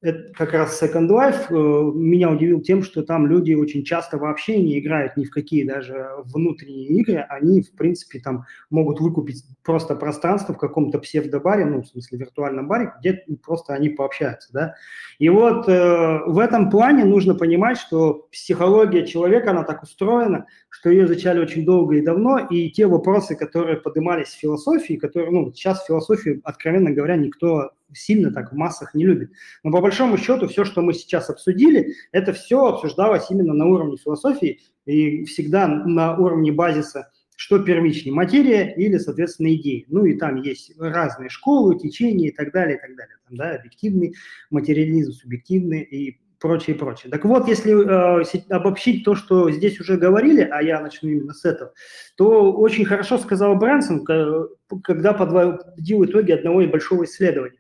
это 0.04 0.34
как 0.34 0.52
раз 0.52 0.82
Second 0.82 1.08
Life 1.08 1.46
э, 1.48 1.92
меня 1.96 2.30
удивил 2.30 2.60
тем, 2.60 2.82
что 2.82 3.02
там 3.02 3.26
люди 3.26 3.54
очень 3.54 3.84
часто 3.84 4.18
вообще 4.18 4.62
не 4.62 4.78
играют 4.78 5.16
ни 5.16 5.24
в 5.24 5.30
какие 5.30 5.66
даже 5.66 6.08
внутренние 6.24 6.88
игры, 6.88 7.24
они, 7.30 7.62
в 7.62 7.72
принципе, 7.72 8.20
там 8.20 8.44
могут 8.68 9.00
выкупить 9.00 9.42
просто 9.64 9.96
пространство 9.96 10.52
в 10.52 10.58
каком-то 10.58 10.98
псевдобаре, 10.98 11.64
ну, 11.64 11.80
в 11.80 11.86
смысле, 11.86 12.18
виртуальном 12.18 12.68
баре, 12.68 12.92
где 13.00 13.24
просто 13.42 13.72
они 13.72 13.88
пообщаются, 13.88 14.52
да. 14.52 14.74
И 15.18 15.30
вот 15.30 15.70
э, 15.70 16.20
в 16.26 16.38
этом 16.38 16.68
плане 16.68 17.06
нужно 17.06 17.34
понимать, 17.34 17.78
что 17.78 18.28
психология 18.30 19.06
человека, 19.06 19.52
она 19.52 19.62
так 19.62 19.82
устроена, 19.82 20.44
что 20.68 20.90
ее 20.90 21.06
изучали 21.06 21.40
очень 21.40 21.64
долго 21.64 21.94
и 21.94 22.02
давно, 22.02 22.38
и 22.38 22.68
те 22.70 22.86
вопросы, 22.86 23.36
которые 23.36 23.78
поднимались 23.78 24.28
в 24.28 24.38
философии, 24.38 24.94
которые, 24.94 25.30
ну, 25.30 25.50
сейчас 25.54 25.86
философию, 25.86 26.42
откровенно 26.44 26.90
говоря, 26.90 27.16
никто 27.16 27.70
сильно 27.94 28.32
так 28.32 28.52
в 28.52 28.56
массах 28.56 28.94
не 28.94 29.04
любит. 29.04 29.32
Но 29.62 29.70
по 29.70 29.80
большому 29.80 30.18
счету 30.18 30.48
все, 30.48 30.64
что 30.64 30.82
мы 30.82 30.92
сейчас 30.94 31.30
обсудили, 31.30 31.94
это 32.12 32.32
все 32.32 32.66
обсуждалось 32.66 33.30
именно 33.30 33.54
на 33.54 33.66
уровне 33.66 33.96
философии 33.96 34.60
и 34.86 35.24
всегда 35.24 35.66
на 35.68 36.16
уровне 36.16 36.52
базиса, 36.52 37.10
что 37.36 37.58
первичнее, 37.58 38.14
материя 38.14 38.74
или, 38.74 38.98
соответственно, 38.98 39.54
идеи. 39.54 39.86
Ну 39.88 40.04
и 40.04 40.14
там 40.14 40.36
есть 40.42 40.72
разные 40.78 41.28
школы, 41.28 41.78
течения 41.78 42.28
и 42.28 42.32
так 42.32 42.52
далее, 42.52 42.76
и 42.76 42.80
так 42.80 42.96
далее. 42.96 43.16
Там, 43.26 43.36
да, 43.36 43.54
объективный 43.56 44.14
материализм, 44.50 45.12
субъективный 45.12 45.82
и 45.82 46.20
прочее, 46.44 46.76
прочее. 46.76 47.10
Так 47.10 47.24
вот, 47.24 47.48
если 47.48 47.72
э, 47.72 48.22
обобщить 48.50 49.02
то, 49.02 49.14
что 49.14 49.50
здесь 49.50 49.80
уже 49.80 49.96
говорили, 49.96 50.42
а 50.42 50.60
я 50.62 50.78
начну 50.78 51.08
именно 51.08 51.32
с 51.32 51.42
этого, 51.46 51.72
то 52.18 52.52
очень 52.52 52.84
хорошо 52.84 53.16
сказал 53.16 53.56
Брэнсон, 53.56 54.04
когда 54.04 55.14
подводил 55.14 56.04
итоги 56.04 56.32
одного 56.32 56.60
большого 56.66 57.04
исследования 57.04 57.56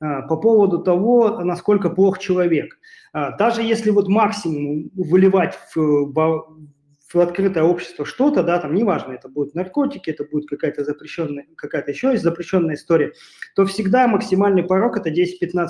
э, 0.00 0.22
по 0.28 0.36
поводу 0.36 0.82
того, 0.82 1.44
насколько 1.44 1.90
плох 1.90 2.18
человек. 2.18 2.76
Э, 3.14 3.36
даже 3.38 3.62
если 3.62 3.90
вот 3.90 4.08
максимум 4.08 4.90
выливать 4.96 5.54
в, 5.72 6.12
в 6.12 6.58
открытое 7.20 7.64
общество 7.64 8.04
что-то, 8.04 8.42
да, 8.42 8.58
там 8.58 8.74
неважно, 8.74 9.12
это 9.12 9.28
будут 9.28 9.54
наркотики, 9.54 10.10
это 10.10 10.24
будет 10.24 10.48
какая-то 10.48 10.84
запрещенная, 10.84 11.46
какая-то 11.56 11.90
еще 11.90 12.16
запрещенная 12.16 12.74
история, 12.74 13.12
то 13.54 13.66
всегда 13.66 14.06
максимальный 14.08 14.62
порог 14.62 14.96
это 14.96 15.10
10-15%, 15.10 15.68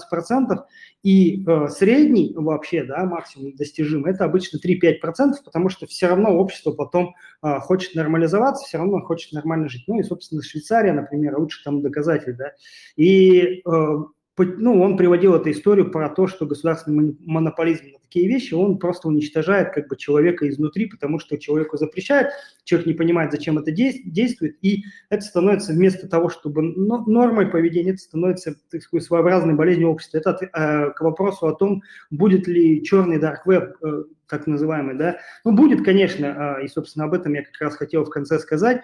и 1.02 1.44
э, 1.46 1.68
средний 1.68 2.32
вообще, 2.34 2.84
да, 2.84 3.04
максимум 3.04 3.54
достижимый, 3.56 4.12
это 4.12 4.24
обычно 4.24 4.58
3-5%, 4.58 5.34
потому 5.44 5.68
что 5.68 5.86
все 5.86 6.08
равно 6.08 6.30
общество 6.30 6.72
потом 6.72 7.14
э, 7.42 7.58
хочет 7.60 7.94
нормализоваться, 7.94 8.64
все 8.64 8.78
равно 8.78 9.00
хочет 9.00 9.32
нормально 9.32 9.68
жить. 9.68 9.84
Ну 9.86 10.00
и, 10.00 10.02
собственно, 10.02 10.42
Швейцария, 10.42 10.92
например, 10.92 11.38
лучше 11.38 11.62
там 11.62 11.82
доказатель, 11.82 12.34
да. 12.34 12.52
И 12.96 13.62
э, 13.64 13.96
ну, 14.36 14.82
он 14.82 14.96
приводил 14.96 15.34
эту 15.34 15.50
историю 15.50 15.90
про 15.90 16.08
то, 16.08 16.26
что 16.26 16.46
государственный 16.46 17.16
монополизм 17.20 17.86
на 17.92 17.98
такие 18.00 18.28
вещи, 18.28 18.54
он 18.54 18.78
просто 18.78 19.08
уничтожает 19.08 19.72
как 19.72 19.88
бы 19.88 19.96
человека 19.96 20.48
изнутри, 20.48 20.86
потому 20.86 21.20
что 21.20 21.38
человеку 21.38 21.76
запрещают, 21.76 22.30
человек 22.64 22.86
не 22.86 22.94
понимает, 22.94 23.30
зачем 23.30 23.58
это 23.58 23.70
действует, 23.70 24.56
и 24.62 24.84
это 25.08 25.22
становится 25.22 25.72
вместо 25.72 26.08
того, 26.08 26.30
чтобы 26.30 26.62
нормой 26.62 27.46
поведения, 27.46 27.90
это 27.90 28.00
становится, 28.00 28.56
так 28.70 28.82
сказать, 28.82 29.06
своеобразной 29.06 29.54
болезнью 29.54 29.90
общества. 29.90 30.18
Это 30.18 30.38
э, 30.40 30.90
к 30.90 31.00
вопросу 31.00 31.46
о 31.46 31.54
том, 31.54 31.82
будет 32.10 32.48
ли 32.48 32.82
черный 32.82 33.18
dark 33.18 33.46
web, 33.46 33.74
э, 33.82 34.04
так 34.28 34.46
называемый, 34.46 34.96
да, 34.96 35.18
ну, 35.44 35.52
будет, 35.52 35.84
конечно, 35.84 36.58
э, 36.60 36.64
и, 36.64 36.68
собственно, 36.68 37.04
об 37.04 37.14
этом 37.14 37.34
я 37.34 37.44
как 37.44 37.60
раз 37.60 37.76
хотел 37.76 38.04
в 38.04 38.10
конце 38.10 38.40
сказать, 38.40 38.80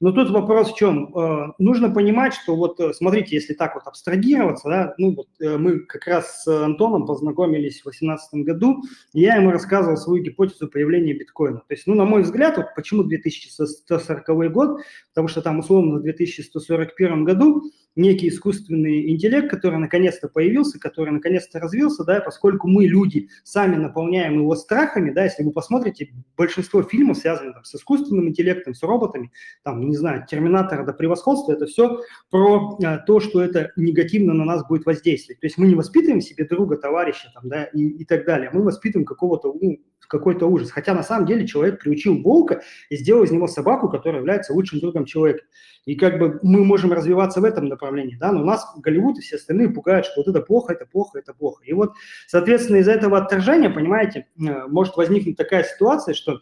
но 0.00 0.12
тут 0.12 0.30
вопрос 0.30 0.72
в 0.72 0.76
чем? 0.76 1.14
Э, 1.14 1.52
нужно 1.58 1.90
понимать, 1.90 2.32
что 2.32 2.56
вот, 2.56 2.80
э, 2.80 2.94
смотрите, 2.94 3.36
если 3.36 3.52
так 3.52 3.74
вот 3.74 3.86
абстрагироваться, 3.86 4.68
да, 4.68 4.94
ну 4.96 5.14
вот 5.14 5.28
э, 5.40 5.58
мы 5.58 5.80
как 5.80 6.06
раз 6.06 6.42
с 6.42 6.64
Антоном 6.64 7.06
познакомились 7.06 7.80
в 7.80 7.84
2018 7.84 8.34
году, 8.46 8.82
и 9.12 9.20
я 9.20 9.36
ему 9.36 9.50
рассказывал 9.50 9.98
свою 9.98 10.22
гипотезу 10.22 10.68
появления 10.68 11.12
биткоина. 11.12 11.58
То 11.58 11.74
есть, 11.74 11.86
ну, 11.86 11.94
на 11.94 12.06
мой 12.06 12.22
взгляд, 12.22 12.56
вот 12.56 12.68
почему 12.74 13.02
2140 13.02 14.52
год, 14.52 14.80
потому 15.12 15.28
что 15.28 15.42
там 15.42 15.58
условно 15.58 15.98
в 15.98 16.02
2141 16.02 17.24
году 17.24 17.62
некий 17.96 18.28
искусственный 18.28 19.10
интеллект, 19.10 19.50
который 19.50 19.78
наконец-то 19.78 20.28
появился, 20.28 20.78
который 20.78 21.10
наконец-то 21.10 21.58
развился, 21.58 22.04
да, 22.04 22.20
поскольку 22.20 22.68
мы, 22.68 22.86
люди, 22.86 23.28
сами 23.44 23.76
наполняем 23.76 24.34
его 24.34 24.54
страхами, 24.54 25.10
да, 25.10 25.24
если 25.24 25.42
вы 25.42 25.52
посмотрите, 25.52 26.10
большинство 26.36 26.82
фильмов 26.82 27.18
связаны 27.18 27.52
там, 27.52 27.64
с 27.64 27.74
искусственным 27.74 28.28
интеллектом, 28.28 28.74
с 28.74 28.82
роботами, 28.82 29.32
там, 29.62 29.88
не 29.88 29.96
знаю, 29.96 30.24
Терминатора 30.28 30.84
до 30.84 30.92
превосходства, 30.92 31.52
это 31.52 31.66
все 31.66 32.00
про 32.30 32.78
а, 32.84 32.98
то, 32.98 33.20
что 33.20 33.42
это 33.42 33.72
негативно 33.76 34.34
на 34.34 34.44
нас 34.44 34.66
будет 34.66 34.86
воздействовать. 34.86 35.40
То 35.40 35.46
есть 35.46 35.58
мы 35.58 35.66
не 35.66 35.74
воспитываем 35.74 36.20
себе 36.20 36.44
друга, 36.46 36.76
товарища, 36.76 37.30
там, 37.34 37.48
да, 37.48 37.64
и, 37.64 37.82
и 37.82 38.04
так 38.04 38.24
далее, 38.24 38.50
мы 38.52 38.62
воспитываем 38.62 39.04
какого-то, 39.04 39.52
ну, 39.60 39.78
какой-то 40.10 40.46
ужас. 40.46 40.72
Хотя 40.72 40.92
на 40.92 41.02
самом 41.02 41.26
деле 41.26 41.46
человек 41.46 41.80
приучил 41.80 42.20
волка 42.20 42.62
и 42.90 42.96
сделал 42.96 43.22
из 43.22 43.30
него 43.30 43.46
собаку, 43.46 43.88
которая 43.88 44.20
является 44.20 44.52
лучшим 44.52 44.80
другом 44.80 45.04
человека. 45.04 45.44
И 45.86 45.94
как 45.94 46.18
бы 46.18 46.40
мы 46.42 46.64
можем 46.64 46.92
развиваться 46.92 47.40
в 47.40 47.44
этом 47.44 47.66
направлении, 47.66 48.16
да, 48.16 48.32
но 48.32 48.42
у 48.42 48.44
нас 48.44 48.66
Голливуд 48.76 49.18
и 49.18 49.22
все 49.22 49.36
остальные 49.36 49.70
пугают, 49.70 50.04
что 50.04 50.20
вот 50.20 50.28
это 50.28 50.42
плохо, 50.44 50.72
это 50.72 50.84
плохо, 50.84 51.18
это 51.18 51.32
плохо. 51.32 51.64
И 51.64 51.72
вот, 51.72 51.92
соответственно, 52.26 52.78
из-за 52.78 52.92
этого 52.92 53.18
отторжения, 53.18 53.70
понимаете, 53.70 54.26
э, 54.38 54.66
может 54.66 54.96
возникнуть 54.96 55.36
такая 55.36 55.62
ситуация, 55.62 56.14
что 56.14 56.40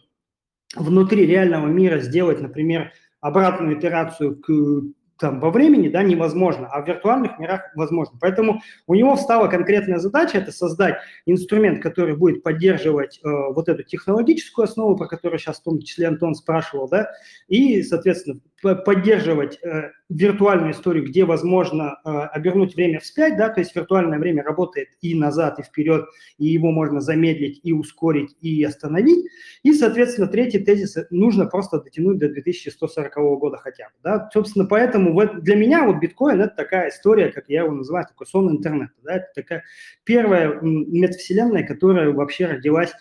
внутри 0.75 1.25
реального 1.25 1.67
мира 1.67 1.99
сделать, 1.99 2.41
например, 2.41 2.91
обратную 3.21 3.77
итерацию 3.77 4.35
к 4.35 4.49
там, 5.19 5.39
во 5.39 5.51
времени 5.51 5.89
да, 5.89 6.01
невозможно, 6.01 6.67
а 6.67 6.81
в 6.81 6.87
виртуальных 6.87 7.37
мирах 7.39 7.61
возможно. 7.75 8.17
Поэтому 8.19 8.61
у 8.87 8.95
него 8.95 9.15
встала 9.15 9.47
конкретная 9.47 9.99
задача– 9.99 10.37
это 10.39 10.51
создать 10.51 10.95
инструмент, 11.25 11.83
который 11.83 12.15
будет 12.15 12.41
поддерживать 12.41 13.19
э, 13.23 13.27
вот 13.27 13.67
эту 13.67 13.83
технологическую 13.83 14.63
основу, 14.63 14.95
про 14.95 15.07
которую 15.07 15.39
сейчас 15.39 15.59
в 15.59 15.63
том 15.63 15.79
числе 15.79 16.07
Антон 16.07 16.35
спрашивал, 16.35 16.87
да, 16.87 17.11
и, 17.47 17.83
соответственно, 17.83 18.39
поддерживать 18.61 19.59
э, 19.63 19.91
виртуальную 20.09 20.71
историю, 20.71 21.05
где 21.05 21.25
возможно 21.25 21.99
э, 22.03 22.09
обернуть 22.09 22.75
время 22.75 22.99
вспять, 22.99 23.37
да, 23.37 23.49
то 23.49 23.59
есть 23.59 23.75
виртуальное 23.75 24.19
время 24.19 24.43
работает 24.43 24.89
и 25.01 25.15
назад, 25.15 25.59
и 25.59 25.63
вперед, 25.63 26.05
и 26.37 26.47
его 26.47 26.71
можно 26.71 26.99
замедлить, 26.99 27.59
и 27.63 27.73
ускорить, 27.73 28.35
и 28.41 28.63
остановить. 28.63 29.25
И, 29.63 29.73
соответственно, 29.73 30.27
третий 30.27 30.59
тезис– 30.59 30.97
нужно 31.09 31.45
просто 31.45 31.79
дотянуть 31.79 32.17
до 32.17 32.29
2140 32.29 33.15
года 33.39 33.57
хотя 33.57 33.85
бы. 33.85 33.93
Да. 34.03 34.29
Собственно, 34.33 34.65
поэтому 34.65 35.13
вот 35.13 35.43
для 35.43 35.55
меня 35.55 35.83
вот 35.85 35.99
биткоин– 35.99 36.41
это 36.41 36.55
такая 36.55 36.89
история, 36.89 37.29
как 37.29 37.45
я 37.49 37.63
его 37.63 37.73
называю, 37.73 38.05
такой 38.07 38.27
сон 38.27 38.49
интернета. 38.49 38.93
Да. 39.03 39.15
Это 39.15 39.27
такая 39.35 39.63
первая 40.03 40.59
метавселенная, 40.61 41.63
которая 41.63 42.11
вообще 42.11 42.47
родилась 42.47 42.93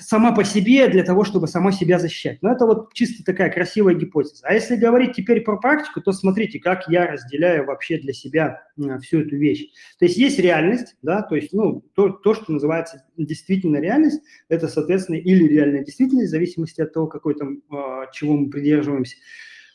сама 0.00 0.32
по 0.32 0.42
себе 0.42 0.88
для 0.88 1.04
того, 1.04 1.24
чтобы 1.24 1.48
сама 1.48 1.70
себя 1.70 1.98
защищать. 1.98 2.38
Но 2.40 2.52
это 2.52 2.64
вот 2.64 2.94
чисто 2.94 3.22
такая 3.24 3.50
красивая 3.50 3.94
гипотеза. 3.94 4.42
А 4.46 4.54
если 4.54 4.76
говорить 4.76 5.14
теперь 5.14 5.42
про 5.42 5.58
практику, 5.58 6.00
то 6.00 6.12
смотрите, 6.12 6.58
как 6.58 6.88
я 6.88 7.06
разделяю 7.06 7.66
вообще 7.66 7.98
для 7.98 8.14
себя 8.14 8.62
всю 9.02 9.20
эту 9.20 9.36
вещь. 9.36 9.66
То 9.98 10.06
есть 10.06 10.16
есть 10.16 10.38
реальность, 10.38 10.96
да, 11.02 11.22
то 11.22 11.36
есть, 11.36 11.52
ну, 11.52 11.84
то, 11.94 12.08
то 12.08 12.34
что 12.34 12.52
называется 12.52 13.04
действительно 13.18 13.76
реальность, 13.76 14.22
это, 14.48 14.68
соответственно, 14.68 15.16
или 15.16 15.46
реальная 15.46 15.84
действительность, 15.84 16.28
в 16.28 16.30
зависимости 16.30 16.80
от 16.80 16.92
того, 16.94 17.06
какой 17.06 17.34
там, 17.34 17.62
а, 17.70 18.10
чего 18.12 18.36
мы 18.36 18.48
придерживаемся. 18.48 19.16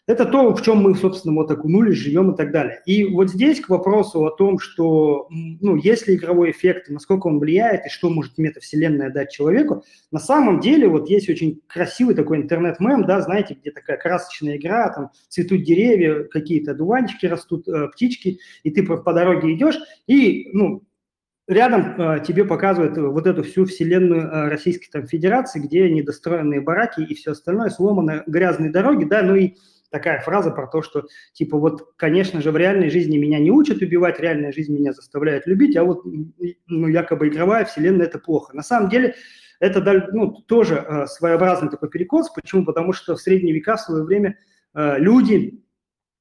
Это 0.09 0.25
то, 0.25 0.55
в 0.55 0.63
чем 0.63 0.79
мы, 0.79 0.95
собственно, 0.95 1.35
вот 1.35 1.51
окунулись, 1.51 1.99
живем 1.99 2.31
и 2.31 2.35
так 2.35 2.51
далее. 2.51 2.81
И 2.87 3.05
вот 3.05 3.29
здесь 3.29 3.61
к 3.61 3.69
вопросу 3.69 4.25
о 4.25 4.31
том, 4.31 4.57
что, 4.57 5.27
ну, 5.29 5.75
есть 5.75 6.07
ли 6.07 6.15
игровой 6.15 6.49
эффект, 6.49 6.89
насколько 6.89 7.27
он 7.27 7.37
влияет, 7.37 7.85
и 7.85 7.89
что 7.89 8.09
может 8.09 8.39
метавселенная 8.39 9.11
дать 9.11 9.29
человеку, 9.29 9.83
на 10.09 10.17
самом 10.17 10.61
деле 10.61 10.87
вот 10.87 11.11
есть 11.11 11.29
очень 11.29 11.61
красивый 11.67 12.15
такой 12.15 12.37
интернет-мем, 12.37 13.05
да, 13.05 13.21
знаете, 13.21 13.53
где 13.53 13.69
такая 13.69 13.97
красочная 13.97 14.57
игра, 14.57 14.91
там 14.91 15.11
цветут 15.27 15.61
деревья, 15.61 16.23
какие-то 16.23 16.73
дуванчики 16.73 17.27
растут, 17.27 17.67
э, 17.67 17.89
птички, 17.89 18.39
и 18.63 18.71
ты 18.71 18.81
по, 18.81 19.13
дороге 19.13 19.53
идешь, 19.53 19.77
и, 20.07 20.49
ну, 20.53 20.81
рядом 21.47 22.01
э, 22.01 22.23
тебе 22.25 22.45
показывают 22.45 22.97
вот 22.97 23.27
эту 23.27 23.43
всю 23.43 23.65
вселенную 23.65 24.23
э, 24.23 24.49
Российской 24.49 24.89
там, 24.89 25.05
Федерации, 25.05 25.59
где 25.59 25.87
недостроенные 25.87 26.61
бараки 26.61 27.01
и 27.01 27.13
все 27.13 27.33
остальное, 27.33 27.69
сломаны 27.69 28.23
грязные 28.25 28.71
дороги, 28.71 29.03
да, 29.03 29.21
ну 29.21 29.35
и 29.35 29.53
такая 29.89 30.21
фраза 30.21 30.51
про 30.51 30.67
то, 30.67 30.81
что, 30.81 31.05
типа, 31.33 31.57
вот, 31.57 31.93
конечно 31.95 32.41
же, 32.41 32.51
в 32.51 32.57
реальной 32.57 32.89
жизни 32.89 33.17
меня 33.17 33.39
не 33.39 33.51
учат 33.51 33.81
убивать, 33.81 34.19
реальная 34.19 34.51
жизнь 34.51 34.73
меня 34.73 34.93
заставляет 34.93 35.47
любить, 35.47 35.75
а 35.75 35.83
вот, 35.83 36.03
ну, 36.67 36.87
якобы 36.87 37.27
игровая 37.27 37.65
вселенная– 37.65 38.05
это 38.07 38.19
плохо. 38.19 38.55
На 38.55 38.63
самом 38.63 38.89
деле, 38.89 39.15
это, 39.59 40.09
ну, 40.13 40.31
тоже 40.31 40.75
э, 40.75 41.05
своеобразный 41.07 41.69
такой 41.69 41.89
перекос. 41.89 42.29
Почему? 42.29 42.65
Потому 42.65 42.93
что 42.93 43.15
в 43.15 43.21
средние 43.21 43.53
века 43.53 43.75
в 43.75 43.81
свое 43.81 44.03
время 44.03 44.37
э, 44.73 44.99
люди 44.99 45.61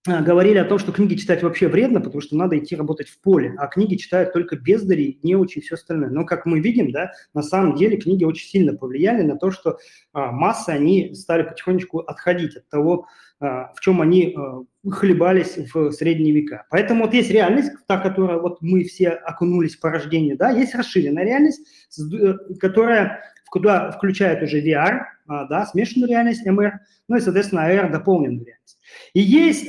э, 0.08 0.22
говорили 0.24 0.58
о 0.58 0.64
том, 0.64 0.78
что 0.78 0.90
книги 0.90 1.14
читать 1.14 1.44
вообще 1.44 1.68
вредно, 1.68 2.00
потому 2.00 2.20
что 2.20 2.36
надо 2.36 2.58
идти 2.58 2.74
работать 2.74 3.08
в 3.08 3.20
поле, 3.20 3.54
а 3.56 3.68
книги 3.68 3.94
читают 3.94 4.32
только 4.32 4.56
бездари, 4.56 5.20
не 5.22 5.36
очень 5.36 5.62
все 5.62 5.76
остальное. 5.76 6.10
Но, 6.10 6.24
как 6.24 6.46
мы 6.46 6.58
видим, 6.58 6.90
да, 6.90 7.12
на 7.32 7.42
самом 7.42 7.76
деле 7.76 7.96
книги 7.96 8.24
очень 8.24 8.48
сильно 8.48 8.76
повлияли 8.76 9.22
на 9.22 9.36
то, 9.36 9.52
что 9.52 9.78
а, 10.12 10.32
массы, 10.32 10.70
они 10.70 11.14
стали 11.14 11.44
потихонечку 11.44 12.00
отходить 12.00 12.56
от 12.56 12.68
того, 12.68 13.06
в 13.40 13.80
чем 13.80 14.00
они 14.00 14.34
а, 14.36 14.62
хлебались 14.90 15.58
в 15.72 15.92
средние 15.92 16.34
века. 16.34 16.66
Поэтому 16.70 17.04
вот 17.04 17.14
есть 17.14 17.30
реальность, 17.30 17.70
та, 17.86 17.98
которая 17.98 18.38
вот 18.38 18.60
мы 18.62 18.82
все 18.84 19.10
окунулись 19.10 19.76
по 19.76 19.90
рождению, 19.90 20.36
да, 20.36 20.50
есть 20.50 20.74
расширенная 20.74 21.24
реальность, 21.24 21.60
э, 21.98 22.34
которая 22.58 23.22
куда 23.50 23.92
включает 23.92 24.42
уже 24.42 24.60
VR, 24.60 25.02
а, 25.26 25.46
да, 25.46 25.66
смешанную 25.66 26.10
реальность, 26.10 26.46
MR, 26.46 26.72
ну 27.06 27.16
и, 27.16 27.20
соответственно, 27.20 27.70
AR 27.70 27.90
дополненную 27.90 28.44
реальность. 28.44 28.78
И 29.14 29.20
есть 29.20 29.68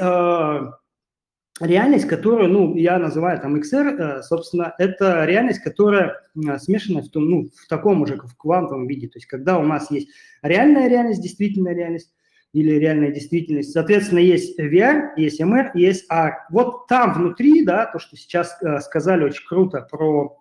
реальность, 1.59 2.07
которую, 2.07 2.49
ну, 2.49 2.75
я 2.75 2.97
называю 2.97 3.39
там 3.39 3.55
XR, 3.55 3.97
э, 3.97 4.21
собственно, 4.23 4.73
это 4.77 5.25
реальность, 5.25 5.59
которая 5.59 6.21
смешана 6.57 7.01
в, 7.01 7.09
том, 7.09 7.29
ну, 7.29 7.49
в 7.53 7.67
таком 7.67 8.01
уже, 8.01 8.17
в 8.17 8.35
квантовом 8.35 8.87
виде. 8.87 9.07
То 9.07 9.17
есть, 9.17 9.27
когда 9.27 9.59
у 9.59 9.63
нас 9.63 9.91
есть 9.91 10.09
реальная 10.41 10.87
реальность, 10.87 11.21
действительная 11.21 11.73
реальность, 11.73 12.11
или 12.53 12.71
реальная 12.71 13.11
действительность. 13.11 13.71
Соответственно, 13.71 14.19
есть 14.19 14.59
VR, 14.59 15.09
есть 15.17 15.39
MR, 15.39 15.69
есть 15.75 16.09
AR. 16.11 16.31
Вот 16.49 16.87
там 16.87 17.13
внутри, 17.13 17.63
да, 17.63 17.85
то, 17.85 17.99
что 17.99 18.17
сейчас 18.17 18.57
э, 18.61 18.79
сказали 18.79 19.23
очень 19.23 19.45
круто 19.47 19.87
про 19.89 20.38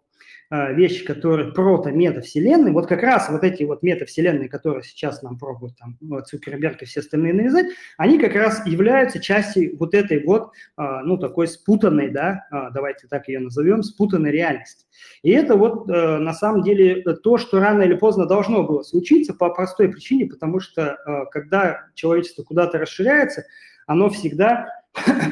вещи, 0.50 1.04
которые 1.04 1.52
прото-метавселенные, 1.52 2.72
вот 2.72 2.86
как 2.86 3.02
раз 3.02 3.28
вот 3.28 3.44
эти 3.44 3.64
вот 3.64 3.82
метавселенные, 3.82 4.48
которые 4.48 4.82
сейчас 4.82 5.22
нам 5.22 5.38
пробуют 5.38 5.76
там 5.76 5.98
Цукерберг 6.24 6.82
и 6.82 6.86
все 6.86 7.00
остальные 7.00 7.34
навязать, 7.34 7.66
они 7.98 8.18
как 8.18 8.34
раз 8.34 8.64
являются 8.66 9.20
частью 9.20 9.76
вот 9.78 9.94
этой 9.94 10.24
вот, 10.24 10.52
э, 10.78 10.82
ну, 11.04 11.18
такой 11.18 11.48
спутанной, 11.48 12.10
да, 12.10 12.46
э, 12.50 12.70
давайте 12.72 13.06
так 13.08 13.28
ее 13.28 13.40
назовем, 13.40 13.82
спутанной 13.82 14.30
реальности. 14.30 14.86
И 15.22 15.30
это 15.30 15.56
вот 15.56 15.86
на 15.86 16.32
самом 16.32 16.62
деле 16.62 17.02
то, 17.02 17.38
что 17.38 17.60
рано 17.60 17.82
или 17.82 17.94
поздно 17.94 18.26
должно 18.26 18.64
было 18.64 18.82
случиться 18.82 19.34
по 19.34 19.50
простой 19.50 19.88
причине, 19.88 20.26
потому 20.26 20.60
что 20.60 20.98
когда 21.30 21.86
человечество 21.94 22.42
куда-то 22.42 22.78
расширяется, 22.78 23.44
оно 23.86 24.10
всегда 24.10 24.77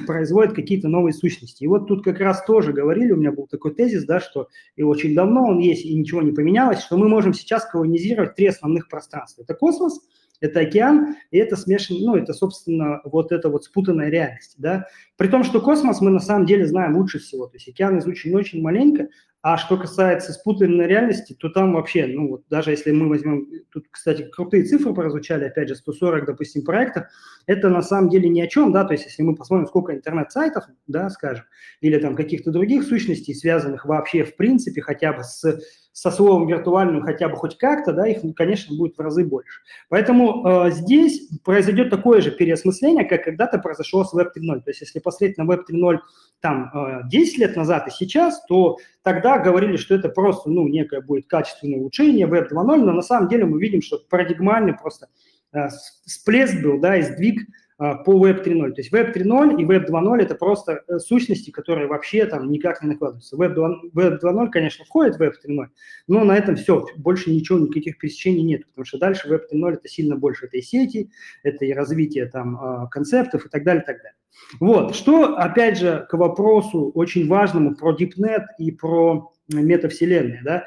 производит 0.07 0.55
какие-то 0.55 0.89
новые 0.89 1.13
сущности. 1.13 1.65
И 1.65 1.67
вот 1.67 1.89
тут 1.89 2.05
как 2.05 2.21
раз 2.21 2.45
тоже 2.45 2.73
говорили, 2.73 3.13
у 3.13 3.17
меня 3.17 3.33
был 3.33 3.47
такой 3.47 3.75
тезис, 3.75 4.05
да, 4.05 4.21
что 4.21 4.49
и 4.77 4.83
очень 4.83 5.15
давно 5.15 5.47
он 5.47 5.59
есть, 5.59 5.85
и 5.85 5.95
ничего 5.95 6.23
не 6.23 6.33
поменялось, 6.33 6.81
что 6.81 6.97
мы 6.97 7.09
можем 7.09 7.35
сейчас 7.35 7.65
колонизировать 7.65 8.35
три 8.35 8.47
основных 8.47 8.89
пространства. 8.89 9.43
Это 9.43 9.55
космос, 9.55 10.01
это 10.41 10.61
океан, 10.61 11.17
и 11.31 11.39
это 11.39 11.57
смешан, 11.57 11.97
ну, 12.01 12.17
это, 12.17 12.33
собственно, 12.33 13.01
вот 13.05 13.33
эта 13.33 13.49
вот 13.49 13.65
спутанная 13.65 14.09
реальность, 14.09 14.55
да. 14.59 14.87
При 15.17 15.29
том, 15.29 15.45
что 15.45 15.61
космос 15.61 16.01
мы 16.01 16.11
на 16.11 16.21
самом 16.21 16.47
деле 16.47 16.67
знаем 16.67 16.97
лучше 16.97 17.19
всего, 17.19 17.47
то 17.47 17.57
есть 17.57 17.69
океан 17.69 17.99
изучен 17.99 18.35
очень 18.35 18.63
маленько, 18.63 19.09
а 19.49 19.59
что 19.59 19.77
касается 19.77 20.33
спутанной 20.33 20.89
реальности, 20.89 21.37
то 21.39 21.49
там 21.49 21.75
вообще, 21.75 22.07
ну 22.09 22.29
вот 22.29 22.43
даже 22.51 22.73
если 22.73 22.91
мы 22.91 23.09
возьмем, 23.09 23.47
тут, 23.71 23.87
кстати, 23.89 24.23
крутые 24.23 24.65
цифры 24.65 24.93
прозвучали, 24.93 25.45
опять 25.45 25.69
же, 25.69 25.77
140, 25.77 26.27
допустим, 26.27 26.65
проектов, 26.65 27.05
это 27.47 27.69
на 27.69 27.83
самом 27.83 28.09
деле 28.11 28.29
ни 28.29 28.41
о 28.41 28.49
чем, 28.49 28.73
да, 28.73 28.85
то 28.85 28.95
есть 28.95 29.05
если 29.05 29.23
мы 29.23 29.37
посмотрим, 29.37 29.69
сколько 29.69 29.95
интернет-сайтов, 29.95 30.65
да, 30.89 31.09
скажем, 31.11 31.45
или 31.81 31.97
там 31.99 32.17
каких-то 32.17 32.51
других 32.51 32.83
сущностей, 32.83 33.35
связанных 33.37 33.85
вообще 33.85 34.25
в 34.25 34.35
принципе 34.35 34.81
хотя 34.81 35.13
бы 35.13 35.23
с 35.23 35.61
со 35.97 36.11
словом 36.11 36.47
виртуальным 36.47 37.05
хотя 37.05 37.27
бы 37.31 37.37
хоть 37.37 37.57
как-то, 37.57 37.91
да, 37.95 38.07
их, 38.07 38.19
конечно, 38.37 38.77
будет 38.77 38.99
в 38.99 39.01
разы 39.01 39.25
больше. 39.25 39.63
Поэтому 39.89 40.47
э, 40.47 40.71
здесь 40.73 41.27
произойдет 41.43 41.89
такое 41.89 42.21
же 42.21 42.31
переосмысление, 42.31 43.07
как 43.07 43.25
когда-то 43.25 43.59
произошло 43.59 44.05
с 44.05 44.13
Web 44.13 44.27
3.0. 44.37 44.61
То 44.61 44.71
есть 44.71 44.83
если 44.83 44.99
посмотреть 44.99 45.39
на 45.39 45.45
Web 45.45 45.63
3.0 45.71 45.99
там 46.41 46.71
э, 46.75 47.09
10 47.09 47.39
лет 47.39 47.57
назад 47.57 47.89
и 47.89 47.91
сейчас, 47.91 48.45
то 48.45 48.77
тогда 49.03 49.39
говорили, 49.39 49.79
что 49.79 49.95
это 49.95 50.11
просто, 50.11 50.51
ну, 50.51 50.69
некое 50.69 51.01
будет 51.01 51.29
качественное 51.29 51.79
улучшение 51.79 52.27
Web 52.27 52.51
2.0, 52.53 52.77
но 52.77 52.93
на 52.93 53.03
самом 53.03 53.29
деле 53.31 53.47
мы 53.47 53.59
видим, 53.59 53.81
что 53.81 53.99
парадигмальный 54.11 54.75
просто 54.75 55.09
э, 55.55 55.69
всплеск 56.05 56.63
был, 56.63 56.79
да, 56.79 56.99
и 56.99 57.03
сдвиг 57.05 57.41
по 57.79 58.27
Web 58.27 58.45
3.0. 58.45 58.73
То 58.73 58.81
есть 58.81 58.93
Web 58.93 59.15
3.0 59.15 59.61
и 59.61 59.65
Web 59.65 59.89
2.0 59.89 60.23
это 60.23 60.35
просто 60.35 60.83
э, 60.89 60.99
сущности, 60.99 61.51
которые 61.51 61.87
вообще 61.87 62.25
там 62.25 62.51
никак 62.51 62.83
не 62.83 62.89
накладываются. 62.89 63.37
Web 63.37 63.55
2.0, 63.95 64.51
конечно, 64.51 64.85
входит 64.87 65.17
в 65.17 65.23
Web 65.23 65.33
3.0, 65.47 65.67
но 66.09 66.25
на 66.25 66.37
этом 66.37 66.57
все, 66.57 66.87
больше 66.97 67.31
ничего, 67.31 67.59
никаких 67.59 67.99
пересечений 67.99 68.43
нет, 68.43 68.67
потому 68.67 68.87
что 68.87 68.99
дальше 68.99 69.29
Web 69.29 69.43
3.0 69.53 69.75
это 69.75 69.89
сильно 69.89 70.17
больше, 70.17 70.47
это 70.47 70.57
и 70.57 70.63
сети, 70.63 71.11
это 71.43 71.65
и 71.67 71.73
развитие 71.73 72.27
там 72.27 72.57
а, 72.57 72.87
концептов 72.87 73.45
и 73.45 73.49
так 73.51 73.63
далее, 73.65 73.83
и 73.83 73.87
так 73.87 73.99
далее. 73.99 74.17
Вот, 74.61 74.95
что, 74.95 75.37
опять 75.37 75.79
же, 75.79 76.07
к 76.09 76.17
вопросу 76.17 76.91
очень 76.95 77.29
важному 77.29 77.75
про 77.75 77.95
DeepNet 77.95 78.45
и 78.59 78.71
про 78.71 79.33
метавселенные, 79.49 80.41
да, 80.45 80.67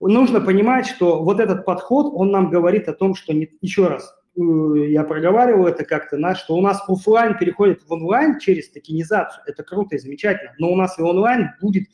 нужно 0.00 0.40
понимать, 0.40 0.86
что 0.86 1.22
вот 1.22 1.40
этот 1.40 1.64
подход, 1.64 2.12
он 2.14 2.30
нам 2.30 2.50
говорит 2.50 2.88
о 2.88 2.92
том, 2.92 3.14
что, 3.14 3.32
не, 3.32 3.50
еще 3.60 3.86
раз, 3.86 4.14
я 4.34 5.04
проговаривал 5.04 5.66
это 5.66 5.84
как-то, 5.84 6.16
на, 6.16 6.34
что 6.34 6.56
у 6.56 6.62
нас 6.62 6.82
офлайн 6.88 7.36
переходит 7.36 7.82
в 7.82 7.92
онлайн 7.92 8.38
через 8.38 8.70
токенизацию. 8.70 9.42
Это 9.46 9.62
круто 9.62 9.96
и 9.96 9.98
замечательно. 9.98 10.52
Но 10.58 10.72
у 10.72 10.76
нас 10.76 10.98
и 10.98 11.02
онлайн 11.02 11.50
будет 11.60 11.84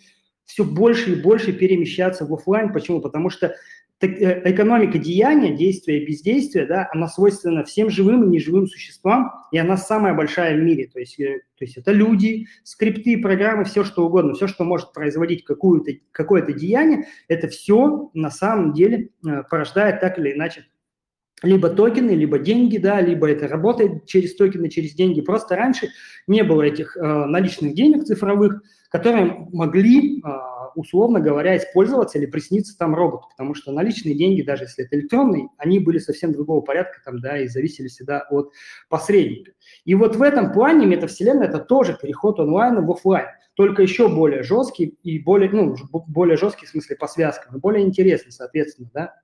все 0.44 0.64
больше 0.64 1.12
и 1.12 1.22
больше 1.22 1.52
перемещаться 1.52 2.24
в 2.24 2.32
офлайн. 2.32 2.72
Почему? 2.72 3.00
Потому 3.00 3.28
что 3.28 3.54
э, 4.00 4.50
экономика 4.50 4.98
деяния, 4.98 5.54
действия 5.54 6.00
и 6.00 6.06
бездействия, 6.06 6.64
да, 6.64 6.88
она 6.92 7.08
свойственна 7.08 7.64
всем 7.64 7.90
живым 7.90 8.24
и 8.24 8.28
неживым 8.28 8.68
существам, 8.68 9.32
и 9.50 9.58
она 9.58 9.76
самая 9.76 10.14
большая 10.14 10.56
в 10.56 10.60
мире. 10.62 10.88
То 10.92 11.00
есть, 11.00 11.18
э, 11.18 11.40
то 11.58 11.64
есть 11.64 11.76
это 11.76 11.90
люди, 11.90 12.46
скрипты, 12.62 13.18
программы, 13.18 13.64
все 13.64 13.82
что 13.82 14.06
угодно, 14.06 14.34
все, 14.34 14.46
что 14.46 14.62
может 14.62 14.92
производить 14.92 15.44
какое-то 15.44 15.92
какое 16.12 16.42
деяние, 16.42 17.08
это 17.26 17.48
все 17.48 18.10
на 18.14 18.30
самом 18.30 18.74
деле 18.74 19.10
э, 19.26 19.42
порождает 19.50 20.00
так 20.00 20.20
или 20.20 20.32
иначе 20.34 20.66
либо 21.42 21.68
токены, 21.70 22.10
либо 22.10 22.38
деньги, 22.38 22.78
да, 22.78 23.00
либо 23.00 23.28
это 23.28 23.48
работает 23.48 24.06
через 24.06 24.34
токены, 24.34 24.68
через 24.68 24.94
деньги. 24.94 25.20
Просто 25.20 25.56
раньше 25.56 25.88
не 26.26 26.42
было 26.42 26.62
этих 26.62 26.96
э, 26.96 27.00
наличных 27.00 27.74
денег 27.74 28.04
цифровых, 28.04 28.62
которые 28.90 29.46
могли, 29.52 30.18
э, 30.18 30.22
условно 30.74 31.20
говоря, 31.20 31.56
использоваться 31.56 32.18
или 32.18 32.26
присниться 32.26 32.76
там 32.76 32.94
роботу, 32.94 33.26
потому 33.30 33.54
что 33.54 33.70
наличные 33.70 34.16
деньги, 34.16 34.42
даже 34.42 34.64
если 34.64 34.84
это 34.84 34.96
электронные, 34.96 35.48
они 35.58 35.78
были 35.78 35.98
совсем 35.98 36.32
другого 36.32 36.60
порядка 36.60 37.00
там, 37.04 37.20
да, 37.20 37.38
и 37.38 37.48
зависели 37.48 37.88
всегда 37.88 38.26
от 38.30 38.50
посредника. 38.88 39.52
И 39.84 39.94
вот 39.94 40.16
в 40.16 40.22
этом 40.22 40.52
плане 40.52 40.86
метавселенная– 40.86 41.46
это 41.48 41.58
тоже 41.58 41.96
переход 42.00 42.40
онлайна 42.40 42.80
в 42.80 42.90
офлайн, 42.90 43.26
только 43.54 43.82
еще 43.82 44.08
более 44.08 44.42
жесткий 44.42 44.98
и 45.02 45.18
более, 45.18 45.50
ну, 45.50 45.76
более 46.06 46.36
жесткий 46.36 46.66
в 46.66 46.70
смысле 46.70 46.96
по 46.96 47.06
связкам, 47.06 47.56
и 47.56 47.60
более 47.60 47.84
интересный, 47.84 48.32
соответственно, 48.32 48.90
да. 48.92 49.14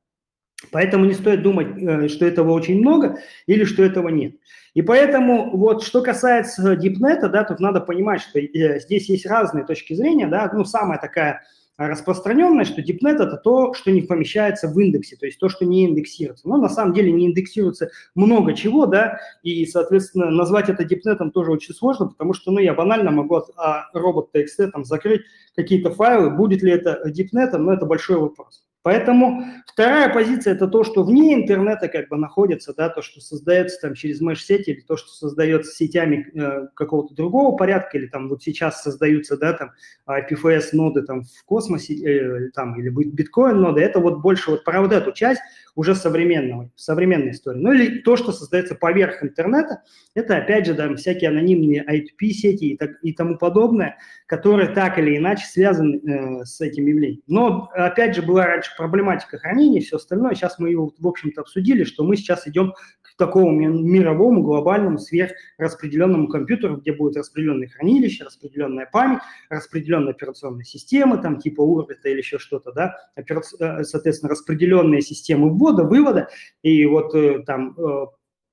Поэтому 0.70 1.04
не 1.04 1.14
стоит 1.14 1.42
думать, 1.42 1.68
э, 1.76 2.08
что 2.08 2.26
этого 2.26 2.52
очень 2.52 2.78
много 2.78 3.18
или 3.46 3.64
что 3.64 3.82
этого 3.82 4.08
нет. 4.08 4.36
И 4.74 4.82
поэтому 4.82 5.56
вот 5.56 5.84
что 5.84 6.02
касается 6.02 6.76
дипнета, 6.76 7.28
да, 7.28 7.44
тут 7.44 7.60
надо 7.60 7.80
понимать, 7.80 8.20
что 8.20 8.40
э, 8.40 8.80
здесь 8.80 9.08
есть 9.08 9.26
разные 9.26 9.64
точки 9.64 9.94
зрения, 9.94 10.26
да, 10.26 10.50
ну 10.52 10.64
самая 10.64 10.98
такая 10.98 11.42
распространенная, 11.76 12.64
что 12.64 12.82
дипнет 12.82 13.20
это 13.20 13.36
то, 13.36 13.74
что 13.74 13.90
не 13.90 14.02
помещается 14.02 14.68
в 14.68 14.78
индексе, 14.78 15.16
то 15.16 15.26
есть 15.26 15.38
то, 15.40 15.48
что 15.48 15.64
не 15.64 15.86
индексируется. 15.86 16.48
Но 16.48 16.56
на 16.56 16.68
самом 16.68 16.94
деле 16.94 17.10
не 17.10 17.26
индексируется 17.26 17.90
много 18.14 18.54
чего, 18.54 18.86
да, 18.86 19.18
и, 19.42 19.66
соответственно, 19.66 20.30
назвать 20.30 20.68
это 20.68 20.84
дипнетом 20.84 21.30
тоже 21.30 21.50
очень 21.50 21.74
сложно, 21.74 22.06
потому 22.06 22.32
что, 22.32 22.52
ну, 22.52 22.60
я 22.60 22.74
банально 22.74 23.10
могу 23.10 23.36
от 23.36 23.50
а, 23.56 23.86
робот.txt 23.92 24.70
там 24.70 24.84
закрыть 24.84 25.22
какие-то 25.56 25.90
файлы, 25.90 26.30
будет 26.30 26.62
ли 26.62 26.70
это 26.70 27.02
дипнетом, 27.10 27.64
но 27.64 27.72
это 27.72 27.86
большой 27.86 28.18
вопрос. 28.18 28.63
Поэтому 28.84 29.42
вторая 29.66 30.12
позиция– 30.12 30.52
это 30.54 30.68
то, 30.68 30.84
что 30.84 31.04
вне 31.04 31.32
интернета 31.32 31.88
как 31.88 32.10
бы 32.10 32.18
находится, 32.18 32.74
да, 32.76 32.90
то, 32.90 33.00
что 33.00 33.22
создается 33.22 33.80
там 33.80 33.94
через 33.94 34.20
меш-сети 34.20 34.72
или 34.72 34.80
то, 34.82 34.98
что 34.98 35.08
создается 35.08 35.74
сетями 35.74 36.30
э, 36.38 36.68
какого-то 36.74 37.14
другого 37.14 37.56
порядка, 37.56 37.96
или 37.96 38.06
там 38.08 38.28
вот 38.28 38.42
сейчас 38.42 38.82
создаются, 38.82 39.38
да, 39.38 39.54
там 39.54 39.70
IPFS-ноды 40.06 41.00
там 41.00 41.22
в 41.22 41.44
космосе, 41.46 41.94
э, 41.94 42.50
там, 42.50 42.78
или 42.78 42.90
биткоин-ноды, 42.90 43.80
это 43.80 44.00
вот 44.00 44.20
больше 44.20 44.50
вот 44.50 44.64
про 44.64 44.82
вот 44.82 44.92
эту 44.92 45.12
часть 45.12 45.40
уже 45.74 45.94
современного, 45.94 46.70
современной 46.76 47.32
истории. 47.32 47.58
Ну 47.58 47.72
или 47.72 47.98
то, 47.98 48.16
что 48.16 48.32
создается 48.32 48.74
поверх 48.74 49.22
интернета, 49.22 49.82
это 50.14 50.36
опять 50.36 50.66
же 50.66 50.74
там 50.74 50.96
всякие 50.96 51.30
анонимные 51.30 51.84
I2P-сети 51.84 52.64
и, 52.64 52.78
и 53.02 53.12
тому 53.12 53.36
подобное, 53.36 53.98
которые 54.26 54.68
так 54.68 54.98
или 54.98 55.16
иначе 55.16 55.46
связаны 55.46 55.96
э, 55.96 56.44
с 56.44 56.60
этим 56.60 56.86
явлением. 56.86 57.22
Но 57.26 57.68
опять 57.74 58.14
же 58.14 58.22
была 58.22 58.46
раньше 58.46 58.70
проблематика 58.76 59.38
хранения 59.38 59.80
и 59.80 59.84
все 59.84 59.96
остальное. 59.96 60.34
Сейчас 60.34 60.58
мы 60.58 60.70
его, 60.70 60.92
в 60.96 61.06
общем-то, 61.06 61.40
обсудили, 61.40 61.84
что 61.84 62.04
мы 62.04 62.16
сейчас 62.16 62.46
идем 62.46 62.72
к 63.02 63.16
такому 63.16 63.52
мировому, 63.52 64.42
глобальному, 64.42 64.98
сверхраспределенному 64.98 66.28
компьютеру, 66.28 66.78
где 66.78 66.92
будет 66.92 67.16
распределенное 67.16 67.68
хранилище, 67.68 68.24
распределенная 68.24 68.88
память, 68.90 69.20
распределенная 69.50 70.12
операционная 70.12 70.64
система, 70.64 71.18
там 71.18 71.38
типа 71.38 71.60
Урбита 71.60 72.08
или 72.08 72.18
еще 72.18 72.38
что-то, 72.38 72.72
да, 72.72 72.96
э, 73.16 73.84
соответственно, 73.84 74.30
распределенные 74.30 75.00
системы 75.00 75.50
ввода, 75.64 75.84
вывода, 75.84 76.28
и 76.62 76.84
вот 76.86 77.14
э, 77.14 77.40
там 77.46 77.74
э, 77.78 78.06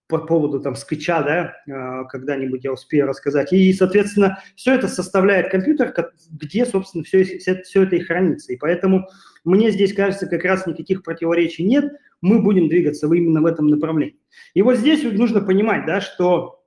по 0.08 0.18
поводу 0.20 0.60
там 0.60 0.76
скетча, 0.76 1.24
да, 1.24 2.04
когда-нибудь 2.10 2.66
я 2.66 2.74
успею 2.74 3.08
рассказать. 3.08 3.54
И, 3.54 3.72
соответственно, 3.72 4.40
все 4.58 4.76
это 4.76 4.90
составляет 4.90 5.50
компьютер, 5.50 5.94
где, 6.30 6.66
собственно, 6.66 7.06
все, 7.06 7.24
все 7.24 7.84
это 7.84 7.96
и 7.96 8.00
хранится. 8.02 8.52
И 8.52 8.58
поэтому 8.58 9.08
мне 9.46 9.72
здесь 9.72 9.94
кажется, 9.94 10.28
как 10.28 10.44
раз 10.44 10.68
никаких 10.68 11.04
противоречий 11.04 11.64
нет, 11.64 11.94
мы 12.20 12.42
будем 12.42 12.68
двигаться 12.68 13.08
именно 13.08 13.42
в 13.42 13.46
этом 13.46 13.68
направлении. 13.68 14.20
И 14.54 14.62
вот 14.62 14.76
здесь 14.76 15.02
нужно 15.04 15.40
понимать, 15.40 15.86
да, 15.86 16.02
что 16.02 16.61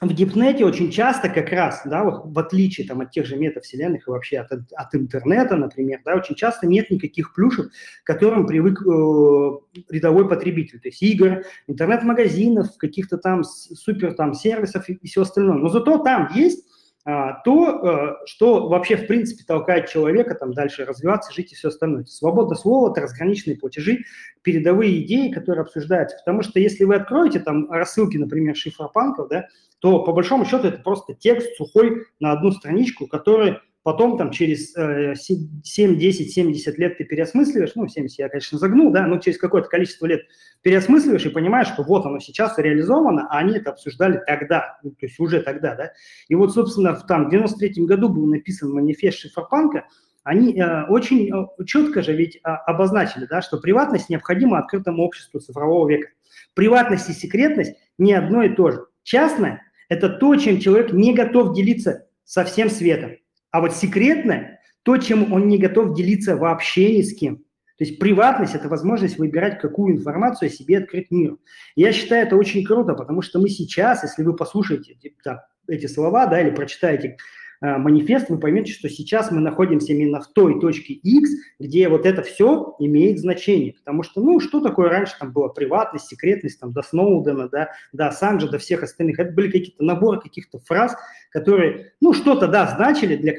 в 0.00 0.12
дипнете 0.12 0.64
очень 0.64 0.90
часто 0.90 1.28
как 1.28 1.50
раз, 1.50 1.82
да, 1.84 2.02
вот 2.02 2.22
в 2.24 2.38
отличие 2.38 2.86
там, 2.86 3.00
от 3.00 3.12
тех 3.12 3.26
же 3.26 3.36
метавселенных 3.36 4.08
и 4.08 4.10
вообще 4.10 4.38
от, 4.38 4.50
от 4.52 4.94
интернета, 4.94 5.56
например, 5.56 6.00
да, 6.04 6.16
очень 6.16 6.34
часто 6.34 6.66
нет 6.66 6.90
никаких 6.90 7.32
плюшек, 7.32 7.70
к 8.02 8.06
которым 8.06 8.46
привык 8.46 8.82
э, 8.82 9.50
рядовой 9.90 10.28
потребитель. 10.28 10.80
То 10.80 10.88
есть 10.88 11.00
игр, 11.00 11.44
интернет-магазинов, 11.68 12.76
каких-то 12.76 13.18
там 13.18 13.44
супер 13.44 14.14
там 14.14 14.34
сервисов 14.34 14.88
и, 14.88 14.94
и 14.94 15.06
все 15.06 15.22
остальное. 15.22 15.58
Но 15.58 15.68
зато 15.68 15.98
там 15.98 16.28
есть 16.34 16.66
то, 17.04 18.20
э, 18.22 18.26
что 18.26 18.68
вообще 18.68 18.96
в 18.96 19.06
принципе 19.06 19.44
толкает 19.44 19.90
человека 19.90 20.34
там 20.34 20.54
дальше 20.54 20.86
развиваться, 20.86 21.32
жить 21.34 21.52
и 21.52 21.54
все 21.54 21.68
остальное. 21.68 22.06
Свобода 22.06 22.54
слова, 22.54 22.94
трансграничные 22.94 23.58
платежи, 23.58 24.04
передовые 24.40 25.02
идеи, 25.02 25.30
которые 25.30 25.62
обсуждаются. 25.62 26.16
Потому 26.24 26.42
что 26.42 26.58
если 26.60 26.84
вы 26.84 26.94
откроете 26.94 27.40
там 27.40 27.70
рассылки, 27.70 28.16
например, 28.16 28.56
шифропанков, 28.56 29.28
да, 29.28 29.48
то 29.80 30.02
по 30.02 30.12
большому 30.12 30.46
счету 30.46 30.68
это 30.68 30.78
просто 30.78 31.12
текст 31.12 31.54
сухой 31.56 32.06
на 32.20 32.32
одну 32.32 32.52
страничку, 32.52 33.06
который 33.06 33.58
потом 33.84 34.18
там 34.18 34.32
через 34.32 34.74
э, 34.76 35.14
7, 35.14 35.98
10, 35.98 36.32
70 36.32 36.78
лет 36.78 36.98
ты 36.98 37.04
переосмысливаешь, 37.04 37.72
ну, 37.76 37.86
70 37.86 38.18
я, 38.18 38.28
конечно, 38.28 38.58
загнул, 38.58 38.90
да, 38.90 39.06
но 39.06 39.18
через 39.18 39.38
какое-то 39.38 39.68
количество 39.68 40.06
лет 40.06 40.22
переосмысливаешь 40.62 41.26
и 41.26 41.28
понимаешь, 41.28 41.68
что 41.68 41.84
вот 41.84 42.06
оно 42.06 42.18
сейчас 42.18 42.58
реализовано, 42.58 43.28
а 43.30 43.38
они 43.38 43.58
это 43.58 43.70
обсуждали 43.70 44.20
тогда, 44.26 44.78
ну, 44.82 44.90
то 44.90 45.06
есть 45.06 45.20
уже 45.20 45.42
тогда, 45.42 45.74
да. 45.76 45.92
И 46.28 46.34
вот, 46.34 46.52
собственно, 46.52 46.94
в 46.94 47.06
там 47.06 47.28
93 47.28 47.84
году 47.84 48.08
был 48.08 48.26
написан 48.26 48.72
манифест 48.72 49.18
Шиферпанка, 49.18 49.84
они 50.24 50.58
э, 50.58 50.86
очень 50.86 51.30
э, 51.30 51.64
четко 51.66 52.02
же 52.02 52.14
ведь 52.14 52.36
э, 52.36 52.40
обозначили, 52.40 53.26
да, 53.26 53.42
что 53.42 53.58
приватность 53.58 54.08
необходима 54.08 54.58
открытому 54.58 55.02
обществу 55.02 55.38
цифрового 55.38 55.86
века. 55.86 56.08
Приватность 56.54 57.10
и 57.10 57.12
секретность 57.12 57.76
не 57.98 58.14
одно 58.14 58.42
и 58.42 58.48
то 58.48 58.70
же. 58.70 58.86
Частное– 59.02 59.62
это 59.90 60.08
то, 60.08 60.34
чем 60.36 60.58
человек 60.58 60.94
не 60.94 61.12
готов 61.12 61.54
делиться 61.54 62.06
со 62.24 62.44
всем 62.44 62.70
светом. 62.70 63.18
А 63.54 63.60
вот 63.60 63.72
секретное– 63.72 64.58
то, 64.82 64.96
чем 64.96 65.32
он 65.32 65.46
не 65.46 65.58
готов 65.58 65.94
делиться 65.94 66.36
вообще 66.36 66.98
ни 66.98 67.02
с 67.02 67.16
кем. 67.16 67.36
То 67.78 67.84
есть 67.84 68.00
приватность– 68.00 68.54
это 68.56 68.68
возможность 68.68 69.16
выбирать, 69.16 69.60
какую 69.60 69.94
информацию 69.94 70.48
о 70.48 70.52
себе 70.52 70.78
открыть 70.78 71.12
миру. 71.12 71.38
я 71.76 71.92
считаю 71.92 72.26
это 72.26 72.34
очень 72.34 72.64
круто, 72.64 72.94
потому 72.94 73.22
что 73.22 73.38
мы 73.38 73.48
сейчас, 73.48 74.02
если 74.02 74.24
вы 74.24 74.34
послушаете 74.34 74.94
типа, 74.94 75.46
эти 75.68 75.86
слова, 75.86 76.26
да, 76.26 76.40
или 76.40 76.50
прочитаете 76.50 77.16
манифест, 77.64 78.28
вы 78.28 78.38
поймете, 78.38 78.72
что 78.72 78.88
сейчас 78.88 79.30
мы 79.30 79.40
находимся 79.40 79.92
именно 79.92 80.20
в 80.20 80.28
той 80.28 80.60
точке 80.60 80.94
X, 80.94 81.30
где 81.58 81.88
вот 81.88 82.04
это 82.04 82.22
все 82.22 82.76
имеет 82.78 83.18
значение. 83.18 83.72
Потому 83.72 84.02
что, 84.02 84.20
ну, 84.20 84.38
что 84.40 84.60
такое 84.60 84.90
раньше 84.90 85.14
там 85.18 85.32
была 85.32 85.48
приватность, 85.48 86.06
секретность, 86.06 86.60
там, 86.60 86.72
до 86.72 86.82
Сноудена, 86.82 87.48
да, 87.48 87.70
до 87.92 88.08
Ассанжа, 88.08 88.48
до 88.48 88.58
всех 88.58 88.82
остальных. 88.82 89.18
Это 89.18 89.32
были 89.32 89.50
какие-то 89.50 89.82
наборы 89.82 90.20
каких-то 90.20 90.58
фраз, 90.58 90.94
которые, 91.30 91.92
ну, 92.00 92.12
что-то, 92.12 92.48
да, 92.48 92.66
значили 92.76 93.16
для 93.16 93.34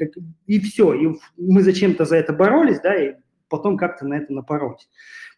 и 0.46 0.60
все. 0.60 0.94
И 0.94 1.16
мы 1.36 1.62
зачем-то 1.62 2.04
за 2.04 2.16
это 2.16 2.32
боролись, 2.32 2.80
да, 2.80 2.94
и 2.94 3.14
потом 3.48 3.76
как-то 3.76 4.06
на 4.06 4.14
это 4.14 4.32
напоролись. 4.32 4.88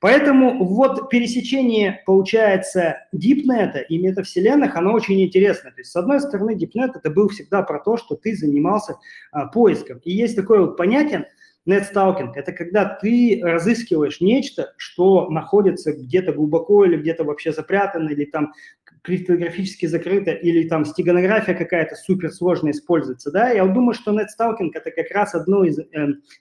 Поэтому 0.01 0.65
вот 0.65 1.11
пересечение, 1.11 2.03
получается, 2.07 2.99
дипнета 3.13 3.81
и 3.81 3.99
метавселенных, 3.99 4.77
оно 4.77 4.93
очень 4.93 5.21
интересно. 5.21 5.71
То 5.71 5.81
есть, 5.81 5.91
с 5.91 5.97
одной 5.97 6.21
стороны, 6.21 6.55
дипнет 6.55 6.95
это 6.95 7.11
был 7.11 7.29
всегда 7.29 7.63
про 7.63 7.81
то, 7.81 7.97
что 7.97 8.15
ты 8.15 8.37
занимался 8.37 8.97
а, 9.33 9.47
поиском. 9.47 9.99
И 10.05 10.13
есть 10.13 10.37
такое 10.37 10.61
вот 10.61 10.77
понятие, 10.77 11.27
Нетсталкинг– 11.69 12.35
это 12.37 12.53
когда 12.53 12.87
ты 12.87 13.41
разыскиваешь 13.43 14.23
нечто, 14.23 14.73
что 14.79 15.29
находится 15.29 15.93
где-то 15.93 16.33
глубоко 16.33 16.87
или 16.87 16.97
где-то 16.97 17.25
вообще 17.25 17.53
запрятано, 17.53 18.09
или 18.09 18.25
там 18.25 18.55
криптографически 19.03 19.87
закрыто, 19.87 20.31
или 20.31 20.69
там 20.69 20.85
стеганография 20.85 21.55
какая-то 21.55 21.95
суперсложная 21.95 22.73
используется, 22.73 23.31
да, 23.31 23.51
я 23.51 23.67
думаю, 23.67 23.95
что 23.95 24.13
нетсталкинг– 24.13 24.75
это 24.77 24.91
как 24.91 25.11
раз 25.11 25.35
одно 25.35 25.65
из 25.65 25.79
э, 25.79 25.85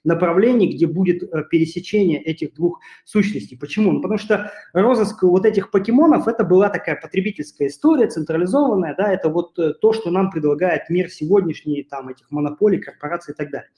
направлений, 0.03 0.73
где 0.73 0.87
будет 0.87 1.23
э, 1.23 1.43
пересечение 1.49 2.21
этих 2.21 2.53
двух 2.53 2.79
сущностей. 3.05 3.57
Почему? 3.57 3.91
Ну, 3.91 4.01
потому 4.01 4.17
что 4.17 4.51
розыск 4.73 5.23
вот 5.23 5.45
этих 5.45 5.71
покемонов– 5.71 6.27
это 6.29 6.43
была 6.43 6.69
такая 6.69 6.95
потребительская 6.95 7.67
история, 7.67 8.07
централизованная, 8.07 8.95
да, 8.97 9.11
это 9.11 9.29
вот 9.29 9.57
э, 9.59 9.73
то, 9.73 9.93
что 9.93 10.11
нам 10.11 10.31
предлагает 10.31 10.89
мир 10.89 11.09
сегодняшний, 11.09 11.83
там, 11.83 12.09
этих 12.09 12.29
монополий, 12.31 12.79
корпораций 12.79 13.33
и 13.33 13.37
так 13.37 13.51
далее. 13.51 13.69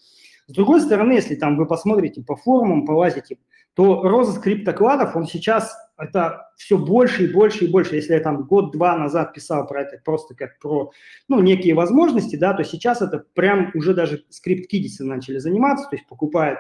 С 0.48 0.52
другой 0.52 0.82
стороны, 0.82 1.14
если 1.14 1.36
там 1.36 1.58
вы 1.58 1.68
посмотрите 1.68 2.24
по 2.24 2.36
форумам, 2.36 2.84
полазите, 2.84 3.38
то 3.80 4.02
розыск 4.04 4.44
криптокладов, 4.44 5.16
он 5.16 5.26
сейчас 5.26 5.74
это 5.98 6.52
все 6.58 6.78
больше 6.78 7.24
и 7.24 7.32
больше 7.32 7.64
и 7.64 7.72
больше. 7.72 7.96
Если 7.96 8.12
я 8.12 8.20
там 8.20 8.44
год-два 8.44 8.98
назад 8.98 9.34
писал 9.34 9.66
про 9.68 9.84
это 9.84 10.02
просто 10.04 10.36
как 10.36 10.60
про, 10.60 10.92
ну, 11.30 11.40
некие 11.40 11.76
возможности, 11.76 12.36
да, 12.36 12.54
то 12.54 12.66
сейчас 12.66 13.02
это 13.02 13.24
прям 13.36 13.72
уже 13.74 13.94
даже 13.94 14.26
скрипт-кидисы 14.32 15.06
начали 15.06 15.38
заниматься, 15.38 15.90
то 15.90 15.96
есть 15.96 16.06
покупают 16.10 16.60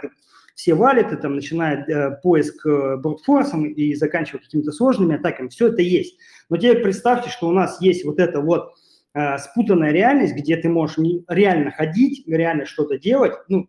все 0.55 0.75
валиты, 0.75 1.17
там, 1.17 1.35
начиная 1.35 1.83
э, 1.83 2.21
поиск 2.23 2.65
э, 2.65 2.95
брутфорсом 2.95 3.65
и 3.65 3.95
заканчивая 3.95 4.39
какими-то 4.39 4.71
сложными 4.71 5.17
атаками, 5.17 5.49
все 5.49 5.67
это 5.67 5.81
есть. 5.81 6.17
Но 6.47 6.55
теперь 6.55 6.81
представьте, 6.81 7.29
что 7.29 7.49
у 7.49 7.51
нас 7.51 7.81
есть 7.81 8.05
вот 8.05 8.17
это 8.21 8.39
вот 8.39 8.75
э, 9.13 9.37
спутанная 9.39 9.91
реальность, 9.91 10.35
где 10.35 10.55
ты 10.55 10.69
можешь 10.69 10.97
реально 11.27 11.71
ходить, 11.71 12.25
реально 12.29 12.65
что-то 12.65 12.97
делать, 12.97 13.33
ну, 13.49 13.67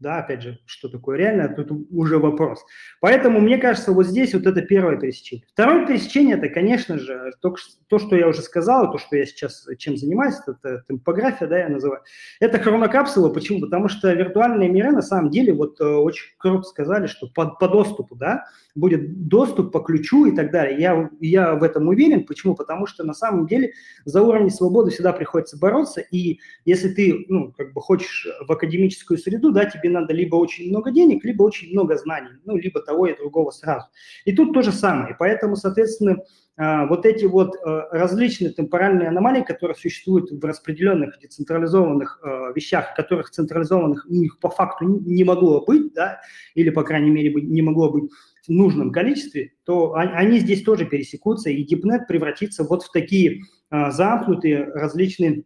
да, 0.00 0.18
опять 0.18 0.42
же, 0.42 0.58
что 0.64 0.88
такое 0.88 1.18
реально, 1.18 1.48
тут 1.48 1.70
уже 1.90 2.18
вопрос. 2.18 2.64
Поэтому, 3.00 3.40
мне 3.40 3.58
кажется, 3.58 3.92
вот 3.92 4.06
здесь 4.06 4.34
вот 4.34 4.46
это 4.46 4.62
первое 4.62 4.96
пересечение. 4.96 5.46
Второе 5.52 5.86
пересечение– 5.86 6.36
это, 6.38 6.48
конечно 6.48 6.98
же, 6.98 7.32
то, 7.40 7.54
то, 7.88 7.98
что 7.98 8.16
я 8.16 8.26
уже 8.28 8.40
сказал, 8.40 8.90
то, 8.90 8.98
что 8.98 9.16
я 9.16 9.26
сейчас 9.26 9.66
чем 9.78 9.96
занимаюсь, 9.96 10.36
это 10.46 10.84
темпография, 10.88 11.46
да, 11.46 11.58
я 11.58 11.68
называю. 11.68 12.02
Это 12.40 12.58
хронокапсула. 12.58 13.28
Почему? 13.28 13.60
Потому 13.60 13.88
что 13.88 14.12
виртуальные 14.12 14.70
миры, 14.70 14.92
на 14.92 15.02
самом 15.02 15.30
деле, 15.30 15.52
вот 15.52 15.80
э, 15.80 15.84
очень 15.84 16.26
круто 16.38 16.62
сказали, 16.62 17.06
что 17.06 17.28
по, 17.28 17.46
по 17.46 17.68
доступу, 17.68 18.16
да, 18.16 18.46
будет 18.74 19.28
доступ 19.28 19.72
по 19.72 19.80
ключу 19.80 20.26
и 20.26 20.34
так 20.34 20.50
далее. 20.50 20.80
Я, 20.80 21.10
я 21.20 21.54
в 21.54 21.62
этом 21.62 21.88
уверен. 21.88 22.24
Почему? 22.24 22.54
Потому 22.54 22.86
что 22.86 23.04
на 23.04 23.14
самом 23.14 23.46
деле 23.46 23.72
за 24.04 24.22
уровень 24.22 24.50
свободы 24.50 24.90
всегда 24.90 25.12
приходится 25.12 25.58
бороться, 25.58 26.00
и 26.00 26.38
если 26.64 26.88
ты, 26.88 27.26
ну, 27.28 27.52
как 27.52 27.72
бы 27.72 27.80
хочешь 27.80 28.26
в 28.46 28.50
академическую 28.50 29.18
среду, 29.18 29.52
да, 29.52 29.64
тебе 29.64 29.89
надо 29.90 30.14
либо 30.14 30.36
очень 30.36 30.70
много 30.70 30.90
денег, 30.90 31.24
либо 31.24 31.42
очень 31.42 31.70
много 31.72 31.96
знаний, 31.96 32.30
ну, 32.44 32.56
либо 32.56 32.80
того 32.80 33.06
и 33.06 33.16
другого 33.16 33.50
сразу. 33.50 33.86
И 34.24 34.32
тут 34.32 34.52
то 34.54 34.62
же 34.62 34.72
самое. 34.72 35.16
Поэтому, 35.18 35.56
соответственно, 35.56 36.18
а, 36.60 36.86
вот 36.86 37.06
эти 37.06 37.24
вот 37.24 37.56
а, 37.64 37.88
различные 37.90 38.52
темпоральные 38.52 39.08
аномалии, 39.08 39.42
которые 39.42 39.74
существуют 39.74 40.30
в 40.30 40.44
распределенных 40.44 41.18
децентрализованных 41.18 42.20
а, 42.22 42.52
вещах, 42.52 42.94
которых 42.94 43.30
централизованных 43.30 44.04
у 44.06 44.12
них 44.12 44.38
по 44.40 44.50
факту 44.50 44.84
не 44.84 45.24
могло 45.24 45.64
быть, 45.64 45.94
да, 45.94 46.20
или, 46.54 46.68
по 46.68 46.82
крайней 46.82 47.10
мере, 47.10 47.32
не 47.32 47.62
могло 47.62 47.90
быть 47.90 48.10
в 48.46 48.50
нужном 48.50 48.92
количестве, 48.92 49.52
то 49.64 49.94
они 49.94 50.38
здесь 50.38 50.62
тоже 50.62 50.84
пересекутся, 50.84 51.48
и 51.48 51.64
DeepNet 51.64 52.06
превратится 52.08 52.64
вот 52.64 52.82
в 52.82 52.90
такие 52.90 53.42
замкнутые 53.70 54.64
различные 54.64 55.44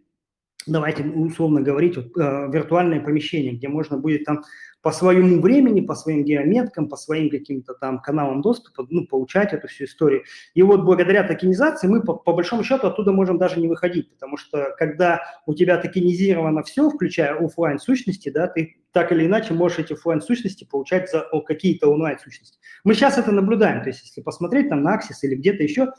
давайте 0.67 1.05
условно 1.05 1.61
говорить, 1.61 1.97
вот, 1.97 2.17
э, 2.17 2.49
виртуальное 2.53 3.01
помещение, 3.01 3.55
где 3.55 3.69
можно 3.69 3.99
будет 3.99 4.25
там 4.25 4.43
по 4.85 4.93
своему 4.93 5.41
времени, 5.41 5.81
по 5.81 5.95
своим 5.95 6.25
геометкам, 6.25 6.91
по 6.91 6.97
своим 6.97 7.31
каким-то 7.31 7.73
там 7.73 8.01
каналам 8.01 8.43
доступа, 8.43 8.87
ну, 8.91 9.07
получать 9.07 9.55
эту 9.55 9.67
всю 9.67 9.85
историю. 9.85 10.25
И 10.53 10.62
вот 10.62 10.83
благодаря 10.83 11.25
токенизации 11.25 11.87
мы, 11.87 12.03
по, 12.03 12.12
по 12.12 12.35
большому 12.35 12.62
счету, 12.65 12.87
оттуда 12.87 13.11
можем 13.11 13.39
даже 13.39 13.59
не 13.59 13.67
выходить, 13.67 14.11
потому 14.11 14.37
что 14.37 14.75
когда 14.79 15.23
у 15.47 15.55
тебя 15.55 15.79
токенизировано 15.79 16.62
все, 16.62 16.91
включая 16.91 17.35
офлайн 17.35 17.79
сущности, 17.79 18.29
да, 18.29 18.47
ты 18.47 18.77
так 18.93 19.11
или 19.11 19.25
иначе 19.25 19.55
можешь 19.55 19.79
эти 19.79 19.95
офлайн 19.95 20.21
сущности 20.21 20.65
получать 20.65 21.11
за 21.11 21.27
какие-то 21.47 21.89
онлайн 21.89 22.19
сущности. 22.19 22.59
Мы 22.85 22.93
сейчас 22.93 23.17
это 23.17 23.33
наблюдаем, 23.33 23.83
то 23.83 23.89
есть 23.89 24.05
если 24.05 24.21
посмотреть 24.21 24.69
там 24.69 24.83
на 24.83 24.97
Axis 24.97 25.17
или 25.23 25.35
где-то 25.35 25.62
еще, 25.62 25.93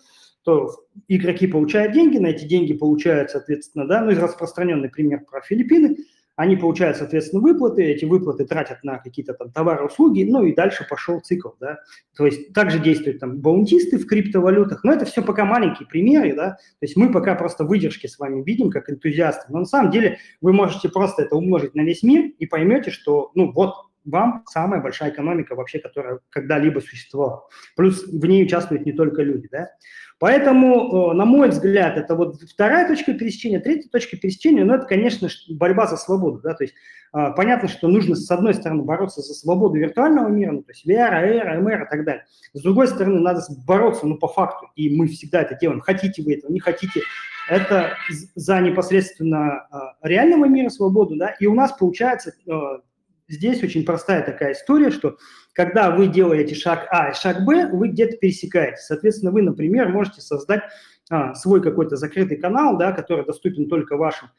то 0.46 0.70
игроки 1.08 1.48
получают 1.48 1.94
деньги, 1.94 2.20
на 2.20 2.28
эти 2.28 2.46
деньги 2.46 2.74
получают, 2.74 3.32
соответственно, 3.32 3.88
да, 3.88 4.02
ну 4.02 4.12
распространенный 4.12 4.90
пример 4.90 5.22
про 5.30 5.42
Филиппины, 5.42 5.98
они 6.36 6.56
получают, 6.56 6.98
соответственно, 6.98 7.42
выплаты, 7.42 7.84
эти 7.84 8.06
выплаты 8.06 8.46
тратят 8.46 8.84
на 8.84 8.98
какие-то 9.00 9.34
там 9.34 9.52
товары, 9.52 9.86
услуги, 9.86 10.24
ну 10.24 10.44
и 10.44 10.54
дальше 10.54 10.86
пошел 10.88 11.20
цикл, 11.22 11.50
да. 11.60 11.80
То 12.16 12.26
есть 12.26 12.54
также 12.54 12.80
действуют 12.80 13.20
там 13.20 13.40
баунтисты 13.40 13.98
в 13.98 14.06
криптовалютах, 14.06 14.84
но 14.84 14.94
это 14.94 15.06
все 15.06 15.24
пока 15.24 15.46
маленькие 15.46 15.88
примеры, 15.88 16.36
да, 16.36 16.52
то 16.52 16.84
есть 16.84 16.96
мы 16.96 17.12
пока 17.12 17.34
просто 17.36 17.64
выдержки 17.64 18.06
с 18.06 18.20
вами 18.20 18.44
видим 18.44 18.70
как 18.70 18.90
энтузиасты, 18.90 19.52
но 19.52 19.60
на 19.60 19.66
самом 19.66 19.92
деле 19.92 20.20
вы 20.42 20.54
можете 20.54 20.90
просто 20.90 21.24
это 21.24 21.36
умножить 21.36 21.74
на 21.74 21.82
весь 21.82 22.04
мир 22.04 22.32
и 22.38 22.46
поймете, 22.46 22.92
что, 22.92 23.32
ну 23.34 23.52
вот, 23.52 23.74
вам 24.06 24.44
самая 24.48 24.82
большая 24.82 25.12
экономика 25.12 25.56
вообще, 25.56 25.80
которая 25.80 26.20
когда-либо 26.30 26.80
существовала. 26.80 27.48
Плюс 27.76 28.04
в 28.06 28.26
ней 28.26 28.44
участвуют 28.44 28.86
не 28.86 28.94
только 28.94 29.22
люди, 29.22 29.48
да. 29.52 29.70
Поэтому, 30.18 31.14
на 31.14 31.26
мой 31.26 31.50
взгляд, 31.50 31.98
это 31.98 32.16
вот 32.16 32.42
вторая 32.42 32.88
точка 32.88 33.14
пересечения, 33.14 33.60
третья 33.60 33.90
точка 33.90 34.16
пересечения, 34.16 34.64
ну, 34.64 34.74
это, 34.76 34.86
конечно, 34.86 35.28
борьба 35.50 35.88
за 35.88 35.98
свободу, 35.98 36.40
да, 36.42 36.54
то 36.54 36.64
есть 36.64 36.74
а, 37.12 37.32
понятно, 37.32 37.70
что 37.70 37.88
нужно, 37.88 38.16
с 38.16 38.30
одной 38.30 38.54
стороны, 38.54 38.84
бороться 38.84 39.22
за 39.22 39.34
свободу 39.34 39.76
виртуального 39.76 40.28
мира, 40.28 40.52
ну, 40.52 40.64
то 40.64 40.72
есть 40.72 40.86
VR, 40.86 41.12
AR, 41.12 41.62
MR 41.62 41.86
и 41.86 41.90
так 41.90 42.04
далее. 42.04 42.26
С 42.54 42.62
другой 42.62 42.88
стороны, 42.88 43.22
надо 43.22 43.42
бороться, 43.66 44.06
ну, 44.06 44.18
по 44.18 44.28
факту, 44.28 44.68
и 44.76 44.94
мы 44.94 45.08
всегда 45.08 45.42
это 45.42 45.56
делаем, 45.56 45.80
хотите 45.80 46.24
вы 46.24 46.34
этого, 46.34 46.52
не 46.52 46.60
хотите, 46.60 47.02
это 47.50 47.94
за 48.36 48.60
непосредственно 48.60 49.68
а, 49.72 49.96
реального 50.02 50.46
мира 50.46 50.68
свободу, 50.68 51.16
да, 51.16 51.30
и 51.40 51.46
у 51.46 51.54
нас 51.54 51.72
получается 51.72 52.34
а, 52.50 52.82
здесь 53.28 53.64
очень 53.64 53.86
простая 53.86 54.24
такая 54.24 54.54
история, 54.54 54.92
что 54.92 55.18
когда 55.54 55.92
вы 55.92 56.08
делаете 56.08 56.56
шаг 56.56 56.88
А 56.92 57.12
и 57.12 57.14
шаг 57.14 57.46
Б, 57.46 57.70
вы 57.72 57.90
где-то 57.90 58.18
пересекаете. 58.18 58.78
Соответственно, 58.78 59.32
вы, 59.32 59.42
например, 59.42 59.90
можете 59.90 60.22
создать 60.22 60.64
а, 61.10 61.34
свой 61.34 61.62
какой-то 61.62 61.96
закрытый 61.96 62.38
канал, 62.38 62.78
да, 62.78 62.92
который 62.92 63.26
доступен 63.26 63.70
только 63.70 63.98
вашим 63.98 64.30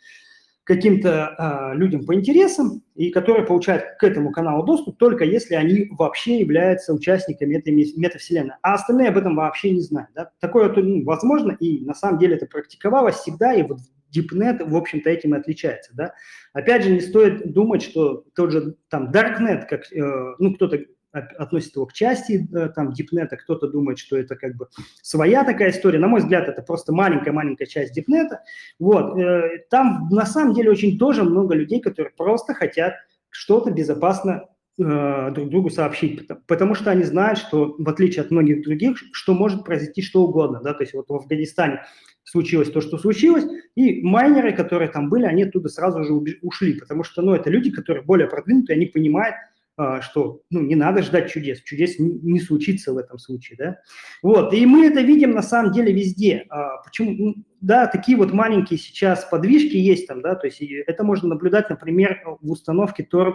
каким-то 0.67 1.29
а, 1.29 1.75
людям 1.75 2.05
по 2.05 2.13
интересам, 2.13 2.83
и 2.97 3.11
который 3.11 3.47
получает 3.47 3.97
к 3.99 4.05
этому 4.05 4.33
каналу 4.33 4.65
доступ 4.65 4.99
только 4.99 5.25
если 5.25 5.55
они 5.55 5.89
вообще 5.93 6.41
являются 6.41 6.93
участниками 6.93 7.55
этой 7.57 7.73
метавселенной. 7.73 8.55
А 8.63 8.75
остальные 8.75 9.11
об 9.11 9.17
этом 9.17 9.37
вообще 9.37 9.71
не 9.71 9.81
знают. 9.81 10.11
Да? 10.17 10.31
Такое 10.41 10.69
ну, 10.75 11.05
возможно, 11.05 11.53
и 11.53 11.85
на 11.85 11.95
самом 11.95 12.19
деле 12.19 12.35
это 12.35 12.47
практиковалось 12.47 13.15
всегда, 13.15 13.55
и 13.55 13.63
вот 13.63 13.79
DeepNet, 14.17 14.65
в 14.65 14.77
общем-то, 14.77 15.11
этим 15.11 15.35
и 15.35 15.39
отличается, 15.39 15.93
да. 15.95 16.15
Опять 16.53 16.85
же, 16.85 16.91
не 16.91 17.01
стоит 17.01 17.53
думать, 17.53 17.83
что 17.83 18.25
тот 18.35 18.53
же 18.53 18.77
там 18.89 19.11
Darknet, 19.11 19.67
как, 19.69 19.93
э, 19.93 20.35
ну, 20.39 20.55
кто-то 20.55 20.79
относит 21.17 21.75
его 21.75 21.87
к 21.87 21.93
части 21.93 22.47
э, 22.53 22.69
там 22.75 22.93
дипнета, 22.93 23.37
кто-то 23.37 23.69
думает, 23.69 23.99
что 23.99 24.17
это 24.17 24.37
как 24.37 24.57
бы 24.57 24.69
своя 25.03 25.45
такая 25.45 25.71
история. 25.71 25.99
На 25.99 26.09
мой 26.09 26.21
взгляд, 26.21 26.49
это 26.49 26.63
просто 26.63 26.93
маленькая-маленькая 26.93 27.67
часть 27.67 27.95
дипнета. 27.95 28.43
Вот. 28.79 29.19
Э, 29.19 29.65
там 29.71 30.09
на 30.11 30.27
самом 30.27 30.55
деле 30.55 30.71
очень 30.71 30.99
тоже 30.99 31.25
много 31.25 31.55
людей, 31.55 31.81
которые 31.81 32.13
просто 32.13 32.55
хотят 32.55 32.95
что-то 33.31 33.71
безопасно 33.71 34.49
э, 34.79 35.31
друг 35.33 35.49
другу 35.51 35.71
сообщить, 35.71 36.29
потому 36.47 36.75
что 36.75 36.91
они 36.91 37.05
знают, 37.05 37.39
что 37.39 37.75
в 37.79 37.89
отличие 37.89 38.23
от 38.23 38.31
многих 38.31 38.63
других, 38.63 38.99
что 39.13 39.35
может 39.35 39.65
произойти 39.65 40.03
что 40.03 40.23
угодно, 40.23 40.61
да, 40.63 40.75
то 40.75 40.83
есть 40.83 40.95
вот 40.95 41.09
в 41.09 41.15
Афганистане 41.15 41.83
случилось 42.27 42.71
то, 42.71 42.81
что 42.81 42.99
случилось, 42.99 43.47
и 43.77 44.03
майнеры, 44.03 44.53
которые 44.53 44.91
там 44.91 45.09
были, 45.09 45.25
они 45.25 45.45
оттуда 45.45 45.69
сразу 45.69 46.05
же 46.05 46.13
ушли, 46.43 46.75
потому 46.75 47.05
что, 47.05 47.23
ну, 47.23 47.35
это 47.35 47.49
люди, 47.51 47.71
которые 47.71 48.05
более 48.05 48.29
продвинутые, 48.29 48.77
они 48.77 48.87
понимают, 48.87 49.37
а, 49.79 50.01
что 50.01 50.41
ну, 50.51 50.63
не 50.63 50.75
надо 50.75 51.03
ждать 51.03 51.31
чудес, 51.31 51.61
чудес 51.61 51.99
не, 51.99 52.41
случится 52.41 52.95
в 52.95 52.99
этом 52.99 53.19
случае, 53.19 53.59
да. 53.59 53.79
Вот, 54.23 54.55
и 54.55 54.65
мы 54.65 54.87
это 54.87 55.03
видим 55.03 55.33
на 55.33 55.43
самом 55.43 55.71
деле 55.71 55.93
везде. 55.93 56.47
А, 56.49 56.79
почему? 56.79 57.13
Ну, 57.13 57.35
да, 57.61 57.87
такие 57.87 58.17
вот 58.17 58.33
маленькие 58.33 58.79
сейчас 58.79 59.27
подвижки 59.27 59.77
есть 59.77 60.07
там, 60.07 60.23
да, 60.23 60.35
то 60.35 60.47
есть 60.47 60.63
это 60.63 61.05
можно 61.05 61.29
наблюдать, 61.29 61.69
например, 61.69 62.23
в 62.41 62.51
установке 62.51 63.07
Tor, 63.11 63.35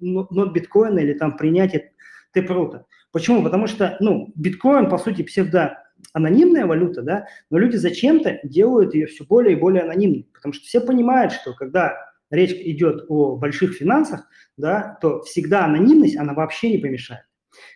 нот 0.00 0.52
биткоина 0.52 0.98
или 0.98 1.12
там 1.12 1.36
принятие 1.36 1.92
Тепрута. 2.34 2.86
Почему? 3.12 3.42
Потому 3.42 3.66
что, 3.66 3.98
ну, 4.00 4.32
биткоин, 4.34 4.88
по 4.88 4.96
сути, 4.96 5.22
псевдо 5.22 5.81
анонимная 6.12 6.66
валюта, 6.66 7.02
да, 7.02 7.26
но 7.50 7.58
люди 7.58 7.76
зачем-то 7.76 8.40
делают 8.42 8.94
ее 8.94 9.06
все 9.06 9.24
более 9.24 9.56
и 9.56 9.60
более 9.60 9.82
анонимной, 9.82 10.26
потому 10.32 10.52
что 10.52 10.64
все 10.64 10.80
понимают, 10.80 11.32
что 11.32 11.54
когда 11.54 11.96
речь 12.30 12.52
идет 12.52 13.04
о 13.08 13.36
больших 13.36 13.74
финансах, 13.74 14.26
да, 14.56 14.98
то 15.00 15.22
всегда 15.22 15.64
анонимность, 15.64 16.16
она 16.16 16.34
вообще 16.34 16.70
не 16.70 16.78
помешает. 16.78 17.24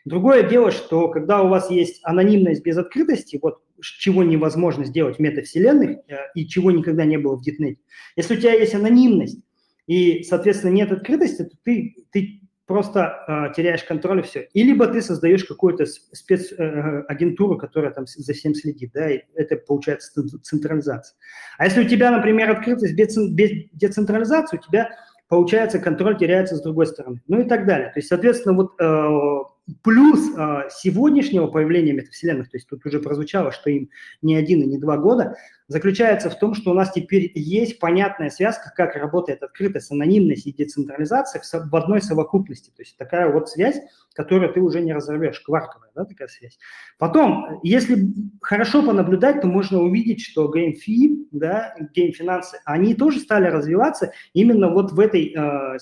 Другое 0.05 0.49
дело, 0.49 0.71
что 0.71 1.09
когда 1.09 1.43
у 1.43 1.49
вас 1.49 1.71
есть 1.71 2.01
анонимность 2.03 2.63
без 2.63 2.79
открытости, 2.79 3.39
вот 3.43 3.61
чего 3.81 4.23
невозможно 4.23 4.85
сделать 4.85 5.17
в 5.17 5.21
метавселенных 5.21 5.99
э, 6.09 6.17
и 6.35 6.47
чего 6.47 6.71
никогда 6.71 7.05
не 7.05 7.19
было 7.19 7.37
в 7.37 7.43
Дитнете. 7.43 7.81
Если 8.17 8.37
у 8.37 8.41
тебя 8.41 8.55
есть 8.55 8.75
анонимность 8.75 9.39
и, 9.87 10.23
соответственно, 10.23 10.71
нет 10.73 10.91
открытости, 10.93 11.45
то 11.45 11.57
ты, 11.63 11.95
ты 12.11 12.41
просто 12.67 13.25
э, 13.29 13.55
теряешь 13.55 13.85
контроль 13.85 14.21
и 14.21 14.23
все. 14.23 14.49
И 14.53 14.63
либо 14.63 14.87
ты 14.87 15.01
создаешь 15.01 15.45
какую-то 15.45 15.87
спецагентуру, 15.87 17.57
э, 17.57 17.59
которая 17.59 17.93
там 17.93 18.07
за 18.07 18.33
всем 18.33 18.55
следит, 18.55 18.91
да, 18.93 19.11
и 19.11 19.21
это 19.35 19.57
получается 19.57 20.23
централизация. 20.43 21.17
А 21.59 21.65
если 21.65 21.85
у 21.85 21.89
тебя, 21.89 22.11
например, 22.11 22.51
открытость 22.51 22.95
без, 22.95 23.17
без 23.17 23.51
децентрализации, 23.73 24.59
у 24.59 24.61
тебя 24.61 24.91
получается 25.29 25.79
контроль 25.79 26.19
теряется 26.19 26.57
с 26.57 26.63
другой 26.63 26.87
стороны, 26.87 27.23
ну 27.29 27.41
и 27.41 27.45
так 27.45 27.67
далее. 27.67 27.89
То 27.89 27.99
есть, 27.99 28.09
соответственно, 28.09 28.57
вот 28.57 28.73
э, 28.81 29.56
Плюс 29.83 30.31
а, 30.37 30.69
сегодняшнего 30.71 31.49
появления 31.49 31.93
метавселенных, 31.93 32.49
то 32.49 32.57
есть 32.57 32.69
тут 32.69 32.87
уже 32.87 33.01
прозвучало, 33.01 33.51
что 33.51 33.69
им 33.69 33.91
не 34.23 34.37
один 34.37 34.63
и 34.63 34.67
не 34.67 34.79
два 34.79 34.97
года, 34.97 35.37
заключается 35.67 36.31
в 36.31 36.39
том, 36.39 36.55
что 36.55 36.71
у 36.71 36.75
нас 36.75 36.93
теперь 36.93 37.33
есть 37.35 37.81
понятная 37.81 38.31
связка, 38.31 38.73
как 38.77 38.95
работает 38.95 39.43
открытость, 39.43 39.91
анонимность 39.91 40.47
и 40.47 40.53
децентрализация 40.53 41.43
в 41.43 41.75
одной 41.75 42.01
совокупности. 42.01 42.71
То 42.77 42.83
есть 42.83 42.97
такая 42.97 43.33
вот 43.33 43.49
связь, 43.49 43.81
которую 44.15 44.53
ты 44.53 44.61
уже 44.61 44.81
не 44.81 44.93
разорвешь, 44.93 45.41
кварковая, 45.41 45.91
да, 45.97 46.05
такая 46.05 46.29
связь. 46.29 46.61
Потом, 46.97 47.59
если 47.65 48.07
хорошо 48.41 48.87
понаблюдать, 48.87 49.41
то 49.41 49.49
можно 49.49 49.81
увидеть, 49.83 50.21
что 50.21 50.49
геймфи, 50.49 51.27
да, 51.33 51.75
геймфинансы, 51.93 52.61
они 52.65 52.95
тоже 52.95 53.19
стали 53.19 53.47
развиваться 53.47 54.13
именно 54.33 54.71
вот 54.71 54.93
в 54.93 55.01
этой 55.01 55.35
э, 55.37 55.79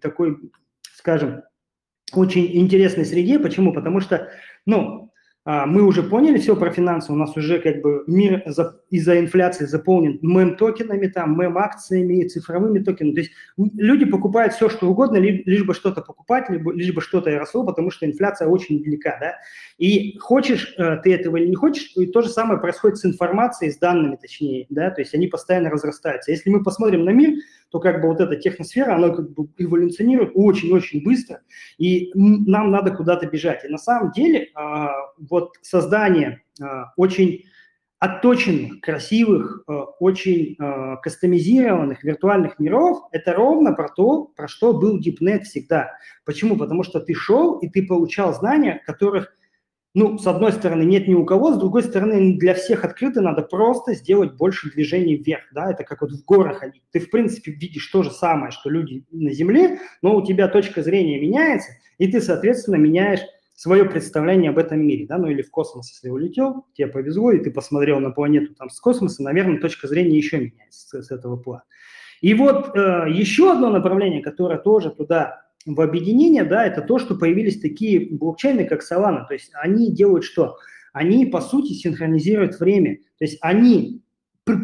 такой, 0.00 0.38
скажем, 0.82 1.42
очень 2.14 2.56
интересной 2.56 3.04
среде. 3.04 3.38
Почему? 3.38 3.72
Потому 3.72 4.00
что, 4.00 4.28
ну, 4.66 5.08
а, 5.50 5.64
мы 5.64 5.82
уже 5.82 6.02
поняли 6.02 6.36
все 6.36 6.54
про 6.56 6.70
финансы, 6.70 7.10
у 7.10 7.16
нас 7.16 7.34
уже 7.34 7.58
как 7.58 7.80
бы 7.80 8.04
мир 8.06 8.42
из-за 8.90 9.18
инфляции 9.18 9.64
заполнен 9.64 10.18
мем-токенами, 10.20 11.06
там, 11.06 11.40
мем-акциями, 11.40 12.28
цифровыми 12.28 12.80
токенами. 12.80 13.14
То 13.14 13.20
есть 13.20 13.32
люди 13.56 14.04
покупают 14.04 14.52
все, 14.52 14.68
что 14.68 14.90
угодно, 14.90 15.16
лишь 15.16 15.64
бы 15.64 15.72
что-то 15.72 16.02
покупать, 16.02 16.50
либо, 16.50 16.74
лишь 16.74 16.92
бы 16.92 17.00
что-то 17.00 17.30
росло, 17.38 17.64
потому 17.64 17.90
что 17.90 18.04
инфляция 18.04 18.46
очень 18.46 18.82
велика, 18.82 19.16
да. 19.18 19.36
И 19.78 20.18
хочешь 20.18 20.74
э, 20.76 20.98
ты 21.02 21.14
этого 21.14 21.38
или 21.38 21.46
не 21.46 21.56
хочешь, 21.56 21.92
и 21.96 22.04
то 22.04 22.20
же 22.20 22.28
самое 22.28 22.60
происходит 22.60 22.98
с 22.98 23.06
информацией, 23.06 23.70
с 23.70 23.78
данными 23.78 24.18
точнее, 24.20 24.66
да, 24.68 24.90
то 24.90 25.00
есть 25.00 25.14
они 25.14 25.28
постоянно 25.28 25.70
разрастаются. 25.70 26.30
Если 26.30 26.50
мы 26.50 26.62
посмотрим 26.62 27.06
на 27.06 27.10
мир, 27.10 27.38
то 27.70 27.80
как 27.80 28.00
бы 28.00 28.08
вот 28.08 28.20
эта 28.20 28.36
техносфера, 28.36 28.94
она 28.94 29.10
как 29.10 29.30
бы 29.32 29.48
эволюционирует 29.58 30.32
очень-очень 30.34 31.02
быстро, 31.02 31.42
и 31.76 32.10
нам 32.14 32.70
надо 32.70 32.92
куда-то 32.92 33.26
бежать. 33.26 33.64
И 33.64 33.68
на 33.68 33.78
самом 33.78 34.12
деле 34.12 34.48
а, 34.54 34.90
вот 35.18 35.56
создание 35.62 36.42
а, 36.60 36.92
очень 36.96 37.44
отточенных, 37.98 38.80
красивых, 38.80 39.64
а, 39.66 39.84
очень 40.00 40.56
кастомизированных 41.02 42.02
виртуальных 42.04 42.58
миров– 42.58 43.02
это 43.12 43.34
ровно 43.34 43.72
про 43.72 43.88
то, 43.88 44.24
про 44.36 44.48
что 44.48 44.72
был 44.72 44.98
DeepNet 44.98 45.42
всегда. 45.42 45.92
Почему? 46.24 46.56
Потому 46.56 46.82
что 46.84 47.00
ты 47.00 47.14
шел, 47.14 47.58
и 47.58 47.68
ты 47.68 47.86
получал 47.86 48.32
знания, 48.32 48.82
которых 48.86 49.34
ну, 49.98 50.16
с 50.16 50.28
одной 50.28 50.52
стороны, 50.52 50.84
нет 50.84 51.08
ни 51.08 51.14
у 51.14 51.24
кого, 51.24 51.52
с 51.52 51.58
другой 51.58 51.82
стороны, 51.82 52.38
для 52.38 52.54
всех 52.54 52.84
открыто, 52.84 53.20
надо 53.20 53.42
просто 53.42 53.94
сделать 53.94 54.34
больше 54.34 54.70
движений 54.70 55.16
вверх, 55.16 55.42
да, 55.52 55.72
это 55.72 55.82
как 55.82 56.02
вот 56.02 56.12
в 56.12 56.24
горах 56.24 56.58
ходить. 56.58 56.84
Ты, 56.92 57.00
в 57.00 57.10
принципе, 57.10 57.50
видишь 57.50 57.88
то 57.88 58.04
же 58.04 58.12
самое, 58.12 58.52
что 58.52 58.70
люди 58.70 59.04
на 59.10 59.32
Земле, 59.32 59.80
но 60.00 60.14
у 60.14 60.24
тебя 60.24 60.46
точка 60.46 60.84
зрения 60.84 61.20
меняется, 61.20 61.72
и 61.98 62.06
ты, 62.06 62.20
соответственно, 62.20 62.76
меняешь 62.76 63.22
свое 63.56 63.84
представление 63.84 64.50
об 64.50 64.58
этом 64.58 64.86
мире, 64.86 65.04
да, 65.08 65.18
ну 65.18 65.26
или 65.26 65.42
в 65.42 65.50
космос, 65.50 65.90
если 65.90 66.10
улетел, 66.10 66.66
тебе 66.74 66.86
повезло, 66.86 67.32
и 67.32 67.40
ты 67.40 67.50
посмотрел 67.50 67.98
на 67.98 68.12
планету 68.12 68.54
там 68.54 68.70
с 68.70 68.78
космоса, 68.78 69.24
наверное, 69.24 69.58
точка 69.58 69.88
зрения 69.88 70.16
еще 70.16 70.38
меняется 70.38 71.02
с, 71.02 71.06
с 71.08 71.10
этого 71.10 71.36
плана. 71.36 71.64
И 72.20 72.34
вот 72.34 72.76
э, 72.76 73.06
еще 73.10 73.50
одно 73.50 73.70
направление, 73.70 74.22
которое 74.22 74.58
тоже 74.58 74.90
туда 74.90 75.47
в 75.74 75.80
объединение, 75.80 76.44
да, 76.44 76.66
это 76.66 76.80
то, 76.80 76.98
что 76.98 77.14
появились 77.14 77.60
такие 77.60 78.16
блокчейны, 78.16 78.64
как 78.64 78.82
Solana. 78.82 79.26
То 79.26 79.34
есть 79.34 79.50
они 79.54 79.92
делают 79.92 80.24
что? 80.24 80.56
Они, 80.92 81.26
по 81.26 81.40
сути, 81.40 81.74
синхронизируют 81.74 82.58
время. 82.58 82.96
То 83.18 83.24
есть 83.24 83.38
они 83.42 84.02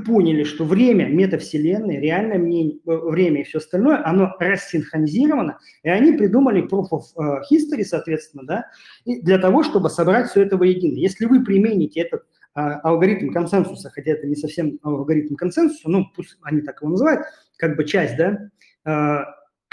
поняли, 0.07 0.44
что 0.44 0.64
время 0.64 1.09
метавселенной, 1.09 2.00
реальное 2.00 2.38
мнение, 2.38 2.78
э, 2.86 2.90
время 2.90 3.42
и 3.42 3.44
все 3.44 3.59
остальное, 3.59 4.02
оно 4.02 4.34
рассинхронизировано, 4.38 5.59
и 5.82 5.90
они 5.90 6.12
придумали 6.12 6.66
proof 6.66 6.86
of 6.90 7.02
э, 7.18 7.42
history, 7.52 7.82
соответственно, 7.82 8.44
да, 8.46 8.66
для 9.05 9.36
того, 9.36 9.62
чтобы 9.62 9.90
собрать 9.90 10.30
все 10.30 10.42
это 10.42 10.57
воедино. 10.57 10.96
Если 10.96 11.26
вы 11.26 11.44
примените 11.44 12.00
этот 12.00 12.22
а, 12.55 12.80
алгоритм 12.80 13.30
консенсуса, 13.30 13.90
хотя 13.90 14.12
это 14.12 14.26
не 14.26 14.36
совсем 14.36 14.78
алгоритм 14.82 15.34
консенсуса, 15.34 15.90
ну, 15.90 16.07
пусть 16.16 16.38
они 16.42 16.62
так 16.62 16.80
его 16.80 16.92
называют, 16.92 17.26
как 17.59 17.76
бы 17.76 17.84
часть, 17.84 18.16
да, 18.16 18.48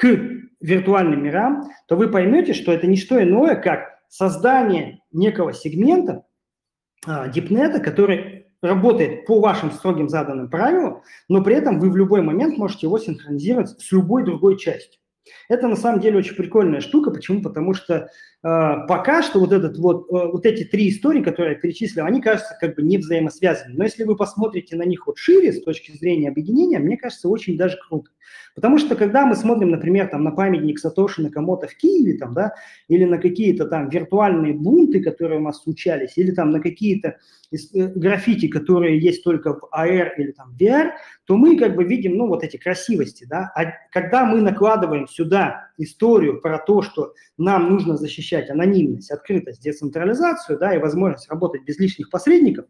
к 0.02 0.08
виртуальным 0.60 1.24
мирам, 1.24 1.70
то 1.88 1.96
вы 1.96 2.10
поймете, 2.10 2.54
что 2.54 2.72
это 2.74 2.88
не 2.88 2.98
что 2.98 3.22
иное, 3.22 3.56
как 3.56 4.00
создание 4.10 5.00
некого 5.12 5.54
сегмента 5.54 6.26
а, 7.06 7.28
дипнета, 7.28 7.80
который 7.80 8.48
работает 8.64 9.28
по 9.28 9.40
вашим 9.40 9.72
строгим 9.72 10.10
заданным 10.10 10.50
правилам, 10.50 11.04
но 11.30 11.44
при 11.44 11.56
этом 11.56 11.80
вы 11.80 11.92
в 11.92 11.98
любой 11.98 12.24
момент 12.24 12.58
можете 12.58 12.88
его 12.88 12.98
синхронизировать 12.98 13.70
с 13.80 13.92
любой 13.92 14.24
другой 14.24 14.58
частью. 14.58 15.00
Это 15.50 15.68
на 15.68 15.76
самом 15.76 16.00
деле 16.00 16.18
очень 16.18 16.36
прикольная 16.36 16.82
штука. 16.82 17.12
Почему? 17.12 17.44
Потому 17.44 17.76
что 17.76 17.94
э, 17.96 18.08
пока 18.42 19.22
что 19.22 19.40
вот, 19.40 19.52
этот 19.52 19.78
вот, 19.78 20.08
э, 20.10 20.32
вот 20.32 20.46
эти 20.48 20.64
три 20.64 20.90
истории, 20.90 21.22
которые 21.22 21.54
я 21.54 21.60
перечислил, 21.60 22.06
они 22.06 22.22
кажутся 22.22 22.58
как 22.60 22.76
бы 22.76 22.82
не 22.82 22.98
взаимосвязаны. 22.98 23.76
Но 23.76 23.84
если 23.84 24.04
вы 24.04 24.16
посмотрите 24.16 24.76
на 24.76 24.84
них 24.84 25.06
вот 25.06 25.18
шире 25.18 25.54
с 25.54 25.62
точки 25.62 25.92
зрения 25.92 26.30
объединения, 26.30 26.80
мне 26.80 26.98
кажется, 26.98 27.30
очень 27.30 27.56
даже 27.56 27.78
круто. 27.88 28.10
Потому 28.56 28.78
что 28.78 28.96
когда 28.96 29.26
мы 29.26 29.36
смотрим, 29.36 29.72
например, 29.72 30.08
там, 30.08 30.24
на 30.24 30.32
памятник 30.32 30.80
Сатоши 30.80 31.22
Накамото 31.22 31.68
в 31.68 31.76
Киеве, 31.76 32.18
там, 32.18 32.34
да, 32.34 32.54
или 32.88 33.06
на 33.06 33.18
какие-то 33.18 33.66
там 33.66 33.90
виртуальные 33.90 34.54
бунты, 34.54 35.02
которые 35.02 35.40
у 35.40 35.44
нас 35.44 35.64
случались, 35.64 36.18
или 36.18 36.32
там 36.32 36.52
на 36.52 36.60
какие-то 36.60 37.18
э, 37.52 37.88
граффити, 37.88 38.48
которые 38.48 39.00
есть 39.00 39.24
только 39.24 39.54
в 39.54 39.70
AR 39.74 40.10
или 40.18 40.32
там 40.32 40.56
VR, 40.60 40.92
то 41.26 41.38
мы 41.38 41.58
как 41.58 41.76
бы 41.76 41.84
видим, 41.84 42.18
ну, 42.18 42.28
вот 42.28 42.44
эти 42.44 42.58
красивости, 42.58 43.26
да. 43.30 43.52
А 43.56 43.72
когда 43.92 44.26
мы 44.26 44.42
накладываем 44.42 45.08
сюда 45.08 45.70
историю 45.78 46.42
про 46.42 46.58
то, 46.58 46.82
что 46.82 47.14
нам 47.38 47.70
нужно 47.70 47.98
защищать 47.98 48.50
анонимность, 48.50 49.12
открытость, 49.12 49.64
децентрализацию, 49.64 50.60
да, 50.60 50.76
и 50.76 50.80
возможность 50.80 51.30
работать 51.30 51.64
без 51.64 51.80
лишних 51.80 52.10
посредников, 52.10 52.66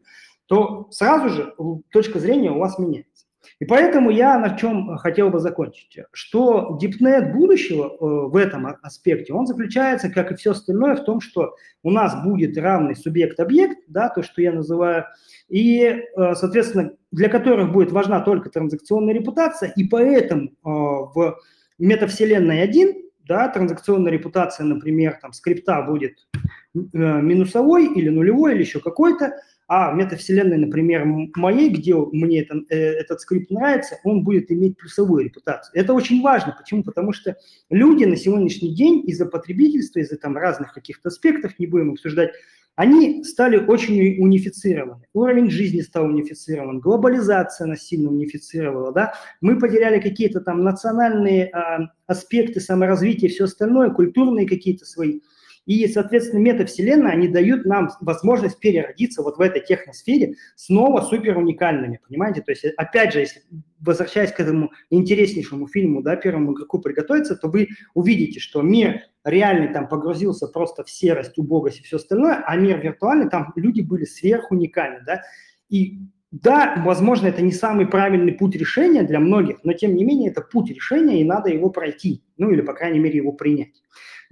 то 0.51 0.89
сразу 0.91 1.29
же 1.29 1.55
точка 1.91 2.19
зрения 2.19 2.51
у 2.51 2.59
вас 2.59 2.77
меняется. 2.77 3.10
И 3.59 3.65
поэтому 3.65 4.09
я 4.09 4.37
на 4.39 4.57
чем 4.57 4.97
хотел 4.97 5.29
бы 5.29 5.39
закончить, 5.39 5.97
что 6.11 6.77
DeepNet 6.81 7.31
будущего 7.31 7.85
э, 7.85 8.29
в 8.29 8.35
этом 8.35 8.67
аспекте, 8.81 9.33
он 9.33 9.47
заключается, 9.47 10.09
как 10.09 10.31
и 10.31 10.35
все 10.35 10.51
остальное, 10.51 10.95
в 10.95 11.03
том, 11.03 11.21
что 11.21 11.55
у 11.83 11.91
нас 11.91 12.23
будет 12.23 12.57
равный 12.57 12.95
субъект-объект, 12.95 13.79
да, 13.87 14.09
то, 14.09 14.23
что 14.23 14.41
я 14.41 14.51
называю, 14.51 15.05
и, 15.49 15.81
э, 15.83 16.35
соответственно, 16.35 16.93
для 17.11 17.29
которых 17.29 17.71
будет 17.71 17.91
важна 17.91 18.21
только 18.21 18.49
транзакционная 18.49 19.13
репутация, 19.13 19.71
и 19.75 19.83
поэтому 19.83 20.47
э, 20.47 20.51
в 20.63 21.37
метавселенной 21.77 22.61
1 22.61 23.09
да, 23.27 23.47
транзакционная 23.47 24.11
репутация, 24.11 24.65
например, 24.65 25.17
там, 25.21 25.31
скрипта 25.31 25.81
будет 25.83 26.27
минусовой 26.73 27.85
или 27.85 28.09
нулевой, 28.09 28.53
или 28.53 28.61
еще 28.61 28.79
какой-то, 28.79 29.33
а 29.73 29.93
метавселенной, 29.93 30.57
например, 30.57 31.05
моей, 31.37 31.69
где 31.69 31.95
мне 31.95 32.41
это, 32.41 32.61
э, 32.67 32.75
этот 32.75 33.21
скрипт 33.21 33.51
нравится, 33.51 33.99
он 34.03 34.21
будет 34.21 34.51
иметь 34.51 34.75
плюсовую 34.75 35.23
репутацию. 35.23 35.81
Это 35.81 35.93
очень 35.93 36.21
важно. 36.21 36.53
Почему? 36.59 36.83
Потому 36.83 37.13
что 37.13 37.37
люди 37.69 38.03
на 38.03 38.17
сегодняшний 38.17 38.75
день 38.75 39.01
из-за 39.07 39.27
потребительства, 39.27 39.99
из-за 39.99 40.17
там 40.17 40.35
разных 40.35 40.73
каких-то 40.73 41.07
аспектов, 41.07 41.57
не 41.57 41.67
будем 41.67 41.91
обсуждать, 41.91 42.31
они 42.75 43.23
стали 43.23 43.65
очень 43.65 44.21
унифицированы. 44.21 45.05
Уровень 45.13 45.49
жизни 45.49 45.79
стал 45.79 46.03
унифицирован, 46.03 46.81
глобализация 46.81 47.65
нас 47.65 47.79
сильно 47.79 48.09
унифицировала, 48.09 48.91
да. 48.91 49.13
Мы 49.39 49.57
потеряли 49.57 50.01
какие-то 50.01 50.41
там 50.41 50.65
национальные 50.65 51.47
а, 51.47 51.91
аспекты 52.07 52.59
саморазвития, 52.59 53.29
все 53.29 53.45
остальное, 53.45 53.91
культурные 53.91 54.49
какие-то 54.49 54.83
свои. 54.83 55.21
И, 55.65 55.87
соответственно, 55.87 56.39
метавселенная, 56.39 57.11
они 57.11 57.27
дают 57.27 57.65
нам 57.65 57.89
возможность 58.01 58.59
переродиться 58.59 59.21
вот 59.21 59.37
в 59.37 59.41
этой 59.41 59.61
техносфере 59.61 60.35
снова 60.55 61.01
супер 61.01 61.37
уникальными, 61.37 61.99
понимаете? 62.07 62.41
То 62.41 62.51
есть, 62.51 62.65
опять 62.77 63.13
же, 63.13 63.19
если 63.19 63.41
возвращаясь 63.79 64.31
к 64.31 64.39
этому 64.39 64.71
интереснейшему 64.89 65.67
фильму, 65.67 66.01
да, 66.01 66.15
первому 66.15 66.53
игроку 66.53 66.79
приготовиться, 66.79 67.35
то 67.35 67.47
вы 67.47 67.69
увидите, 67.93 68.39
что 68.39 68.61
мир 68.61 69.01
реальный 69.23 69.73
там 69.73 69.87
погрузился 69.87 70.47
просто 70.47 70.83
в 70.83 70.89
серость, 70.89 71.37
убогость 71.37 71.79
и 71.79 71.83
все 71.83 71.97
остальное, 71.97 72.43
а 72.45 72.55
мир 72.55 72.79
виртуальный, 72.79 73.29
там 73.29 73.51
люди 73.55 73.81
были 73.81 74.05
сверхуникальны, 74.05 74.99
да, 75.05 75.23
и 75.69 75.99
да, 76.31 76.81
возможно, 76.85 77.27
это 77.27 77.41
не 77.41 77.51
самый 77.51 77.85
правильный 77.85 78.31
путь 78.31 78.55
решения 78.55 79.03
для 79.03 79.19
многих, 79.19 79.57
но 79.63 79.73
тем 79.73 79.95
не 79.95 80.05
менее 80.05 80.31
это 80.31 80.41
путь 80.41 80.69
решения, 80.69 81.19
и 81.19 81.25
надо 81.25 81.49
его 81.49 81.69
пройти, 81.69 82.23
ну 82.37 82.51
или, 82.51 82.61
по 82.61 82.73
крайней 82.73 82.99
мере, 82.99 83.17
его 83.17 83.33
принять. 83.33 83.81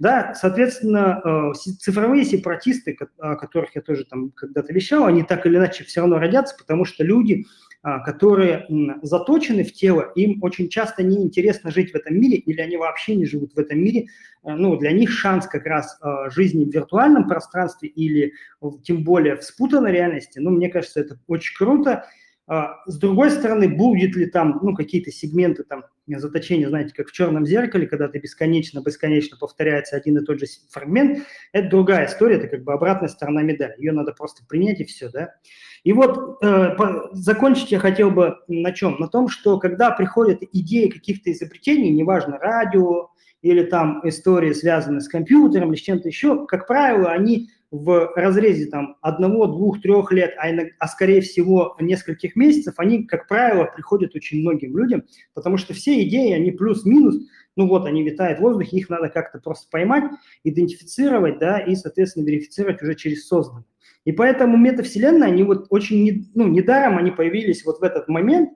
Да, 0.00 0.32
соответственно, 0.34 1.20
э, 1.22 1.52
цифровые 1.78 2.24
сепаратисты, 2.24 2.96
о 3.18 3.36
которых 3.36 3.76
я 3.76 3.82
тоже 3.82 4.06
там 4.06 4.30
когда-то 4.30 4.72
вещал, 4.72 5.04
они 5.04 5.22
так 5.22 5.44
или 5.44 5.58
иначе 5.58 5.84
все 5.84 6.00
равно 6.00 6.18
родятся, 6.18 6.56
потому 6.56 6.86
что 6.86 7.04
люди, 7.04 7.44
а, 7.82 7.98
которые 8.00 8.66
заточены 9.02 9.62
в 9.62 9.74
тело, 9.74 10.10
им 10.14 10.42
очень 10.42 10.70
часто 10.70 11.02
неинтересно 11.02 11.70
жить 11.70 11.92
в 11.92 11.94
этом 11.96 12.18
мире, 12.18 12.38
или 12.38 12.62
они 12.62 12.78
вообще 12.78 13.14
не 13.14 13.26
живут 13.26 13.52
в 13.54 13.58
этом 13.58 13.78
мире. 13.78 14.06
Э, 14.42 14.54
ну, 14.54 14.78
для 14.78 14.92
них 14.92 15.10
шанс 15.10 15.46
как 15.46 15.66
раз 15.66 15.98
э, 16.02 16.30
жизни 16.30 16.64
в 16.64 16.72
виртуальном 16.72 17.28
пространстве 17.28 17.90
или 17.90 18.32
тем 18.82 19.04
более 19.04 19.36
в 19.36 19.44
спутанной 19.44 19.92
реальности, 19.92 20.38
ну, 20.38 20.48
мне 20.48 20.70
кажется, 20.70 21.00
это 21.00 21.20
очень 21.26 21.54
круто, 21.58 22.06
с 22.86 22.98
другой 22.98 23.30
стороны, 23.30 23.68
будет 23.68 24.16
ли 24.16 24.26
там 24.26 24.58
ну, 24.60 24.74
какие-то 24.74 25.12
сегменты 25.12 25.62
там, 25.62 25.84
заточения, 26.08 26.68
знаете, 26.68 26.92
как 26.92 27.08
в 27.08 27.12
черном 27.12 27.46
зеркале, 27.46 27.86
когда 27.86 28.08
ты 28.08 28.18
бесконечно-бесконечно 28.18 29.36
повторяется 29.38 29.94
один 29.94 30.18
и 30.18 30.24
тот 30.24 30.40
же 30.40 30.46
фрагмент, 30.68 31.20
это 31.52 31.68
другая 31.68 32.06
история, 32.06 32.38
это 32.38 32.48
как 32.48 32.64
бы 32.64 32.72
обратная 32.72 33.08
сторона 33.08 33.42
медали. 33.42 33.74
Ее 33.78 33.92
надо 33.92 34.12
просто 34.12 34.44
принять 34.48 34.80
и 34.80 34.84
все, 34.84 35.08
да. 35.10 35.34
И 35.84 35.92
вот 35.92 36.42
э, 36.42 36.74
по, 36.76 37.10
закончить 37.12 37.70
я 37.70 37.78
хотел 37.78 38.10
бы 38.10 38.34
на 38.48 38.72
чем? 38.72 38.96
На 38.98 39.06
том, 39.06 39.28
что 39.28 39.60
когда 39.60 39.92
приходят 39.92 40.42
идеи 40.42 40.88
каких-то 40.88 41.30
изобретений, 41.30 41.90
неважно, 41.90 42.36
радио 42.38 43.10
или 43.42 43.62
там 43.62 44.00
истории, 44.02 44.52
связанные 44.52 45.02
с 45.02 45.08
компьютером 45.08 45.68
или 45.68 45.78
с 45.78 45.82
чем-то 45.82 46.08
еще, 46.08 46.46
как 46.46 46.66
правило, 46.66 47.12
они 47.12 47.48
в 47.70 48.12
разрезе 48.16 48.66
там 48.66 48.96
одного, 49.00 49.46
двух, 49.46 49.80
трех 49.80 50.10
лет, 50.12 50.34
а, 50.38 50.50
иногда, 50.50 50.72
а 50.78 50.88
скорее 50.88 51.20
всего 51.20 51.76
нескольких 51.80 52.34
месяцев, 52.34 52.74
они, 52.78 53.04
как 53.04 53.28
правило, 53.28 53.64
приходят 53.64 54.14
очень 54.14 54.40
многим 54.40 54.76
людям, 54.76 55.04
потому 55.34 55.56
что 55.56 55.72
все 55.72 56.02
идеи, 56.02 56.32
они 56.32 56.50
плюс-минус, 56.50 57.16
ну 57.56 57.68
вот, 57.68 57.86
они 57.86 58.02
витают 58.02 58.38
в 58.38 58.42
воздухе, 58.42 58.76
их 58.76 58.88
надо 58.88 59.08
как-то 59.08 59.38
просто 59.38 59.68
поймать, 59.70 60.04
идентифицировать, 60.44 61.38
да, 61.38 61.58
и, 61.58 61.74
соответственно, 61.76 62.24
верифицировать 62.24 62.82
уже 62.82 62.94
через 62.94 63.26
созданное. 63.26 63.64
И 64.04 64.12
поэтому 64.12 64.56
метавселенная, 64.56 65.28
они 65.28 65.42
вот 65.42 65.66
очень, 65.68 66.30
ну, 66.34 66.48
недаром 66.48 66.96
они 66.96 67.10
появились 67.10 67.64
вот 67.64 67.80
в 67.80 67.82
этот 67.82 68.08
момент, 68.08 68.50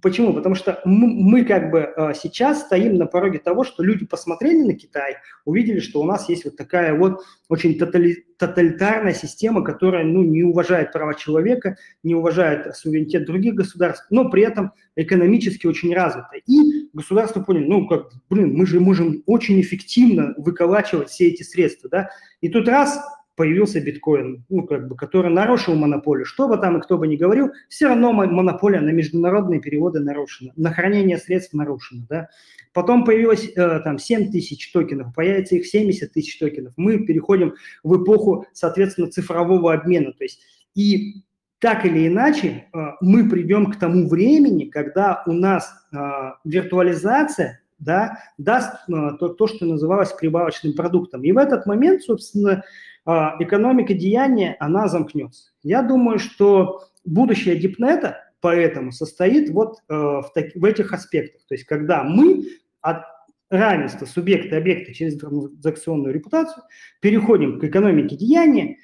Почему? 0.00 0.32
Потому 0.32 0.54
что 0.54 0.80
мы, 0.84 1.08
мы 1.08 1.44
как 1.44 1.72
бы 1.72 1.92
э, 1.96 2.12
сейчас 2.14 2.62
стоим 2.62 2.94
на 2.94 3.06
пороге 3.06 3.40
того, 3.40 3.64
что 3.64 3.82
люди 3.82 4.06
посмотрели 4.06 4.62
на 4.62 4.74
Китай, 4.74 5.16
увидели, 5.44 5.80
что 5.80 6.00
у 6.00 6.04
нас 6.04 6.28
есть 6.28 6.44
вот 6.44 6.56
такая 6.56 6.94
вот 6.94 7.22
очень 7.48 7.76
тотали, 7.76 8.24
тоталитарная 8.38 9.14
система, 9.14 9.64
которая 9.64 10.04
ну, 10.04 10.22
не 10.22 10.44
уважает 10.44 10.92
права 10.92 11.14
человека, 11.14 11.76
не 12.04 12.14
уважает 12.14 12.76
суверенитет 12.76 13.26
других 13.26 13.56
государств, 13.56 14.06
но 14.10 14.30
при 14.30 14.44
этом 14.44 14.72
экономически 14.94 15.66
очень 15.66 15.92
развита. 15.92 16.30
И 16.46 16.88
государство 16.92 17.42
поняли, 17.42 17.66
ну 17.66 17.88
как, 17.88 18.12
блин, 18.30 18.54
мы 18.54 18.66
же 18.66 18.78
можем 18.78 19.24
очень 19.26 19.60
эффективно 19.60 20.34
выколачивать 20.36 21.08
все 21.08 21.28
эти 21.28 21.42
средства, 21.42 21.90
да, 21.90 22.10
и 22.40 22.48
тут 22.48 22.68
раз 22.68 23.00
появился 23.36 23.80
биткоин, 23.80 24.44
ну, 24.48 24.66
как 24.66 24.88
бы, 24.88 24.96
который 24.96 25.30
нарушил 25.30 25.74
монополию. 25.74 26.24
Что 26.24 26.48
бы 26.48 26.56
там 26.56 26.78
и 26.78 26.80
кто 26.80 26.98
бы 26.98 27.06
ни 27.06 27.16
говорил, 27.16 27.50
все 27.68 27.88
равно 27.88 28.12
монополия 28.12 28.80
на 28.80 28.90
международные 28.90 29.60
переводы 29.60 30.00
нарушена, 30.00 30.52
на 30.56 30.72
хранение 30.72 31.18
средств 31.18 31.54
нарушена, 31.54 32.06
да. 32.08 32.28
Потом 32.72 33.04
появилось 33.04 33.50
э, 33.54 33.80
там 33.80 33.98
7 33.98 34.30
тысяч 34.30 34.72
токенов, 34.72 35.14
появится 35.14 35.56
их 35.56 35.66
70 35.66 36.12
тысяч 36.12 36.38
токенов. 36.38 36.72
Мы 36.76 37.04
переходим 37.04 37.54
в 37.82 38.02
эпоху, 38.02 38.46
соответственно, 38.52 39.08
цифрового 39.08 39.72
обмена. 39.72 40.12
То 40.12 40.24
есть 40.24 40.40
и 40.74 41.22
так 41.60 41.86
или 41.86 42.08
иначе 42.08 42.66
э, 42.72 42.78
мы 43.00 43.28
придем 43.28 43.70
к 43.70 43.78
тому 43.78 44.08
времени, 44.08 44.64
когда 44.64 45.22
у 45.26 45.32
нас 45.32 45.72
э, 45.92 45.96
виртуализация 46.44 47.62
да, 47.78 48.18
даст 48.38 48.88
э, 48.88 48.92
то, 49.18 49.28
то, 49.28 49.46
что 49.46 49.66
называлось 49.66 50.12
прибавочным 50.12 50.74
продуктом. 50.74 51.22
И 51.22 51.32
в 51.32 51.38
этот 51.38 51.66
момент, 51.66 52.02
собственно, 52.02 52.64
экономика 53.06 53.94
деяния, 53.94 54.56
она 54.60 54.88
замкнется. 54.88 55.52
Я 55.62 55.82
думаю, 55.82 56.18
что 56.18 56.84
будущее 57.04 57.56
Дипнета 57.56 58.24
поэтому 58.40 58.92
состоит 58.92 59.48
вот 59.50 59.78
э, 59.88 59.94
в, 59.94 60.30
так, 60.34 60.54
в 60.54 60.64
этих 60.64 60.92
аспектах. 60.92 61.40
То 61.48 61.54
есть 61.54 61.64
когда 61.64 62.04
мы 62.04 62.44
от 62.82 63.02
равенства 63.48 64.04
субъекта 64.04 64.56
и 64.56 64.58
объекта 64.58 64.92
через 64.92 65.18
транзакционную 65.18 66.12
репутацию 66.12 66.62
переходим 67.00 67.58
к 67.58 67.64
экономике 67.64 68.16
деяния, 68.16 68.76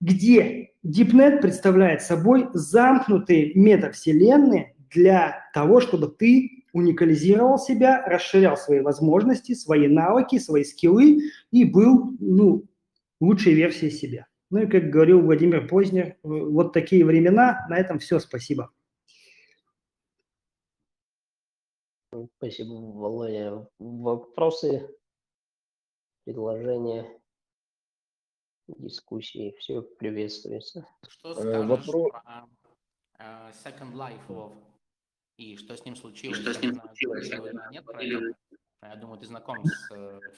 где 0.00 0.70
DeepNet 0.86 1.40
представляет 1.40 2.02
собой 2.02 2.48
замкнутые 2.52 3.52
метавселенные 3.54 4.74
для 4.90 5.42
того, 5.54 5.80
чтобы 5.80 6.08
ты 6.08 6.64
уникализировал 6.72 7.58
себя, 7.58 8.04
расширял 8.06 8.56
свои 8.56 8.80
возможности, 8.80 9.54
свои 9.54 9.88
навыки, 9.88 10.38
свои 10.38 10.62
скиллы 10.62 11.18
и 11.50 11.64
был 11.64 12.12
ну, 12.20 12.64
лучшей 13.20 13.54
версии 13.54 13.90
себя. 13.90 14.26
Ну 14.50 14.62
и, 14.62 14.66
как 14.66 14.90
говорил 14.90 15.20
Владимир 15.20 15.68
Познер, 15.68 16.06
э, 16.06 16.16
вот 16.22 16.72
такие 16.72 17.04
времена. 17.04 17.66
На 17.68 17.78
этом 17.78 17.98
все. 17.98 18.18
Спасибо. 18.18 18.72
Спасибо, 22.36 22.72
Володя. 22.72 23.68
Вопросы, 23.78 24.90
предложения, 26.24 27.20
дискуссии, 28.66 29.54
все 29.58 29.82
приветствуется. 29.82 30.86
Что 31.08 31.30
э, 31.30 31.34
скажешь 31.34 31.68
Вопрос... 31.68 32.10
про 32.10 32.48
uh, 33.20 33.52
Second 33.64 33.94
Life 33.94 34.26
of 34.28 34.52
и 35.36 35.56
что 35.56 35.74
с 35.74 35.84
ним 35.84 35.96
случилось? 35.96 36.38
И 36.38 36.42
что 36.42 36.52
с 36.52 36.60
ним 36.60 36.74
случилось? 36.74 37.30
Нет, 37.70 37.84
Я 38.82 38.96
думаю, 38.96 39.18
ты 39.18 39.26
знаком 39.26 39.64
с 39.64 39.88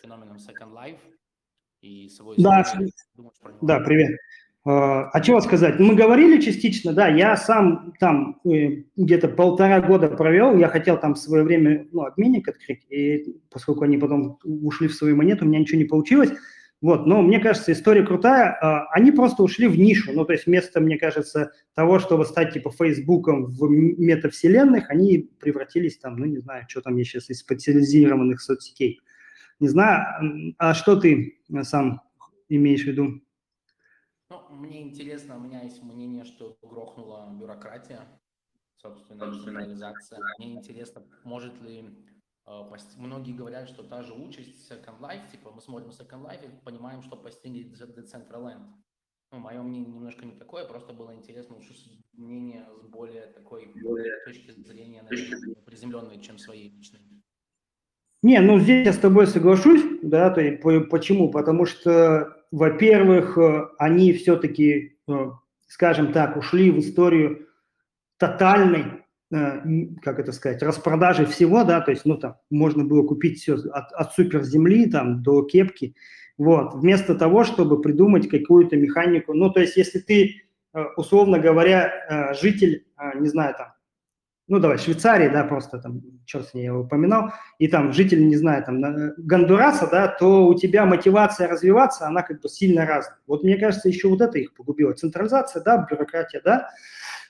феноменом 0.01 0.37
Second 0.37 0.73
Life 0.73 1.01
и 1.83 2.09
свой 2.09 2.37
да, 2.39 2.65
да, 3.61 3.81
привет. 3.81 4.17
А, 4.65 5.11
а 5.11 5.21
чего 5.21 5.41
сказать? 5.41 5.81
Мы 5.81 5.97
говорили 5.97 6.41
частично, 6.41 6.93
да, 6.93 7.09
я 7.09 7.37
сам 7.37 7.93
там 7.99 8.41
э, 8.45 8.85
где-то 8.97 9.29
полтора 9.29 9.81
года 9.81 10.09
провел, 10.09 10.57
я 10.57 10.69
хотел 10.69 10.99
там 10.99 11.15
в 11.15 11.19
свое 11.19 11.43
время 11.43 11.89
ну, 11.91 12.03
обменник 12.03 12.49
открыть, 12.49 12.87
и 12.89 13.37
поскольку 13.51 13.83
они 13.83 13.99
потом 13.99 14.39
ушли 14.45 14.87
в 14.87 14.95
свою 14.95 15.17
монету, 15.17 15.45
у 15.45 15.49
меня 15.49 15.59
ничего 15.59 15.79
не 15.79 15.85
получилось, 15.85 16.31
вот, 16.81 17.07
но 17.07 17.23
мне 17.23 17.41
кажется, 17.41 17.73
история 17.73 18.05
крутая, 18.05 18.57
а, 18.61 18.87
они 18.93 19.11
просто 19.11 19.43
ушли 19.43 19.67
в 19.67 19.77
нишу, 19.77 20.13
ну, 20.13 20.25
то 20.25 20.33
есть 20.33 20.47
вместо, 20.47 20.81
мне 20.81 20.97
кажется, 20.97 21.51
того, 21.75 21.99
чтобы 21.99 22.25
стать 22.25 22.53
типа 22.53 22.71
Фейсбуком 22.71 23.47
в 23.47 23.69
метавселенных, 23.69 24.91
они 24.91 25.29
превратились 25.41 25.99
там, 25.99 26.17
ну, 26.17 26.27
не 26.27 26.39
знаю, 26.39 26.67
что 26.69 26.83
там 26.83 26.97
есть 26.97 27.11
сейчас 27.11 27.31
из 27.31 27.41
специализированных 27.41 28.41
соцсетей. 28.41 29.01
Не 29.63 29.69
знаю, 29.69 30.55
а 30.59 30.75
что 30.75 30.97
ты 30.97 31.41
сам 31.63 32.01
имеешь 32.49 32.83
в 32.83 32.89
виду? 32.89 33.23
Ну, 34.29 34.49
мне 34.51 34.83
интересно, 34.83 35.37
у 35.37 35.41
меня 35.41 35.63
есть 35.63 35.81
мнение, 35.85 36.25
что 36.25 36.59
грохнула 36.63 37.33
бюрократия, 37.39 38.01
собственно, 38.77 39.23
индустриализация. 39.23 40.19
Мне 40.39 40.55
интересно, 40.55 41.05
может 41.23 41.63
ли 41.63 41.97
э, 42.45 42.71
Многие 42.97 43.35
говорят, 43.35 43.69
что 43.69 43.85
та 43.85 44.03
же 44.03 44.15
участь 44.15 44.69
Second 44.69 44.99
Life, 44.99 45.31
типа 45.31 45.53
мы 45.53 45.61
смотрим 45.61 45.91
Second 45.91 46.27
Life 46.27 46.45
и 46.45 46.65
понимаем, 46.65 47.01
что 47.01 47.17
постигнет 47.17 47.69
Decentraland. 47.81 48.67
Ну, 49.31 49.39
мое 49.39 49.63
мнение 49.63 49.93
немножко 49.93 50.27
не 50.27 50.35
такое, 50.35 50.67
просто 50.67 50.93
было 50.93 51.15
интересно 51.15 51.57
услышать 51.57 52.01
мнение 52.15 52.67
с 52.83 52.87
более 52.89 53.29
такой 53.29 53.73
более 53.81 54.25
точки 54.25 54.51
зрения, 54.51 55.03
наверное, 55.03 55.55
приземленной, 55.65 56.21
чем 56.21 56.39
свои 56.39 56.69
личные. 56.69 57.12
Не, 58.23 58.41
ну 58.41 58.61
здесь 58.61 58.87
я 58.87 58.93
с 58.93 58.99
тобой 58.99 59.27
соглашусь, 59.27 59.83
да, 60.01 60.31
то 60.31 60.41
есть, 60.41 60.63
почему? 60.91 61.29
Потому 61.29 61.67
что, 61.67 62.37
во-первых, 62.53 63.37
э, 63.37 63.67
они 63.79 64.13
все-таки, 64.13 64.97
э, 65.09 65.31
скажем 65.67 66.13
так, 66.13 66.37
ушли 66.37 66.71
в 66.71 66.79
историю 66.79 67.49
тотальной, 68.19 68.85
э, 69.33 69.63
как 70.03 70.21
это 70.21 70.31
сказать, 70.31 70.63
распродажи 70.63 71.27
всего, 71.27 71.65
да, 71.65 71.81
то 71.81 71.91
есть, 71.91 72.05
ну 72.05 72.17
там, 72.17 72.37
можно 72.49 72.85
было 72.85 73.05
купить 73.05 73.41
все 73.41 73.55
от, 73.55 73.93
от 73.93 74.13
суперземли 74.13 74.89
там 74.89 75.23
до 75.25 75.43
кепки, 75.43 75.97
Вот, 76.39 76.75
вместо 76.75 77.17
того, 77.17 77.43
чтобы 77.43 77.83
придумать 77.83 78.29
какую-то 78.29 78.77
механику. 78.77 79.35
Ну, 79.35 79.51
то 79.51 79.61
есть, 79.61 79.77
если 79.77 79.99
ты, 79.99 80.43
условно 80.97 81.39
говоря, 81.41 82.35
житель, 82.41 82.87
не 83.21 83.29
знаю, 83.29 83.55
там, 83.59 83.73
ну, 84.49 84.59
давай, 84.59 84.79
Швейцарии, 84.79 85.29
да, 85.29 85.45
просто 85.45 85.79
там, 85.79 86.03
черт 86.27 86.49
с 86.49 86.55
ней, 86.55 86.63
я 86.63 86.71
его 86.71 86.81
упоминал, 86.81 87.33
и 87.59 87.69
там 87.69 87.93
житель, 87.93 88.27
не 88.27 88.37
знаю, 88.37 88.65
там, 88.65 88.83
Гондураса, 89.17 89.89
да, 89.91 90.09
то 90.09 90.47
у 90.47 90.55
тебя 90.55 90.85
мотивация 90.85 91.49
развиваться, 91.49 92.07
она 92.07 92.23
как 92.23 92.41
бы 92.41 92.49
сильно 92.49 92.85
разная. 92.85 93.19
Вот 93.27 93.45
мне 93.45 93.57
кажется, 93.57 93.89
еще 93.89 94.09
вот 94.09 94.21
это 94.21 94.39
их 94.39 94.55
погубило. 94.55 94.93
Централизация, 94.93 95.63
да, 95.63 95.87
бюрократия, 95.89 96.41
да, 96.45 96.69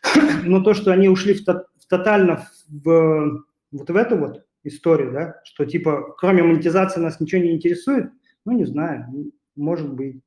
но 0.44 0.62
то, 0.62 0.74
что 0.74 0.92
они 0.92 1.08
ушли 1.08 1.34
в, 1.34 1.46
в 1.46 1.86
тотально 1.88 2.46
в, 2.68 3.44
вот 3.70 3.90
в 3.90 3.96
эту 3.96 4.16
вот 4.16 4.46
историю, 4.64 5.12
да, 5.12 5.40
что 5.44 5.64
типа 5.64 6.14
кроме 6.18 6.42
монетизации 6.42 7.00
нас 7.00 7.20
ничего 7.20 7.42
не 7.42 7.52
интересует, 7.52 8.10
ну, 8.44 8.52
не 8.52 8.64
знаю, 8.64 9.06
может 9.54 9.92
быть. 9.92 10.22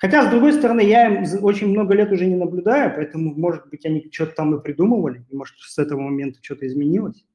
Хотя, 0.00 0.26
с 0.26 0.30
другой 0.30 0.54
стороны, 0.54 0.80
я 0.80 1.08
им 1.08 1.44
очень 1.44 1.68
много 1.68 1.94
лет 1.94 2.10
уже 2.10 2.24
не 2.24 2.34
наблюдаю, 2.34 2.90
поэтому, 2.96 3.34
может 3.34 3.68
быть, 3.68 3.84
они 3.84 4.08
что-то 4.10 4.34
там 4.34 4.54
и 4.54 4.62
придумывали, 4.62 5.26
и, 5.28 5.36
может, 5.36 5.56
с 5.58 5.76
этого 5.76 6.00
момента 6.00 6.38
что-то 6.40 6.66
изменилось, 6.66 7.26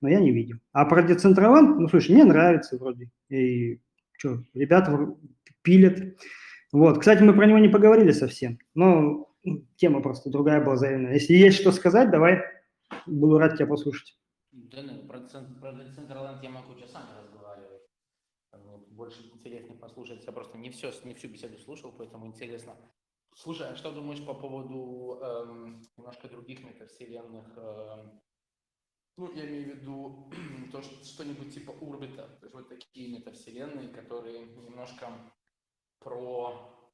но 0.00 0.08
я 0.08 0.20
не 0.20 0.30
видел. 0.30 0.58
А 0.72 0.84
про 0.84 1.02
Децентраленд, 1.02 1.80
ну, 1.80 1.88
слушай, 1.88 2.12
мне 2.12 2.24
нравится 2.24 2.78
вроде, 2.78 3.10
и 3.30 3.80
что, 4.12 4.44
ребята 4.54 5.16
пилят. 5.62 6.16
Вот, 6.70 7.00
кстати, 7.00 7.20
мы 7.20 7.34
про 7.34 7.46
него 7.46 7.58
не 7.58 7.68
поговорили 7.68 8.12
совсем, 8.12 8.60
но 8.74 9.28
тема 9.74 10.00
просто 10.00 10.30
другая 10.30 10.64
была 10.64 10.76
заявлена. 10.76 11.10
Если 11.10 11.34
есть 11.34 11.58
что 11.58 11.72
сказать, 11.72 12.12
давай, 12.12 12.42
буду 13.06 13.38
рад 13.38 13.56
тебя 13.56 13.66
послушать. 13.66 14.16
Да, 14.52 14.78
ну, 14.82 15.08
про, 15.08 15.18
про 15.18 15.72
Децентраленд 15.72 16.40
я 16.44 16.50
могу 16.50 16.74
часами 16.74 17.06
разговаривать. 17.18 17.33
Больше 18.94 19.22
интереснее 19.26 19.76
послушать. 19.76 20.24
Я 20.24 20.32
просто 20.32 20.56
не, 20.56 20.70
все, 20.70 20.92
не 21.02 21.14
всю 21.14 21.26
беседу 21.28 21.58
слушал, 21.58 21.92
поэтому 21.92 22.26
интересно. 22.26 22.76
Слушай, 23.34 23.70
а 23.70 23.76
что 23.76 23.90
думаешь 23.90 24.24
по 24.24 24.34
поводу 24.34 25.18
эм, 25.20 25.82
немножко 25.96 26.28
других 26.28 26.62
метавселенных? 26.62 27.58
Эм, 27.58 28.20
ну, 29.16 29.32
я 29.34 29.46
имею 29.48 29.64
в 29.64 29.78
виду 29.80 30.30
то, 30.72 30.80
что 30.80 31.04
что-нибудь 31.04 31.52
типа 31.52 31.72
Урбита, 31.72 32.28
то 32.28 32.46
есть 32.46 32.54
вот 32.54 32.68
такие 32.68 33.18
метавселенные, 33.18 33.88
которые 33.88 34.46
немножко 34.46 35.32
про, 35.98 36.92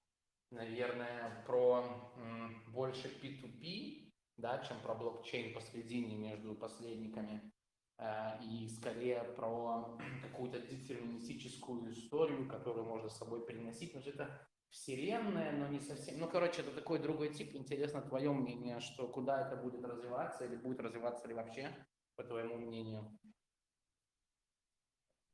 наверное, 0.50 1.44
про 1.44 2.14
м, 2.16 2.64
больше 2.72 3.08
P2P, 3.08 4.10
да, 4.38 4.64
чем 4.64 4.80
про 4.80 4.94
блокчейн 4.94 5.52
посредине 5.54 6.16
между 6.16 6.54
посредниками. 6.54 7.52
Э, 8.00 8.38
и 8.42 8.66
скорее 8.68 9.22
про 9.36 9.98
какую-то 10.22 10.58
детерминистическую 10.58 11.92
историю, 11.92 12.48
которую 12.48 12.86
можно 12.86 13.10
с 13.10 13.18
собой 13.18 13.44
переносить. 13.44 13.94
Но 13.94 14.00
это 14.00 14.40
вселенная, 14.70 15.52
но 15.52 15.68
не 15.68 15.80
совсем. 15.80 16.18
Ну, 16.18 16.26
короче, 16.26 16.62
это 16.62 16.70
такой 16.70 16.98
другой 16.98 17.28
тип. 17.28 17.54
Интересно 17.54 18.00
твое 18.00 18.32
мнение, 18.32 18.80
что 18.80 19.06
куда 19.06 19.46
это 19.46 19.56
будет 19.56 19.84
развиваться 19.84 20.46
или 20.46 20.56
будет 20.56 20.80
развиваться 20.80 21.28
ли 21.28 21.34
вообще, 21.34 21.68
по 22.16 22.24
твоему 22.24 22.56
мнению? 22.56 23.18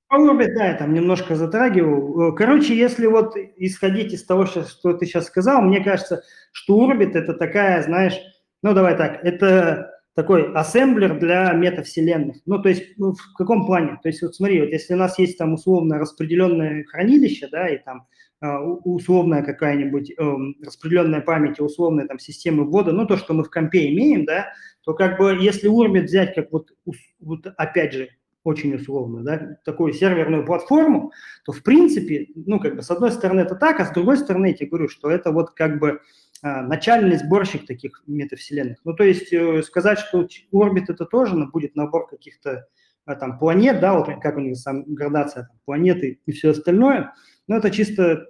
Орбит, 0.08 0.54
да, 0.54 0.66
я 0.66 0.74
там 0.74 0.92
немножко 0.92 1.36
затрагивал. 1.36 2.34
Короче, 2.34 2.76
если 2.76 3.06
вот 3.06 3.36
исходить 3.56 4.12
из 4.12 4.24
того, 4.24 4.46
что 4.46 4.92
ты 4.92 5.06
сейчас 5.06 5.26
сказал, 5.26 5.62
мне 5.62 5.84
кажется, 5.84 6.24
что 6.50 6.84
Орбит 6.84 7.14
это 7.14 7.34
такая, 7.34 7.82
знаешь, 7.82 8.18
ну 8.62 8.72
давай 8.72 8.96
так, 8.96 9.24
это 9.24 9.95
такой 10.16 10.50
ассемблер 10.54 11.18
для 11.18 11.52
метавселенных. 11.52 12.38
Ну, 12.46 12.60
то 12.60 12.70
есть 12.70 12.96
ну, 12.96 13.12
в 13.12 13.34
каком 13.36 13.66
плане? 13.66 14.00
То 14.02 14.08
есть 14.08 14.22
вот 14.22 14.34
смотри, 14.34 14.60
вот 14.60 14.70
если 14.70 14.94
у 14.94 14.96
нас 14.96 15.18
есть 15.18 15.36
там 15.36 15.52
условно 15.52 15.98
распределенное 15.98 16.84
хранилище, 16.84 17.48
да, 17.52 17.68
и 17.68 17.76
там 17.76 18.06
а, 18.40 18.62
условная 18.62 19.42
какая-нибудь 19.42 20.12
э, 20.12 20.36
распределенная 20.64 21.20
память 21.20 21.58
и 21.58 21.62
условная 21.62 22.06
там 22.06 22.18
системы 22.18 22.64
ввода, 22.64 22.92
ну, 22.92 23.06
то, 23.06 23.18
что 23.18 23.34
мы 23.34 23.44
в 23.44 23.50
компе 23.50 23.92
имеем, 23.92 24.24
да, 24.24 24.48
то 24.84 24.94
как 24.94 25.18
бы 25.18 25.36
если 25.38 25.68
Урбит 25.68 26.04
взять 26.04 26.34
как 26.34 26.50
вот, 26.50 26.70
вот 27.20 27.46
опять 27.58 27.92
же, 27.92 28.08
очень 28.42 28.74
условно, 28.74 29.22
да, 29.22 29.58
такую 29.66 29.92
серверную 29.92 30.46
платформу, 30.46 31.12
то 31.44 31.52
в 31.52 31.62
принципе, 31.62 32.28
ну, 32.36 32.58
как 32.58 32.76
бы 32.76 32.82
с 32.82 32.90
одной 32.90 33.10
стороны 33.12 33.40
это 33.40 33.54
так, 33.54 33.80
а 33.80 33.84
с 33.84 33.92
другой 33.92 34.16
стороны 34.16 34.46
я 34.46 34.54
тебе 34.54 34.68
говорю, 34.68 34.88
что 34.88 35.10
это 35.10 35.30
вот 35.30 35.50
как 35.50 35.78
бы 35.78 36.00
начальный 36.62 37.16
сборщик 37.16 37.66
таких 37.66 38.02
метавселенных. 38.06 38.78
Ну, 38.84 38.94
то 38.94 39.04
есть 39.04 39.32
э, 39.32 39.62
сказать, 39.62 39.98
что 39.98 40.26
орбит 40.52 40.90
это 40.90 41.04
тоже 41.04 41.36
будет 41.52 41.76
набор 41.76 42.08
каких-то 42.08 42.66
а, 43.04 43.14
там 43.14 43.38
планет, 43.38 43.80
да, 43.80 43.94
вот 43.94 44.08
как 44.20 44.36
у 44.36 44.40
них 44.40 44.56
сам 44.56 44.82
градация 44.86 45.44
там, 45.44 45.58
планеты 45.64 46.20
и 46.26 46.32
все 46.32 46.50
остальное, 46.50 47.14
но 47.46 47.56
это 47.56 47.70
чисто 47.70 48.26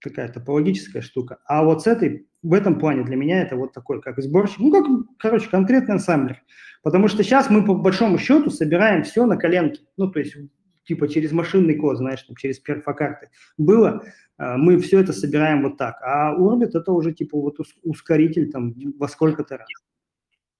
такая 0.00 0.28
топологическая 0.28 1.02
штука. 1.02 1.38
А 1.46 1.64
вот 1.64 1.82
с 1.82 1.86
этой, 1.86 2.28
в 2.42 2.52
этом 2.52 2.78
плане 2.78 3.04
для 3.04 3.16
меня 3.16 3.42
это 3.42 3.56
вот 3.56 3.72
такой, 3.72 4.00
как 4.00 4.20
сборщик, 4.20 4.58
ну, 4.58 4.72
как, 4.72 4.86
короче, 5.18 5.48
конкретный 5.48 5.94
ансамблер. 5.94 6.42
Потому 6.82 7.08
что 7.08 7.22
сейчас 7.22 7.50
мы 7.50 7.64
по 7.64 7.74
большому 7.74 8.18
счету 8.18 8.50
собираем 8.50 9.02
все 9.02 9.26
на 9.26 9.36
коленке. 9.36 9.82
Ну, 9.96 10.10
то 10.10 10.20
есть 10.20 10.36
типа 10.84 11.08
через 11.08 11.32
машинный 11.32 11.74
код, 11.76 11.98
знаешь, 11.98 12.22
там, 12.22 12.34
через 12.36 12.58
перфокарты. 12.58 13.28
Было, 13.56 13.88
а, 13.98 14.02
мы 14.38 14.78
все 14.78 15.00
это 15.00 15.12
собираем 15.12 15.62
вот 15.62 15.76
так. 15.76 16.00
А 16.02 16.34
Orbit 16.36 16.70
это 16.74 16.92
уже 16.92 17.12
типа 17.12 17.38
вот 17.38 17.56
ускоритель 17.82 18.50
там 18.50 18.74
во 18.98 19.08
сколько-то 19.08 19.56
раз. 19.56 19.68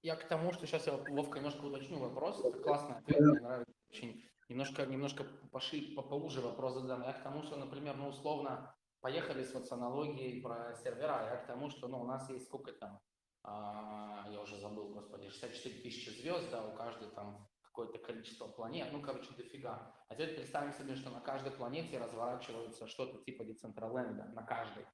Я 0.01 0.15
к 0.15 0.27
тому, 0.27 0.53
что 0.53 0.65
сейчас 0.65 0.87
я, 0.87 0.93
Вовка, 0.93 1.39
немножко 1.39 1.65
уточню 1.65 1.99
вопрос. 1.99 2.43
Это 2.43 2.57
классный 2.59 2.95
ответ, 2.97 3.19
мне 3.19 3.39
нравится 3.39 3.73
очень. 3.89 4.23
Немножко, 4.47 4.85
немножко 4.85 5.25
поши, 5.51 5.93
поуже 5.95 6.41
вопрос 6.41 6.75
задам. 6.75 7.03
Я 7.03 7.13
к 7.13 7.21
тому, 7.21 7.43
что, 7.43 7.57
например, 7.57 7.95
ну, 7.97 8.07
условно, 8.07 8.73
поехали 9.01 9.43
с 9.43 9.53
вот 9.53 9.71
аналогией 9.71 10.41
про 10.41 10.73
сервера. 10.83 11.29
Я 11.29 11.37
к 11.37 11.47
тому, 11.47 11.69
что, 11.69 11.87
ну, 11.87 12.01
у 12.01 12.05
нас 12.05 12.29
есть 12.29 12.45
сколько 12.45 12.71
там, 12.71 12.99
а, 13.43 14.25
я 14.31 14.39
уже 14.41 14.57
забыл, 14.59 14.89
господи, 14.89 15.29
64 15.29 15.81
тысячи 15.81 16.09
звезд, 16.09 16.49
да, 16.49 16.65
у 16.65 16.75
каждой 16.75 17.09
там 17.09 17.47
какое-то 17.79 17.99
количество 17.99 18.47
планет, 18.47 18.91
ну, 18.91 19.01
короче, 19.01 19.29
дофига. 19.37 19.95
А 20.09 20.13
теперь 20.13 20.35
представим 20.35 20.73
себе, 20.73 20.95
что 20.95 21.09
на 21.09 21.21
каждой 21.21 21.51
планете 21.51 21.97
разворачивается 21.97 22.87
что-то 22.87 23.23
типа 23.23 23.45
Децентраленда, 23.45 24.25
на 24.25 24.43
каждой. 24.43 24.85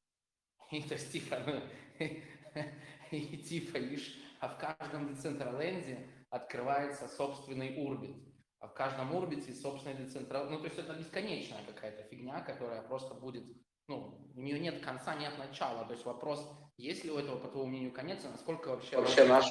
И 0.72 0.82
то 0.82 0.94
есть, 0.94 1.12
типа, 1.12 1.40
ну, 1.46 1.62
и 3.12 3.38
типа 3.38 3.78
лишь, 3.78 4.18
а 4.40 4.50
в 4.50 4.58
каждом 4.60 5.14
Децентраленде 5.14 6.08
открывается 6.30 7.08
собственный 7.08 7.76
урбит. 7.78 8.18
А 8.60 8.68
в 8.68 8.74
каждом 8.74 9.14
урбите 9.16 9.54
собственный 9.54 9.96
децентраленд. 9.96 10.52
Ну, 10.52 10.60
то 10.60 10.66
есть 10.66 10.78
это 10.78 10.94
бесконечная 10.94 11.64
какая-то 11.66 12.04
фигня, 12.04 12.42
которая 12.42 12.82
просто 12.82 13.14
будет 13.14 13.46
ну, 13.88 14.18
у 14.36 14.42
нее 14.42 14.60
нет 14.60 14.84
конца, 14.84 15.16
нет 15.16 15.34
начала. 15.38 15.86
То 15.86 15.94
есть 15.94 16.06
вопрос, 16.06 16.48
есть 16.78 17.04
ли 17.04 17.12
у 17.12 17.18
этого, 17.18 17.38
по 17.38 17.48
твоему 17.48 17.70
мнению, 17.70 17.92
конец, 17.92 18.20
и 18.24 18.28
насколько 18.28 18.70
вообще... 18.70 18.98
вообще 18.98 19.26
наш 19.26 19.46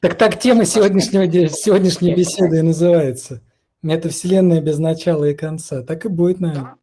Так 0.00 0.18
так 0.18 0.38
тема 0.38 0.64
сегодняшнего, 0.64 1.24
сегодняшней 1.48 2.14
беседы 2.14 2.58
и 2.58 2.62
называется. 2.62 3.42
Метавселенная 3.82 4.60
без 4.60 4.78
начала 4.78 5.24
и 5.24 5.34
конца. 5.34 5.82
Так 5.82 6.04
и 6.04 6.08
будет, 6.08 6.40
наверное. 6.40 6.64
Да. 6.64 6.78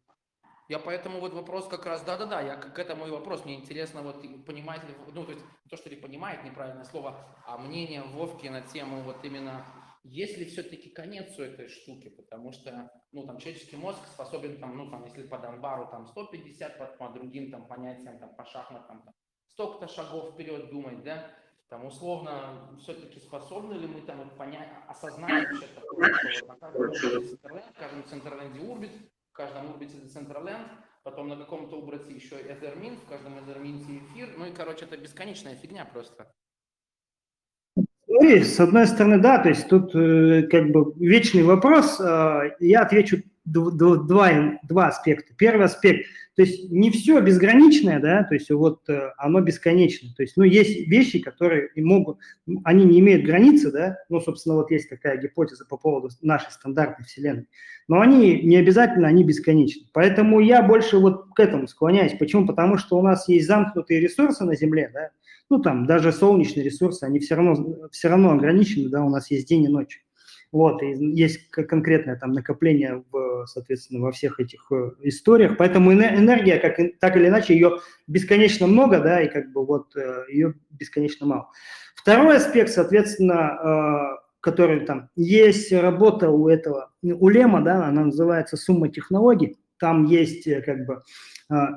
Я 0.68 0.80
поэтому 0.80 1.20
вот 1.20 1.32
вопрос 1.32 1.68
как 1.68 1.86
раз, 1.86 2.02
да-да-да, 2.02 2.40
я 2.40 2.56
к 2.56 2.76
этому 2.76 3.06
и 3.06 3.10
вопрос. 3.10 3.44
Мне 3.44 3.54
интересно, 3.54 4.02
вот 4.02 4.20
понимает 4.44 4.82
ли, 4.82 4.96
ну, 5.12 5.22
то 5.22 5.30
есть 5.30 5.44
то, 5.70 5.76
что 5.76 5.88
ли 5.88 5.94
понимает, 5.94 6.42
неправильное 6.42 6.84
слово, 6.84 7.14
а 7.46 7.56
мнение 7.56 8.02
Вовки 8.02 8.48
на 8.48 8.62
тему 8.62 9.02
вот 9.02 9.18
именно 9.22 9.64
есть 10.08 10.38
ли 10.38 10.44
все-таки 10.44 10.90
конец 10.90 11.38
у 11.38 11.42
этой 11.42 11.68
штуки, 11.68 12.08
потому 12.08 12.52
что, 12.52 12.90
ну, 13.12 13.26
там, 13.26 13.38
человеческий 13.38 13.76
мозг 13.76 13.98
способен, 14.06 14.60
там, 14.60 14.76
ну, 14.76 14.90
там, 14.90 15.04
если 15.04 15.26
по 15.26 15.38
Донбару, 15.38 15.88
там, 15.90 16.06
150, 16.06 16.78
по, 16.78 16.86
по 16.86 17.12
другим, 17.12 17.50
там, 17.50 17.66
понятиям, 17.66 18.18
там, 18.18 18.34
по 18.34 18.44
шахматам, 18.44 19.02
там, 19.02 19.14
столько-то 19.52 19.88
шагов 19.88 20.32
вперед 20.32 20.70
думать, 20.70 21.02
да, 21.02 21.30
там, 21.68 21.84
условно, 21.84 22.76
все-таки 22.80 23.18
способны 23.18 23.74
ли 23.74 23.88
мы, 23.88 24.00
там, 24.02 24.30
понять, 24.36 24.68
осознать 24.86 25.50
вообще 25.50 25.66
такое, 25.74 26.14
что 26.32 26.46
вот 26.46 26.48
на 26.48 26.54
каждом 26.56 26.94
Центрленд, 26.94 27.66
в 27.66 27.78
каждом 27.78 28.04
Центрленде 28.04 28.60
Урбит, 28.60 28.92
в 29.30 29.32
каждом 29.32 29.70
Урбите 29.70 30.06
Центрленд, 30.06 30.68
потом 31.02 31.28
на 31.28 31.36
каком-то 31.36 31.80
Урбите 31.80 32.14
еще 32.14 32.40
Эдермин, 32.40 32.96
в 32.98 33.06
каждом 33.06 33.40
Эдерминте 33.40 33.98
эфир, 33.98 34.34
ну, 34.38 34.46
и, 34.46 34.52
короче, 34.52 34.84
это 34.84 34.96
бесконечная 34.96 35.56
фигня 35.56 35.84
просто. 35.84 36.32
Смотри, 38.16 38.44
с 38.44 38.58
одной 38.60 38.86
стороны, 38.86 39.18
да, 39.18 39.38
то 39.38 39.50
есть 39.50 39.68
тут 39.68 39.94
э, 39.94 40.46
как 40.50 40.70
бы 40.70 40.94
вечный 40.96 41.42
вопрос. 41.42 42.00
Э, 42.00 42.50
я 42.60 42.80
отвечу 42.82 43.22
два, 43.46 44.58
два 44.62 44.86
аспекта. 44.88 45.32
Первый 45.36 45.66
аспект, 45.66 46.06
то 46.34 46.42
есть 46.42 46.70
не 46.70 46.90
все 46.90 47.20
безграничное, 47.20 47.98
да, 47.98 48.24
то 48.24 48.34
есть 48.34 48.50
вот 48.50 48.86
э, 48.88 49.10
оно 49.16 49.40
бесконечно. 49.40 50.10
То 50.14 50.22
есть, 50.22 50.36
ну, 50.36 50.44
есть 50.44 50.86
вещи, 50.86 51.18
которые 51.18 51.70
и 51.74 51.80
могут, 51.80 52.18
они 52.64 52.84
не 52.84 53.00
имеют 53.00 53.24
границы, 53.24 53.72
да, 53.72 53.98
ну, 54.10 54.20
собственно, 54.20 54.56
вот 54.56 54.70
есть 54.70 54.90
такая 54.90 55.16
гипотеза 55.16 55.64
по 55.64 55.78
поводу 55.78 56.10
нашей 56.20 56.50
стандартной 56.50 57.06
Вселенной, 57.06 57.48
но 57.88 58.00
они 58.00 58.42
не 58.42 58.56
обязательно, 58.56 59.08
они 59.08 59.24
бесконечны. 59.24 59.86
Поэтому 59.94 60.40
я 60.40 60.62
больше 60.62 60.98
вот 60.98 61.28
к 61.34 61.40
этому 61.40 61.68
склоняюсь. 61.68 62.18
Почему? 62.18 62.46
Потому 62.46 62.76
что 62.76 62.98
у 62.98 63.02
нас 63.02 63.28
есть 63.28 63.46
замкнутые 63.46 64.00
ресурсы 64.00 64.44
на 64.44 64.56
Земле, 64.56 64.90
да, 64.92 65.10
ну, 65.48 65.60
там, 65.60 65.86
даже 65.86 66.12
солнечные 66.12 66.64
ресурсы, 66.64 67.04
они 67.04 67.20
все 67.20 67.36
равно, 67.36 67.88
все 67.92 68.08
равно 68.08 68.32
ограничены, 68.32 68.88
да, 68.90 69.04
у 69.04 69.08
нас 69.08 69.30
есть 69.30 69.48
день 69.48 69.64
и 69.64 69.68
ночь. 69.68 70.02
Вот, 70.52 70.82
и 70.82 70.92
есть 70.92 71.50
конкретное 71.50 72.16
там 72.16 72.32
накопление, 72.32 73.04
в, 73.10 73.46
соответственно, 73.46 74.00
во 74.00 74.12
всех 74.12 74.40
этих 74.40 74.70
э, 74.70 74.92
историях. 75.02 75.56
Поэтому 75.58 75.92
энергия, 75.92 76.58
как, 76.58 76.78
так 77.00 77.16
или 77.16 77.28
иначе, 77.28 77.54
ее 77.54 77.78
бесконечно 78.06 78.66
много, 78.66 79.00
да, 79.00 79.20
и 79.20 79.28
как 79.28 79.52
бы 79.52 79.66
вот 79.66 79.94
э, 79.96 80.24
ее 80.30 80.54
бесконечно 80.70 81.26
мало. 81.26 81.50
Второй 81.94 82.36
аспект, 82.36 82.70
соответственно, 82.70 84.18
который 84.40 84.86
там 84.86 85.10
есть 85.16 85.72
работа 85.72 86.30
у 86.30 86.48
этого, 86.48 86.92
у 87.02 87.28
Лема, 87.28 87.62
да, 87.64 87.86
она 87.86 88.04
называется 88.04 88.56
«Сумма 88.56 88.88
технологий». 88.88 89.58
Там 89.80 90.04
есть 90.04 90.44
как 90.64 90.86
бы 90.86 91.02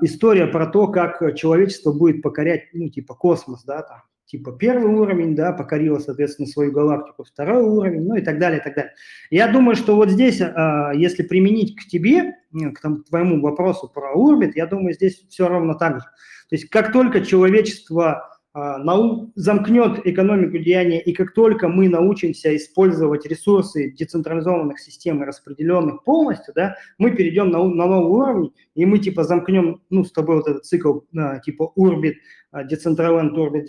история 0.01 0.45
про 0.45 0.67
то, 0.67 0.87
как 0.87 1.35
человечество 1.35 1.91
будет 1.91 2.21
покорять, 2.21 2.65
ну, 2.73 2.89
типа 2.89 3.15
космос, 3.15 3.63
да, 3.63 3.81
там, 3.81 4.01
типа 4.29 4.51
первый 4.51 4.93
уровень, 4.93 5.35
да, 5.35 5.51
покорила, 5.51 5.97
соответственно, 5.97 6.47
свою 6.47 6.71
галактику, 6.71 7.23
второй 7.23 7.63
уровень, 7.63 8.07
ну 8.07 8.15
и 8.15 8.21
так 8.21 8.37
далее, 8.37 8.59
и 8.59 8.63
так 8.63 8.75
далее. 8.75 8.93
Я 9.31 9.47
думаю, 9.47 9.75
что 9.75 9.95
вот 9.95 10.11
здесь, 10.11 10.39
а, 10.39 10.91
если 10.93 11.23
применить 11.23 11.75
к 11.75 11.87
тебе, 11.87 12.35
к 12.51 13.03
твоему 13.09 13.41
вопросу 13.41 13.89
про 13.91 14.13
орбит, 14.13 14.55
я 14.55 14.67
думаю, 14.67 14.93
здесь 14.93 15.25
все 15.29 15.47
равно 15.47 15.73
так 15.73 16.01
же. 16.01 16.05
То 16.49 16.55
есть 16.55 16.69
как 16.69 16.91
только 16.91 17.21
человечество 17.21 18.39
а, 18.51 18.77
нау 18.79 19.31
замкнет 19.35 20.05
экономику 20.05 20.57
деяния, 20.57 21.01
и 21.01 21.13
как 21.13 21.33
только 21.33 21.67
мы 21.67 21.87
научимся 21.87 22.55
использовать 22.55 23.25
ресурсы 23.25 23.91
децентрализованных 23.91 24.79
систем 24.79 25.21
и 25.21 25.25
распределенных 25.25 26.03
полностью, 26.03 26.53
да, 26.55 26.75
мы 26.97 27.11
перейдем 27.11 27.51
на, 27.51 27.63
на 27.63 27.85
новый 27.85 28.11
уровень, 28.11 28.53
и 28.73 28.85
мы 28.85 28.99
типа 28.99 29.23
замкнем, 29.23 29.81
ну, 29.89 30.03
с 30.03 30.11
тобой 30.11 30.37
вот 30.37 30.47
этот 30.47 30.65
цикл 30.65 30.99
а, 31.15 31.39
типа 31.39 31.71
орбит, 31.75 32.17
Decentraland, 32.53 33.35
Orbit, 33.35 33.67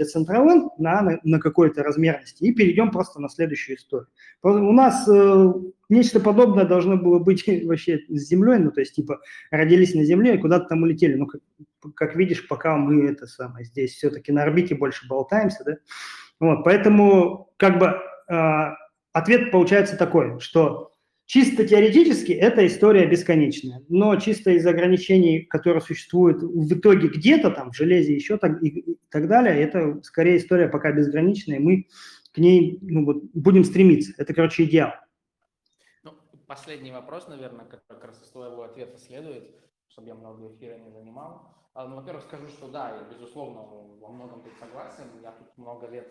на, 0.79 1.03
на, 1.03 1.19
на 1.23 1.39
какой-то 1.39 1.83
размерности 1.83 2.45
и 2.45 2.53
перейдем 2.53 2.91
просто 2.91 3.21
на 3.21 3.29
следующую 3.29 3.77
историю. 3.77 4.09
У 4.43 4.73
нас 4.73 5.07
э, 5.07 5.53
нечто 5.89 6.21
подобное 6.21 6.65
должно 6.65 6.97
было 6.97 7.19
быть 7.19 7.45
вообще 7.65 8.01
с 8.09 8.29
Землей, 8.29 8.59
ну, 8.59 8.71
то 8.71 8.81
есть, 8.81 8.95
типа, 8.95 9.21
родились 9.51 9.95
на 9.95 10.05
Земле 10.05 10.35
и 10.35 10.39
куда-то 10.39 10.67
там 10.67 10.83
улетели. 10.83 11.15
Ну, 11.15 11.27
как, 11.27 11.41
как 11.95 12.17
видишь, 12.17 12.49
пока 12.49 12.77
мы 12.77 13.07
это 13.11 13.27
самое 13.27 13.65
здесь 13.67 13.95
все-таки 13.95 14.33
на 14.33 14.45
орбите 14.45 14.75
больше 14.75 15.07
болтаемся, 15.09 15.63
да. 15.65 15.77
Вот, 16.39 16.65
поэтому, 16.65 17.53
как 17.59 17.79
бы, 17.79 17.99
э, 18.29 18.71
ответ 19.13 19.51
получается 19.51 19.97
такой, 19.97 20.41
что 20.41 20.90
Чисто 21.31 21.65
теоретически 21.65 22.33
эта 22.33 22.67
история 22.67 23.07
бесконечная, 23.07 23.85
но 23.89 24.17
чисто 24.17 24.51
из 24.51 24.67
ограничений, 24.67 25.43
которые 25.43 25.81
существуют 25.81 26.43
в 26.43 26.77
итоге 26.77 27.07
где-то 27.07 27.53
там, 27.53 27.71
в 27.71 27.77
железе 27.77 28.17
еще 28.17 28.37
так, 28.37 28.61
и, 28.61 28.99
так 29.11 29.29
далее, 29.29 29.63
это 29.63 30.03
скорее 30.03 30.39
история 30.39 30.67
пока 30.67 30.91
безграничная, 30.91 31.61
мы 31.61 31.87
к 32.33 32.39
ней 32.39 32.81
ну, 32.83 33.05
вот, 33.05 33.23
будем 33.33 33.63
стремиться. 33.63 34.13
Это, 34.19 34.35
короче, 34.35 34.65
идеал. 34.65 34.91
Ну, 36.03 36.15
последний 36.49 36.91
вопрос, 36.91 37.29
наверное, 37.29 37.65
как, 37.65 37.87
как 37.87 38.05
раз 38.05 38.21
из 38.21 38.29
твоего 38.31 38.65
ответа 38.65 38.99
следует, 38.99 39.55
чтобы 39.87 40.09
я 40.09 40.17
много 40.17 40.53
эфира 40.53 40.79
не 40.79 40.91
занимал. 40.91 41.55
А, 41.75 41.87
ну, 41.87 41.95
во-первых, 41.95 42.25
скажу, 42.25 42.49
что 42.49 42.67
да, 42.67 42.91
я, 42.91 43.17
безусловно, 43.17 43.61
во 44.01 44.09
многом 44.09 44.43
тут 44.43 44.55
согласен. 44.59 45.05
Я 45.23 45.31
тут 45.31 45.57
много 45.57 45.87
лет 45.87 46.09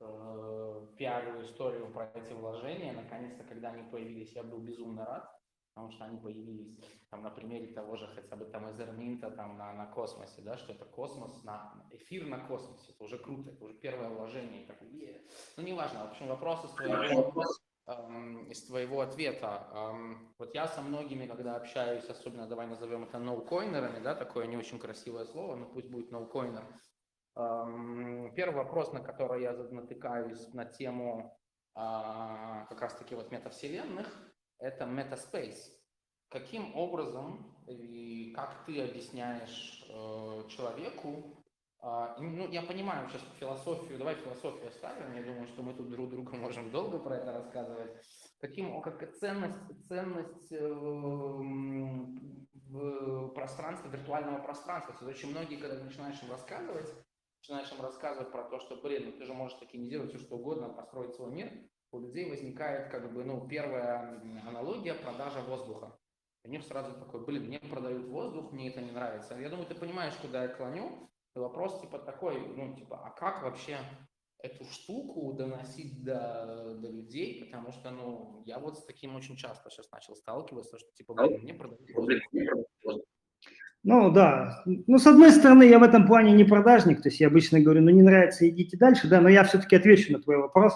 э, 0.00 0.86
пиарил 0.96 1.42
историю 1.42 1.92
про 1.92 2.10
эти 2.14 2.32
вложения. 2.32 2.92
Наконец-то, 2.92 3.44
когда 3.44 3.70
они 3.70 3.82
появились, 3.90 4.32
я 4.32 4.42
был 4.42 4.58
безумно 4.58 5.04
рад, 5.04 5.30
потому 5.74 5.92
что 5.92 6.04
они 6.04 6.18
появились 6.18 6.78
там, 7.10 7.22
на 7.22 7.30
примере 7.30 7.72
того 7.74 7.96
же 7.96 8.06
хотя 8.14 8.36
бы 8.36 8.44
там 8.44 8.70
Эзерминта 8.70 9.30
там, 9.30 9.56
на, 9.56 9.72
на 9.72 9.86
космосе, 9.86 10.42
да, 10.42 10.56
что 10.56 10.72
это 10.72 10.84
космос, 10.84 11.42
на 11.42 11.72
эфир 11.90 12.26
на 12.26 12.38
космосе. 12.38 12.92
Это 12.92 13.04
уже 13.04 13.18
круто, 13.18 13.50
это 13.50 13.64
уже 13.64 13.74
первое 13.74 14.08
вложение. 14.08 14.66
Так, 14.66 14.82
е. 14.82 15.22
Ну, 15.56 15.62
неважно. 15.62 16.06
В 16.06 16.10
общем, 16.10 16.28
вопрос 16.28 16.64
из 16.64 16.70
твоего, 16.70 17.44
эм, 17.86 18.44
из 18.50 18.62
твоего 18.64 19.00
ответа. 19.00 19.68
Эм, 19.72 20.34
вот 20.38 20.54
я 20.54 20.68
со 20.68 20.82
многими, 20.82 21.26
когда 21.26 21.56
общаюсь, 21.56 22.04
особенно 22.04 22.46
давай 22.46 22.66
назовем 22.66 23.04
это 23.04 23.18
ноукоинерами, 23.18 24.02
да, 24.02 24.14
такое 24.14 24.46
не 24.46 24.56
очень 24.56 24.78
красивое 24.78 25.24
слово, 25.24 25.56
но 25.56 25.66
пусть 25.66 25.90
будет 25.90 26.10
ноукоинер, 26.10 26.64
Первый 27.34 28.54
вопрос, 28.54 28.92
на 28.92 29.00
который 29.00 29.42
я 29.42 29.52
натыкаюсь 29.52 30.52
на 30.52 30.64
тему 30.64 31.38
а, 31.74 32.66
как 32.66 32.80
раз-таки 32.80 33.14
вот 33.14 33.30
метавселенных, 33.30 34.06
это 34.58 34.84
метаспейс. 34.84 35.70
Каким 36.28 36.76
образом 36.76 37.56
и 37.66 38.32
как 38.36 38.64
ты 38.64 38.82
объясняешь 38.82 39.84
э, 39.88 40.48
человеку, 40.48 41.44
э, 41.82 42.14
ну, 42.20 42.48
я 42.48 42.62
понимаю 42.62 43.08
сейчас 43.08 43.22
философию, 43.38 43.98
давай 43.98 44.14
философию 44.14 44.68
оставим, 44.68 45.12
я 45.16 45.24
думаю, 45.24 45.48
что 45.48 45.62
мы 45.62 45.74
тут 45.74 45.90
друг 45.90 46.10
другу 46.10 46.36
можем 46.36 46.70
долго 46.70 46.98
про 46.98 47.16
это 47.16 47.32
рассказывать. 47.32 47.90
Каким, 48.40 48.80
как 48.80 49.12
ценность, 49.18 49.58
ценность 49.88 50.52
э, 50.52 50.68
в 52.70 53.28
пространстве, 53.30 53.90
виртуального 53.90 54.38
пространства. 54.40 54.94
То 54.94 55.06
очень 55.06 55.30
многие, 55.30 55.56
когда 55.56 55.82
начинаешь 55.82 56.22
им 56.22 56.30
рассказывать, 56.30 56.86
начинаешь 57.50 57.72
им 57.72 57.80
рассказывать 57.80 58.30
про 58.30 58.44
то, 58.44 58.60
что, 58.60 58.76
блин, 58.76 59.06
ну 59.06 59.12
ты 59.12 59.24
же 59.24 59.34
можешь 59.34 59.58
токенизировать 59.58 60.10
все 60.10 60.18
что 60.20 60.36
угодно, 60.36 60.68
построить 60.68 61.14
свой 61.14 61.32
мир, 61.32 61.50
у 61.92 61.98
людей 61.98 62.30
возникает 62.30 62.90
как 62.90 63.12
бы, 63.12 63.24
ну, 63.24 63.46
первая 63.48 64.22
аналогия 64.46 64.94
продажа 64.94 65.40
воздуха. 65.40 65.98
У 66.44 66.48
них 66.48 66.62
сразу 66.64 66.94
такой, 66.98 67.24
блин, 67.26 67.46
мне 67.46 67.58
продают 67.58 68.06
воздух, 68.06 68.52
мне 68.52 68.70
это 68.70 68.80
не 68.80 68.92
нравится. 68.92 69.34
Я 69.38 69.50
думаю, 69.50 69.66
ты 69.66 69.74
понимаешь, 69.74 70.14
куда 70.22 70.44
я 70.44 70.48
клоню. 70.48 71.10
И 71.34 71.38
вопрос 71.38 71.80
типа 71.80 71.98
такой, 71.98 72.40
ну, 72.40 72.74
типа, 72.76 73.00
а 73.04 73.10
как 73.10 73.42
вообще 73.42 73.78
эту 74.38 74.64
штуку 74.64 75.32
доносить 75.34 76.02
до, 76.02 76.76
до 76.80 76.88
людей, 76.88 77.44
потому 77.44 77.72
что, 77.72 77.90
ну, 77.90 78.42
я 78.46 78.58
вот 78.58 78.78
с 78.78 78.84
таким 78.84 79.16
очень 79.16 79.36
часто 79.36 79.70
сейчас 79.70 79.90
начал 79.90 80.16
сталкиваться, 80.16 80.78
что, 80.78 80.90
типа, 80.92 81.14
блин, 81.14 81.42
мне 81.42 81.54
продают 81.54 81.88
воздух. 81.90 82.22
Ну 83.82 84.10
да, 84.10 84.62
ну 84.66 84.98
с 84.98 85.06
одной 85.06 85.32
стороны 85.32 85.62
я 85.62 85.78
в 85.78 85.82
этом 85.82 86.06
плане 86.06 86.32
не 86.32 86.44
продажник, 86.44 87.00
то 87.02 87.08
есть 87.08 87.20
я 87.20 87.28
обычно 87.28 87.60
говорю, 87.60 87.80
ну 87.80 87.90
не 87.90 88.02
нравится, 88.02 88.46
идите 88.46 88.76
дальше, 88.76 89.08
да, 89.08 89.22
но 89.22 89.28
я 89.30 89.42
все-таки 89.44 89.74
отвечу 89.74 90.12
на 90.12 90.20
твой 90.20 90.36
вопрос. 90.36 90.74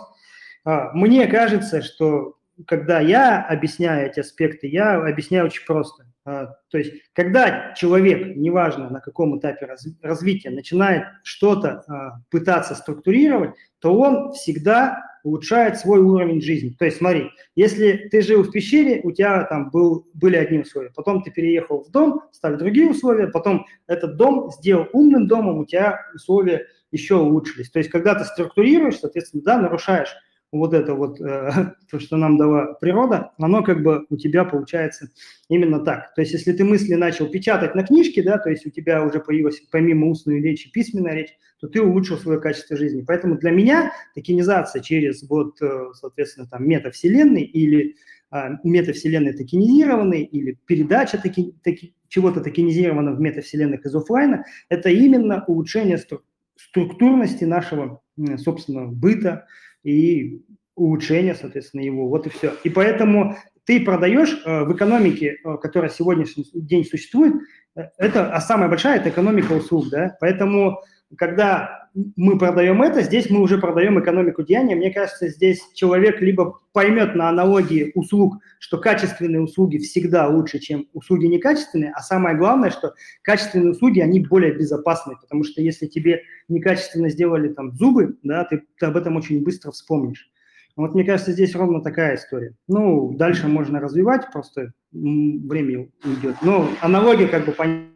А, 0.64 0.90
мне 0.94 1.26
кажется, 1.26 1.82
что 1.82 2.38
когда 2.66 3.00
я 3.00 3.42
объясняю 3.42 4.08
эти 4.08 4.20
аспекты, 4.20 4.68
я 4.68 4.96
объясняю 4.96 5.46
очень 5.46 5.66
просто. 5.66 6.06
А, 6.24 6.56
то 6.70 6.78
есть, 6.78 6.92
когда 7.12 7.74
человек, 7.74 8.36
неважно 8.36 8.88
на 8.88 9.00
каком 9.00 9.38
этапе 9.38 9.68
развития, 10.00 10.48
начинает 10.48 11.04
что-то 11.22 11.84
а, 11.86 12.20
пытаться 12.30 12.74
структурировать, 12.74 13.54
то 13.80 13.94
он 13.98 14.32
всегда 14.32 15.02
улучшает 15.24 15.78
свой 15.78 16.00
уровень 16.00 16.40
жизни. 16.40 16.76
То 16.78 16.84
есть, 16.84 16.98
смотри, 16.98 17.30
если 17.56 18.08
ты 18.10 18.20
жил 18.20 18.44
в 18.44 18.52
пещере, 18.52 19.00
у 19.02 19.10
тебя 19.10 19.42
там 19.44 19.70
был, 19.70 20.06
были 20.14 20.36
одни 20.36 20.60
условия, 20.60 20.92
потом 20.94 21.22
ты 21.22 21.32
переехал 21.32 21.82
в 21.82 21.90
дом, 21.90 22.22
стали 22.30 22.56
другие 22.56 22.90
условия, 22.90 23.26
потом 23.26 23.66
этот 23.88 24.16
дом 24.16 24.50
сделал 24.52 24.86
умным 24.92 25.26
домом, 25.26 25.58
у 25.58 25.66
тебя 25.66 25.98
условия 26.14 26.66
еще 26.92 27.16
улучшились. 27.16 27.70
То 27.70 27.80
есть, 27.80 27.90
когда 27.90 28.14
ты 28.14 28.24
структурируешь, 28.24 29.00
соответственно, 29.00 29.42
да, 29.42 29.58
нарушаешь 29.58 30.14
вот 30.58 30.74
это 30.74 30.94
вот, 30.94 31.20
э, 31.20 31.74
то, 31.90 32.00
что 32.00 32.16
нам 32.16 32.36
дала 32.36 32.74
природа, 32.80 33.32
оно 33.38 33.62
как 33.62 33.82
бы 33.82 34.06
у 34.08 34.16
тебя 34.16 34.44
получается 34.44 35.08
именно 35.48 35.80
так. 35.80 36.14
То 36.14 36.22
есть 36.22 36.32
если 36.32 36.52
ты 36.52 36.64
мысли 36.64 36.94
начал 36.94 37.28
печатать 37.28 37.74
на 37.74 37.84
книжке, 37.84 38.22
да, 38.22 38.38
то 38.38 38.50
есть 38.50 38.66
у 38.66 38.70
тебя 38.70 39.04
уже 39.04 39.20
появилась 39.20 39.60
помимо 39.70 40.08
устной 40.08 40.40
речи 40.40 40.70
письменная 40.70 41.14
речь, 41.14 41.36
то 41.60 41.68
ты 41.68 41.80
улучшил 41.82 42.18
свое 42.18 42.40
качество 42.40 42.76
жизни. 42.76 43.04
Поэтому 43.06 43.38
для 43.38 43.50
меня 43.50 43.92
токенизация 44.14 44.82
через 44.82 45.28
вот, 45.28 45.60
э, 45.62 45.90
соответственно, 45.94 46.46
там 46.46 46.68
метавселенной 46.68 47.42
или 47.42 47.96
э, 48.32 48.48
метавселенной 48.64 49.32
токенизированной 49.32 50.22
или 50.22 50.58
передача 50.66 51.18
таки, 51.18 51.54
таки, 51.62 51.94
чего-то 52.08 52.40
токенизированного 52.40 53.16
в 53.16 53.20
метавселенных 53.20 53.84
из 53.86 53.94
офлайна, 53.94 54.44
это 54.68 54.88
именно 54.88 55.44
улучшение 55.46 55.98
стру 55.98 56.20
структурности 56.56 57.44
нашего, 57.44 58.00
собственно, 58.36 58.86
быта, 58.86 59.46
и 59.84 60.42
улучшение, 60.74 61.34
соответственно, 61.34 61.82
его. 61.82 62.08
Вот 62.08 62.26
и 62.26 62.30
все. 62.30 62.54
И 62.64 62.70
поэтому 62.70 63.36
ты 63.64 63.84
продаешь 63.84 64.40
э, 64.44 64.64
в 64.64 64.74
экономике, 64.74 65.36
э, 65.44 65.56
которая 65.58 65.90
сегодняшний 65.90 66.46
день 66.52 66.84
существует, 66.84 67.34
э, 67.76 67.82
это, 67.98 68.32
а 68.32 68.40
самая 68.40 68.68
большая– 68.68 68.98
это 69.00 69.10
экономика 69.10 69.52
услуг, 69.52 69.88
да, 69.90 70.16
поэтому 70.20 70.80
когда 71.16 71.88
мы 72.16 72.38
продаем 72.38 72.82
это, 72.82 73.02
здесь 73.02 73.30
мы 73.30 73.40
уже 73.40 73.58
продаем 73.58 74.00
экономику 74.00 74.42
деяния. 74.42 74.74
Мне 74.74 74.92
кажется, 74.92 75.28
здесь 75.28 75.62
человек 75.74 76.20
либо 76.20 76.60
поймет 76.72 77.14
на 77.14 77.28
аналогии 77.28 77.92
услуг, 77.94 78.38
что 78.58 78.78
качественные 78.78 79.42
услуги 79.42 79.78
всегда 79.78 80.26
лучше, 80.28 80.58
чем 80.58 80.88
услуги 80.92 81.26
некачественные, 81.26 81.92
а 81.94 82.00
самое 82.00 82.36
главное, 82.36 82.70
что 82.70 82.94
качественные 83.22 83.70
услуги, 83.70 84.00
они 84.00 84.20
более 84.20 84.52
безопасны, 84.52 85.14
потому 85.20 85.44
что 85.44 85.62
если 85.62 85.86
тебе 85.86 86.22
некачественно 86.48 87.08
сделали 87.08 87.48
там 87.48 87.72
зубы, 87.72 88.16
да, 88.22 88.44
ты, 88.44 88.64
ты 88.78 88.86
об 88.86 88.96
этом 88.96 89.16
очень 89.16 89.44
быстро 89.44 89.70
вспомнишь. 89.70 90.30
Вот 90.76 90.94
мне 90.94 91.04
кажется, 91.04 91.30
здесь 91.30 91.54
ровно 91.54 91.80
такая 91.80 92.16
история. 92.16 92.54
Ну, 92.66 93.14
дальше 93.14 93.46
можно 93.46 93.78
развивать, 93.78 94.32
просто 94.32 94.72
время 94.90 95.88
уйдет. 96.04 96.36
Но 96.42 96.68
аналогия 96.80 97.28
как 97.28 97.46
бы 97.46 97.52
понятна. 97.52 97.90
А, 97.90 97.94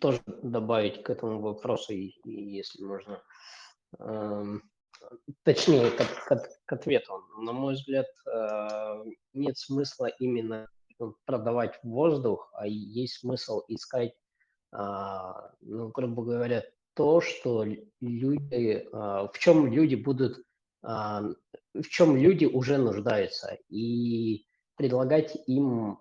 тоже 0.00 0.20
добавить 0.42 1.02
к 1.02 1.10
этому 1.10 1.40
вопросу, 1.40 1.92
если 1.92 2.82
можно. 2.82 3.22
точнее, 5.44 5.90
к, 5.90 5.98
к, 6.26 6.48
к 6.66 6.72
ответу. 6.72 7.22
На 7.38 7.52
мой 7.52 7.74
взгляд, 7.74 8.06
э, 8.26 9.04
нет 9.34 9.56
смысла 9.58 10.06
именно 10.18 10.68
продавать 11.26 11.78
воздух, 11.82 12.50
а 12.54 12.66
есть 12.66 13.18
смысл 13.20 13.62
искать, 13.68 14.14
а, 14.72 15.50
ну, 15.60 15.88
грубо 15.88 16.24
говоря, 16.24 16.64
то, 16.94 17.20
что 17.20 17.64
люди, 18.00 18.88
а, 18.92 19.28
в 19.28 19.38
чем 19.38 19.72
люди 19.72 19.94
будут, 19.94 20.44
а, 20.82 21.22
в 21.74 21.88
чем 21.88 22.16
люди 22.16 22.44
уже 22.44 22.78
нуждаются, 22.78 23.58
и 23.68 24.46
предлагать 24.76 25.36
им 25.46 25.98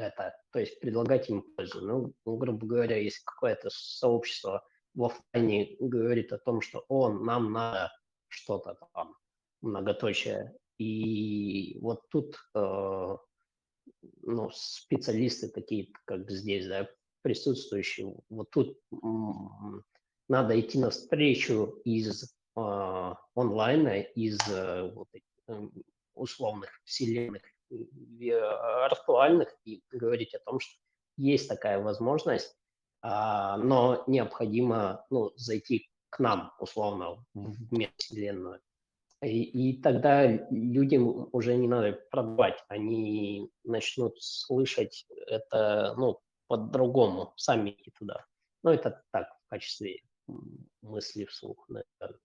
это, 0.00 0.34
то 0.52 0.58
есть 0.58 0.80
предлагать 0.80 1.28
им 1.30 1.42
пользу. 1.56 1.80
Ну, 1.86 2.14
грубо 2.24 2.66
говоря, 2.66 2.96
если 2.96 3.22
какое-то 3.24 3.68
сообщество 3.70 4.66
в 4.94 5.04
офлайне 5.04 5.76
говорит 5.78 6.32
о 6.32 6.38
том, 6.38 6.60
что 6.60 6.84
о, 6.88 7.10
нам 7.10 7.52
надо 7.52 7.92
что-то 8.28 8.76
там, 8.94 9.14
многоточие, 9.60 10.54
и 10.78 11.78
вот 11.80 12.08
тут 12.08 12.36
э, 12.54 13.16
ну, 14.22 14.50
специалисты 14.52 15.48
такие, 15.48 15.92
как 16.06 16.30
здесь, 16.30 16.66
да, 16.66 16.88
присутствующие, 17.22 18.16
вот 18.30 18.50
тут 18.50 18.78
надо 20.28 20.58
идти 20.58 20.78
навстречу 20.78 21.80
из 21.84 22.24
э, 22.24 22.60
онлайна, 23.34 24.00
из 24.00 24.38
э, 24.48 24.90
вот, 24.94 25.08
э, 25.48 25.68
условных 26.14 26.70
вселенных 26.84 27.42
виртуальных 27.70 29.54
и 29.64 29.82
говорить 29.90 30.34
о 30.34 30.40
том, 30.40 30.60
что 30.60 30.74
есть 31.16 31.48
такая 31.48 31.80
возможность, 31.80 32.56
а, 33.02 33.56
но 33.58 34.04
необходимо 34.06 35.06
ну, 35.10 35.32
зайти 35.36 35.88
к 36.10 36.18
нам, 36.18 36.52
условно, 36.58 37.24
в 37.34 37.72
мир 37.72 37.90
вселенную. 37.96 38.60
И, 39.22 39.42
и 39.42 39.82
тогда 39.82 40.26
людям 40.50 41.28
уже 41.32 41.54
не 41.56 41.68
надо 41.68 41.92
продавать, 42.10 42.64
они 42.68 43.50
начнут 43.64 44.20
слышать 44.22 45.06
это, 45.26 45.94
ну, 45.98 46.20
по-другому, 46.46 47.32
сами 47.36 47.70
идти 47.70 47.92
туда. 47.98 48.24
Ну, 48.62 48.70
это 48.70 49.02
так, 49.12 49.28
в 49.46 49.50
качестве 49.50 50.00
мысли 50.82 51.26
вслух. 51.26 51.68
Наверное. 51.68 52.20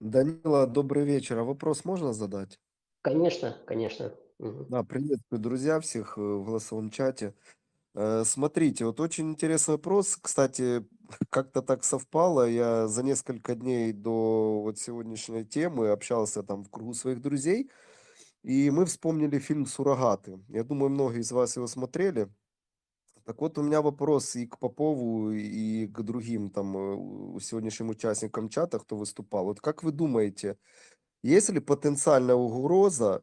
Данила, 0.00 0.66
добрый 0.66 1.04
вечер. 1.04 1.38
А 1.38 1.44
вопрос 1.44 1.84
можно 1.84 2.12
задать? 2.12 2.58
Конечно, 3.02 3.56
конечно. 3.66 4.12
Да, 4.38 4.82
приветствую, 4.82 5.40
друзья, 5.40 5.80
всех 5.80 6.18
э, 6.18 6.20
в 6.20 6.44
голосовом 6.44 6.90
чате. 6.90 7.34
Э, 7.94 8.24
смотрите, 8.24 8.84
вот 8.86 9.00
очень 9.00 9.30
интересный 9.30 9.72
вопрос. 9.74 10.18
Кстати, 10.20 10.86
как-то 11.30 11.62
так 11.62 11.84
совпало. 11.84 12.48
Я 12.48 12.88
за 12.88 13.02
несколько 13.04 13.54
дней 13.56 13.92
до 13.92 14.62
вот 14.62 14.78
сегодняшней 14.78 15.44
темы 15.44 15.90
общался 15.90 16.42
там 16.42 16.64
в 16.64 16.70
кругу 16.70 16.94
своих 16.94 17.20
друзей, 17.22 17.70
и 18.44 18.70
мы 18.70 18.86
вспомнили 18.86 19.38
фильм 19.40 19.66
«Суррогаты». 19.66 20.40
Я 20.48 20.64
думаю, 20.64 20.90
многие 20.90 21.20
из 21.20 21.32
вас 21.32 21.56
его 21.56 21.66
смотрели. 21.68 22.30
Так 23.24 23.40
вот, 23.40 23.56
у 23.58 23.62
меня 23.62 23.80
вопрос 23.80 24.36
и 24.36 24.46
к 24.46 24.58
Попову, 24.58 25.30
и 25.32 25.86
к 25.86 26.02
другим 26.02 26.50
там 26.50 27.36
э, 27.36 27.40
сегодняшним 27.40 27.90
участникам 27.90 28.48
чата, 28.50 28.78
кто 28.78 28.96
выступал. 28.96 29.44
Вот 29.46 29.60
как 29.60 29.82
вы 29.82 29.92
думаете, 29.92 30.58
есть 31.22 31.50
ли 31.50 31.60
потенциальная 31.60 32.36
угроза 32.36 33.22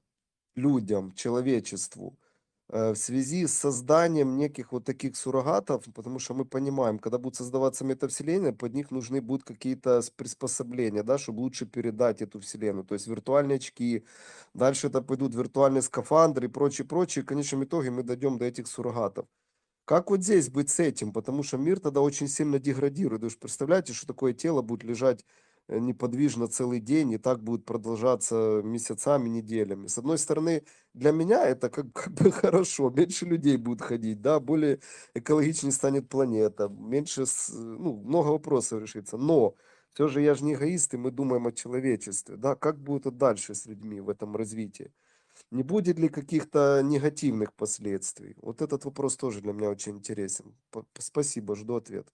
людям, 0.56 1.14
человечеству– 1.14 2.18
Э, 2.74 2.92
в 2.94 2.96
связи 2.96 3.48
с 3.48 3.54
созданием 3.54 4.38
неких 4.38 4.72
вот 4.72 4.86
таких 4.86 5.18
суррогатов, 5.18 5.84
потому 5.94 6.20
что 6.20 6.34
мы 6.34 6.46
понимаем, 6.46 7.00
когда 7.00 7.18
будут 7.18 7.36
создаваться 7.36 7.84
метавселенные, 7.84 8.54
под 8.54 8.74
них 8.74 8.92
нужны 8.92 9.20
будут 9.20 9.44
какие-то 9.46 10.02
приспособления, 10.16 11.04
да, 11.04 11.18
чтобы 11.18 11.42
лучше 11.42 11.66
передать 11.66 12.22
эту 12.22 12.40
вселенную, 12.40 12.86
то 12.86 12.94
есть 12.94 13.08
виртуальные 13.08 13.58
очки, 13.58 14.06
дальше 14.54 14.88
это 14.88 15.02
пойдут 15.02 15.36
виртуальные 15.36 15.82
скафандры 15.82 16.46
и 16.48 16.50
прочее, 16.50 16.88
прочее, 16.88 17.24
и 17.24 17.26
в 17.26 17.28
конечном 17.28 17.66
итоге 17.66 17.92
мы 17.92 18.04
дойдем 18.04 18.38
до 18.38 18.46
этих 18.46 18.68
суррогатов. 18.68 19.28
Как 19.86 20.10
вот 20.12 20.24
здесь 20.24 20.50
быть 20.50 20.70
с 20.70 20.80
этим? 20.80 21.14
Потому 21.14 21.44
что 21.44 21.58
мир 21.58 21.80
тогда 21.80 22.02
очень 22.02 22.28
сильно 22.30 22.60
деградирует. 22.60 23.24
Вы 23.24 23.30
же 23.30 23.38
представляете, 23.38 23.94
что 23.94 24.08
такое 24.08 24.34
тело 24.34 24.62
будет 24.62 24.84
лежать 24.84 25.26
неподвижно 25.70 26.48
целый 26.48 26.80
день, 26.80 27.12
и 27.14 27.18
так 27.18 27.44
будет 27.44 27.66
продолжаться 27.66 28.62
месяцами, 28.64 29.30
неделями. 29.30 29.88
С 29.88 29.98
одной 29.98 30.18
стороны, 30.18 30.64
для 30.94 31.12
меня 31.12 31.46
это 31.46 31.70
как, 31.70 31.92
как 31.94 32.14
бы 32.14 32.32
хорошо, 32.32 32.90
меньше 32.90 33.26
людей 33.26 33.58
будет 33.58 33.82
ходить, 33.82 34.22
да, 34.22 34.40
более 34.40 34.80
экологичнее 35.14 35.72
станет 35.72 36.10
планета, 36.10 36.68
меньше, 36.70 37.26
ну, 37.50 38.02
много 38.04 38.30
вопросов 38.30 38.82
решится. 38.82 39.18
Но 39.18 39.56
все 39.94 40.08
же 40.08 40.22
я 40.22 40.36
же 40.36 40.44
не 40.44 40.54
эгоист, 40.54 40.94
и 40.94 40.98
мы 40.98 41.12
думаем 41.12 41.48
о 41.48 41.52
человечестве, 41.52 42.38
да, 42.38 42.56
как 42.56 42.80
будет 42.80 43.18
дальше 43.18 43.56
с 43.56 43.66
людьми 43.66 44.00
в 44.02 44.10
этом 44.10 44.36
развитии? 44.36 44.92
Не 45.52 45.64
будет 45.64 46.00
ли 46.00 46.10
каких-то 46.10 46.82
негативных 46.84 47.54
последствий? 47.54 48.36
Вот 48.42 48.62
этот 48.62 48.86
вопрос 48.86 49.18
тоже 49.18 49.42
для 49.42 49.54
меня 49.54 49.70
очень 49.70 49.94
интересен. 49.98 50.56
Спасибо, 51.00 51.56
жду 51.56 51.76
ответ. 51.76 52.08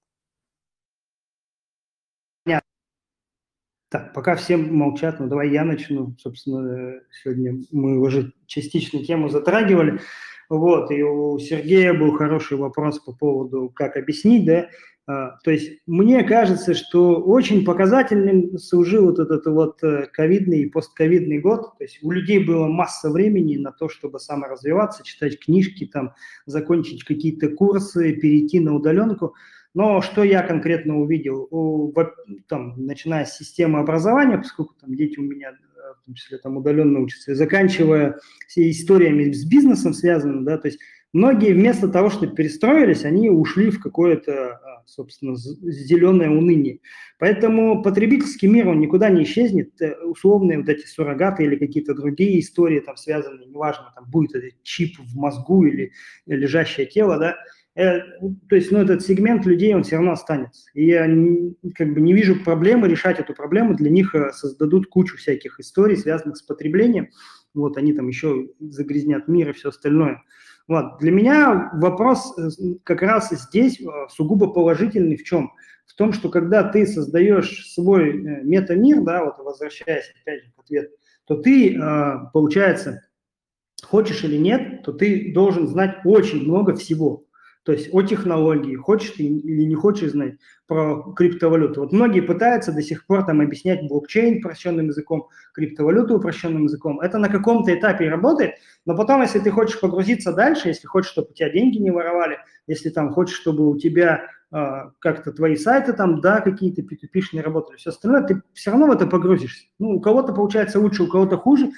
Так, 3.90 4.14
пока 4.14 4.36
все 4.36 4.58
молчат, 4.58 5.20
ну 5.20 5.28
давай 5.28 5.50
я 5.50 5.64
начну. 5.64 6.14
Собственно, 6.20 7.00
сегодня 7.24 7.60
мы 7.72 8.00
уже 8.00 8.34
частично 8.46 9.04
тему 9.04 9.30
затрагивали. 9.30 10.02
Вот, 10.50 10.92
и 10.92 11.02
у 11.04 11.38
Сергея 11.40 11.94
был 11.94 12.16
хороший 12.18 12.58
вопрос 12.58 13.00
по 13.00 13.14
поводу, 13.14 13.70
как 13.74 13.98
объяснить, 13.98 14.46
да. 14.46 14.68
А, 15.10 15.38
то 15.44 15.52
есть 15.52 15.80
мне 15.88 16.22
кажется, 16.24 16.74
что 16.74 17.22
очень 17.22 17.64
показательным 17.64 18.58
служил 18.58 19.06
вот 19.06 19.20
этот 19.20 19.46
вот 19.46 19.82
э, 19.82 20.08
ковидный 20.12 20.64
и 20.64 20.70
постковидный 20.70 21.40
год. 21.40 21.78
То 21.78 21.86
есть 21.86 22.00
у 22.02 22.12
людей 22.12 22.44
было 22.44 22.68
масса 22.68 23.10
времени 23.10 23.56
на 23.56 23.72
то, 23.72 23.88
чтобы 23.88 24.20
саморазвиваться, 24.20 25.06
читать 25.06 25.40
книжки, 25.40 25.86
там, 25.86 26.14
закончить 26.46 27.06
какие-то 27.06 27.50
курсы, 27.50 28.14
перейти 28.14 28.60
на 28.60 28.76
удаленку. 28.76 29.34
Но 29.78 30.02
что 30.02 30.24
я 30.24 30.42
конкретно 30.42 31.00
увидел, 31.00 31.48
у, 31.52 31.94
там, 32.48 32.74
начиная 32.84 33.26
с 33.26 33.38
системы 33.38 33.78
образования, 33.78 34.40
поскольку 34.40 34.74
там 34.82 34.96
дети 34.96 35.20
у 35.20 35.22
меня 35.22 35.52
э, 35.52 35.54
в 36.02 36.04
том 36.04 36.16
числе 36.16 36.40
там 36.40 36.58
удаленно 36.58 37.00
учатся, 37.00 37.34
и 37.34 37.36
заканчивая 37.36 38.18
историями 38.56 39.32
с 39.32 39.46
бизнесом 39.46 39.94
связанными, 39.94 40.46
да, 40.46 40.58
то 40.58 40.68
есть 40.68 40.80
многие 41.14 41.54
вместо 41.54 41.90
того, 41.90 42.10
чтобы 42.10 42.34
перестроились, 42.34 43.06
они 43.06 43.30
ушли 43.30 43.70
в 43.70 43.80
какое-то, 43.80 44.54
а, 44.54 44.84
собственно, 44.88 45.36
зеленое 45.36 46.32
уныние. 46.32 46.80
Поэтому 47.20 47.84
потребительский 47.84 48.48
мир, 48.48 48.70
он 48.70 48.80
никуда 48.80 49.12
не 49.12 49.26
исчезнет. 49.26 49.80
Э, 49.80 49.94
условные 50.06 50.58
вот 50.58 50.70
эти 50.70 50.88
суррогаты 50.88 51.44
или 51.44 51.56
какие-то 51.56 51.94
другие 51.94 52.40
истории 52.40 52.80
там 52.80 52.98
связанные, 52.98 53.46
неважно, 53.46 53.92
там 53.94 54.10
будет 54.10 54.34
этот 54.34 54.64
чип 54.64 54.98
в 54.98 55.16
мозгу 55.16 55.66
или 55.66 55.92
лежащее 56.26 56.88
тело, 56.88 57.20
да, 57.20 57.36
Э, 57.78 58.00
то 58.50 58.56
есть, 58.56 58.72
ну, 58.72 58.80
этот 58.80 59.04
сегмент 59.04 59.46
людей, 59.46 59.76
он 59.76 59.84
все 59.84 59.98
равно 59.98 60.14
останется. 60.14 60.68
И 60.74 60.88
я 60.88 61.06
как 61.76 61.94
бы 61.94 62.02
не 62.02 62.14
вижу 62.14 62.44
проблемы 62.44 62.88
решать 62.88 63.20
эту 63.20 63.36
проблему. 63.36 63.76
Для 63.76 63.92
них 63.92 64.16
э, 64.16 64.32
создадут 64.34 64.88
кучу 64.88 65.16
всяких 65.18 65.60
историй, 65.60 65.96
связанных 65.96 66.38
с 66.38 66.42
потреблением. 66.42 67.10
Вот, 67.54 67.78
они 67.78 67.94
там 67.94 68.08
еще 68.08 68.50
загрязнят 68.60 69.28
мир 69.28 69.52
и 69.52 69.54
все 69.54 69.70
остальное. 69.70 70.24
Вот. 70.68 70.98
Для 71.00 71.12
меня 71.12 71.70
вопрос 71.76 72.36
э, 72.40 72.50
как 72.84 73.04
раз 73.04 73.30
здесь 73.30 73.80
сугубо 74.10 74.48
положительный 74.48 75.16
в 75.16 75.24
чем? 75.24 75.52
В 75.86 75.94
том, 75.94 76.14
что 76.14 76.30
когда 76.30 76.64
ты 76.64 76.88
создаешь 76.88 77.72
свой 77.72 78.12
метамир, 78.44 79.04
да, 79.04 79.24
вот 79.24 79.38
возвращаясь 79.38 80.12
опять 80.22 80.44
же 80.44 80.52
к 80.52 80.60
ответу, 80.60 80.90
то 81.26 81.36
ты, 81.38 81.80
получается, 82.34 83.04
хочешь 83.84 84.24
или 84.24 84.36
нет, 84.36 84.84
то 84.84 84.92
ты 84.92 85.32
должен 85.34 85.68
знать 85.68 86.00
очень 86.04 86.44
много 86.44 86.76
всего. 86.76 87.27
То 87.68 87.74
есть 87.74 87.90
о 87.92 88.02
технологии, 88.02 88.78
хочешь 88.78 89.10
ты 89.18 89.24
или 89.24 89.64
не 89.64 89.76
хочешь 89.76 90.12
знать 90.12 90.36
про 90.68 91.02
криптовалюту. 91.14 91.82
Вот 91.82 91.92
многие 91.92 92.22
пытаются 92.22 92.72
до 92.72 92.82
сих 92.82 93.06
пор 93.06 93.26
там 93.26 93.42
объяснять 93.42 93.86
блокчейн 93.90 94.38
упрощенным 94.38 94.88
языком, 94.88 95.28
криптовалюту 95.54 96.16
упрощенным 96.16 96.64
языком. 96.64 97.02
Это 97.02 97.18
на 97.18 97.28
каком-то 97.28 97.78
этапе 97.78 98.08
работает, 98.08 98.54
но 98.86 98.96
потом, 98.96 99.22
если 99.22 99.40
ты 99.40 99.52
хочешь 99.52 99.82
погрузиться 99.82 100.32
дальше, 100.32 100.70
если 100.70 100.88
хочешь, 100.88 101.12
чтобы 101.12 101.32
у 101.32 101.34
тебя 101.34 101.50
деньги 101.50 101.78
не 101.78 101.92
воровали, 101.92 102.38
если 102.68 102.90
там 102.90 103.12
хочешь, 103.12 103.36
чтобы 103.36 103.70
у 103.70 103.78
тебя 103.78 104.30
э, 104.54 104.58
как-то 105.00 105.34
твои 105.34 105.58
сайты 105.58 105.92
там, 105.92 106.22
да, 106.22 106.40
какие-то 106.40 106.84
p 106.84 106.96
2 106.96 107.22
не 107.34 107.42
работали, 107.42 107.76
все 107.76 107.90
остальное, 107.90 108.24
ты 108.24 108.42
все 108.54 108.72
равно 108.72 108.88
в 108.88 108.92
это 108.92 109.08
погрузишься. 109.08 109.66
Ну, 109.78 109.98
у 109.98 110.00
кого-то 110.00 110.32
получается 110.32 110.80
лучше, 110.80 111.04
у 111.04 111.08
кого-то 111.08 111.36
хуже, 111.36 111.72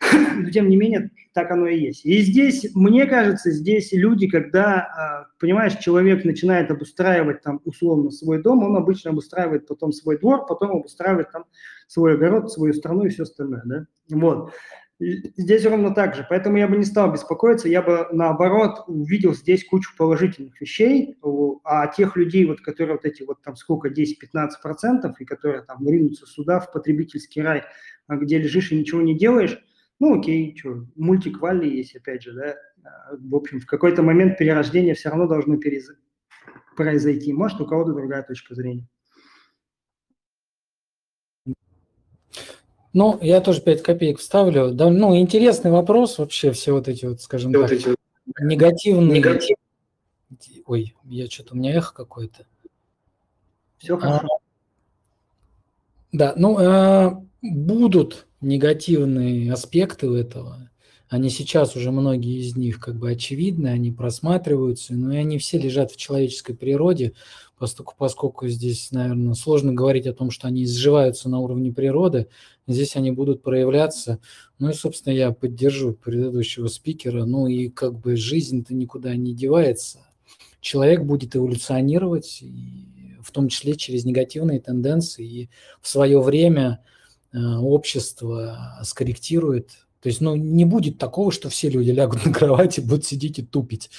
но 0.34 0.48
тем 0.48 0.70
не 0.70 0.76
менее 0.76 1.10
так 1.36 1.50
оно 1.50 1.66
и 1.66 1.78
есть. 1.78 2.06
И 2.06 2.18
здесь, 2.22 2.74
мне 2.74 3.04
кажется, 3.04 3.50
здесь 3.50 3.92
люди, 3.92 4.26
когда, 4.26 4.78
а, 4.78 5.26
понимаешь, 5.38 5.76
человек 5.76 6.24
начинает 6.24 6.70
обустраивать 6.70 7.42
там 7.42 7.60
условно 7.66 8.10
свой 8.10 8.42
дом, 8.42 8.64
он 8.64 8.74
обычно 8.74 9.10
обустраивает 9.10 9.66
потом 9.66 9.92
свой 9.92 10.18
двор, 10.18 10.46
потом 10.46 10.78
обустраивает 10.78 11.30
там 11.30 11.44
свой 11.88 12.14
огород, 12.14 12.50
свою 12.50 12.72
страну 12.72 13.04
и 13.04 13.10
все 13.10 13.24
остальное, 13.24 13.60
да. 13.66 13.86
Вот. 14.08 14.54
Здесь 14.98 15.66
ровно 15.66 15.94
так 15.94 16.14
же. 16.14 16.26
Поэтому 16.26 16.56
я 16.56 16.68
бы 16.68 16.78
не 16.78 16.86
стал 16.86 17.12
беспокоиться, 17.12 17.68
я 17.68 17.82
бы 17.82 18.08
наоборот 18.12 18.84
увидел 18.86 19.34
здесь 19.34 19.62
кучу 19.62 19.90
положительных 19.98 20.58
вещей, 20.58 21.18
а 21.64 21.86
тех 21.88 22.16
людей, 22.16 22.46
вот, 22.46 22.62
которые 22.62 22.94
вот 22.94 23.04
эти 23.04 23.24
вот 23.24 23.42
там 23.42 23.56
сколько, 23.56 23.90
10-15%, 23.90 25.12
и 25.18 25.24
которые 25.26 25.64
там 25.64 25.86
ринутся 25.86 26.24
сюда, 26.24 26.60
в 26.60 26.72
потребительский 26.72 27.42
рай, 27.42 27.64
а 28.06 28.16
где 28.16 28.38
лежишь 28.38 28.72
и 28.72 28.78
ничего 28.78 29.02
не 29.02 29.14
делаешь, 29.14 29.62
ну 29.98 30.18
окей, 30.18 30.56
что, 30.56 30.84
мультик 30.94 31.40
Валли 31.40 31.68
есть, 31.68 31.96
опять 31.96 32.22
же, 32.22 32.32
да, 32.32 32.56
а, 32.84 33.16
в 33.18 33.34
общем, 33.34 33.60
в 33.60 33.66
какой-то 33.66 34.02
момент 34.02 34.38
перерождение 34.38 34.94
все 34.94 35.08
равно 35.08 35.26
должно 35.26 35.56
перез... 35.56 35.90
произойти. 36.76 37.32
Может, 37.32 37.60
у 37.60 37.66
кого-то 37.66 37.92
другая 37.92 38.22
точка 38.22 38.54
зрения. 38.54 38.86
Ну, 42.92 43.18
я 43.20 43.42
тоже 43.42 43.60
5 43.60 43.82
копеек 43.82 44.18
вставлю. 44.18 44.70
Да, 44.72 44.88
ну, 44.88 45.18
интересный 45.18 45.70
вопрос 45.70 46.18
вообще, 46.18 46.52
все 46.52 46.72
вот 46.72 46.88
эти 46.88 47.04
вот, 47.04 47.20
скажем 47.20 47.52
все 47.52 47.60
так, 47.60 47.70
вот 47.70 47.78
эти... 47.78 47.96
негативные... 48.40 49.18
Негатив... 49.18 49.56
Ой, 50.64 50.96
я 51.04 51.26
что-то, 51.26 51.54
у 51.54 51.58
меня 51.58 51.74
эхо 51.74 51.94
какое-то. 51.94 52.46
Все 53.76 53.98
хорошо. 53.98 54.26
А, 54.26 54.45
да, 56.16 56.32
ну, 56.36 56.56
а, 56.58 57.22
будут 57.42 58.26
негативные 58.40 59.52
аспекты 59.52 60.08
у 60.08 60.14
этого. 60.14 60.70
Они 61.08 61.28
сейчас 61.30 61.76
уже 61.76 61.92
многие 61.92 62.40
из 62.40 62.56
них 62.56 62.80
как 62.80 62.96
бы 62.96 63.10
очевидны, 63.10 63.68
они 63.68 63.92
просматриваются, 63.92 64.94
но 64.94 65.12
и 65.12 65.18
они 65.18 65.38
все 65.38 65.58
лежат 65.58 65.92
в 65.92 65.96
человеческой 65.96 66.54
природе, 66.54 67.12
поскольку, 67.58 67.94
поскольку 67.96 68.48
здесь, 68.48 68.90
наверное, 68.92 69.34
сложно 69.34 69.72
говорить 69.72 70.06
о 70.06 70.14
том, 70.14 70.30
что 70.30 70.48
они 70.48 70.64
изживаются 70.64 71.28
на 71.28 71.38
уровне 71.38 71.70
природы, 71.70 72.28
здесь 72.66 72.96
они 72.96 73.12
будут 73.12 73.42
проявляться. 73.42 74.18
Ну 74.58 74.70
и, 74.70 74.72
собственно, 74.72 75.12
я 75.12 75.30
поддержу 75.32 75.92
предыдущего 75.92 76.66
спикера. 76.68 77.24
Ну 77.24 77.46
и 77.46 77.68
как 77.68 78.00
бы 78.00 78.16
жизнь-то 78.16 78.74
никуда 78.74 79.14
не 79.14 79.32
девается. 79.34 79.98
Человек 80.60 81.02
будет 81.04 81.36
эволюционировать, 81.36 82.40
и 82.42 82.95
том 83.36 83.48
числе 83.48 83.76
через 83.76 84.04
негативные 84.04 84.60
тенденции, 84.60 85.24
и 85.24 85.50
в 85.80 85.88
свое 85.88 86.20
время 86.20 86.80
э, 87.32 87.38
общество 87.38 88.78
скорректирует. 88.82 89.70
То 90.00 90.08
есть, 90.08 90.20
ну, 90.20 90.36
не 90.36 90.64
будет 90.64 90.98
такого, 90.98 91.30
что 91.30 91.48
все 91.48 91.68
люди 91.68 91.90
лягут 91.90 92.24
на 92.26 92.32
кровати, 92.32 92.80
будут 92.80 93.04
сидеть 93.04 93.38
и 93.38 93.42
тупить 93.42 93.90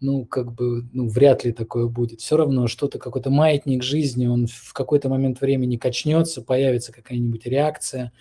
ну, 0.00 0.26
как 0.26 0.52
бы, 0.52 0.86
ну, 0.92 1.08
вряд 1.08 1.44
ли 1.44 1.52
такое 1.52 1.86
будет. 1.86 2.20
Все 2.20 2.36
равно 2.36 2.66
что-то, 2.66 2.98
какой-то 2.98 3.30
маятник 3.30 3.82
жизни, 3.82 4.26
он 4.26 4.46
в 4.46 4.74
какой-то 4.74 5.08
момент 5.08 5.40
времени 5.40 5.76
качнется, 5.76 6.42
появится 6.42 6.92
какая-нибудь 6.92 7.46
реакция, 7.46 8.12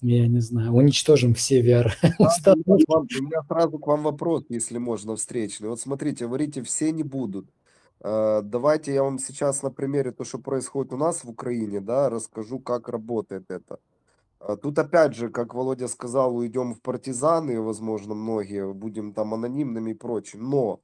я 0.00 0.26
не 0.26 0.40
знаю, 0.40 0.72
уничтожим 0.72 1.34
все 1.34 1.60
VR. 1.60 1.92
у 3.20 3.24
меня 3.24 3.42
сразу 3.48 3.78
к 3.78 3.86
вам 3.86 4.02
вопрос, 4.02 4.44
если 4.48 4.78
можно, 4.78 5.16
встречный. 5.16 5.68
Вот 5.68 5.80
смотрите, 5.80 6.26
говорите, 6.26 6.62
все 6.62 6.90
не 6.92 7.02
будут. 7.02 7.46
А, 8.00 8.42
давайте 8.42 8.94
я 8.94 9.02
вам 9.02 9.18
сейчас 9.18 9.62
на 9.62 9.70
примере 9.70 10.12
то, 10.12 10.24
что 10.24 10.38
происходит 10.38 10.92
у 10.92 10.96
нас 10.96 11.24
в 11.24 11.30
Украине, 11.30 11.80
да, 11.80 12.10
расскажу, 12.10 12.58
как 12.60 12.88
работает 12.88 13.50
это. 13.50 13.80
А, 14.40 14.56
тут 14.56 14.78
опять 14.78 15.14
же, 15.14 15.30
как 15.30 15.54
Володя 15.54 15.88
сказал, 15.88 16.36
уйдем 16.36 16.74
в 16.74 16.80
партизаны, 16.82 17.60
возможно, 17.60 18.14
многие, 18.14 18.72
будем 18.72 19.12
там 19.14 19.34
анонимными 19.34 19.92
и 19.92 19.94
прочим. 19.94 20.48
Но 20.50 20.80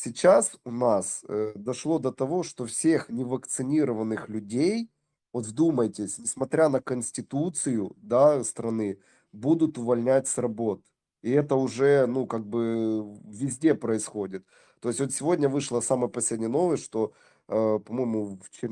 Сейчас 0.00 0.56
у 0.64 0.70
нас 0.70 1.24
э, 1.28 1.54
дошло 1.56 1.98
до 1.98 2.12
того, 2.12 2.44
что 2.44 2.66
всех 2.66 3.08
невакцинированных 3.08 4.28
людей, 4.28 4.92
вот 5.32 5.44
вдумайтесь, 5.46 6.18
несмотря 6.18 6.68
на 6.68 6.80
конституцию 6.80 7.96
да, 7.96 8.44
страны, 8.44 9.00
будут 9.32 9.76
увольнять 9.76 10.28
с 10.28 10.38
работ. 10.38 10.82
И 11.22 11.32
это 11.32 11.56
уже, 11.56 12.06
ну, 12.06 12.28
как 12.28 12.46
бы 12.46 13.12
везде 13.24 13.74
происходит. 13.74 14.46
То 14.80 14.88
есть 14.88 15.00
вот 15.00 15.12
сегодня 15.12 15.48
вышла 15.48 15.80
самая 15.80 16.08
последняя 16.08 16.48
новость, 16.48 16.84
что, 16.84 17.12
э, 17.48 17.78
по-моему, 17.84 18.38
в 18.42 18.50
Чер... 18.50 18.70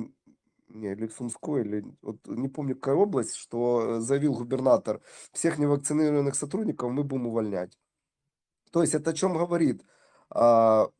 не, 0.69 0.93
или 0.93 1.07
в 1.07 1.13
Сумской, 1.13 1.63
или 1.63 1.85
вот, 2.03 2.19
не 2.27 2.49
помню, 2.49 2.75
какая 2.75 2.97
область, 2.97 3.35
что 3.35 4.01
заявил 4.01 4.35
губернатор, 4.35 5.01
всех 5.33 5.59
невакцинированных 5.59 6.35
сотрудников 6.35 6.91
мы 6.93 7.03
будем 7.05 7.27
увольнять. 7.27 7.79
То 8.71 8.83
есть 8.83 8.95
это 8.95 9.11
о 9.11 9.15
чем 9.15 9.35
говорит? 9.35 9.83
А, 10.31 10.91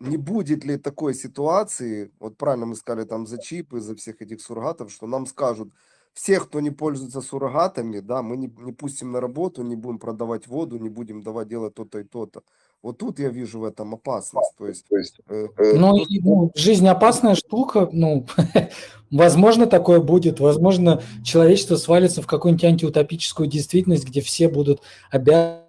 не 0.00 0.16
будет 0.16 0.64
ли 0.64 0.76
такой 0.76 1.14
ситуации, 1.14 2.12
вот 2.20 2.36
правильно 2.36 2.66
мы 2.66 2.74
сказали 2.76 3.06
там 3.06 3.26
за 3.26 3.38
чипы, 3.38 3.80
за 3.80 3.94
всех 3.96 4.22
этих 4.22 4.40
суррогатов, 4.40 4.92
что 4.92 5.06
нам 5.06 5.26
скажут, 5.26 5.72
всех, 6.12 6.48
кто 6.48 6.60
не 6.60 6.70
пользуется 6.70 7.20
суррогатами, 7.20 8.00
да, 8.00 8.22
мы 8.22 8.36
не, 8.36 8.48
не 8.58 8.72
пустим 8.72 9.12
на 9.12 9.20
работу, 9.20 9.62
не 9.62 9.76
будем 9.76 9.98
продавать 9.98 10.46
воду, 10.46 10.78
не 10.78 10.88
будем 10.88 11.22
давать 11.22 11.48
делать 11.48 11.74
то-то 11.74 12.00
и 12.00 12.04
то-то. 12.04 12.42
Вот 12.82 12.98
тут 12.98 13.18
я 13.18 13.28
вижу 13.28 13.60
в 13.60 13.64
этом 13.64 13.94
опасность. 13.94 14.52
То 14.56 14.68
есть, 14.68 14.86
есть, 14.90 15.20
э, 15.28 15.48
э 15.56 15.72
ну, 15.74 15.98
то, 15.98 16.06
ну, 16.22 16.52
жизнь 16.54 16.86
опасная 16.86 17.34
штука, 17.34 17.88
ну, 17.92 18.26
возможно, 19.10 19.66
такое 19.66 20.00
будет, 20.00 20.38
возможно, 20.38 21.02
человечество 21.24 21.76
свалится 21.76 22.22
в 22.22 22.26
какую-нибудь 22.26 22.64
антиутопическую 22.64 23.48
действительность, 23.48 24.06
где 24.06 24.20
все 24.20 24.48
будут 24.48 24.80
обязаны 25.10 25.68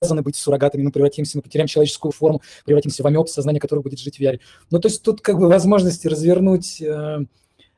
обязаны 0.00 0.22
быть 0.22 0.36
суррогатами, 0.36 0.82
мы 0.82 0.92
превратимся, 0.92 1.38
мы 1.38 1.42
потеряем 1.42 1.66
человеческую 1.66 2.12
форму, 2.12 2.40
превратимся 2.64 3.02
в 3.02 3.06
амеб, 3.06 3.28
сознание 3.28 3.60
которого 3.60 3.82
будет 3.82 3.98
жить 3.98 4.16
в 4.16 4.20
VR. 4.20 4.38
Ну, 4.70 4.78
то 4.78 4.88
есть 4.88 5.02
тут 5.02 5.20
как 5.20 5.38
бы 5.38 5.48
возможности 5.48 6.06
развернуть, 6.06 6.80
э, 6.80 7.24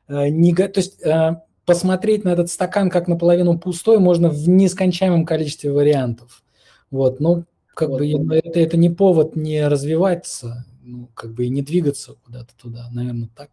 э, 0.07 0.29
не, 0.29 0.53
то 0.53 0.71
есть 0.75 1.01
э, 1.01 1.41
посмотреть 1.65 2.23
на 2.23 2.29
этот 2.29 2.49
стакан 2.49 2.89
как 2.89 3.07
наполовину 3.07 3.57
пустой 3.57 3.99
можно 3.99 4.29
в 4.29 4.47
нескончаемом 4.47 5.25
количестве 5.25 5.71
вариантов. 5.71 6.43
Вот, 6.91 7.19
ну, 7.19 7.45
как 7.73 7.89
вот. 7.89 7.99
бы 7.99 8.35
это, 8.35 8.59
это 8.59 8.77
не 8.77 8.89
повод 8.89 9.35
не 9.35 9.67
развиваться, 9.67 10.65
ну, 10.81 11.07
как 11.15 11.33
бы 11.33 11.45
и 11.45 11.49
не 11.49 11.61
двигаться 11.61 12.15
куда-то 12.15 12.55
туда, 12.57 12.89
наверное, 12.91 13.29
так. 13.35 13.49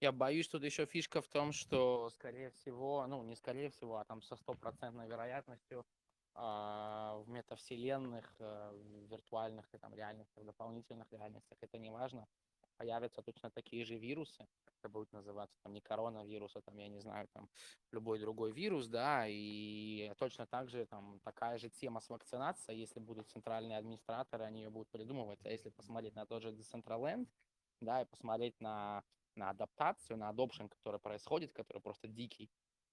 Я 0.00 0.12
боюсь, 0.12 0.48
тут 0.48 0.62
еще 0.64 0.86
фишка 0.86 1.20
в 1.20 1.28
том, 1.28 1.52
что, 1.52 2.10
скорее 2.10 2.50
всего, 2.50 3.06
ну, 3.06 3.22
не 3.22 3.36
скорее 3.36 3.70
всего, 3.70 3.98
а 3.98 4.04
там 4.04 4.22
со 4.22 4.36
стопроцентной 4.36 5.06
вероятностью 5.08 5.84
а, 6.34 7.18
в 7.26 7.28
метавселенных, 7.28 8.24
э, 8.38 8.70
в 8.72 9.10
виртуальных 9.10 9.66
и 9.74 9.78
там 9.78 9.94
реальностях, 9.94 10.42
в 10.42 10.46
дополнительных 10.46 11.06
реальностях, 11.10 11.58
это 11.60 11.76
не 11.76 11.90
важно, 11.90 12.26
появятся 12.80 13.22
точно 13.22 13.50
такие 13.50 13.84
же 13.84 13.98
вирусы, 13.98 14.46
это 14.78 14.88
будет 14.88 15.12
называться 15.12 15.58
там 15.62 15.74
не 15.74 15.80
коронавирус, 15.80 16.56
а 16.56 16.62
там, 16.62 16.78
я 16.78 16.88
не 16.88 17.00
знаю, 17.00 17.28
там 17.34 17.48
любой 17.92 18.18
другой 18.18 18.52
вирус, 18.52 18.88
да, 18.88 19.26
и 19.28 20.10
точно 20.18 20.46
так 20.46 20.70
же 20.70 20.86
там 20.86 21.20
такая 21.22 21.58
же 21.58 21.68
тема 21.68 22.00
с 22.00 22.08
вакцинацией, 22.08 22.80
если 22.80 23.00
будут 23.00 23.28
центральные 23.28 23.76
администраторы, 23.76 24.44
они 24.44 24.62
ее 24.62 24.70
будут 24.70 24.88
придумывать, 24.88 25.44
а 25.44 25.50
если 25.50 25.68
посмотреть 25.68 26.14
на 26.14 26.24
тот 26.24 26.42
же 26.42 26.52
Decentraland, 26.52 27.28
да, 27.82 28.00
и 28.00 28.06
посмотреть 28.06 28.58
на, 28.60 29.02
на 29.36 29.50
адаптацию, 29.50 30.16
на 30.16 30.30
adoption, 30.30 30.70
который 30.70 31.00
происходит, 31.00 31.52
который 31.52 31.82
просто 31.82 32.08
дикий, 32.08 32.50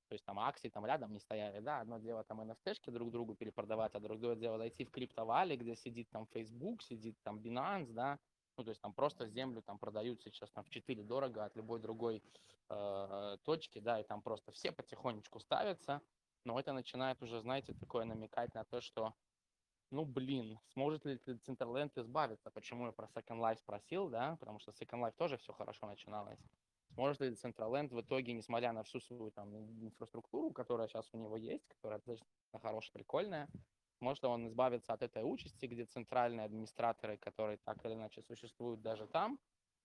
то 0.09 0.15
есть 0.15 0.25
там 0.25 0.37
акции 0.37 0.69
там 0.69 0.85
рядом 0.85 1.13
не 1.13 1.19
стояли, 1.19 1.61
да, 1.61 1.79
одно 1.79 1.99
дело 1.99 2.25
там 2.25 2.41
NFT-шки 2.41 2.91
друг 2.91 3.11
другу 3.11 3.35
перепродавать, 3.35 3.95
а 3.95 3.99
другое 4.01 4.35
дело 4.35 4.57
зайти 4.57 4.83
в 4.83 4.91
криптовали, 4.91 5.55
где 5.55 5.75
сидит 5.77 6.09
там 6.09 6.25
Facebook, 6.25 6.81
сидит 6.81 7.15
там 7.23 7.39
Binance, 7.39 7.93
да, 7.93 8.19
ну, 8.57 8.63
то 8.63 8.69
есть 8.71 8.81
там 8.81 8.93
просто 8.93 9.27
землю 9.27 9.61
там 9.61 9.77
продают 9.77 10.21
сейчас 10.21 10.51
там 10.51 10.63
в 10.63 10.69
4 10.69 11.03
дорого 11.03 11.45
от 11.45 11.55
любой 11.55 11.79
другой 11.79 12.23
э, 12.69 13.37
точки, 13.43 13.79
да, 13.79 13.99
и 13.99 14.03
там 14.03 14.21
просто 14.21 14.51
все 14.51 14.71
потихонечку 14.71 15.39
ставятся, 15.39 16.01
но 16.43 16.59
это 16.59 16.73
начинает 16.73 17.21
уже, 17.21 17.39
знаете, 17.41 17.73
такое 17.73 18.05
намекать 18.05 18.53
на 18.53 18.63
то, 18.63 18.81
что 18.81 19.13
ну, 19.89 20.03
блин, 20.03 20.59
сможет 20.73 21.05
ли 21.05 21.17
Централенд 21.17 21.97
избавиться? 21.97 22.51
Почему 22.51 22.87
я 22.87 22.91
про 22.91 23.07
Second 23.07 23.39
Life 23.39 23.59
спросил, 23.59 24.09
да? 24.09 24.35
Потому 24.37 24.59
что 24.59 24.71
Second 24.71 25.01
Life 25.01 25.13
тоже 25.15 25.37
все 25.37 25.53
хорошо 25.53 25.87
начиналось. 25.87 26.39
Сможет 26.93 27.21
ли 27.21 27.29
Decentraland 27.29 27.89
в 27.89 28.01
итоге, 28.01 28.33
несмотря 28.33 28.73
на 28.73 28.83
всю 28.83 28.99
свою 28.99 29.31
там 29.31 29.55
инфраструктуру, 29.55 30.51
которая 30.51 30.87
сейчас 30.87 31.09
у 31.13 31.17
него 31.17 31.37
есть, 31.37 31.65
которая 31.67 31.99
достаточно 31.99 32.59
хорошая, 32.59 32.91
прикольная, 32.93 33.47
может 33.99 34.23
ли 34.23 34.29
он 34.29 34.47
избавиться 34.47 34.93
от 34.93 35.01
этой 35.01 35.23
участи, 35.23 35.65
где 35.65 35.85
центральные 35.85 36.45
администраторы, 36.45 37.17
которые 37.17 37.57
так 37.57 37.83
или 37.85 37.93
иначе 37.93 38.21
существуют 38.21 38.81
даже 38.81 39.07
там, 39.07 39.39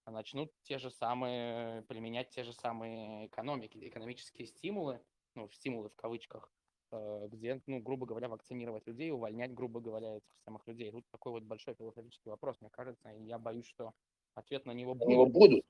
начнут 0.06 0.52
те 0.62 0.78
же 0.78 0.90
самые, 0.90 1.82
применять 1.82 2.30
те 2.30 2.42
же 2.42 2.52
самые 2.52 3.26
экономики, 3.26 3.78
экономические 3.80 4.46
стимулы, 4.46 5.00
ну, 5.34 5.48
стимулы 5.50 5.88
в 5.88 5.96
кавычках, 5.96 6.50
э, 6.90 7.28
где, 7.30 7.62
ну, 7.66 7.80
грубо 7.80 8.06
говоря, 8.06 8.28
вакцинировать 8.28 8.86
людей, 8.86 9.12
увольнять, 9.12 9.54
грубо 9.54 9.80
говоря, 9.80 10.16
этих 10.16 10.34
самых 10.44 10.66
людей. 10.66 10.90
Тут 10.90 11.08
такой 11.10 11.32
вот 11.32 11.44
большой 11.44 11.74
философический 11.74 12.30
вопрос, 12.30 12.60
мне 12.60 12.70
кажется, 12.70 13.10
и 13.10 13.22
я 13.22 13.38
боюсь, 13.38 13.66
что 13.66 13.92
ответ 14.34 14.66
на 14.66 14.72
него 14.72 14.94
будет. 14.94 15.32
будут. 15.32 15.64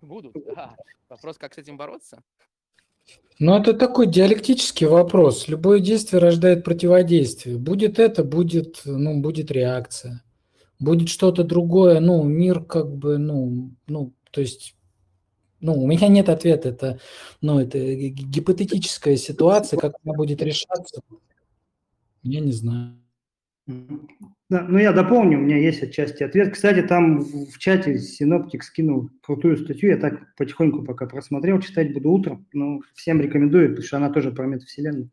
Будут, 0.00 0.34
да. 0.54 0.76
Вопрос, 1.08 1.38
как 1.38 1.54
с 1.54 1.58
этим 1.58 1.76
бороться? 1.76 2.22
Ну, 3.38 3.54
это 3.54 3.74
такой 3.74 4.06
диалектический 4.06 4.86
вопрос. 4.86 5.46
Любое 5.48 5.80
действие 5.80 6.20
рождает 6.20 6.64
противодействие. 6.64 7.58
Будет 7.58 7.98
это, 7.98 8.24
будет, 8.24 8.80
ну, 8.86 9.20
будет 9.20 9.50
реакция. 9.50 10.22
Будет 10.78 11.10
что-то 11.10 11.44
другое, 11.44 12.00
ну, 12.00 12.22
мир 12.22 12.64
как 12.64 12.90
бы, 12.90 13.18
ну, 13.18 13.70
ну, 13.86 14.14
то 14.30 14.40
есть, 14.40 14.74
ну, 15.60 15.74
у 15.82 15.86
меня 15.86 16.08
нет 16.08 16.28
ответа. 16.30 16.70
Это, 16.70 17.00
ну, 17.42 17.60
это 17.60 17.78
гипотетическая 17.78 19.16
ситуация, 19.16 19.78
как 19.78 19.96
она 20.04 20.14
будет 20.14 20.40
решаться, 20.42 21.00
я 22.22 22.40
не 22.40 22.52
знаю. 22.52 22.96
Да, 24.48 24.64
ну 24.68 24.78
я 24.78 24.92
дополню, 24.92 25.38
у 25.38 25.40
меня 25.42 25.58
есть 25.58 25.82
отчасти 25.82 26.22
ответ. 26.22 26.52
Кстати, 26.52 26.80
там 26.80 27.18
в 27.18 27.58
чате 27.58 27.98
Синоптик 27.98 28.62
скинул 28.62 29.10
крутую 29.20 29.56
статью, 29.56 29.90
я 29.90 29.96
так 29.96 30.36
потихоньку 30.36 30.84
пока 30.84 31.06
просмотрел, 31.06 31.60
читать 31.60 31.92
буду 31.92 32.12
утром, 32.12 32.46
но 32.52 32.78
всем 32.94 33.20
рекомендую, 33.20 33.70
потому 33.70 33.84
что 33.84 33.96
она 33.96 34.10
тоже 34.10 34.30
про 34.30 34.46
метавселенную. 34.46 35.10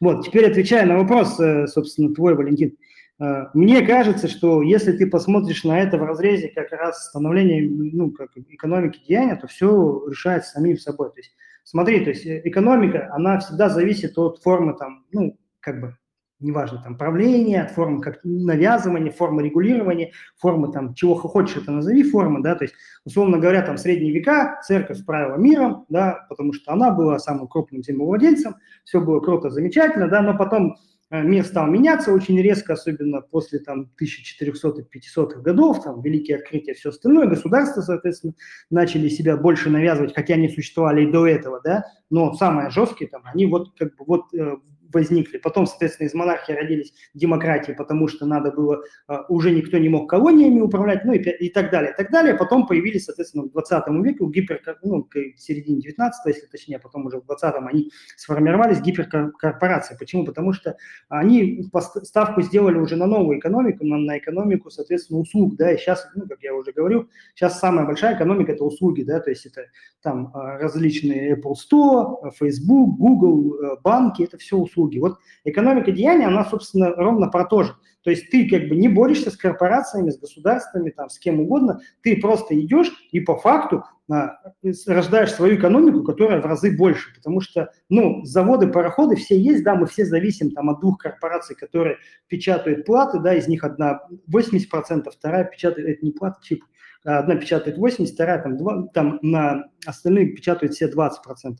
Вот, 0.00 0.24
теперь 0.24 0.48
отвечая 0.48 0.86
на 0.86 0.96
вопрос, 0.96 1.40
э, 1.40 1.66
собственно, 1.66 2.14
твой, 2.14 2.36
Валентин. 2.36 2.76
Э, 3.20 3.46
мне 3.52 3.84
кажется, 3.84 4.28
что 4.28 4.62
если 4.62 4.92
ты 4.92 5.08
посмотришь 5.08 5.64
на 5.64 5.80
это 5.80 5.98
в 5.98 6.04
разрезе 6.04 6.46
как 6.46 6.70
раз 6.70 7.08
становления 7.08 7.68
ну, 7.68 8.12
как 8.12 8.30
экономики 8.36 9.00
деяния, 9.08 9.34
то 9.34 9.48
все 9.48 10.06
решается 10.08 10.52
самим 10.52 10.78
собой. 10.78 11.08
То 11.10 11.16
есть, 11.16 11.34
смотри, 11.64 12.04
то 12.04 12.10
есть 12.10 12.24
э, 12.26 12.42
экономика, 12.44 13.12
она 13.12 13.40
всегда 13.40 13.70
зависит 13.70 14.16
от 14.18 14.40
формы 14.40 14.76
там, 14.78 15.04
ну, 15.10 15.36
как 15.58 15.80
бы 15.80 15.96
неважно, 16.40 16.80
там, 16.82 16.96
правление, 16.96 17.62
от 17.62 17.72
формы 17.72 18.00
как 18.00 18.20
навязывания, 18.22 19.10
формы 19.10 19.42
регулирования, 19.42 20.12
формы 20.36 20.72
там, 20.72 20.94
чего 20.94 21.14
хочешь, 21.14 21.56
это 21.56 21.72
назови 21.72 22.02
формы, 22.02 22.42
да, 22.42 22.54
то 22.54 22.64
есть, 22.64 22.74
условно 23.04 23.38
говоря, 23.38 23.62
там, 23.62 23.76
средние 23.76 24.12
века 24.12 24.60
церковь 24.64 25.04
правила 25.04 25.36
миром, 25.36 25.84
да, 25.88 26.26
потому 26.28 26.52
что 26.52 26.72
она 26.72 26.90
была 26.90 27.18
самым 27.18 27.48
крупным 27.48 27.82
землевладельцем, 27.82 28.56
все 28.84 29.00
было 29.00 29.20
круто, 29.20 29.50
замечательно, 29.50 30.08
да, 30.08 30.22
но 30.22 30.36
потом 30.36 30.76
э, 31.10 31.22
мир 31.22 31.44
стал 31.44 31.66
меняться 31.66 32.12
очень 32.12 32.40
резко, 32.40 32.74
особенно 32.74 33.20
после 33.20 33.58
там 33.58 33.90
1400-500-х 34.00 35.40
годов, 35.40 35.82
там 35.82 36.00
великие 36.02 36.36
открытия, 36.36 36.74
все 36.74 36.90
остальное, 36.90 37.26
государства, 37.26 37.80
соответственно, 37.80 38.34
начали 38.70 39.08
себя 39.08 39.36
больше 39.36 39.70
навязывать, 39.70 40.14
хотя 40.14 40.34
они 40.34 40.48
существовали 40.48 41.02
и 41.04 41.10
до 41.10 41.26
этого, 41.26 41.60
да, 41.64 41.84
но 42.10 42.32
самые 42.34 42.70
жесткие 42.70 43.10
там, 43.10 43.22
они 43.24 43.46
вот 43.46 43.76
как 43.76 43.96
бы 43.96 44.04
вот 44.06 44.32
э, 44.34 44.56
возникли. 44.92 45.38
Потом, 45.38 45.66
соответственно, 45.66 46.06
из 46.06 46.14
монархии 46.14 46.52
родились 46.52 46.92
демократии, 47.14 47.72
потому 47.72 48.08
что 48.08 48.26
надо 48.26 48.50
было, 48.50 48.82
а, 49.06 49.24
уже 49.28 49.50
никто 49.50 49.78
не 49.78 49.88
мог 49.88 50.08
колониями 50.08 50.60
управлять, 50.60 51.04
ну 51.04 51.12
и, 51.12 51.18
и 51.18 51.50
так 51.50 51.70
далее, 51.70 51.92
и 51.92 51.96
так 51.96 52.10
далее. 52.10 52.34
Потом 52.34 52.66
появились, 52.66 53.04
соответственно, 53.04 53.44
в 53.44 53.52
20 53.52 53.84
веке, 54.04 54.24
в 54.24 54.30
гипер, 54.30 54.60
ну, 54.82 55.04
к 55.04 55.16
середине 55.36 55.80
19 55.80 56.26
если 56.26 56.46
точнее, 56.46 56.76
а 56.76 56.80
потом 56.80 57.06
уже 57.06 57.20
в 57.20 57.30
20-м 57.30 57.66
они 57.66 57.90
сформировались 58.16 58.80
гиперкорпорации. 58.80 59.96
Почему? 59.98 60.24
Потому 60.24 60.52
что 60.52 60.76
они 61.08 61.68
ставку 62.02 62.42
сделали 62.42 62.78
уже 62.78 62.96
на 62.96 63.06
новую 63.06 63.38
экономику, 63.38 63.84
на, 63.84 63.98
на 63.98 64.18
экономику, 64.18 64.70
соответственно, 64.70 65.20
услуг, 65.20 65.56
да, 65.56 65.72
и 65.72 65.76
сейчас, 65.76 66.08
ну, 66.14 66.26
как 66.26 66.42
я 66.42 66.54
уже 66.54 66.72
говорю, 66.72 67.08
сейчас 67.34 67.58
самая 67.58 67.86
большая 67.86 68.16
экономика– 68.16 68.52
это 68.52 68.64
услуги, 68.64 69.02
да, 69.02 69.20
то 69.20 69.30
есть 69.30 69.46
это 69.46 69.66
там 70.02 70.30
а, 70.34 70.58
различные 70.58 71.36
Apple 71.36 71.54
Store, 71.54 72.30
Facebook, 72.38 72.98
Google, 72.98 73.78
банки, 73.82 74.22
это 74.22 74.38
все 74.38 74.56
услуги 74.56 74.77
услуги. 74.78 74.98
Вот 74.98 75.18
экономика 75.44 75.92
деяния, 75.92 76.26
она, 76.26 76.44
собственно, 76.44 76.94
ровно 76.94 77.28
про 77.28 77.44
то 77.44 77.64
же. 77.64 77.74
То 78.04 78.10
есть 78.10 78.30
ты 78.30 78.48
как 78.48 78.68
бы 78.68 78.76
не 78.76 78.88
борешься 78.88 79.30
с 79.30 79.36
корпорациями, 79.36 80.10
с 80.10 80.18
государствами, 80.18 80.90
там, 80.90 81.10
с 81.10 81.18
кем 81.18 81.40
угодно, 81.40 81.80
ты 82.02 82.16
просто 82.16 82.58
идешь 82.58 82.90
и 83.10 83.20
по 83.20 83.36
факту 83.36 83.84
а, 84.10 84.38
рождаешь 84.86 85.32
свою 85.32 85.56
экономику, 85.56 86.04
которая 86.04 86.40
в 86.40 86.46
разы 86.46 86.74
больше, 86.74 87.14
потому 87.14 87.40
что, 87.40 87.70
ну, 87.90 88.24
заводы, 88.24 88.68
пароходы 88.68 89.16
все 89.16 89.38
есть, 89.38 89.64
да, 89.64 89.74
мы 89.74 89.86
все 89.86 90.06
зависим 90.06 90.52
там 90.52 90.70
от 90.70 90.80
двух 90.80 90.98
корпораций, 90.98 91.56
которые 91.56 91.98
печатают 92.28 92.86
платы, 92.86 93.18
да, 93.18 93.34
из 93.34 93.48
них 93.48 93.64
одна 93.64 94.00
80%, 94.32 95.10
вторая 95.10 95.44
печатает, 95.44 96.02
не 96.02 96.12
платы, 96.12 96.38
чип, 96.42 96.64
одна 97.04 97.36
печатает 97.36 97.78
80, 97.78 98.14
вторая 98.14 98.42
там, 98.42 98.56
2, 98.56 98.88
там 98.94 99.18
на 99.22 99.70
остальные 99.86 100.32
печатают 100.32 100.74
все 100.74 100.90
20%. 100.90 101.10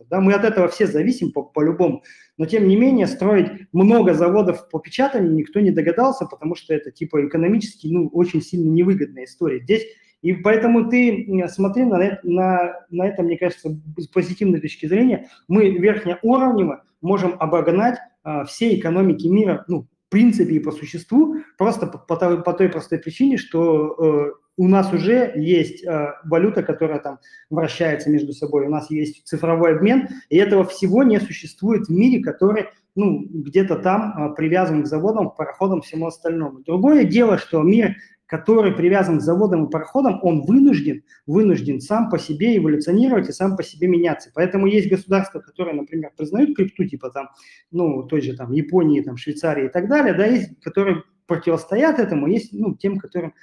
Да? 0.08 0.20
Мы 0.20 0.32
от 0.32 0.44
этого 0.44 0.68
все 0.68 0.86
зависим 0.86 1.32
по- 1.32 1.44
по-любому. 1.44 2.02
Но 2.36 2.46
тем 2.46 2.68
не 2.68 2.76
менее 2.76 3.06
строить 3.06 3.68
много 3.72 4.14
заводов 4.14 4.68
по 4.68 4.78
печатанию 4.78 5.32
никто 5.32 5.60
не 5.60 5.70
догадался, 5.70 6.26
потому 6.26 6.54
что 6.54 6.74
это 6.74 6.90
типа 6.90 7.26
экономически 7.26 7.86
ну, 7.88 8.08
очень 8.08 8.42
сильно 8.42 8.70
невыгодная 8.70 9.24
история. 9.24 9.60
Здесь 9.60 9.86
и 10.20 10.32
поэтому 10.32 10.88
ты 10.88 11.28
смотри 11.48 11.84
на, 11.84 12.18
на, 12.24 12.86
на 12.90 13.06
это, 13.06 13.22
мне 13.22 13.38
кажется, 13.38 13.80
с 13.96 14.08
позитивной 14.08 14.60
точки 14.60 14.86
зрения, 14.86 15.28
мы 15.46 15.70
верхнеуровнево 15.70 16.82
можем 17.00 17.36
обогнать 17.38 17.98
а, 18.24 18.44
все 18.44 18.74
экономики 18.76 19.28
мира, 19.28 19.64
ну, 19.68 19.82
в 19.82 20.10
принципе 20.10 20.54
и 20.54 20.60
по 20.60 20.72
существу, 20.72 21.36
просто 21.56 21.86
по, 21.86 21.98
по, 21.98 22.36
по 22.38 22.52
той 22.52 22.68
простой 22.68 22.98
причине, 22.98 23.36
что 23.36 23.94
э, 23.94 24.32
у 24.58 24.66
нас 24.66 24.92
уже 24.92 25.32
есть 25.36 25.84
э, 25.84 26.14
валюта, 26.24 26.62
которая 26.62 26.98
там 26.98 27.20
вращается 27.48 28.10
между 28.10 28.32
собой, 28.32 28.66
у 28.66 28.70
нас 28.70 28.90
есть 28.90 29.26
цифровой 29.26 29.76
обмен, 29.76 30.08
и 30.28 30.36
этого 30.36 30.64
всего 30.64 31.04
не 31.04 31.20
существует 31.20 31.86
в 31.86 31.90
мире, 31.90 32.22
который 32.22 32.66
ну, 32.96 33.24
где-то 33.30 33.76
там 33.76 34.32
э, 34.32 34.34
привязан 34.34 34.82
к 34.82 34.86
заводам, 34.86 35.30
к 35.30 35.36
пароходам, 35.36 35.80
всему 35.80 36.08
остальному. 36.08 36.60
Другое 36.60 37.04
дело, 37.04 37.38
что 37.38 37.62
мир, 37.62 37.94
который 38.26 38.72
привязан 38.72 39.20
к 39.20 39.22
заводам 39.22 39.66
и 39.66 39.70
пароходам, 39.70 40.18
он 40.22 40.42
вынужден, 40.42 41.04
вынужден 41.26 41.80
сам 41.80 42.10
по 42.10 42.18
себе 42.18 42.56
эволюционировать 42.56 43.28
и 43.28 43.32
сам 43.32 43.56
по 43.56 43.62
себе 43.62 43.86
меняться. 43.86 44.32
Поэтому 44.34 44.66
есть 44.66 44.90
государства, 44.90 45.38
которые, 45.38 45.76
например, 45.76 46.10
признают 46.16 46.56
крипту, 46.56 46.84
типа 46.84 47.10
там, 47.10 47.28
ну, 47.70 48.02
той 48.02 48.22
же 48.22 48.36
там 48.36 48.50
Японии, 48.50 49.02
там, 49.02 49.16
Швейцарии 49.16 49.66
и 49.66 49.68
так 49.68 49.88
далее, 49.88 50.14
да, 50.14 50.26
есть, 50.26 50.60
которые 50.60 51.04
противостоят 51.28 52.00
этому, 52.00 52.26
есть, 52.26 52.52
ну, 52.52 52.74
тем, 52.74 52.98
которым 52.98 53.34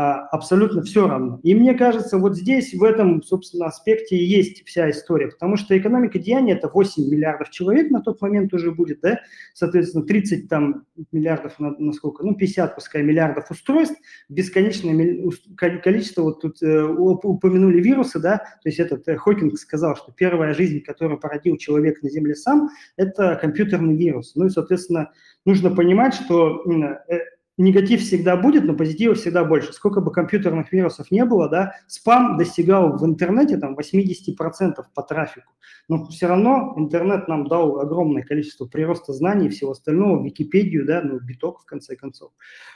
абсолютно 0.00 0.82
все 0.82 1.08
равно. 1.08 1.40
И 1.42 1.56
мне 1.56 1.74
кажется, 1.74 2.18
вот 2.18 2.36
здесь, 2.36 2.72
в 2.72 2.84
этом, 2.84 3.20
собственно, 3.22 3.66
аспекте 3.66 4.16
и 4.16 4.24
есть 4.24 4.64
вся 4.64 4.88
история, 4.90 5.26
потому 5.26 5.56
что 5.56 5.76
экономика 5.76 6.20
деяния– 6.20 6.52
это 6.54 6.68
8 6.68 7.02
миллиардов 7.10 7.50
человек 7.50 7.90
на 7.90 8.00
тот 8.00 8.20
момент 8.20 8.54
уже 8.54 8.70
будет, 8.70 9.00
да, 9.00 9.20
соответственно, 9.54 10.04
30 10.04 10.48
там 10.48 10.84
миллиардов, 11.10 11.58
на, 11.58 11.70
на 11.76 11.92
сколько, 11.92 12.24
ну, 12.24 12.36
50, 12.36 12.76
пускай, 12.76 13.02
миллиардов 13.02 13.50
устройств, 13.50 13.96
бесконечное 14.28 15.32
количество, 15.56 16.22
вот 16.22 16.42
тут 16.42 16.62
э, 16.62 16.84
упомянули 16.84 17.80
вирусы, 17.80 18.20
да, 18.20 18.38
то 18.38 18.68
есть 18.68 18.78
этот 18.78 19.08
э, 19.08 19.16
Хокинг 19.16 19.58
сказал, 19.58 19.96
что 19.96 20.12
первая 20.12 20.54
жизнь, 20.54 20.80
которую 20.80 21.18
породил 21.18 21.56
человек 21.56 22.04
на 22.04 22.10
Земле 22.10 22.36
сам, 22.36 22.70
это 22.96 23.36
компьютерный 23.40 23.96
вирус. 23.96 24.36
Ну 24.36 24.46
и, 24.46 24.50
соответственно, 24.50 25.10
нужно 25.44 25.74
понимать, 25.74 26.14
что 26.14 26.62
э, 27.08 27.18
негатив 27.58 28.00
всегда 28.00 28.36
будет, 28.36 28.64
но 28.64 28.74
позитива 28.74 29.14
всегда 29.14 29.44
больше. 29.44 29.72
Сколько 29.72 30.00
бы 30.00 30.12
компьютерных 30.12 30.72
вирусов 30.72 31.10
не 31.10 31.24
было, 31.24 31.48
да, 31.48 31.74
спам 31.86 32.38
достигал 32.38 32.96
в 32.96 33.04
интернете 33.04 33.58
там 33.58 33.76
80% 33.76 34.74
по 34.94 35.02
трафику. 35.02 35.52
Но 35.88 36.06
все 36.06 36.26
равно 36.26 36.74
интернет 36.76 37.28
нам 37.28 37.46
дал 37.46 37.80
огромное 37.80 38.22
количество 38.22 38.66
прироста 38.66 39.12
знаний 39.12 39.46
и 39.46 39.50
всего 39.50 39.72
остального, 39.72 40.24
Википедию, 40.24 40.86
да, 40.86 41.02
ну, 41.02 41.18
биток 41.18 41.60
в 41.60 41.64
конце 41.64 41.96
концов. 41.96 42.30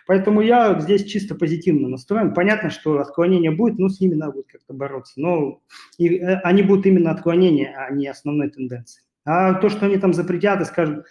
Поэтому 0.06 0.40
я 0.40 0.78
здесь 0.80 1.04
чисто 1.04 1.34
позитивно 1.34 1.88
настроен. 1.88 2.34
Понятно, 2.34 2.70
что 2.70 2.98
отклонение 2.98 3.50
будет, 3.50 3.78
но 3.78 3.88
с 3.88 4.00
ними 4.00 4.14
надо 4.14 4.32
будет 4.32 4.46
как-то 4.48 4.74
бороться. 4.74 5.14
Но 5.16 5.60
и, 5.98 6.16
э, 6.16 6.40
они 6.40 6.62
будут 6.62 6.86
именно 6.86 7.10
отклонения, 7.10 7.74
а 7.76 7.92
не 7.92 8.08
основной 8.08 8.50
тенденцией. 8.50 9.04
А 9.24 9.54
то, 9.54 9.68
что 9.68 9.86
они 9.86 9.98
там 9.98 10.12
запретят 10.12 10.60
и 10.60 10.64
скажут, 10.64 11.04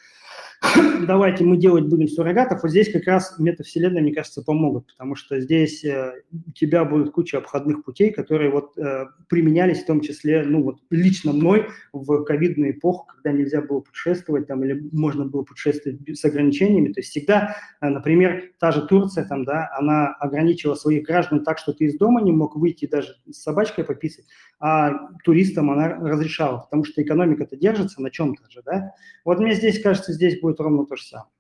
давайте 1.07 1.43
мы 1.43 1.57
делать 1.57 1.85
будем 1.85 2.07
суррогатов, 2.07 2.61
вот 2.61 2.69
здесь 2.69 2.91
как 2.91 3.05
раз 3.05 3.35
метавселенная, 3.39 4.01
мне 4.01 4.13
кажется, 4.13 4.43
помогут, 4.43 4.87
потому 4.87 5.15
что 5.15 5.39
здесь 5.39 5.83
э, 5.83 6.21
у 6.31 6.51
тебя 6.51 6.85
будет 6.85 7.11
куча 7.11 7.39
обходных 7.39 7.83
путей, 7.83 8.11
которые 8.11 8.51
вот 8.51 8.77
э, 8.77 9.05
применялись 9.27 9.81
в 9.81 9.85
том 9.85 10.01
числе, 10.01 10.43
ну 10.43 10.61
вот 10.61 10.79
лично 10.91 11.33
мной 11.33 11.67
в 11.93 12.23
ковидную 12.23 12.71
эпоху, 12.71 13.07
когда 13.07 13.31
нельзя 13.31 13.61
было 13.61 13.79
путешествовать 13.79 14.47
там 14.47 14.63
или 14.63 14.87
можно 14.91 15.25
было 15.25 15.43
путешествовать 15.43 15.99
с 16.07 16.23
ограничениями, 16.25 16.93
то 16.93 16.99
есть 16.99 17.09
всегда, 17.09 17.55
э, 17.81 17.89
например, 17.89 18.51
та 18.59 18.71
же 18.71 18.85
Турция 18.85 19.25
там, 19.25 19.43
да, 19.45 19.69
она 19.77 20.13
ограничивала 20.19 20.75
своих 20.75 21.03
граждан 21.03 21.43
так, 21.43 21.57
что 21.57 21.73
ты 21.73 21.85
из 21.85 21.97
дома 21.97 22.21
не 22.21 22.31
мог 22.31 22.55
выйти 22.55 22.85
даже 22.85 23.15
с 23.31 23.41
собачкой 23.41 23.83
пописать, 23.83 24.25
а 24.59 25.09
туристам 25.23 25.71
она 25.71 25.95
разрешала, 25.95 26.59
потому 26.59 26.83
что 26.83 27.01
экономика-то 27.01 27.55
держится 27.57 27.99
на 28.01 28.11
чем-то 28.11 28.43
же, 28.49 28.61
да. 28.63 28.93
Вот 29.25 29.39
мне 29.39 29.55
здесь 29.55 29.81
кажется, 29.81 30.13
здесь 30.13 30.39
будет 30.39 30.50
ровно 30.59 30.85
то 30.85 30.95
же 30.95 31.05
самое. 31.05 31.31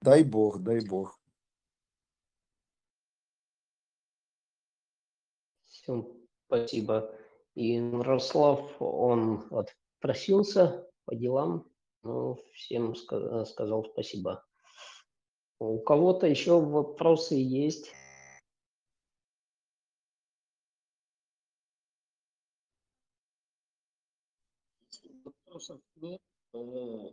Дай 0.00 0.22
бог, 0.22 0.60
дай 0.60 0.84
бог. 0.86 1.18
Всем 5.64 6.06
спасибо. 6.46 7.14
И 7.54 7.74
Ярослав, 7.74 8.70
он 8.80 9.46
отпросился 9.50 10.90
по 11.04 11.14
делам, 11.14 11.70
ну, 12.02 12.38
всем 12.54 12.94
сказал 12.94 13.84
спасибо. 13.92 14.44
У 15.58 15.78
кого-то 15.80 16.26
еще 16.26 16.60
вопросы 16.60 17.34
есть? 17.34 17.92
вопросов 25.54 25.80
нет, 25.96 26.20
то 26.50 27.12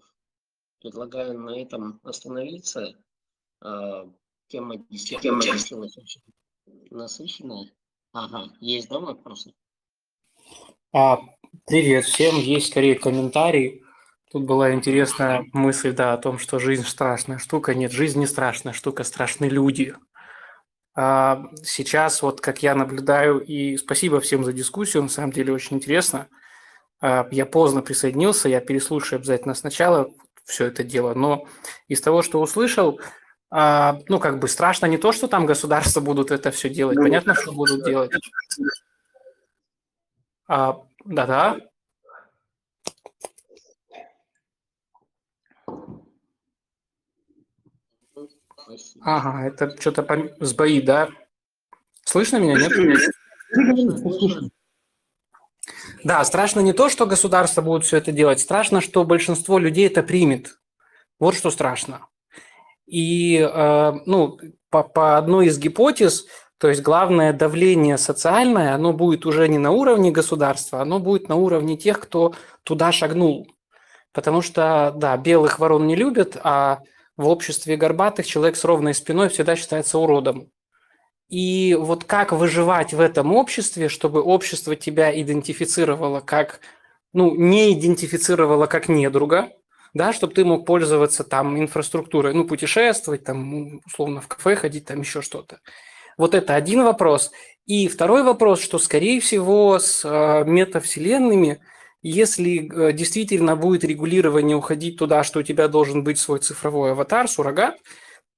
предлагаю 0.82 1.40
на 1.40 1.62
этом 1.62 2.00
остановиться. 2.04 2.96
А, 3.62 4.08
тема 4.48 4.78
действительно 4.90 5.40
получилась 5.40 5.98
очень 5.98 6.22
насыщенная. 6.90 7.72
Ага, 8.14 8.52
есть, 8.60 8.90
да, 8.90 9.00
вопросы? 9.00 9.54
А, 10.92 11.20
привет 11.68 12.06
всем, 12.06 12.36
есть 12.36 12.72
скорее 12.72 12.96
комментарий. 12.96 13.84
Тут 14.32 14.46
была 14.46 14.74
интересная 14.74 15.46
мысль, 15.54 15.94
да, 15.94 16.14
о 16.14 16.18
том, 16.18 16.40
что 16.40 16.58
жизнь 16.58 16.86
страшная 16.86 17.38
штука. 17.38 17.76
Нет, 17.76 17.92
жизнь 17.92 18.20
не 18.20 18.28
страшная 18.28 18.74
штука, 18.74 19.04
страшны 19.04 19.46
люди. 19.46 19.96
А 20.94 21.44
сейчас, 21.64 22.22
вот 22.22 22.42
как 22.42 22.64
я 22.64 22.76
наблюдаю, 22.76 23.40
и 23.40 23.78
спасибо 23.78 24.20
всем 24.20 24.44
за 24.44 24.52
дискуссию, 24.52 25.04
на 25.04 25.10
самом 25.10 25.32
деле 25.32 25.54
очень 25.54 25.78
интересно. 25.78 26.28
А, 27.00 27.28
я 27.32 27.46
поздно 27.46 27.82
присоединился, 27.82 28.50
я 28.50 28.62
переслушаю 28.62 29.20
обязательно 29.20 29.54
сначала 29.54 30.12
все 30.46 30.66
это 30.66 30.84
дело, 30.84 31.14
но 31.14 31.46
из 31.88 32.02
того, 32.02 32.22
что 32.22 32.42
услышал, 32.42 33.00
а, 33.50 34.00
ну, 34.08 34.20
как 34.20 34.40
бы 34.40 34.48
страшно 34.48 34.86
не 34.86 34.98
то, 34.98 35.12
что 35.12 35.28
там 35.28 35.46
государства 35.46 36.00
будут 36.00 36.32
это 36.32 36.52
все 36.52 36.70
делать, 36.70 36.98
понятно, 36.98 37.36
что 37.36 37.52
будут 37.52 37.84
делать. 37.86 38.12
А, 40.48 40.82
да-да. 41.06 41.60
Ага, 49.02 49.48
это 49.48 49.76
что-то 49.80 50.04
пом... 50.04 50.30
сбоит, 50.40 50.86
да? 50.86 51.10
Слышно 52.06 52.38
меня, 52.38 52.56
нет? 52.56 52.72
Да, 56.04 56.24
страшно 56.24 56.62
не 56.62 56.74
то, 56.74 56.90
что 56.90 57.06
государство 57.06 57.62
будет 57.62 57.84
все 57.84 57.98
это 57.98 58.12
делать, 58.12 58.40
страшно, 58.40 58.82
что 58.82 59.04
большинство 59.04 59.60
людей 59.60 59.88
это 59.88 60.04
примет. 60.04 60.58
Вот 61.20 61.36
что 61.36 61.52
страшно. 61.52 62.08
И 62.88 63.38
э, 63.38 63.94
ну, 64.06 64.38
по, 64.70 64.84
по 64.84 65.18
одной 65.18 65.48
из 65.48 65.58
гипотез, 65.58 66.26
то 66.58 66.68
есть 66.70 66.82
главное 66.82 67.34
давление 67.34 67.98
социальное, 67.98 68.76
оно 68.76 68.94
будет 68.94 69.26
уже 69.26 69.48
не 69.48 69.58
на 69.58 69.72
уровне 69.72 70.12
государства, 70.12 70.82
оно 70.82 71.00
будет 71.00 71.30
на 71.30 71.36
уровне 71.36 71.78
тех, 71.78 72.00
кто 72.00 72.34
туда 72.64 72.92
шагнул. 72.92 73.48
Потому 74.14 74.42
что, 74.42 74.94
да, 74.96 75.16
белых 75.18 75.58
ворон 75.58 75.88
не 75.88 75.96
любят, 75.96 76.38
а 76.44 76.82
в 77.18 77.28
обществе 77.28 77.78
горбатых 77.78 78.28
человек 78.28 78.56
с 78.56 78.64
ровной 78.64 78.94
спиной 78.94 79.30
всегда 79.30 79.56
считается 79.56 79.98
уродом. 79.98 80.51
И 81.32 81.76
вот 81.80 82.04
как 82.04 82.32
выживать 82.32 82.94
в 82.94 83.00
этом 83.00 83.34
обществе, 83.34 83.90
чтобы 83.90 84.22
общество 84.22 84.76
тебя 84.76 85.20
идентифицировало 85.20 86.20
как, 86.20 86.60
ну, 87.14 87.34
не 87.36 87.74
идентифицировало 87.74 88.68
как 88.68 88.88
недруга, 88.88 89.50
да, 89.96 90.14
чтобы 90.14 90.34
ты 90.34 90.46
мог 90.46 90.68
пользоваться 90.68 91.24
там 91.24 91.58
инфраструктурой, 91.58 92.36
ну, 92.36 92.46
путешествовать, 92.46 93.24
там, 93.24 93.82
условно, 93.88 94.22
в 94.22 94.28
кафе 94.28 94.56
ходить, 94.56 94.86
там 94.86 95.00
еще 95.00 95.24
что-то. 95.24 95.60
Вот 96.18 96.36
это 96.36 96.54
один 96.54 96.84
вопрос. 96.84 97.32
И 97.66 97.88
второй 97.88 98.22
вопрос, 98.22 98.62
что, 98.62 98.78
скорее 98.78 99.20
всего, 99.22 99.80
с 99.80 100.06
э, 100.06 100.44
метавселенными– 100.46 101.60
если 102.04 102.90
э, 102.90 102.94
действительно 102.94 103.56
будет 103.56 103.84
регулирование 103.84 104.58
уходить 104.58 104.98
туда, 104.98 105.24
что 105.24 105.40
у 105.40 105.44
тебя 105.44 105.68
должен 105.68 106.04
быть 106.04 106.18
свой 106.18 106.40
цифровой 106.40 106.92
аватар, 106.92 107.28
суррогат, 107.28 107.78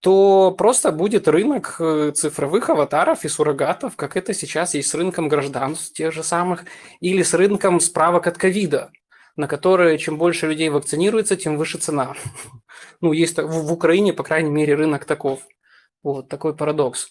то 0.03 0.51
просто 0.51 0.91
будет 0.91 1.29
рынок 1.29 1.77
э, 1.79 2.11
цифровых 2.13 2.69
аватаров 2.69 3.23
и 3.23 3.29
суррогатов, 3.29 3.95
как 3.95 4.17
это 4.17 4.33
сейчас 4.33 4.73
есть 4.73 4.89
с 4.89 4.95
рынком 4.95 5.29
гражданств 5.29 5.93
тех 5.93 6.11
же 6.11 6.23
самых, 6.23 6.65
или 6.99 7.23
с 7.23 7.33
рынком 7.33 7.79
справок 7.79 8.27
от 8.27 8.37
ковида, 8.37 8.91
на 9.37 9.47
которые 9.47 9.97
чем 9.97 10.17
больше 10.17 10.47
людей 10.47 10.67
вакцинируется, 10.67 11.37
тем 11.37 11.55
выше 11.57 11.77
цена. 11.77 12.15
Ну, 12.99 13.13
есть 13.13 13.37
в 13.37 13.71
Украине, 13.71 14.11
по 14.11 14.23
крайней 14.23 14.49
мере, 14.49 14.75
рынок 14.75 15.05
таков. 15.05 15.41
Вот 16.03 16.27
такой 16.27 16.53
парадокс. 16.53 17.09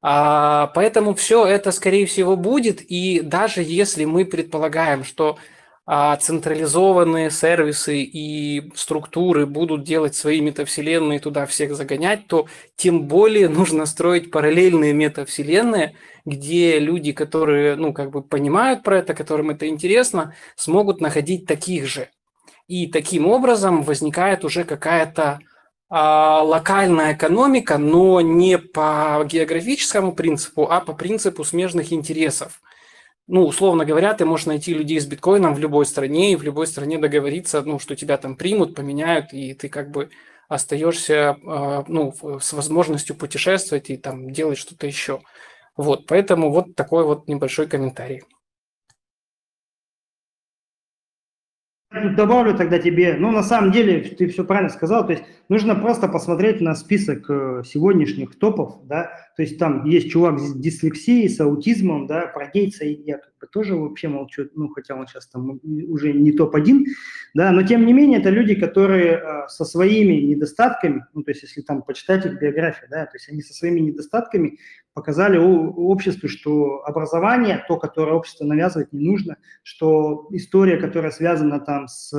А, 0.00 0.68
поэтому 0.74 1.14
все 1.14 1.46
это, 1.46 1.70
скорее 1.70 2.06
всего, 2.06 2.36
будет. 2.36 2.80
И 2.80 3.20
даже 3.20 3.62
если 3.62 4.04
мы 4.04 4.24
предполагаем, 4.24 5.04
что 5.04 5.38
а 5.84 6.16
централизованные 6.16 7.30
сервисы 7.30 8.02
и 8.02 8.70
структуры 8.76 9.46
будут 9.46 9.82
делать 9.82 10.14
свои 10.14 10.40
метавселенные, 10.40 11.18
туда 11.18 11.44
всех 11.46 11.74
загонять, 11.74 12.28
то 12.28 12.46
тем 12.76 13.08
более 13.08 13.48
нужно 13.48 13.86
строить 13.86 14.30
параллельные 14.30 14.92
метавселенные, 14.92 15.96
где 16.24 16.78
люди, 16.78 17.12
которые, 17.12 17.74
ну, 17.74 17.92
как 17.92 18.10
бы 18.10 18.22
понимают 18.22 18.84
про 18.84 18.98
это, 18.98 19.12
которым 19.12 19.50
это 19.50 19.66
интересно, 19.66 20.36
смогут 20.54 21.00
находить 21.00 21.46
таких 21.46 21.86
же. 21.86 22.10
И 22.68 22.86
таким 22.86 23.26
образом 23.26 23.82
возникает 23.82 24.44
уже 24.44 24.62
какая-то 24.62 25.40
а, 25.90 26.42
локальная 26.42 27.14
экономика, 27.14 27.78
но 27.78 28.20
не 28.20 28.56
по 28.56 29.20
географическому 29.28 30.12
принципу, 30.14 30.68
а 30.70 30.80
по 30.80 30.92
принципу 30.92 31.42
смежных 31.42 31.92
интересов– 31.92 32.62
ну, 33.26 33.46
условно 33.46 33.84
говоря, 33.84 34.14
ты 34.14 34.24
можешь 34.24 34.46
найти 34.46 34.74
людей 34.74 35.00
с 35.00 35.06
биткоином 35.06 35.54
в 35.54 35.58
любой 35.58 35.86
стране 35.86 36.32
и 36.32 36.36
в 36.36 36.42
любой 36.42 36.66
стране 36.66 36.98
договориться, 36.98 37.62
ну, 37.62 37.78
что 37.78 37.96
тебя 37.96 38.18
там 38.18 38.36
примут, 38.36 38.74
поменяют, 38.74 39.32
и 39.32 39.54
ты 39.54 39.68
как 39.68 39.90
бы 39.90 40.10
остаешься, 40.48 41.36
а, 41.46 41.84
ну, 41.88 42.12
с 42.40 42.52
возможностью 42.52 43.16
путешествовать 43.16 43.90
и 43.90 43.96
там 43.96 44.30
делать 44.30 44.58
что-то 44.58 44.86
еще. 44.86 45.22
Вот, 45.76 46.06
поэтому 46.06 46.50
вот 46.50 46.74
такой 46.74 47.04
вот 47.04 47.28
небольшой 47.28 47.66
комментарий. 47.68 48.22
Добавлю 52.16 52.56
тогда 52.56 52.78
тебе, 52.78 53.16
ну, 53.18 53.30
на 53.30 53.42
самом 53.42 53.72
деле, 53.72 54.00
ты 54.00 54.28
все 54.28 54.44
правильно 54.44 54.70
сказал, 54.70 55.06
то 55.06 55.12
есть 55.12 55.24
нужно 55.48 55.74
просто 55.74 56.08
посмотреть 56.08 56.60
на 56.60 56.74
список 56.74 57.28
э, 57.28 57.62
сегодняшних 57.64 58.38
топов, 58.38 58.80
да, 58.86 59.10
то 59.36 59.42
есть 59.42 59.58
там 59.58 59.84
есть 59.84 60.10
чувак 60.10 60.38
с 60.38 60.54
дислексией, 60.54 61.28
с 61.28 61.40
аутизмом, 61.40 62.06
да, 62.06 62.26
про 62.26 62.46
Гейтса 62.48 62.84
я 62.84 63.18
как 63.18 63.32
бы 63.40 63.46
тоже 63.46 63.76
вообще 63.76 64.08
молчу, 64.08 64.48
ну, 64.54 64.68
хотя 64.68 64.94
он 64.94 65.06
сейчас 65.06 65.26
там 65.28 65.60
уже 65.62 66.12
не 66.12 66.32
топ-1, 66.32 66.84
да, 67.34 67.50
но 67.52 67.62
тем 67.62 67.84
не 67.84 67.92
менее 67.92 68.20
это 68.20 68.30
люди, 68.30 68.54
которые 68.54 69.18
э, 69.18 69.48
со 69.48 69.64
своими 69.64 70.14
недостатками, 70.14 71.04
ну, 71.14 71.22
то 71.22 71.30
есть 71.30 71.42
если 71.42 71.60
там 71.60 71.82
почитать 71.82 72.24
их 72.24 72.40
биографию, 72.40 72.88
да, 72.90 73.04
то 73.06 73.16
есть 73.16 73.28
они 73.28 73.42
со 73.42 73.52
своими 73.52 73.80
недостатками 73.80 74.58
показали 74.94 75.38
обществу, 75.38 76.28
что 76.28 76.82
образование, 76.84 77.64
то, 77.68 77.78
которое 77.78 78.12
общество 78.12 78.44
навязывает, 78.44 78.92
не 78.92 79.08
нужно, 79.08 79.36
что 79.62 80.28
история, 80.30 80.76
которая 80.76 81.10
связана 81.10 81.60
там 81.60 81.88
с 81.88 82.12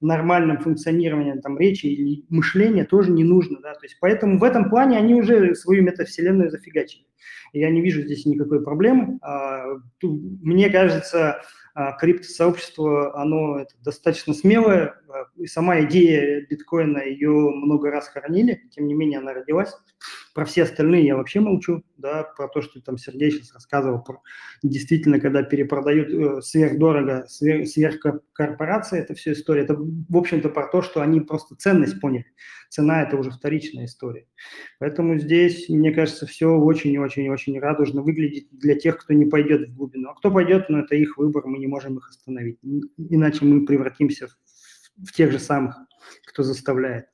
нормальным 0.00 0.58
функционированием 0.58 1.40
там 1.40 1.58
речи 1.58 1.86
или 1.86 2.24
мышления, 2.28 2.84
тоже 2.84 3.10
не 3.10 3.24
нужно, 3.24 3.60
да, 3.60 3.74
то 3.74 3.84
есть 3.84 3.96
поэтому 4.00 4.38
в 4.38 4.44
этом 4.44 4.68
плане 4.68 4.98
они 4.98 5.14
уже 5.14 5.54
свою 5.54 5.82
метавселенную 5.82 6.50
зафигачили. 6.50 7.06
Я 7.52 7.70
не 7.70 7.82
вижу 7.82 8.02
здесь 8.02 8.26
никакой 8.26 8.62
проблемы. 8.62 9.18
А, 9.22 9.64
мне 10.02 10.70
кажется, 10.70 11.42
а, 11.74 11.92
криптосообщество, 11.92 13.18
оно 13.18 13.66
достаточно 13.84 14.34
смелое, 14.34 14.94
а, 15.08 15.26
и 15.36 15.46
сама 15.46 15.82
идея 15.82 16.46
биткоина, 16.46 16.98
ее 16.98 17.30
много 17.30 17.90
раз 17.90 18.08
хоронили, 18.08 18.62
тем 18.70 18.86
не 18.86 18.94
менее 18.94 19.18
она 19.18 19.34
родилась. 19.34 19.74
Про 20.34 20.46
все 20.46 20.62
остальные 20.62 21.06
я 21.06 21.16
вообще 21.16 21.40
молчу, 21.40 21.82
да, 21.98 22.24
про 22.24 22.48
то, 22.48 22.62
что 22.62 22.80
там 22.80 22.96
Сергей 22.96 23.30
сейчас 23.30 23.52
рассказывал, 23.52 24.02
про, 24.02 24.22
действительно, 24.62 25.20
когда 25.20 25.42
перепродают 25.42 26.10
э, 26.10 26.40
сверхдорого, 26.40 27.26
сверх, 27.28 27.68
сверхкорпорации, 27.68 28.98
это 28.98 29.14
все 29.14 29.32
история, 29.32 29.62
это, 29.62 29.76
в 29.76 30.16
общем-то, 30.16 30.48
про 30.48 30.68
то, 30.68 30.80
что 30.80 31.02
они 31.02 31.20
просто 31.20 31.54
ценность 31.56 32.00
поняли. 32.00 32.26
Цена– 32.70 33.02
это 33.04 33.18
уже 33.18 33.30
вторичная 33.30 33.84
история. 33.84 34.26
Поэтому 34.78 35.18
здесь, 35.18 35.68
мне 35.68 35.92
кажется, 35.92 36.26
все 36.26 36.46
очень-очень-очень 36.46 37.60
радужно 37.60 38.00
выглядит 38.00 38.48
для 38.50 38.74
тех, 38.74 38.96
кто 38.96 39.12
не 39.12 39.26
пойдет 39.26 39.68
в 39.68 39.74
глубину. 39.74 40.08
А 40.08 40.14
кто 40.14 40.30
пойдет, 40.30 40.70
ну, 40.70 40.78
это 40.78 40.96
их 40.96 41.18
выбор, 41.18 41.46
мы 41.46 41.58
не 41.58 41.66
можем 41.66 41.98
их 41.98 42.08
остановить. 42.08 42.58
Иначе 42.96 43.44
мы 43.44 43.66
превратимся 43.66 44.28
в, 44.28 45.06
в 45.06 45.12
тех 45.12 45.30
же 45.30 45.38
самых, 45.38 45.76
кто 46.26 46.42
заставляет. 46.42 47.11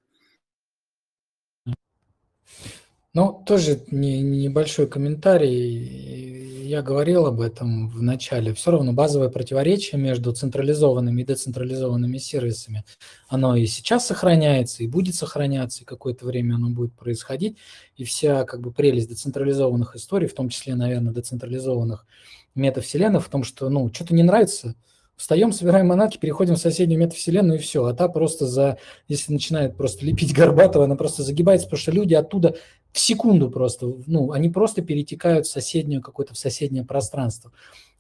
Ну, 3.15 3.43
тоже 3.47 3.81
не, 3.91 4.21
небольшой 4.21 4.87
комментарий. 4.87 6.67
Я 6.69 6.83
говорил 6.83 7.25
об 7.25 7.41
этом 7.41 7.89
в 7.89 8.03
начале. 8.03 8.53
Все 8.53 8.71
равно 8.71 8.93
базовое 8.93 9.31
противоречие 9.31 9.99
между 9.99 10.33
централизованными 10.33 11.23
и 11.23 11.25
децентрализованными 11.25 12.19
сервисами, 12.19 12.85
оно 13.29 13.57
и 13.57 13.65
сейчас 13.65 14.07
сохраняется, 14.07 14.83
и 14.83 14.87
будет 14.87 15.15
сохраняться, 15.15 15.83
и 15.83 15.87
какое-то 15.87 16.27
время 16.27 16.57
оно 16.57 16.69
будет 16.69 16.95
происходить. 16.95 17.57
И 17.97 18.05
вся 18.05 18.45
как 18.45 18.61
бы 18.61 18.71
прелесть 18.71 19.09
децентрализованных 19.09 19.97
историй, 19.97 20.29
в 20.29 20.35
том 20.35 20.51
числе, 20.51 20.75
наверное, 20.75 21.15
децентрализованных 21.15 22.07
метавселенных, 22.55 23.25
в 23.25 23.31
том, 23.31 23.45
что, 23.45 23.71
ну, 23.71 23.91
что-то 23.93 24.15
не 24.15 24.23
нравится– 24.23 24.75
Встаем, 25.19 25.51
собираем 25.51 25.89
монатки, 25.89 26.17
переходим 26.17 26.55
в 26.55 26.59
соседнюю 26.59 27.01
метавселенную 27.01 27.59
и 27.59 27.61
все. 27.61 27.85
А 27.85 27.93
та 27.93 28.09
просто 28.09 28.47
за, 28.47 28.79
если 29.09 29.33
начинает 29.33 29.77
просто 29.77 30.07
лепить 30.07 30.33
Горбатова, 30.33 30.85
она 30.85 30.95
просто 30.95 31.25
загибается, 31.25 31.67
потому 31.67 31.81
что 31.81 31.91
люди 31.91 32.15
оттуда 32.15 32.55
в 32.93 32.99
секунду 32.99 33.51
просто, 33.51 33.93
ну, 34.07 34.33
они 34.33 34.49
просто 34.49 34.83
перетекают 34.83 35.47
в 35.47 35.51
соседнюю 35.51 36.03
какое-то, 36.03 36.35
в 36.35 36.39
соседнее 36.39 36.85
пространство. 36.85 37.53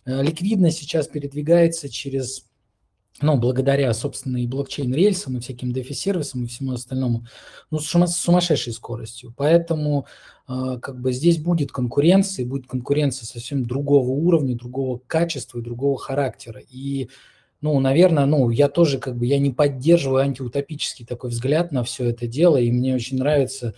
Э, 0.05 0.23
ликвидность 0.23 0.78
сейчас 0.78 1.09
передвигается 1.09 1.89
через 1.89 2.48
ну, 3.20 3.36
благодаря, 3.36 3.93
собственно, 3.94 4.36
и 4.36 4.47
блокчейн-рельсам, 4.47 5.36
и 5.36 5.40
всяким 5.40 5.73
DeFi-сервисам, 5.73 6.44
и 6.44 6.47
всему 6.47 6.73
остальному, 6.73 7.27
ну, 7.70 7.81
с 7.81 7.89
сумасшедшей 7.89 8.73
скоростью. 8.73 9.35
Поэтому 9.36 10.06
э, 10.48 10.78
как 10.81 11.01
бы 11.01 11.12
здесь 11.12 11.39
будет 11.39 11.73
конкуренция, 11.73 12.44
и 12.44 12.48
будет 12.48 12.69
конкуренция 12.69 13.27
совсем 13.27 13.66
другого 13.66 14.10
уровня, 14.10 14.55
другого 14.55 15.01
качества 15.06 15.59
и 15.59 15.62
другого 15.62 15.98
характера. 15.98 16.62
И 16.70 17.09
ну, 17.60 17.78
наверное, 17.81 18.27
ну, 18.27 18.51
я 18.51 18.69
тоже 18.69 18.98
как 18.98 19.16
бы, 19.16 19.27
я 19.27 19.39
не 19.39 19.51
поддерживаю 19.51 20.23
антиутопический 20.23 21.05
такой 21.05 21.31
взгляд 21.31 21.73
на 21.73 21.82
все 21.82 22.05
это 22.10 22.28
дело, 22.28 22.56
и 22.56 22.70
мне 22.70 22.94
очень 22.94 23.19
нравится, 23.19 23.74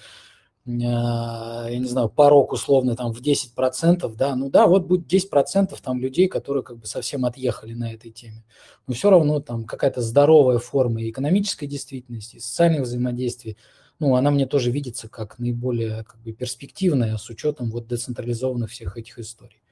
я 0.66 1.78
не 1.78 1.86
знаю, 1.86 2.08
порог 2.10 2.52
условно 2.52 2.94
там 2.96 3.12
в 3.12 3.20
10%, 3.20 4.14
да, 4.14 4.36
ну 4.36 4.50
да, 4.50 4.66
вот 4.66 4.86
будет 4.86 5.06
10% 5.06 5.80
там 5.80 6.00
людей, 6.00 6.28
которые 6.28 6.62
как 6.62 6.78
бы 6.78 6.86
совсем 6.86 7.24
отъехали 7.24 7.72
на 7.72 7.92
этой 7.92 8.10
теме. 8.10 8.44
Но 8.86 8.94
все 8.94 9.10
равно 9.10 9.40
там 9.40 9.64
какая-то 9.64 10.02
здоровая 10.02 10.58
форма 10.58 11.08
экономической 11.08 11.66
действительности, 11.66 12.36
и 12.36 12.40
социальных 12.40 12.82
взаимодействий, 12.82 13.56
ну, 13.98 14.14
она 14.16 14.30
мне 14.30 14.46
тоже 14.46 14.70
видится 14.70 15.08
как 15.08 15.38
наиболее 15.38 16.04
как 16.04 16.20
бы 16.20 16.32
перспективная 16.32 17.16
с 17.16 17.28
учетом 17.30 17.70
вот 17.70 17.86
децентрализованных 17.86 18.70
всех 18.70 18.96
этих 18.96 19.18
историй. 19.18 19.62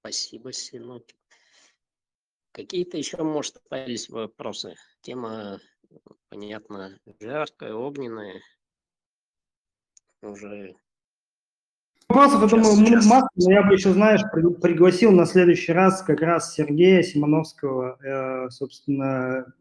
Спасибо, 0.00 0.52
Синопик. 0.52 1.16
Какие-то 2.56 2.96
еще, 2.96 3.22
может, 3.22 3.60
появились 3.68 4.08
вопросы? 4.08 4.76
Тема, 5.02 5.58
понятно, 6.30 6.98
жаркая, 7.20 7.74
огненная. 7.74 8.40
Уже 10.22 10.74
Вопросов, 12.08 12.40
я 12.40 12.48
думаю, 12.48 12.94
масса, 13.04 13.28
но 13.36 13.52
я 13.52 13.62
бы 13.62 13.74
еще, 13.74 13.92
знаешь, 13.92 14.22
пригласил 14.62 15.12
на 15.12 15.26
следующий 15.26 15.72
раз 15.72 16.00
как 16.00 16.22
раз 16.22 16.54
Сергея 16.54 17.02
Симоновского, 17.02 17.98
э, 18.02 18.48
собственно, 18.48 19.52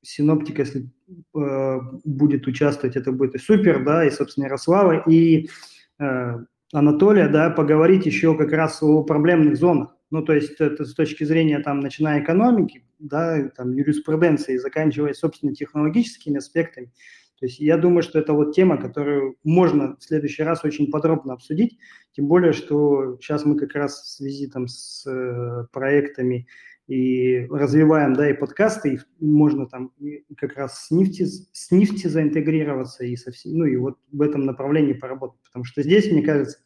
синоптика, 0.00 0.62
если 0.62 0.88
э, 1.34 1.80
будет 2.04 2.46
участвовать, 2.46 2.96
это 2.96 3.12
будет 3.12 3.34
и 3.34 3.38
супер, 3.38 3.84
да, 3.84 4.06
и, 4.06 4.10
собственно, 4.10 4.46
Ярослава, 4.46 5.02
и 5.06 5.50
э, 5.98 6.38
Анатолия, 6.72 7.28
да, 7.28 7.50
поговорить 7.50 8.06
еще 8.06 8.34
как 8.38 8.52
раз 8.52 8.82
о 8.82 9.02
проблемных 9.02 9.58
зонах. 9.58 9.97
Ну, 10.10 10.22
то 10.22 10.32
есть 10.32 10.60
это 10.60 10.84
с 10.84 10.94
точки 10.94 11.24
зрения, 11.24 11.58
там, 11.60 11.80
начиная 11.80 12.22
экономики, 12.22 12.84
да, 12.98 13.48
там, 13.56 13.72
юриспруденции, 13.72 14.56
заканчивая, 14.56 15.12
собственно, 15.12 15.54
технологическими 15.54 16.38
аспектами. 16.38 16.92
То 17.38 17.46
есть 17.46 17.60
я 17.60 17.76
думаю, 17.76 18.02
что 18.02 18.18
это 18.18 18.32
вот 18.32 18.54
тема, 18.54 18.78
которую 18.78 19.36
можно 19.44 19.96
в 19.96 20.02
следующий 20.02 20.42
раз 20.42 20.64
очень 20.64 20.90
подробно 20.90 21.34
обсудить, 21.34 21.78
тем 22.12 22.26
более, 22.26 22.52
что 22.52 23.16
сейчас 23.20 23.44
мы 23.44 23.56
как 23.56 23.74
раз 23.74 24.00
в 24.00 24.08
связи 24.08 24.48
там 24.48 24.66
с 24.66 25.06
э, 25.06 25.66
проектами 25.72 26.48
и 26.88 27.46
развиваем, 27.50 28.14
да, 28.14 28.28
и 28.28 28.32
подкасты, 28.32 28.94
и 28.94 29.24
можно 29.24 29.66
там 29.66 29.92
как 30.36 30.56
раз 30.56 30.86
с 30.86 30.90
нефти, 30.90 31.26
с 31.26 31.70
нефти 31.70 32.08
заинтегрироваться 32.08 33.04
и 33.04 33.14
совсем, 33.14 33.58
ну 33.58 33.66
и 33.66 33.76
вот 33.76 33.98
в 34.10 34.22
этом 34.22 34.44
направлении 34.44 34.94
поработать, 34.94 35.40
потому 35.44 35.64
что 35.64 35.82
здесь, 35.82 36.10
мне 36.10 36.22
кажется, 36.22 36.58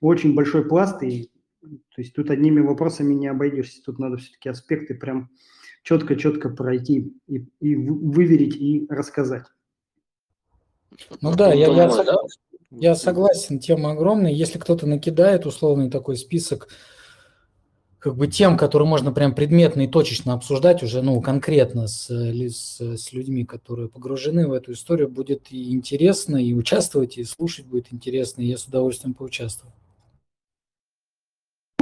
очень 0.00 0.34
большой 0.34 0.66
пласт, 0.66 1.02
и 1.02 1.28
то 1.64 2.00
есть 2.00 2.14
тут 2.14 2.30
одними 2.30 2.60
вопросами 2.60 3.14
не 3.14 3.28
обойдешься, 3.28 3.82
тут 3.82 3.98
надо 3.98 4.16
все-таки 4.18 4.48
аспекты 4.48 4.94
прям 4.94 5.30
четко-четко 5.82 6.50
пройти 6.50 7.12
и, 7.26 7.46
и 7.60 7.76
выверить 7.76 8.56
и 8.56 8.86
рассказать. 8.88 9.44
Ну 11.20 11.34
да, 11.34 11.52
я, 11.52 11.66
я, 11.66 11.90
я 12.70 12.94
согласен, 12.94 13.58
тема 13.58 13.92
огромная. 13.92 14.32
Если 14.32 14.58
кто-то 14.58 14.86
накидает 14.86 15.46
условный 15.46 15.90
такой 15.90 16.16
список 16.16 16.68
как 18.04 18.16
бы 18.16 18.26
тем, 18.26 18.58
которые 18.58 18.86
можно 18.86 19.12
прям 19.12 19.34
предметно 19.34 19.80
и 19.80 19.88
точечно 19.88 20.34
обсуждать 20.34 20.82
уже, 20.82 21.00
ну, 21.00 21.22
конкретно 21.22 21.88
с, 21.88 22.10
с, 22.10 22.78
с 22.78 23.12
людьми, 23.14 23.46
которые 23.46 23.88
погружены 23.88 24.46
в 24.46 24.52
эту 24.52 24.72
историю, 24.72 25.08
будет 25.08 25.50
и 25.50 25.72
интересно, 25.72 26.36
и 26.36 26.52
участвовать, 26.52 27.16
и 27.16 27.24
слушать 27.24 27.64
будет 27.64 27.94
интересно, 27.94 28.42
и 28.42 28.46
я 28.46 28.58
с 28.58 28.66
удовольствием 28.66 29.14
поучаствую. 29.14 29.72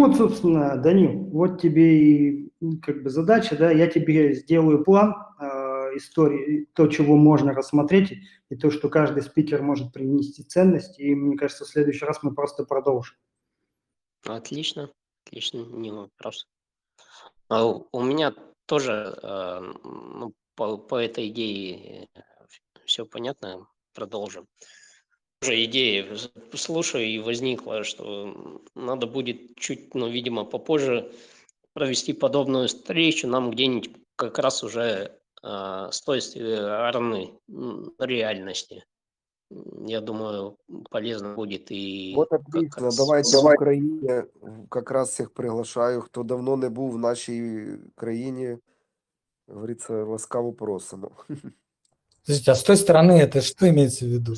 Вот, 0.03 0.17
собственно, 0.17 0.77
Данил, 0.79 1.13
вот 1.31 1.61
тебе 1.61 2.41
и 2.41 2.53
как 2.83 3.05
бы 3.05 3.09
задача, 3.09 3.57
да, 3.57 3.71
я 3.71 3.87
тебе 3.87 4.35
сделаю 4.35 4.83
план 4.83 5.15
э, 5.39 5.45
истории, 5.97 6.69
то, 6.75 6.89
чего 6.89 7.15
можно 7.15 7.55
рассмотреть, 7.55 8.13
и 8.49 8.57
то, 8.57 8.73
что 8.73 8.89
каждый 8.89 9.23
спикер 9.23 9.63
может 9.63 9.93
принести 9.93 10.43
ценность, 10.43 10.99
и 10.99 11.15
мне 11.15 11.37
кажется, 11.37 11.65
в 11.65 11.69
следующий 11.69 12.05
раз 12.05 12.21
мы 12.25 12.35
просто 12.35 12.65
продолжим. 12.65 13.15
Отлично. 14.25 14.91
Отлично, 15.25 15.59
не 15.67 15.93
вопрос. 15.93 16.49
А 17.49 17.65
у 17.65 18.03
меня 18.03 18.35
тоже 18.67 19.17
э, 19.23 19.61
ну, 19.85 20.33
по, 20.57 20.79
по 20.79 20.97
этой 20.97 21.29
идее 21.29 22.09
э, 22.13 22.23
все 22.87 23.07
понятно, 23.07 23.69
продолжим 23.95 24.49
Уже 25.42 25.64
идея, 25.66 26.18
слушаю, 26.54 27.06
и 27.06 27.20
возникла, 27.20 27.84
что 27.84 28.62
надо 28.76 29.06
будет 29.06 29.56
чуть, 29.56 29.94
ну, 29.94 30.10
видимо, 30.10 30.46
попозже 30.46 31.12
провести 31.74 32.14
подобную 32.14 32.68
встречу 32.68 33.28
нам 33.28 33.52
где-нибудь 33.52 33.92
как 34.16 34.40
раз 34.40 34.64
уже 34.64 35.20
э, 35.44 35.90
с 35.92 36.02
той 36.02 36.22
стороны 36.22 37.34
реальности 38.00 38.84
я 39.50 40.02
думаю, 40.02 40.58
полезно 40.90 41.34
будет 41.36 41.72
и... 41.72 42.14
Вот 42.16 42.32
отлично, 42.34 42.84
раз... 42.84 42.98
давайте 42.98 43.32
Давай. 43.32 43.54
в 43.54 43.56
Україні 43.56 44.24
как 44.70 44.92
раз 44.92 45.10
всех 45.10 45.32
приглашаю, 45.32 46.02
хто 46.02 46.24
давно 46.24 46.58
не 46.58 46.70
був 46.70 46.92
в 46.92 46.98
нашій 46.98 47.68
країні, 47.96 48.58
говорится, 49.48 50.04
ласкаво 50.04 50.54
просимо. 50.54 51.12
Подождите, 52.26 52.52
а 52.52 52.56
с 52.56 52.64
той 52.64 52.76
стороны 52.76 53.12
это 53.12 53.42
что 53.42 53.70
имеется 53.70 54.06
в 54.06 54.10
виду? 54.10 54.34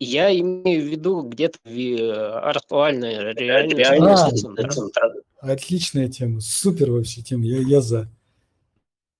Я 0.00 0.38
имею 0.38 0.82
в 0.82 0.86
виду 0.86 1.22
где-то 1.22 1.58
актуальная 2.40 3.32
реальность. 3.34 4.44
А, 5.40 5.52
отличная 5.52 6.08
тема, 6.08 6.40
супер 6.40 6.90
вообще 6.92 7.22
тема, 7.22 7.44
я, 7.46 7.58
я 7.58 7.80
за. 7.80 8.08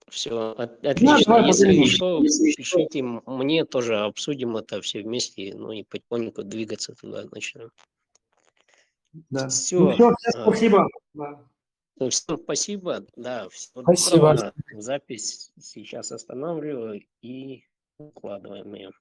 Все, 0.09 0.52
отлично. 0.52 1.46
Если 1.46 1.84
что, 1.84 2.20
пишите 2.20 3.02
мне 3.02 3.64
тоже, 3.64 3.98
обсудим 3.98 4.56
это 4.56 4.80
все 4.80 5.02
вместе, 5.02 5.55
ну 5.55 5.72
и 5.72 5.82
потихоньку 5.82 6.42
двигаться 6.44 6.94
туда 6.94 7.24
начнем. 7.30 7.70
Да. 9.30 9.48
Все. 9.48 9.78
Ну, 9.78 9.90
все, 9.92 10.14
всем 10.16 10.42
спасибо. 10.42 10.88
Да. 11.14 11.40
Ну, 11.98 12.10
всем 12.10 12.38
спасибо. 12.38 13.05
Да, 13.16 13.48
все 13.50 13.82
спасибо. 13.82 14.52
Запись 14.76 15.52
сейчас 15.60 16.12
останавливаю 16.12 17.02
и 17.22 17.64
укладываем 17.98 18.74
ее. 18.74 18.92